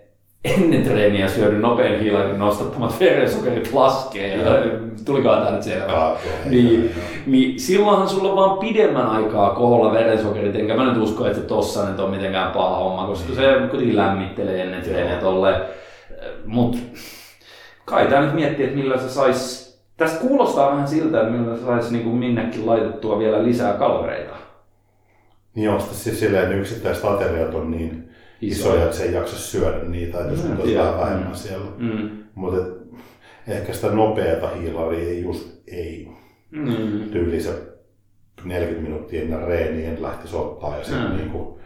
ennen 0.45 0.83
treeniä 0.83 1.27
syödy 1.27 1.57
nopein 1.57 1.99
hiilarin 1.99 2.39
nostattamat 2.39 2.99
verensokerit 2.99 3.73
laskee. 3.73 4.37
Ja 4.37 4.63
tulikohan 5.05 5.39
tämä 5.39 5.51
nyt 5.51 5.63
selvä. 5.63 6.15
Niin, 6.45 6.91
niin 7.25 7.59
silloinhan 7.59 8.09
sulla 8.09 8.29
on 8.29 8.35
vaan 8.35 8.57
pidemmän 8.57 9.07
aikaa 9.07 9.49
koholla 9.49 9.93
verensokerit, 9.93 10.55
enkä 10.55 10.75
mä 10.75 10.85
nyt 10.85 11.03
usko, 11.03 11.27
että 11.27 11.41
tossa 11.41 11.89
nyt 11.89 11.99
on 11.99 12.11
mitenkään 12.11 12.51
paha 12.51 12.75
homma, 12.75 13.07
koska 13.07 13.33
se 13.33 13.41
kuitenkin 13.69 13.97
lämmittelee 13.97 14.61
ennen 14.61 14.81
treeniä 14.81 15.15
tolle. 15.15 15.61
Mut 16.45 16.77
kai 17.85 18.07
tää 18.07 18.21
nyt 18.21 18.33
miettii, 18.33 18.65
että 18.65 18.77
millä 18.77 18.97
se 18.97 19.09
sais 19.09 19.65
Tästä 19.97 20.19
kuulostaa 20.19 20.71
vähän 20.71 20.87
siltä, 20.87 21.21
että 21.21 21.31
millä 21.31 21.57
se 21.57 21.65
saisi 21.65 21.97
niin 21.97 22.07
minnekin 22.07 22.65
laitettua 22.65 23.19
vielä 23.19 23.43
lisää 23.43 23.73
kaloreita. 23.73 24.35
Niin 25.55 25.69
onko 25.69 25.83
siis 25.91 26.19
silleen, 26.19 26.43
että 26.43 26.55
yksittäiset 26.55 27.05
ateriat 27.05 27.55
on 27.55 27.71
niin 27.71 28.09
isoja, 28.41 28.83
että 28.83 28.95
se 28.95 29.03
ei 29.03 29.13
jaksa 29.13 29.37
syödä 29.37 29.83
niitä, 29.83 30.19
että 30.19 30.31
jos 30.31 30.43
mm, 30.43 30.57
vähän 30.77 30.99
vähemmän 30.99 31.27
mm. 31.27 31.35
siellä. 31.35 31.71
Mm. 31.77 32.09
Mutta 32.35 32.57
ehkä 33.47 33.73
sitä 33.73 33.89
nopeata 33.89 34.47
hiilaria 34.47 35.09
ei 35.09 35.23
just 35.23 35.49
ei. 35.67 36.11
Mm. 36.51 37.09
Tyyli 37.11 37.41
se 37.41 37.75
40 38.43 38.89
minuuttia 38.89 39.21
ennen 39.21 39.41
reeniä 39.41 39.89
en 39.89 40.01
lähtisi 40.01 40.35
ottaa 40.35 40.77
ja 40.77 40.83
sitten 40.83 41.11
mm. 41.11 41.17
niinku 41.17 41.59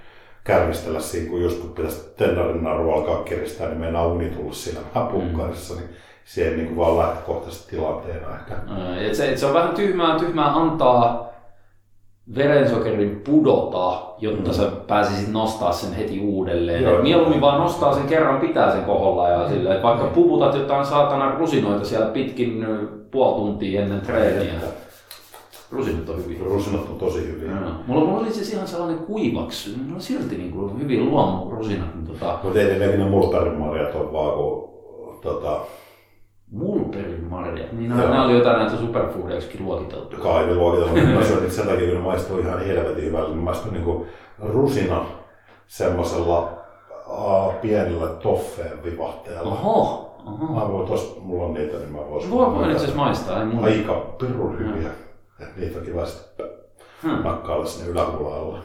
kärvistellä 0.43 0.99
siinä, 0.99 1.29
kun 1.29 1.41
just 1.41 1.61
kun 1.61 1.73
pitäisi 1.73 2.09
tennarin 2.17 2.63
naru 2.63 2.91
alkaa 2.91 3.23
kiristää, 3.23 3.67
niin 3.67 3.79
meinaa 3.79 4.07
uni 4.07 4.29
tullut 4.29 4.55
siinä 4.55 4.79
vähän 4.95 5.09
punkkarissa, 5.09 5.73
mm. 5.73 5.79
niin 5.79 5.89
ei 6.37 6.57
niin 6.57 6.77
vaan 6.77 6.97
lähtökohtaisesti 6.97 7.69
tilanteena 7.75 8.35
ehkä. 8.35 8.55
Et 9.07 9.15
se, 9.15 9.31
et 9.31 9.37
se 9.37 9.45
on 9.45 9.53
vähän 9.53 9.75
tyhmää, 9.75 10.19
tyhmää 10.19 10.53
antaa 10.55 11.29
verensokerin 12.35 13.21
pudota, 13.25 14.08
jotta 14.21 14.49
mm. 14.49 14.55
sä 14.55 14.71
pääsisit 14.87 15.31
nostaa 15.31 15.71
sen 15.71 15.93
heti 15.93 16.19
uudelleen. 16.19 16.83
Joo, 16.83 17.01
mieluummin 17.01 17.41
vaan 17.41 17.61
nostaa 17.61 17.93
sen 17.93 18.07
kerran, 18.07 18.41
pitää 18.41 18.71
sen 18.71 18.83
koholla 18.83 19.29
ja 19.29 19.37
mm. 19.37 19.49
sille, 19.49 19.69
että 19.69 19.83
vaikka 19.83 20.07
puputat 20.07 20.55
jotain 20.55 20.85
saatana 20.85 21.35
rusinoita 21.37 21.85
siellä 21.85 22.07
pitkin 22.07 22.65
puoli 23.11 23.35
tuntia 23.35 23.81
ennen 23.81 24.01
treeniä. 24.01 24.53
Rusinat 25.71 26.09
on 26.09 26.23
hyviä. 26.23 26.39
Rusinat 26.43 26.89
on 26.89 26.95
tosi 26.95 27.27
hyviä. 27.27 27.51
Ja. 27.51 27.71
Mulla, 27.87 28.05
mulla 28.05 28.19
oli 28.19 28.33
siis 28.33 28.53
ihan 28.53 28.67
sellainen 28.67 28.97
kuivaks, 28.97 29.75
mulla 29.77 29.95
on 29.95 30.01
silti 30.01 30.37
niin 30.37 30.51
kuin 30.51 30.79
hyvin 30.79 31.11
rusinat. 31.49 31.95
Niin 31.95 32.07
tota... 32.07 32.39
Mutta 32.43 32.59
edelleenkin 32.59 32.99
ne 32.99 33.05
mulperimarjat 33.05 33.95
on 33.95 34.13
vaan 34.13 34.33
kun 34.37 34.69
tota, 35.21 35.59
Mulperin 36.51 37.23
marjat. 37.23 37.71
Niin 37.71 37.89
nämä, 37.89 38.01
nämä 38.01 38.25
oli 38.25 38.37
jotain 38.37 38.59
näitä 38.59 38.77
superfoodeiksi 38.77 39.59
luokiteltu. 39.59 40.17
Kai 40.17 40.45
ne 40.45 40.55
luokiteltu. 40.55 40.95
mä 41.19 41.23
syön 41.23 41.51
sen 41.51 41.67
takia, 41.67 41.87
kun 41.87 41.95
ne 41.95 42.03
maistuu 42.03 42.39
ihan 42.39 42.65
helvetin 42.65 43.03
hyvälle. 43.03 43.35
Ne 43.35 43.41
maistuu 43.41 43.71
niin 43.71 44.07
rusina 44.39 45.05
semmoisella 45.67 46.59
pienellä 47.61 48.07
toffeen 48.07 48.83
vivahteella. 48.83 49.51
Oho. 49.51 50.15
Oho. 50.25 50.53
Mä 50.53 50.73
voin 50.73 50.87
tos, 50.87 51.19
mulla 51.21 51.45
on 51.45 51.53
niitä, 51.53 51.77
niin 51.77 51.91
mä 51.91 52.09
voisin. 52.09 52.31
Voi, 52.31 52.53
voin 52.53 52.71
itse 52.71 52.95
maistaa. 52.95 53.39
Ei 53.39 53.45
mulla. 53.45 53.67
Aika 53.67 53.93
pirun 53.93 54.59
hyviä. 54.59 54.89
Että 55.39 55.59
niitä 55.59 55.79
on 55.79 55.85
kiva 55.85 56.05
sitten 56.05 56.45
hmm. 57.03 57.23
nakkailla 57.23 57.65
sinne 57.65 57.91
yläpuolella. 57.91 58.59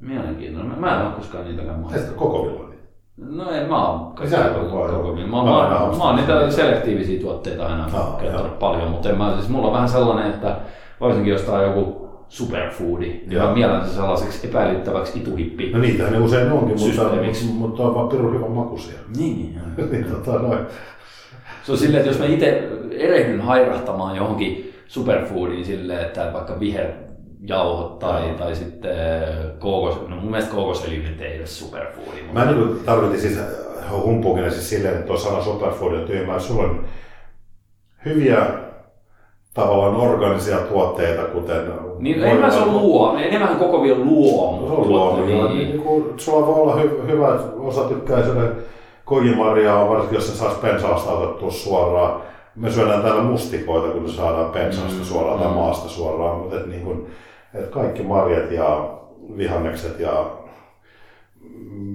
Mielenkiintoinen. 0.00 0.80
Mä 0.80 1.00
en 1.00 1.06
ole 1.06 1.14
koskaan 1.14 1.44
niitäkään 1.44 1.80
maistaa. 1.80 2.14
koko 2.14 2.46
villoin. 2.46 2.69
No 3.28 3.50
en 3.50 3.68
mä 3.68 3.88
oon 3.88 4.14
koko 4.54 5.12
Mä, 5.26 5.36
mä, 5.36 5.42
mä, 5.42 5.68
mä, 5.68 5.96
mä 5.98 6.04
oon 6.04 6.16
niitä 6.16 6.50
selektiivisiä 6.50 7.20
tuotteita 7.20 7.66
aina 7.66 7.88
no, 7.92 8.18
käyttänyt 8.20 8.58
paljon, 8.58 8.90
mutta 8.90 9.08
en 9.08 9.18
mä, 9.18 9.34
siis 9.34 9.48
mulla 9.48 9.66
on 9.66 9.72
vähän 9.72 9.88
sellainen, 9.88 10.30
että 10.30 10.56
varsinkin 11.00 11.32
jos 11.32 11.42
tää 11.42 11.54
on 11.54 11.64
joku 11.64 12.08
superfoodi, 12.28 13.20
niin 13.26 13.42
mä 13.42 13.54
mielen 13.54 13.84
se 13.84 13.94
sellaiseksi 13.94 14.46
epäilyttäväksi 14.46 15.18
ituhippi. 15.18 15.70
No 15.72 15.78
niitähän 15.78 16.12
ne 16.12 16.18
usein 16.18 16.52
onkin, 16.52 16.80
mutta, 16.80 17.44
mutta 17.52 17.82
on 17.82 17.94
vaan 17.94 18.08
pirun 18.08 18.34
hyvän 18.34 18.50
makuisia. 18.50 18.98
Niin, 19.16 19.60
niin 19.90 20.04
tota, 20.04 20.38
noin. 20.38 20.58
Se 21.62 21.72
on 21.72 21.78
silleen, 21.78 22.00
että 22.00 22.10
jos 22.10 22.18
mä 22.18 22.34
itse 22.34 22.68
erehdyn 22.90 23.40
hairahtamaan 23.40 24.16
johonkin 24.16 24.72
superfoodiin 24.86 25.64
silleen, 25.64 26.00
että 26.00 26.30
vaikka 26.32 26.60
viher 26.60 26.86
jauhot 27.42 27.98
tai, 27.98 28.28
no. 28.28 28.38
tai 28.38 28.56
sitten 28.56 28.96
kookos, 29.58 30.08
no 30.08 30.16
mun 30.16 30.30
mielestä 30.30 30.54
kookosöljy 30.54 31.02
nyt 31.02 31.20
ei 31.20 31.38
ole 31.38 31.46
superfoodi. 31.46 32.22
Mä 32.32 32.44
niin 32.44 32.80
tarkoitin 32.86 33.20
siis 33.20 33.38
äh, 33.38 33.44
humpukina 34.02 34.50
siis 34.50 34.70
silleen, 34.70 34.94
että 34.94 35.06
tuo 35.06 35.16
sana 35.16 35.42
superfoodi 35.42 35.96
on 35.96 36.04
tyhmä. 36.04 36.38
Sulla 36.38 36.62
on 36.62 36.84
hyviä 38.04 38.46
tavallaan 39.54 39.96
organisia 39.96 40.56
tuotteita, 40.56 41.22
kuten... 41.22 41.72
Niin 41.98 42.22
enemmän 42.24 42.52
se 42.52 42.58
on 42.58 42.72
luo, 42.72 43.16
enemmän 43.18 43.56
koko 43.56 43.82
vielä 43.82 43.98
luo. 43.98 44.66
Se 44.66 44.72
on 44.72 44.88
luo, 44.88 45.16
niin. 45.16 45.44
niin, 45.44 45.68
niin 45.68 45.80
kuin, 45.80 46.04
sulla 46.16 46.46
voi 46.46 46.54
olla 46.54 46.74
hy, 46.74 47.02
hyvä, 47.06 47.38
osa 47.58 47.84
tykkää 47.84 48.22
syödä 48.22 48.48
kojimarjaa, 49.04 49.88
varsinkin 49.88 50.14
jos 50.14 50.26
se 50.26 50.36
saisi 50.36 50.60
pensaasta 50.60 51.10
otettua 51.10 51.50
suoraan. 51.50 52.20
Me 52.56 52.70
syödään 52.70 53.02
täällä 53.02 53.22
mustikoita, 53.22 53.88
kun 53.88 54.08
se 54.08 54.16
saadaan 54.16 54.50
pensaasta 54.50 54.98
mm, 54.98 55.04
suoraan 55.04 55.38
mm. 55.38 55.44
tai 55.44 55.54
maasta 55.54 55.88
suoraan, 55.88 56.38
mutta 56.38 56.56
et 56.56 56.66
niin 56.66 56.82
kuin, 56.82 57.06
että 57.54 57.70
kaikki 57.70 58.02
marjat 58.02 58.50
ja 58.50 58.98
vihannekset 59.36 60.00
ja 60.00 60.30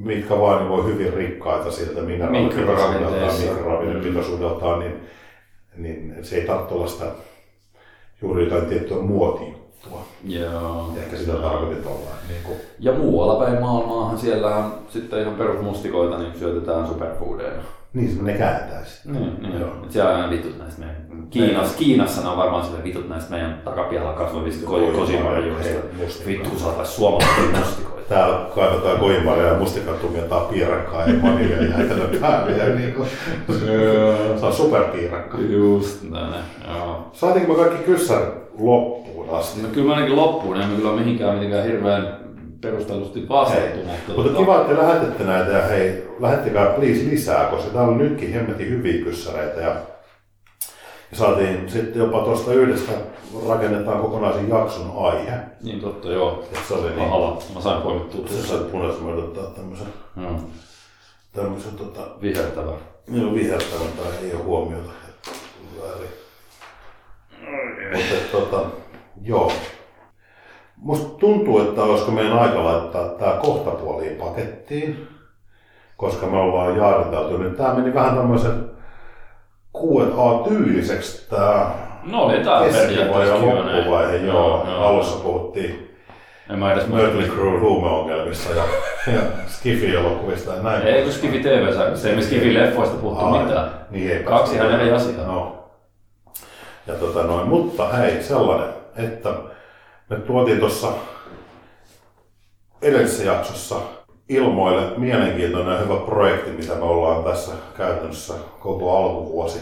mitkä 0.04 0.40
vain 0.40 0.60
niin 0.60 0.70
voi 0.70 0.86
hyvin 0.86 1.14
rikkaita 1.14 1.72
sieltä 1.72 2.02
mineraalipitoisuudeltaan, 2.02 4.80
mm. 4.80 4.84
niin, 4.84 5.02
niin 5.76 6.26
se 6.26 6.36
ei 6.36 6.48
tarvitse 6.48 6.74
olla 6.74 6.88
sitä 6.88 7.06
juuri 8.22 8.44
jotain 8.44 8.66
tiettyä 8.66 8.98
muotijuttua. 8.98 10.06
Joo. 10.24 10.94
Ehkä 10.98 11.18
sitä 11.18 11.34
tarkoitetaan. 11.34 11.96
olla. 11.96 12.10
Niin. 12.28 12.40
Ja 12.80 12.94
muualla 12.94 13.46
päin 13.46 13.62
maailmaahan 13.62 14.18
siellä 14.18 14.70
sitten 14.90 15.22
ihan 15.22 15.36
perusmustikoita 15.36 16.18
niin 16.18 16.40
syötetään 16.40 16.88
superfoodeina. 16.88 17.64
Niin, 17.96 18.26
ne 18.26 18.34
kääntää 18.34 18.86
sitten. 18.86 19.14
Niin, 19.14 19.42
niin. 19.42 19.60
Joo. 19.60 19.72
Siellä 19.90 20.24
on 20.24 20.30
vitut 20.30 20.58
näistä 20.60 20.80
meidän... 20.80 20.96
Kiinassa, 21.30 21.78
Kiinassa 21.78 22.32
on 22.32 22.38
varmaan 22.38 22.66
sille 22.66 22.84
vitut 22.84 23.10
näistä 23.10 23.32
meidän 23.32 23.62
takapihalla 23.66 24.14
kasvavista 24.14 24.68
kosimarjoista. 24.96 25.80
Vittu 26.28 26.60
saatais 26.60 26.96
suomalaisia 26.96 27.60
mustikoita. 27.60 28.10
Täällä 28.10 28.50
kaivetaan 28.56 28.98
koimaria 28.98 29.48
ja 29.48 29.60
mustikat 29.60 30.02
tungetaan 30.02 30.46
piirakkaa 30.46 31.08
ja 31.08 31.22
vanilja 31.24 31.58
ja 31.58 31.64
jätetään 31.64 32.22
päälle. 32.22 32.52
Ja 32.52 32.76
niin 32.76 32.94
kuin, 32.94 33.08
se 34.40 34.46
on 34.46 34.54
superpiirakka. 34.54 35.38
Just 35.38 36.04
näin, 36.10 36.34
joo. 36.76 37.10
Saatiinko 37.14 37.54
me 37.54 37.60
kaikki 37.60 37.84
kyssär 37.84 38.22
loppuun 38.60 39.30
asti? 39.30 39.62
No 39.62 39.68
kyllä 39.68 39.88
mä 39.88 39.96
ainakin 39.96 40.16
loppuun, 40.16 40.62
en 40.62 40.70
mä 40.70 40.76
kyllä 40.76 40.92
mihinkään 40.92 41.34
mitenkään 41.34 41.66
hirveän 41.66 42.25
perustellusti 42.62 43.30
vastattu. 43.30 43.78
Mutta, 43.78 43.92
mutta 44.08 44.24
tota... 44.24 44.40
kiva, 44.40 44.62
että 44.62 44.74
te 44.74 44.82
lähetätte 44.82 45.24
näitä 45.24 45.52
ja 45.52 45.62
hei, 45.62 46.08
lähettäkää 46.20 46.66
please 46.66 47.06
lisää, 47.10 47.46
koska 47.46 47.70
täällä 47.70 47.92
on 47.92 47.98
nytkin 47.98 48.34
hemmetin 48.34 48.70
hyviä 48.70 49.04
kyssäreitä. 49.04 49.62
Ja, 49.62 49.76
ja 51.12 51.18
saatiin 51.18 51.70
sitten 51.70 52.00
jopa 52.00 52.24
tuosta 52.24 52.54
yhdestä 52.54 52.92
rakennetaan 53.48 54.02
kokonaisen 54.02 54.50
jakson 54.50 54.92
aihe. 54.98 55.40
Niin 55.64 55.82
totta, 55.82 56.12
joo. 56.12 56.44
Et 56.54 56.60
se 56.68 56.74
oli 56.74 56.96
niin. 56.96 57.12
Ala. 57.12 57.42
Mä 57.56 57.62
sain 57.62 57.82
poimittua. 57.82 58.28
Sä 58.28 58.48
sait 58.48 58.72
punaisen, 58.72 59.04
mä 59.04 59.14
ottaa 59.14 59.46
tämmöisen. 59.46 59.88
Mm. 60.16 60.38
Tämmöisen 61.34 61.76
tota... 61.76 62.02
Vihertävän. 62.22 62.78
Joo, 63.12 63.34
vihertävän 63.34 63.88
tai 63.98 64.12
ei 64.24 64.34
ole 64.34 64.44
huomiota. 64.44 64.92
Väärin. 65.82 66.10
Mutta 67.94 68.16
tota, 68.32 68.66
joo. 69.22 69.52
Musta 70.78 71.20
tuntuu, 71.20 71.60
että 71.60 71.84
olisiko 71.84 72.12
meidän 72.12 72.40
aika 72.40 72.64
laittaa 72.64 73.10
tämä 73.10 73.32
kohtapuoliin 73.32 74.16
pakettiin, 74.16 75.08
koska 75.98 76.26
me 76.26 76.38
ollaan 76.38 76.78
jaariteltu. 76.78 77.38
Nyt 77.38 77.58
tämä 77.58 77.74
meni 77.74 77.94
vähän 77.94 78.16
tämmöisen 78.16 78.72
Q&A-tyyliseksi 79.78 81.30
tämä 81.30 81.72
no, 82.04 82.24
oli 82.24 82.44
tämä 82.44 82.64
keskivaihe 82.64 83.30
ja 83.30 83.34
loppuvaihe. 83.34 84.18
Joo, 84.18 84.48
joo, 84.48 84.70
joo, 84.70 84.86
alussa 84.88 85.24
puhuttiin 85.24 85.86
en 86.50 86.60
mä 86.60 86.74
edes 86.74 86.88
Mötley 86.88 87.28
Crue 87.28 87.60
huumeongelmista 87.60 88.54
ja, 88.54 88.64
ja 89.14 89.22
Skifi-elokuvista 89.48 90.54
ja 90.54 90.62
näin. 90.62 90.88
Ei 90.88 91.04
kun 91.04 91.12
Skifi 91.12 91.40
tv 91.40 91.74
se 91.96 92.10
ei 92.10 92.16
me 92.16 92.22
Skifi-leffoista 92.22 92.96
puhuttu 93.02 93.26
Ai, 93.26 93.44
mitään. 93.44 93.70
Niin 93.90 94.12
ei 94.12 94.24
Kaksi 94.24 94.56
ihan 94.56 94.72
eri 94.72 94.92
asiaa. 94.92 95.28
No. 95.28 95.70
Ja 96.88 96.94
tota 96.94 97.24
noin, 97.24 97.48
mutta 97.48 97.88
hei, 97.88 98.24
sellainen, 98.24 98.70
että 98.96 99.30
me 100.10 100.16
tuotiin 100.16 100.60
tuossa 100.60 100.88
edellisessä 102.82 103.24
jaksossa 103.24 103.76
ilmoille 104.30 104.82
mielenkiintoinen 104.98 105.74
ja 105.74 105.80
hyvä 105.80 105.96
projekti, 105.96 106.52
mitä 106.52 106.76
me 106.76 106.84
ollaan 106.84 107.24
tässä 107.24 107.52
käytännössä 107.78 108.34
koko 108.60 108.98
alkuvuosi 108.98 109.60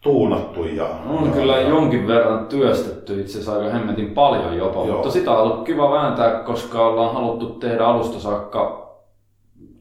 tuunattu. 0.00 0.64
Ja, 0.64 0.86
on 1.08 1.26
ja, 1.26 1.32
kyllä 1.32 1.56
ja, 1.56 1.68
jonkin 1.68 2.06
verran 2.06 2.46
työstetty, 2.46 3.20
itse 3.20 3.32
asiassa 3.32 3.52
aika 3.52 3.72
hemmetin 3.72 4.10
paljon 4.10 4.56
jopa, 4.56 4.84
joo. 4.84 4.86
mutta 4.86 5.10
sitä 5.10 5.30
on 5.30 5.38
ollut 5.38 5.66
kiva 5.66 5.90
vääntää, 5.90 6.30
koska 6.30 6.86
ollaan 6.86 7.14
haluttu 7.14 7.46
tehdä 7.46 7.84
alusta 7.84 8.20
saakka 8.20 8.82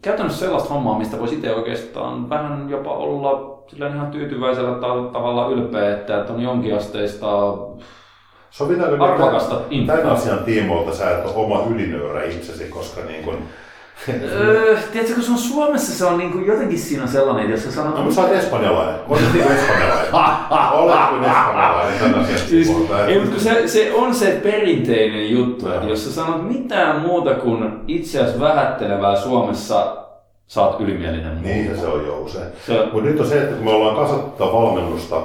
käytännössä 0.02 0.40
sellaista 0.40 0.74
hommaa, 0.74 0.98
mistä 0.98 1.20
voisi 1.20 1.36
itse 1.36 1.56
oikeastaan 1.56 2.30
vähän 2.30 2.70
jopa 2.70 2.94
olla 2.94 3.52
ihan 3.94 4.12
tyytyväisellä 4.12 4.76
tavalla 5.14 5.48
ylpeä, 5.48 5.98
että 5.98 6.26
on 6.30 6.42
jonkinasteista 6.42 7.28
Sovitaanko 8.52 9.06
arvokasta 9.06 9.56
tämän 9.88 10.06
asian 10.06 10.40
tiimoilta 10.40 10.96
sä 10.96 11.12
et 11.12 11.26
ole 11.26 11.34
oma 11.36 11.64
ylinöörä 11.70 12.24
itsesi, 12.24 12.64
koska 12.64 13.02
niin 13.02 13.24
kun, 13.24 13.38
öö, 14.24 14.78
tiedätkö, 14.92 15.16
kun 15.16 15.24
se 15.24 15.32
on 15.32 15.38
Suomessa, 15.38 15.98
se 15.98 16.06
on 16.06 16.18
niin 16.18 16.32
kuin 16.32 16.46
jotenkin 16.46 16.80
siinä 16.80 17.08
sellainen, 17.08 17.52
jos 17.52 17.64
sä 17.64 17.72
sanot... 17.72 17.96
No, 17.96 18.02
mutta 18.02 18.16
sä 18.16 18.22
oot 18.22 18.32
espanjalainen. 18.32 18.96
Olet 19.08 19.34
niin 19.34 19.52
espanjalainen. 19.52 20.14
Olet 20.74 21.10
kuin 21.10 21.24
espanjalainen 21.24 22.00
tämän 22.00 22.20
asian 22.20 22.40
siis, 22.40 22.72
ei, 23.08 23.20
mutta 23.20 23.40
se, 23.40 23.68
se, 23.68 23.94
on 23.94 24.16
se 24.16 24.40
perinteinen 24.44 25.32
juttu, 25.32 25.72
että 25.72 25.88
jos 25.88 26.06
sä 26.06 26.12
sanot 26.12 26.48
mitään 26.48 27.02
muuta 27.02 27.34
kuin 27.34 27.72
itseäsi 27.88 28.40
vähättelevää 28.40 29.16
Suomessa, 29.16 29.98
sä 30.48 30.62
oot 30.62 30.82
ylimielinen. 30.82 31.42
Niin, 31.42 31.80
se 31.80 31.88
on 31.88 32.06
jo 32.06 32.20
usein. 32.20 32.48
Mutta 32.94 33.10
nyt 33.10 33.20
on 33.20 33.28
se, 33.28 33.42
että 33.42 33.56
kun 33.56 33.66
me 33.66 33.72
ollaan 33.72 33.96
kasattu 33.96 34.44
valmennusta, 34.44 35.18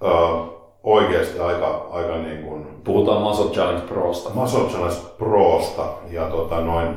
uh, 0.00 0.59
oikeasti 0.82 1.38
aika, 1.38 1.86
aika 1.90 2.16
niin 2.16 2.42
kuin... 2.42 2.66
Puhutaan 2.84 3.22
Muscle 3.22 3.50
Challenge 3.50 3.86
Prosta. 3.86 4.30
Muscle 4.34 4.68
Challenge 4.68 4.96
Prosta 5.18 5.92
ja 6.10 6.26
tota 6.30 6.60
noin, 6.60 6.94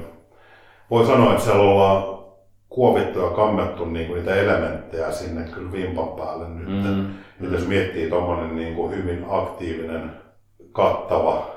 voi 0.91 1.05
sanoa, 1.05 1.31
että 1.31 1.43
siellä 1.43 1.63
ollaan 1.63 2.13
kuovittu 2.69 3.19
ja 3.19 3.29
kammettu 3.29 3.85
niin 3.85 4.07
kuin 4.07 4.17
niitä 4.17 4.35
elementtejä 4.35 5.11
sinne 5.11 5.43
kyllä 5.43 5.71
vimpan 5.71 6.07
päälle 6.07 6.49
nyt. 6.49 6.85
Mm. 6.85 7.13
Nyt 7.39 7.51
jos 7.51 7.67
miettii 7.67 8.09
tuommoinen 8.09 8.55
niin 8.55 8.75
kuin 8.75 8.95
hyvin 8.95 9.25
aktiivinen, 9.29 10.11
kattava 10.71 11.47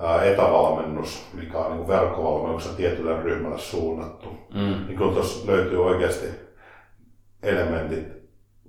ää, 0.00 0.24
etävalmennus, 0.24 1.28
mikä 1.32 1.58
on 1.58 1.76
niin 1.76 1.88
verkkovalmennuksessa 1.88 2.76
tietylle 2.76 3.22
ryhmälle 3.22 3.58
suunnattu, 3.58 4.28
mm. 4.54 4.86
niin 4.86 4.96
kyllä 4.96 5.12
tuossa 5.12 5.52
löytyy 5.52 5.84
oikeasti 5.84 6.26
elementit 7.42 8.08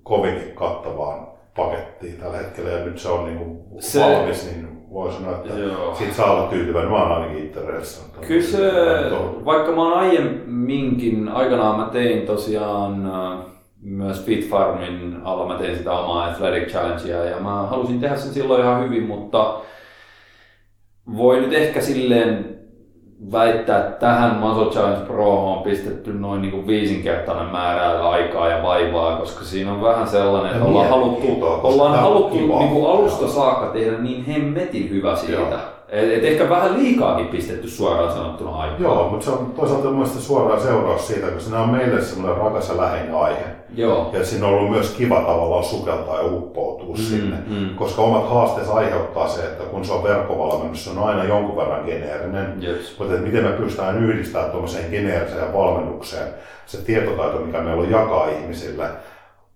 kovinkin 0.03 0.56
kattavaan 0.56 1.24
pakettiin 1.56 2.18
tällä 2.18 2.38
hetkellä 2.38 2.69
ja 2.69 2.86
nyt 2.86 2.99
se 2.99 3.10
on 3.10 3.26
niin 3.26 3.38
kuin 3.38 3.82
se, 3.82 3.99
valmis, 3.99 4.52
niin 4.52 4.76
voi 4.90 5.11
sanoa, 5.11 5.36
että 5.36 5.53
joo. 5.53 5.95
siitä 5.95 6.14
saa 6.14 6.32
olla 6.32 6.49
tyytyväinen. 6.49 6.91
Mä 6.91 7.03
oon 7.03 7.11
ainakin 7.11 7.45
itse 7.45 7.60
Kyllä 8.27 8.41
se, 8.41 8.72
vaikka 9.45 9.72
mä 9.72 9.82
oon 9.82 9.94
aiemminkin, 9.94 11.30
aikanaan 11.30 11.80
mä 11.80 11.90
tein 11.91 12.26
tosiaan 12.26 13.06
äh, 13.06 13.45
myös 13.82 14.26
Fit 14.26 14.49
Farmin 14.49 15.18
alla, 15.23 15.48
mä 15.48 15.60
tein 15.60 15.77
sitä 15.77 15.91
omaa 15.91 16.26
Athletic 16.26 16.69
Challengea 16.69 17.23
ja 17.23 17.40
mä 17.40 17.49
halusin 17.49 17.99
tehdä 17.99 18.15
sen 18.15 18.34
silloin 18.34 18.61
ihan 18.61 18.84
hyvin, 18.84 19.03
mutta 19.03 19.61
voi 21.18 21.40
nyt 21.40 21.53
ehkä 21.53 21.82
silleen 21.82 22.55
väittää, 23.31 23.80
että 23.80 23.99
tähän 23.99 24.35
Muscle 24.35 24.72
Challenge 24.72 25.06
Pro 25.06 25.53
on 25.53 25.64
pistetty 25.64 26.14
noin 26.14 26.41
niin 26.41 26.68
viisinkertainen 26.68 27.52
määrä 27.52 28.10
aikaa 28.10 28.49
ja 28.49 28.64
vaivaa, 28.64 29.18
koska 29.18 29.45
siinä 29.45 29.72
on 29.72 29.81
vähän 29.81 30.07
sellainen, 30.07 30.52
että 30.52 30.65
ollaan 30.65 30.89
haluttu, 30.89 31.27
ollaan 31.43 31.99
haluttu 31.99 32.35
niin 32.35 32.85
alusta 32.88 33.27
saakka 33.27 33.65
tehdä 33.65 33.97
niin 33.97 34.26
hemmetin 34.26 34.89
hyvä 34.89 35.15
siitä. 35.15 35.41
Joo 35.41 35.74
et, 35.90 36.12
et 36.12 36.24
ehkä 36.24 36.49
vähän 36.49 36.78
liikaakin 36.78 37.28
pistetty 37.28 37.70
suoraan 37.70 38.14
sanottuna 38.14 38.57
aikaa. 38.57 38.80
Joo, 38.80 39.10
mutta 39.10 39.26
se 39.26 39.32
on 39.32 39.53
toisaalta 39.56 39.90
mielestäni 39.90 40.22
suoraan 40.22 40.62
seuraus 40.62 41.07
siitä, 41.07 41.28
koska 41.28 41.52
nämä 41.52 41.64
on 41.64 41.70
meille 41.70 42.02
semmoinen 42.02 42.38
rakas 42.38 42.70
ja 42.70 42.78
läheinen 42.78 43.16
aihe. 43.16 43.45
Joo. 43.76 44.10
Ja 44.14 44.26
siinä 44.26 44.48
on 44.48 44.53
ollut 44.53 44.72
myös 44.72 44.90
kiva 44.90 45.22
tavallaan 45.22 45.64
sukeltaa 45.64 46.18
ja 46.18 46.26
uppoutua 46.26 46.95
mm, 46.95 47.02
sinne, 47.02 47.38
mm. 47.48 47.76
koska 47.76 48.02
omat 48.02 48.30
haasteensa 48.30 48.74
aiheuttaa 48.74 49.28
se, 49.28 49.41
että 49.41 49.64
kun 49.64 49.86
se 49.86 49.94
on 49.94 50.03
verkkovalmennus, 50.03 50.84
se 50.84 50.90
on 50.90 51.07
aina 51.10 51.24
jonkun 51.24 51.57
verran 51.57 51.86
geneerinen. 51.86 52.64
Yes. 52.64 52.95
Mutta 52.99 53.14
että 53.14 53.26
miten 53.26 53.44
me 53.44 53.52
pystytään 53.52 54.03
yhdistämään 54.03 54.52
tuommoiseen 54.52 54.91
geneeriseen 54.91 55.53
valmennukseen 55.53 56.28
se 56.66 56.78
tietotaito, 56.78 57.40
mikä 57.40 57.62
meillä 57.62 57.84
on 57.84 57.91
jakaa 57.91 58.30
ihmisille, 58.30 58.90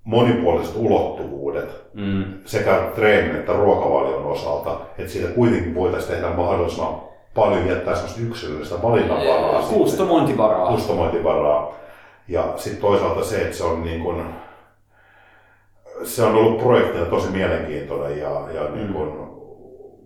monipuoliset 0.03 0.75
ulottuvuudet 0.75 1.69
mm. 1.93 2.23
sekä 2.45 2.91
treenin 2.95 3.35
että 3.35 3.53
ruokavalion 3.53 4.25
osalta, 4.25 4.79
että 4.97 5.11
siitä 5.11 5.29
kuitenkin 5.29 5.75
voitaisiin 5.75 6.13
tehdä 6.13 6.35
mahdollisimman 6.35 7.01
paljon 7.35 7.67
jättää 7.67 7.95
sellaista 7.95 8.21
yksilöllistä 8.21 8.81
valinnanvaraa. 8.81 9.61
Kustomointivaraa. 9.61 10.71
Kustomointivaraa. 10.71 11.71
Ja 12.27 12.53
sitten 12.55 12.81
toisaalta 12.81 13.23
se, 13.23 13.41
että 13.41 13.57
se 13.57 13.63
on 13.63 13.83
niin 13.83 14.03
kuin, 14.03 14.25
se 16.03 16.23
on 16.23 16.35
ollut 16.35 16.57
projektina 16.57 17.05
tosi 17.05 17.31
mielenkiintoinen 17.31 18.19
ja, 18.19 18.29
ja 18.29 18.69
mm. 18.69 18.75
niin 18.75 18.93
kuin, 18.93 19.11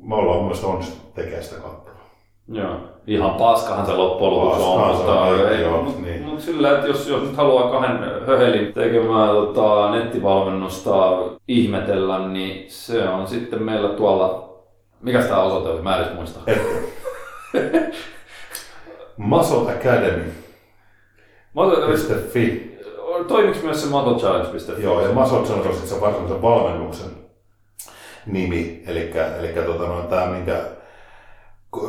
me 0.01 0.15
ollaan 0.15 0.39
mielestäni 0.39 0.73
onnistuttu 0.73 1.11
tekemään 1.15 1.43
sitä 1.43 1.61
kattavaa. 1.61 2.09
Joo. 2.47 2.92
Ihan 3.07 3.31
paskahan 3.31 3.85
se 3.85 3.93
loppujen 3.93 4.33
lopuksi 4.33 4.63
on, 4.63 4.95
mutta, 4.95 5.49
ei, 5.49 5.61
joo, 5.61 5.81
mut, 5.83 6.01
niin. 6.01 6.21
mut 6.23 6.41
sillä, 6.41 6.71
että 6.71 6.87
jos, 6.87 7.07
jos 7.07 7.23
nyt 7.23 7.37
haluaa 7.37 7.71
kahden 7.71 7.99
höhelin 8.27 8.73
tekemään 8.73 9.29
tota, 9.29 9.91
nettivalmennusta 9.91 11.17
ihmetellä, 11.47 12.27
niin 12.27 12.71
se 12.71 13.09
on 13.09 13.27
sitten 13.27 13.63
meillä 13.63 13.89
tuolla, 13.89 14.49
mikä 15.01 15.21
tämä 15.21 15.41
osoite 15.41 15.69
oli, 15.69 15.81
mä 15.81 15.95
en 15.95 16.03
edes 16.03 16.15
muista. 16.15 16.39
Muscle 19.17 19.71
Academy. 19.71 20.33
.fi. 22.33 22.73
Toimiks 23.27 23.63
myös 23.63 23.81
se 23.81 23.89
musclechallenge.fi? 23.89 24.83
Joo, 24.83 25.01
ja 25.01 25.13
Muscle 25.13 25.43
Challenge 25.43 25.69
on 25.69 25.75
se 25.75 26.01
varsinaisen 26.01 26.41
valmennuksen 26.41 27.09
nimi, 28.25 28.83
eli, 28.87 29.11
eli 29.39 29.47
tota, 29.65 29.83
no, 29.83 30.01
tämä 30.01 30.25
minkä 30.25 30.61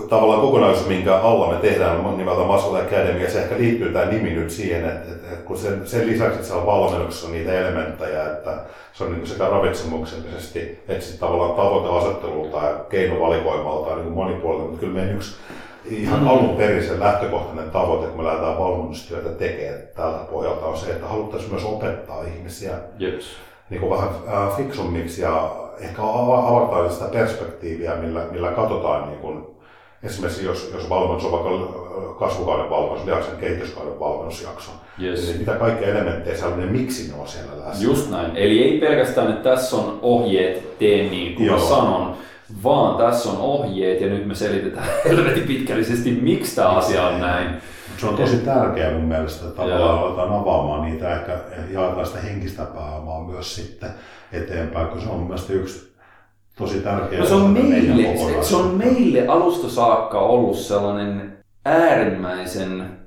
tavallaan 0.09 0.41
kokonaisuus, 0.41 0.89
minkä 0.89 1.17
alla 1.17 1.53
me 1.53 1.59
tehdään 1.59 2.17
nimeltä 2.17 2.43
Muscle 2.43 2.81
Academy, 2.81 3.19
ja 3.19 3.31
se 3.31 3.43
ehkä 3.43 3.59
liittyy 3.59 3.93
tämä 3.93 4.05
nimi 4.05 4.31
nyt 4.31 4.51
siihen, 4.51 4.85
että, 4.85 5.13
että, 5.13 5.37
kun 5.45 5.59
sen, 5.59 5.81
sen 5.85 6.07
lisäksi, 6.07 6.35
että 6.35 6.47
siellä 6.47 6.67
valmennuksessa 6.67 7.27
on 7.27 7.33
niitä 7.33 7.61
elementtejä, 7.61 8.27
että 8.27 8.59
se 8.93 9.05
on 9.05 9.13
niin 9.13 9.27
sekä 9.27 9.49
ravitsemuksellisesti, 9.49 10.61
että 10.89 11.05
sitten 11.05 11.29
tavallaan 11.29 11.55
tavoiteasettelulta 11.55 12.57
ja 12.57 12.75
keinovalikoimalta 12.89 13.97
niin 13.97 14.13
monipuolinen, 14.13 14.67
mutta 14.67 14.81
kyllä 14.81 14.95
meidän 14.95 15.17
yksi 15.17 15.37
ihan 15.85 16.21
mm. 16.21 16.29
alun 16.29 16.57
perin 16.57 16.85
se 16.85 17.01
lähtökohtainen 17.01 17.71
tavoite, 17.71 18.07
kun 18.07 18.17
me 18.17 18.25
lähdetään 18.25 18.59
valmennustyötä 18.59 19.29
tekemään 19.29 19.83
tältä 19.97 20.25
pohjalta, 20.25 20.67
on 20.67 20.77
se, 20.77 20.91
että 20.91 21.07
haluttaisiin 21.07 21.53
myös 21.53 21.65
opettaa 21.65 22.25
ihmisiä 22.25 22.73
yes. 23.01 23.37
niin 23.71 23.81
kuin 23.81 23.91
vähän 23.91 24.09
äh, 24.09 24.57
fiksummiksi 24.57 25.23
ja 25.23 25.51
ehkä 25.81 26.03
avataan 26.03 26.93
sitä 26.93 27.05
perspektiiviä, 27.05 27.95
millä, 27.95 28.27
millä 28.31 28.51
katsotaan 28.51 29.09
niin 29.09 29.21
kuin, 29.21 29.47
esimerkiksi 30.05 30.45
jos, 30.45 30.71
jos 30.75 30.89
valmennus 30.91 31.25
on 31.25 31.33
vaikka 31.33 31.85
kasvukauden 32.19 32.71
valmennus, 32.71 33.07
lihaksen 33.07 33.37
kehityskauden 33.37 34.01
valmennusjakso, 34.01 34.71
yes. 35.03 35.27
niin 35.27 35.39
mitä 35.39 35.53
kaikkia 35.53 35.89
elementtejä 35.89 36.37
siellä 36.37 36.55
on, 36.55 36.61
niin 36.61 36.73
miksi 36.73 37.09
ne 37.09 37.21
on 37.21 37.29
siellä 37.29 37.53
läsnä. 37.67 37.85
Just 37.85 38.11
näin. 38.11 38.37
Eli 38.37 38.63
ei 38.63 38.81
pelkästään, 38.81 39.31
että 39.31 39.51
tässä 39.51 39.77
on 39.77 39.99
ohjeet, 40.03 40.79
tee 40.79 41.11
niin 41.11 41.35
kuin 41.35 41.47
Joo. 41.47 41.59
sanon, 41.59 42.17
vaan 42.65 42.97
tässä 42.97 43.31
on 43.31 43.37
ohjeet 43.39 44.01
ja 44.01 44.07
nyt 44.07 44.27
me 44.27 44.35
selitetään 44.35 44.89
helvetin 45.09 45.43
pitkällisesti, 45.43 46.11
miksi 46.11 46.57
tämä 46.57 46.69
asia 46.69 47.07
on 47.07 47.21
näin. 47.21 47.51
Se 47.97 48.07
on 48.07 48.17
tosi 48.17 48.37
tärkeää 48.37 48.93
mun 48.93 49.05
mielestä, 49.05 49.49
että 49.49 49.63
tavallaan 49.63 49.99
aletaan 49.99 50.33
avaamaan 50.33 50.91
niitä 50.91 51.21
ehkä 51.21 51.39
jaetaan 51.71 52.07
sitä 52.07 52.19
henkistä 52.19 52.65
pääomaa 52.65 53.25
myös 53.25 53.55
sitten 53.55 53.91
eteenpäin, 54.33 54.89
kun 54.89 55.01
se 55.01 55.09
on 55.09 55.19
mun 55.19 55.27
mielestä 55.27 55.53
yksi 55.53 55.94
tosi 56.59 56.81
tärkeä 56.81 57.21
no 57.21 57.27
se 57.27 57.35
on, 57.35 57.51
meille, 57.51 58.17
se, 58.17 58.43
se 58.43 58.57
on 58.57 58.75
meille 58.75 59.27
alusta 59.27 59.69
saakka 59.69 60.21
ollut 60.21 60.57
sellainen 60.57 61.39
äärimmäisen 61.65 62.99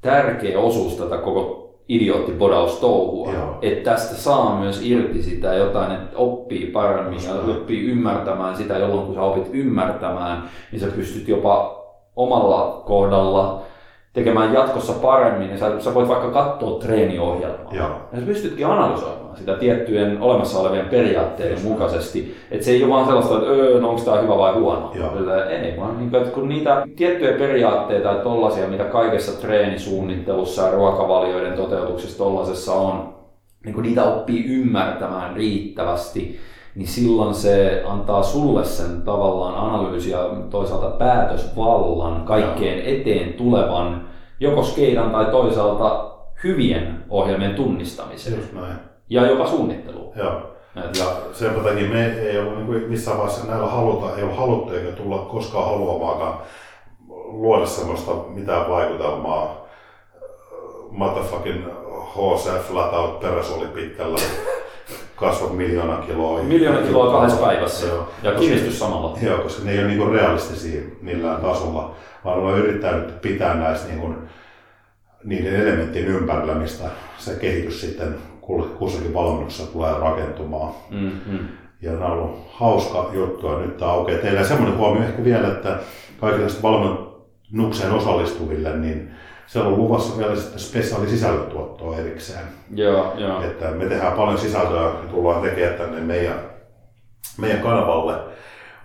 tärkeä 0.00 0.58
osuus 0.58 0.94
tätä 0.94 1.16
koko 1.16 1.60
idioottipodaustouhua. 1.88 3.58
Että 3.62 3.90
tästä 3.90 4.14
saa 4.14 4.60
myös 4.60 4.80
irti 4.82 5.22
sitä 5.22 5.54
jotain, 5.54 5.92
että 5.92 6.16
oppii 6.16 6.66
paremmin 6.66 7.24
ja 7.24 7.34
oppii 7.34 7.86
ymmärtämään 7.86 8.56
sitä, 8.56 8.78
jolloin 8.78 9.06
kun 9.06 9.14
sä 9.14 9.22
opit 9.22 9.50
ymmärtämään, 9.52 10.50
niin 10.72 10.80
sä 10.80 10.86
pystyt 10.86 11.28
jopa 11.28 11.80
omalla 12.16 12.82
kohdalla 12.86 13.62
tekemään 14.12 14.54
jatkossa 14.54 14.92
paremmin, 14.92 15.48
niin 15.48 15.58
sä, 15.58 15.80
sä 15.80 15.94
voit 15.94 16.08
vaikka 16.08 16.30
katsoa 16.30 16.80
treeniohjelmaa. 16.80 17.74
Joo. 17.74 17.88
Ja 18.12 18.20
sä 18.20 18.26
pystytkin 18.26 18.66
analysoimaan 18.66 19.36
sitä 19.36 19.54
tiettyjen 19.54 20.20
olemassa 20.20 20.58
olevien 20.58 20.88
periaatteiden 20.88 21.62
mukaisesti. 21.62 22.36
Että 22.50 22.64
se 22.64 22.70
ei 22.70 22.84
ole 22.84 22.92
vaan 22.92 23.06
sellaista, 23.06 23.34
että 23.34 23.46
öö, 23.46 23.80
no 23.80 23.88
onko 23.90 24.02
tämä 24.02 24.20
hyvä 24.20 24.38
vai 24.38 24.52
huono. 24.52 24.92
Ei, 25.50 25.76
vaan 25.80 25.98
niin, 25.98 26.14
että 26.14 26.30
kun 26.30 26.48
niitä 26.48 26.86
tiettyjä 26.96 27.38
periaatteita 27.38 28.08
ja 28.08 28.14
tollasia, 28.14 28.68
mitä 28.68 28.84
kaikessa 28.84 29.40
treenisuunnittelussa 29.40 30.62
ja 30.62 30.70
ruokavalioiden 30.70 31.52
toteutuksessa 31.52 32.18
tollasessa 32.18 32.72
on, 32.72 33.14
niin 33.64 33.74
kun 33.74 33.82
niitä 33.82 34.04
oppii 34.04 34.44
ymmärtämään 34.44 35.36
riittävästi, 35.36 36.40
niin 36.80 36.88
silloin 36.88 37.34
se 37.34 37.82
antaa 37.86 38.22
sulle 38.22 38.64
sen 38.64 39.02
tavallaan 39.02 39.54
analyysi 39.54 40.10
ja 40.10 40.30
toisaalta 40.50 40.90
päätösvallan 40.90 42.24
kaikkeen 42.24 42.80
eteen 42.84 43.32
tulevan 43.32 44.08
joko 44.40 44.62
skeidan 44.62 45.10
tai 45.10 45.24
toisaalta 45.24 46.10
hyvien 46.44 47.04
ohjelmien 47.08 47.54
tunnistamiseen. 47.54 48.36
Just 48.36 48.52
näin. 48.52 48.74
Ja 49.10 49.26
jopa 49.26 49.46
suunnitteluun. 49.46 50.12
Joo. 50.16 50.32
Et. 50.76 50.98
Ja 50.98 51.04
sen 51.32 51.54
takia 51.54 51.88
me 51.88 52.06
ei 52.06 52.38
ole 52.38 52.56
niin 52.56 52.90
missään 52.90 53.18
vaiheessa 53.18 53.46
näillä 53.46 53.66
haluta, 53.66 54.16
ei 54.16 54.22
ole 54.22 54.34
haluttu 54.34 54.74
eikä 54.74 54.92
tulla 54.92 55.18
koskaan 55.18 55.66
haluamaakaan 55.66 56.38
luoda 57.08 57.66
semmoista 57.66 58.10
mitään 58.28 58.70
vaikutelmaa. 58.70 59.66
Motherfucking 60.90 61.64
HC 62.14 62.60
flat 62.60 62.92
out 62.92 63.20
peräsoli 63.20 63.66
pitkällä 63.66 64.18
kasvat 65.20 65.56
miljoona 65.56 65.96
kiloa. 65.96 66.42
Miljoona 66.42 66.86
kiloa 66.86 67.12
kahdessa 67.12 67.46
päivässä 67.46 67.86
joo. 67.86 68.08
ja 68.22 68.32
kiristys 68.32 68.78
samalla. 68.78 69.18
Joo, 69.22 69.38
koska 69.38 69.64
ne 69.64 69.72
ei 69.72 69.78
ole 69.78 69.86
niinku 69.86 70.06
realistisia 70.06 70.82
millään 71.02 71.40
tasolla, 71.40 71.94
vaan 72.24 72.38
on 72.38 72.58
yrittänyt 72.58 73.20
pitää 73.20 73.54
näistä 73.54 73.88
niinku, 73.88 74.14
niiden 75.24 75.56
elementtien 75.56 76.06
ympärillä, 76.06 76.54
mistä 76.54 76.84
se 77.18 77.34
kehitys 77.34 77.80
sitten 77.80 78.14
kussakin 78.78 79.14
valmennuksessa 79.14 79.72
tulee 79.72 79.92
rakentumaan. 79.98 80.72
Mm-hmm. 80.90 81.38
Ja 81.82 81.92
nämä 81.92 82.06
on 82.06 82.12
ollut 82.12 82.46
hauska 82.52 83.10
juttu 83.12 83.46
ja 83.46 83.58
nyt 83.58 83.76
tämä 83.76 83.90
aukeaa. 83.90 84.18
Teillä 84.18 84.44
semmoinen 84.44 84.78
huomio 84.78 85.02
ehkä 85.02 85.24
vielä, 85.24 85.48
että 85.48 85.78
kaikille 86.20 86.46
valmennukseen 86.62 87.92
osallistuville, 87.92 88.76
niin 88.76 89.10
siellä 89.50 89.68
on 89.68 89.78
luvassa 89.78 90.18
vielä 90.18 90.36
sitten 90.36 90.60
spesiaali 90.60 91.08
sisällötuottoa 91.08 91.96
erikseen. 91.96 92.44
Joo, 92.74 93.12
joo. 93.16 93.42
Että 93.42 93.70
me 93.70 93.84
tehdään 93.84 94.12
paljon 94.12 94.38
sisältöä 94.38 94.82
ja 94.82 94.92
tullaan 95.10 95.42
tekemään 95.42 95.78
tänne 95.78 96.00
meidän, 96.00 96.40
meidän 97.38 97.60
kanavalle, 97.60 98.14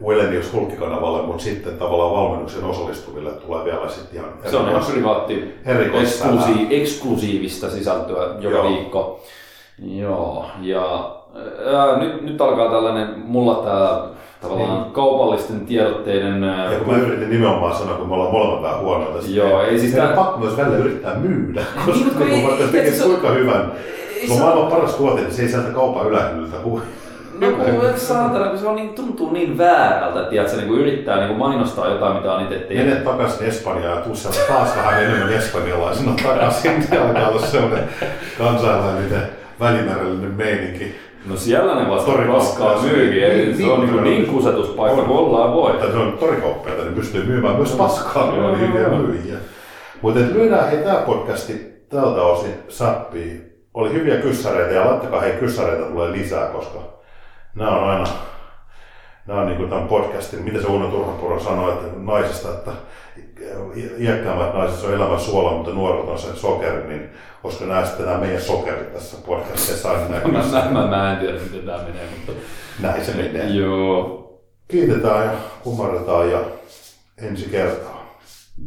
Wellenius 0.06 0.54
Hulkki-kanavalle, 0.54 1.22
mutta 1.22 1.44
sitten 1.44 1.78
tavallaan 1.78 2.12
valmennuksen 2.12 2.64
osallistuville 2.64 3.32
tulee 3.32 3.66
vielä 3.66 3.90
sitten 3.90 4.20
ihan 4.20 4.34
Se 4.52 4.58
on 4.58 4.70
ihan 4.70 4.86
privaatti, 4.92 5.56
eksklusi- 5.94 6.68
eksklusiivista 6.70 7.70
sisältöä 7.70 8.24
joka 8.40 8.58
Joo. 8.58 8.70
viikko. 8.70 9.24
Joo, 9.80 10.46
ja 10.62 11.16
ää, 11.74 11.98
nyt, 11.98 12.22
nyt 12.22 12.42
alkaa 12.42 12.72
tällainen, 12.72 13.20
mulla 13.20 13.56
tämä 13.56 14.16
tavallaan 14.50 14.82
niin. 14.82 14.94
kaupallisten 14.94 15.60
tiedotteiden... 15.60 16.44
Ja 16.44 16.80
kun 16.84 16.94
mä 16.94 17.00
yritin 17.00 17.30
nimenomaan 17.30 17.76
sanoa, 17.76 17.98
kun 17.98 18.08
me 18.08 18.14
ollaan 18.14 18.32
molemmat 18.32 18.62
vähän 18.62 18.80
huonoita, 18.80 19.28
Joo, 19.28 19.62
ei 19.62 19.80
siis 19.80 19.94
tämä... 19.94 20.08
pakko 20.08 20.40
myös 20.40 20.58
välillä 20.58 20.78
yrittää 20.78 21.16
myydä, 21.16 21.62
koska 21.86 22.26
niin, 22.26 22.42
kun 22.42 22.50
vaikka 22.50 22.68
tekee 22.72 23.00
kuinka 23.04 23.30
hyvän, 23.30 23.72
se 24.28 24.34
on 24.34 24.40
maailman 24.40 24.72
paras 24.72 24.96
tuote, 24.96 25.22
niin 25.22 25.34
se 25.34 25.42
ei 25.42 25.50
sieltä 25.50 25.70
kaupan 25.70 26.08
ylähyllyltä 26.08 26.58
hui. 26.64 26.82
No 27.40 27.48
kun 27.52 27.66
saatana, 27.96 28.50
kun 28.50 28.60
se 28.60 28.68
on 28.68 28.76
niin, 28.76 28.90
tuntuu 28.90 29.32
niin 29.32 29.58
väärältä, 29.58 30.20
että 30.20 30.30
tiedät, 30.30 30.56
niin 30.56 30.68
kuin 30.68 30.80
yrittää 30.80 31.18
niin 31.18 31.28
kuin 31.28 31.40
mainostaa 31.40 31.90
jotain, 31.90 32.16
mitä 32.16 32.34
on 32.34 32.44
itse 32.44 32.56
tehnyt. 32.56 32.88
Mene 32.88 33.00
takaisin 33.00 33.48
Espanjaan 33.48 33.98
ja 33.98 34.04
tuu 34.04 34.14
taas 34.48 34.78
vähän 34.78 35.04
enemmän 35.04 35.34
espanjalaisena 35.34 36.14
takaisin. 36.24 36.84
Ja 36.92 37.04
alkaa 37.04 37.30
olla 37.30 37.42
semmoinen 37.42 37.84
kansainvälinen 38.38 39.22
välimerellinen 39.60 40.32
meininki. 40.32 40.96
No 41.27 41.38
siellä 41.38 41.76
ne 41.76 41.89
vasta 41.89 42.11
roskaa 42.14 42.81
myyviä, 42.81 43.27
niin, 43.27 43.57
se 43.57 43.72
on 43.72 43.80
niin, 43.80 43.93
niin, 43.93 44.03
niin 44.03 44.26
kusetuspaikka 44.26 45.02
kuin 45.02 45.18
ollaan 45.18 45.53
voi. 45.53 45.72
Että 45.72 45.91
se 45.91 45.97
on 45.97 46.18
torikauppiaita, 46.18 46.84
niin 46.84 46.93
pystyy 46.93 47.26
myymään 47.26 47.56
myös 47.56 47.72
paskaa, 47.72 48.31
niin 48.31 48.43
on 48.43 48.60
hyviä 48.60 48.89
myyjiä. 48.89 49.38
Mutta 50.02 50.19
lyödään 50.19 50.69
hei 50.69 50.84
tämä 50.84 50.95
podcasti 50.95 51.85
tältä 51.89 52.22
osin 52.22 52.53
sappiin. 52.68 53.52
Oli 53.73 53.93
hyviä 53.93 54.18
kyssäreitä 54.18 54.73
ja 54.73 54.85
laittakaa 54.85 55.22
hei 55.22 55.34
kyssäreitä 55.34 55.84
tulee 55.84 56.11
lisää, 56.11 56.47
koska 56.47 56.80
nämä 57.56 57.72
on 57.72 57.89
aina 57.89 58.06
nämä 59.27 59.39
on 59.41 59.47
niin 59.47 59.57
kuin 59.57 59.69
tämän 59.69 59.88
podcastin, 59.88 60.43
mitä 60.43 60.61
se 60.61 60.68
Uno 60.68 60.88
Turhapuro 60.88 61.39
sanoi, 61.39 61.73
että 61.73 61.88
naisista, 61.95 62.49
että 62.49 62.72
iäkkäämmät 64.00 64.54
naiset 64.54 64.84
on 64.84 64.94
elämän 64.94 65.20
suola, 65.20 65.52
mutta 65.52 65.72
nuoret 65.72 66.10
on 66.10 66.20
se 66.20 66.36
sokeri, 66.36 66.88
niin 66.88 67.10
koska 67.42 67.66
nämä 67.66 67.86
sitten 67.86 68.06
nämä 68.06 68.18
meidän 68.18 68.42
sokerit 68.42 68.94
tässä 68.94 69.18
podcastissa 69.26 69.92
aina 69.92 70.08
näkyy. 70.10 70.32
mä, 70.32 70.70
mä, 70.72 70.88
mä, 70.88 71.14
en 71.14 71.20
tiedä, 71.20 71.40
miten 71.40 71.66
tämä 71.66 71.78
menee, 71.78 72.08
mutta... 72.18 72.42
Näin 72.80 73.06
se 73.06 73.14
menee. 73.14 73.48
Joo. 73.50 74.22
Kiitetään 74.68 75.26
ja 75.26 75.32
kumarretaan 75.64 76.32
ja 76.32 76.40
ensi 77.18 77.50
kertaa. 77.50 78.20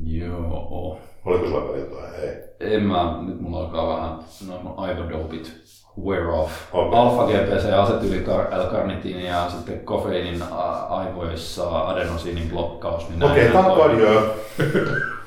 Joo. 0.04 1.00
Oliko 1.24 1.46
sulla 1.46 1.76
jotain? 1.76 2.14
Ei. 2.14 2.74
En 2.74 2.82
mä, 2.82 3.22
nyt 3.26 3.40
mulla 3.40 3.60
alkaa 3.60 3.96
vähän 3.96 4.18
no, 4.48 4.74
aivodopit 4.76 5.67
wear 6.04 6.30
off. 6.30 6.52
Okay. 6.72 6.98
Alfa-GPC, 6.98 7.64
L-karnitiini 8.56 9.26
ja 9.26 9.50
sitten 9.50 9.80
kofeiinin 9.80 10.42
aivoissa 10.88 11.80
adenosiinin 11.80 12.50
blokkaus. 12.50 13.08
Niin 13.08 13.22
Okei, 13.22 13.48
okay, 13.48 13.62
tack 13.62 13.76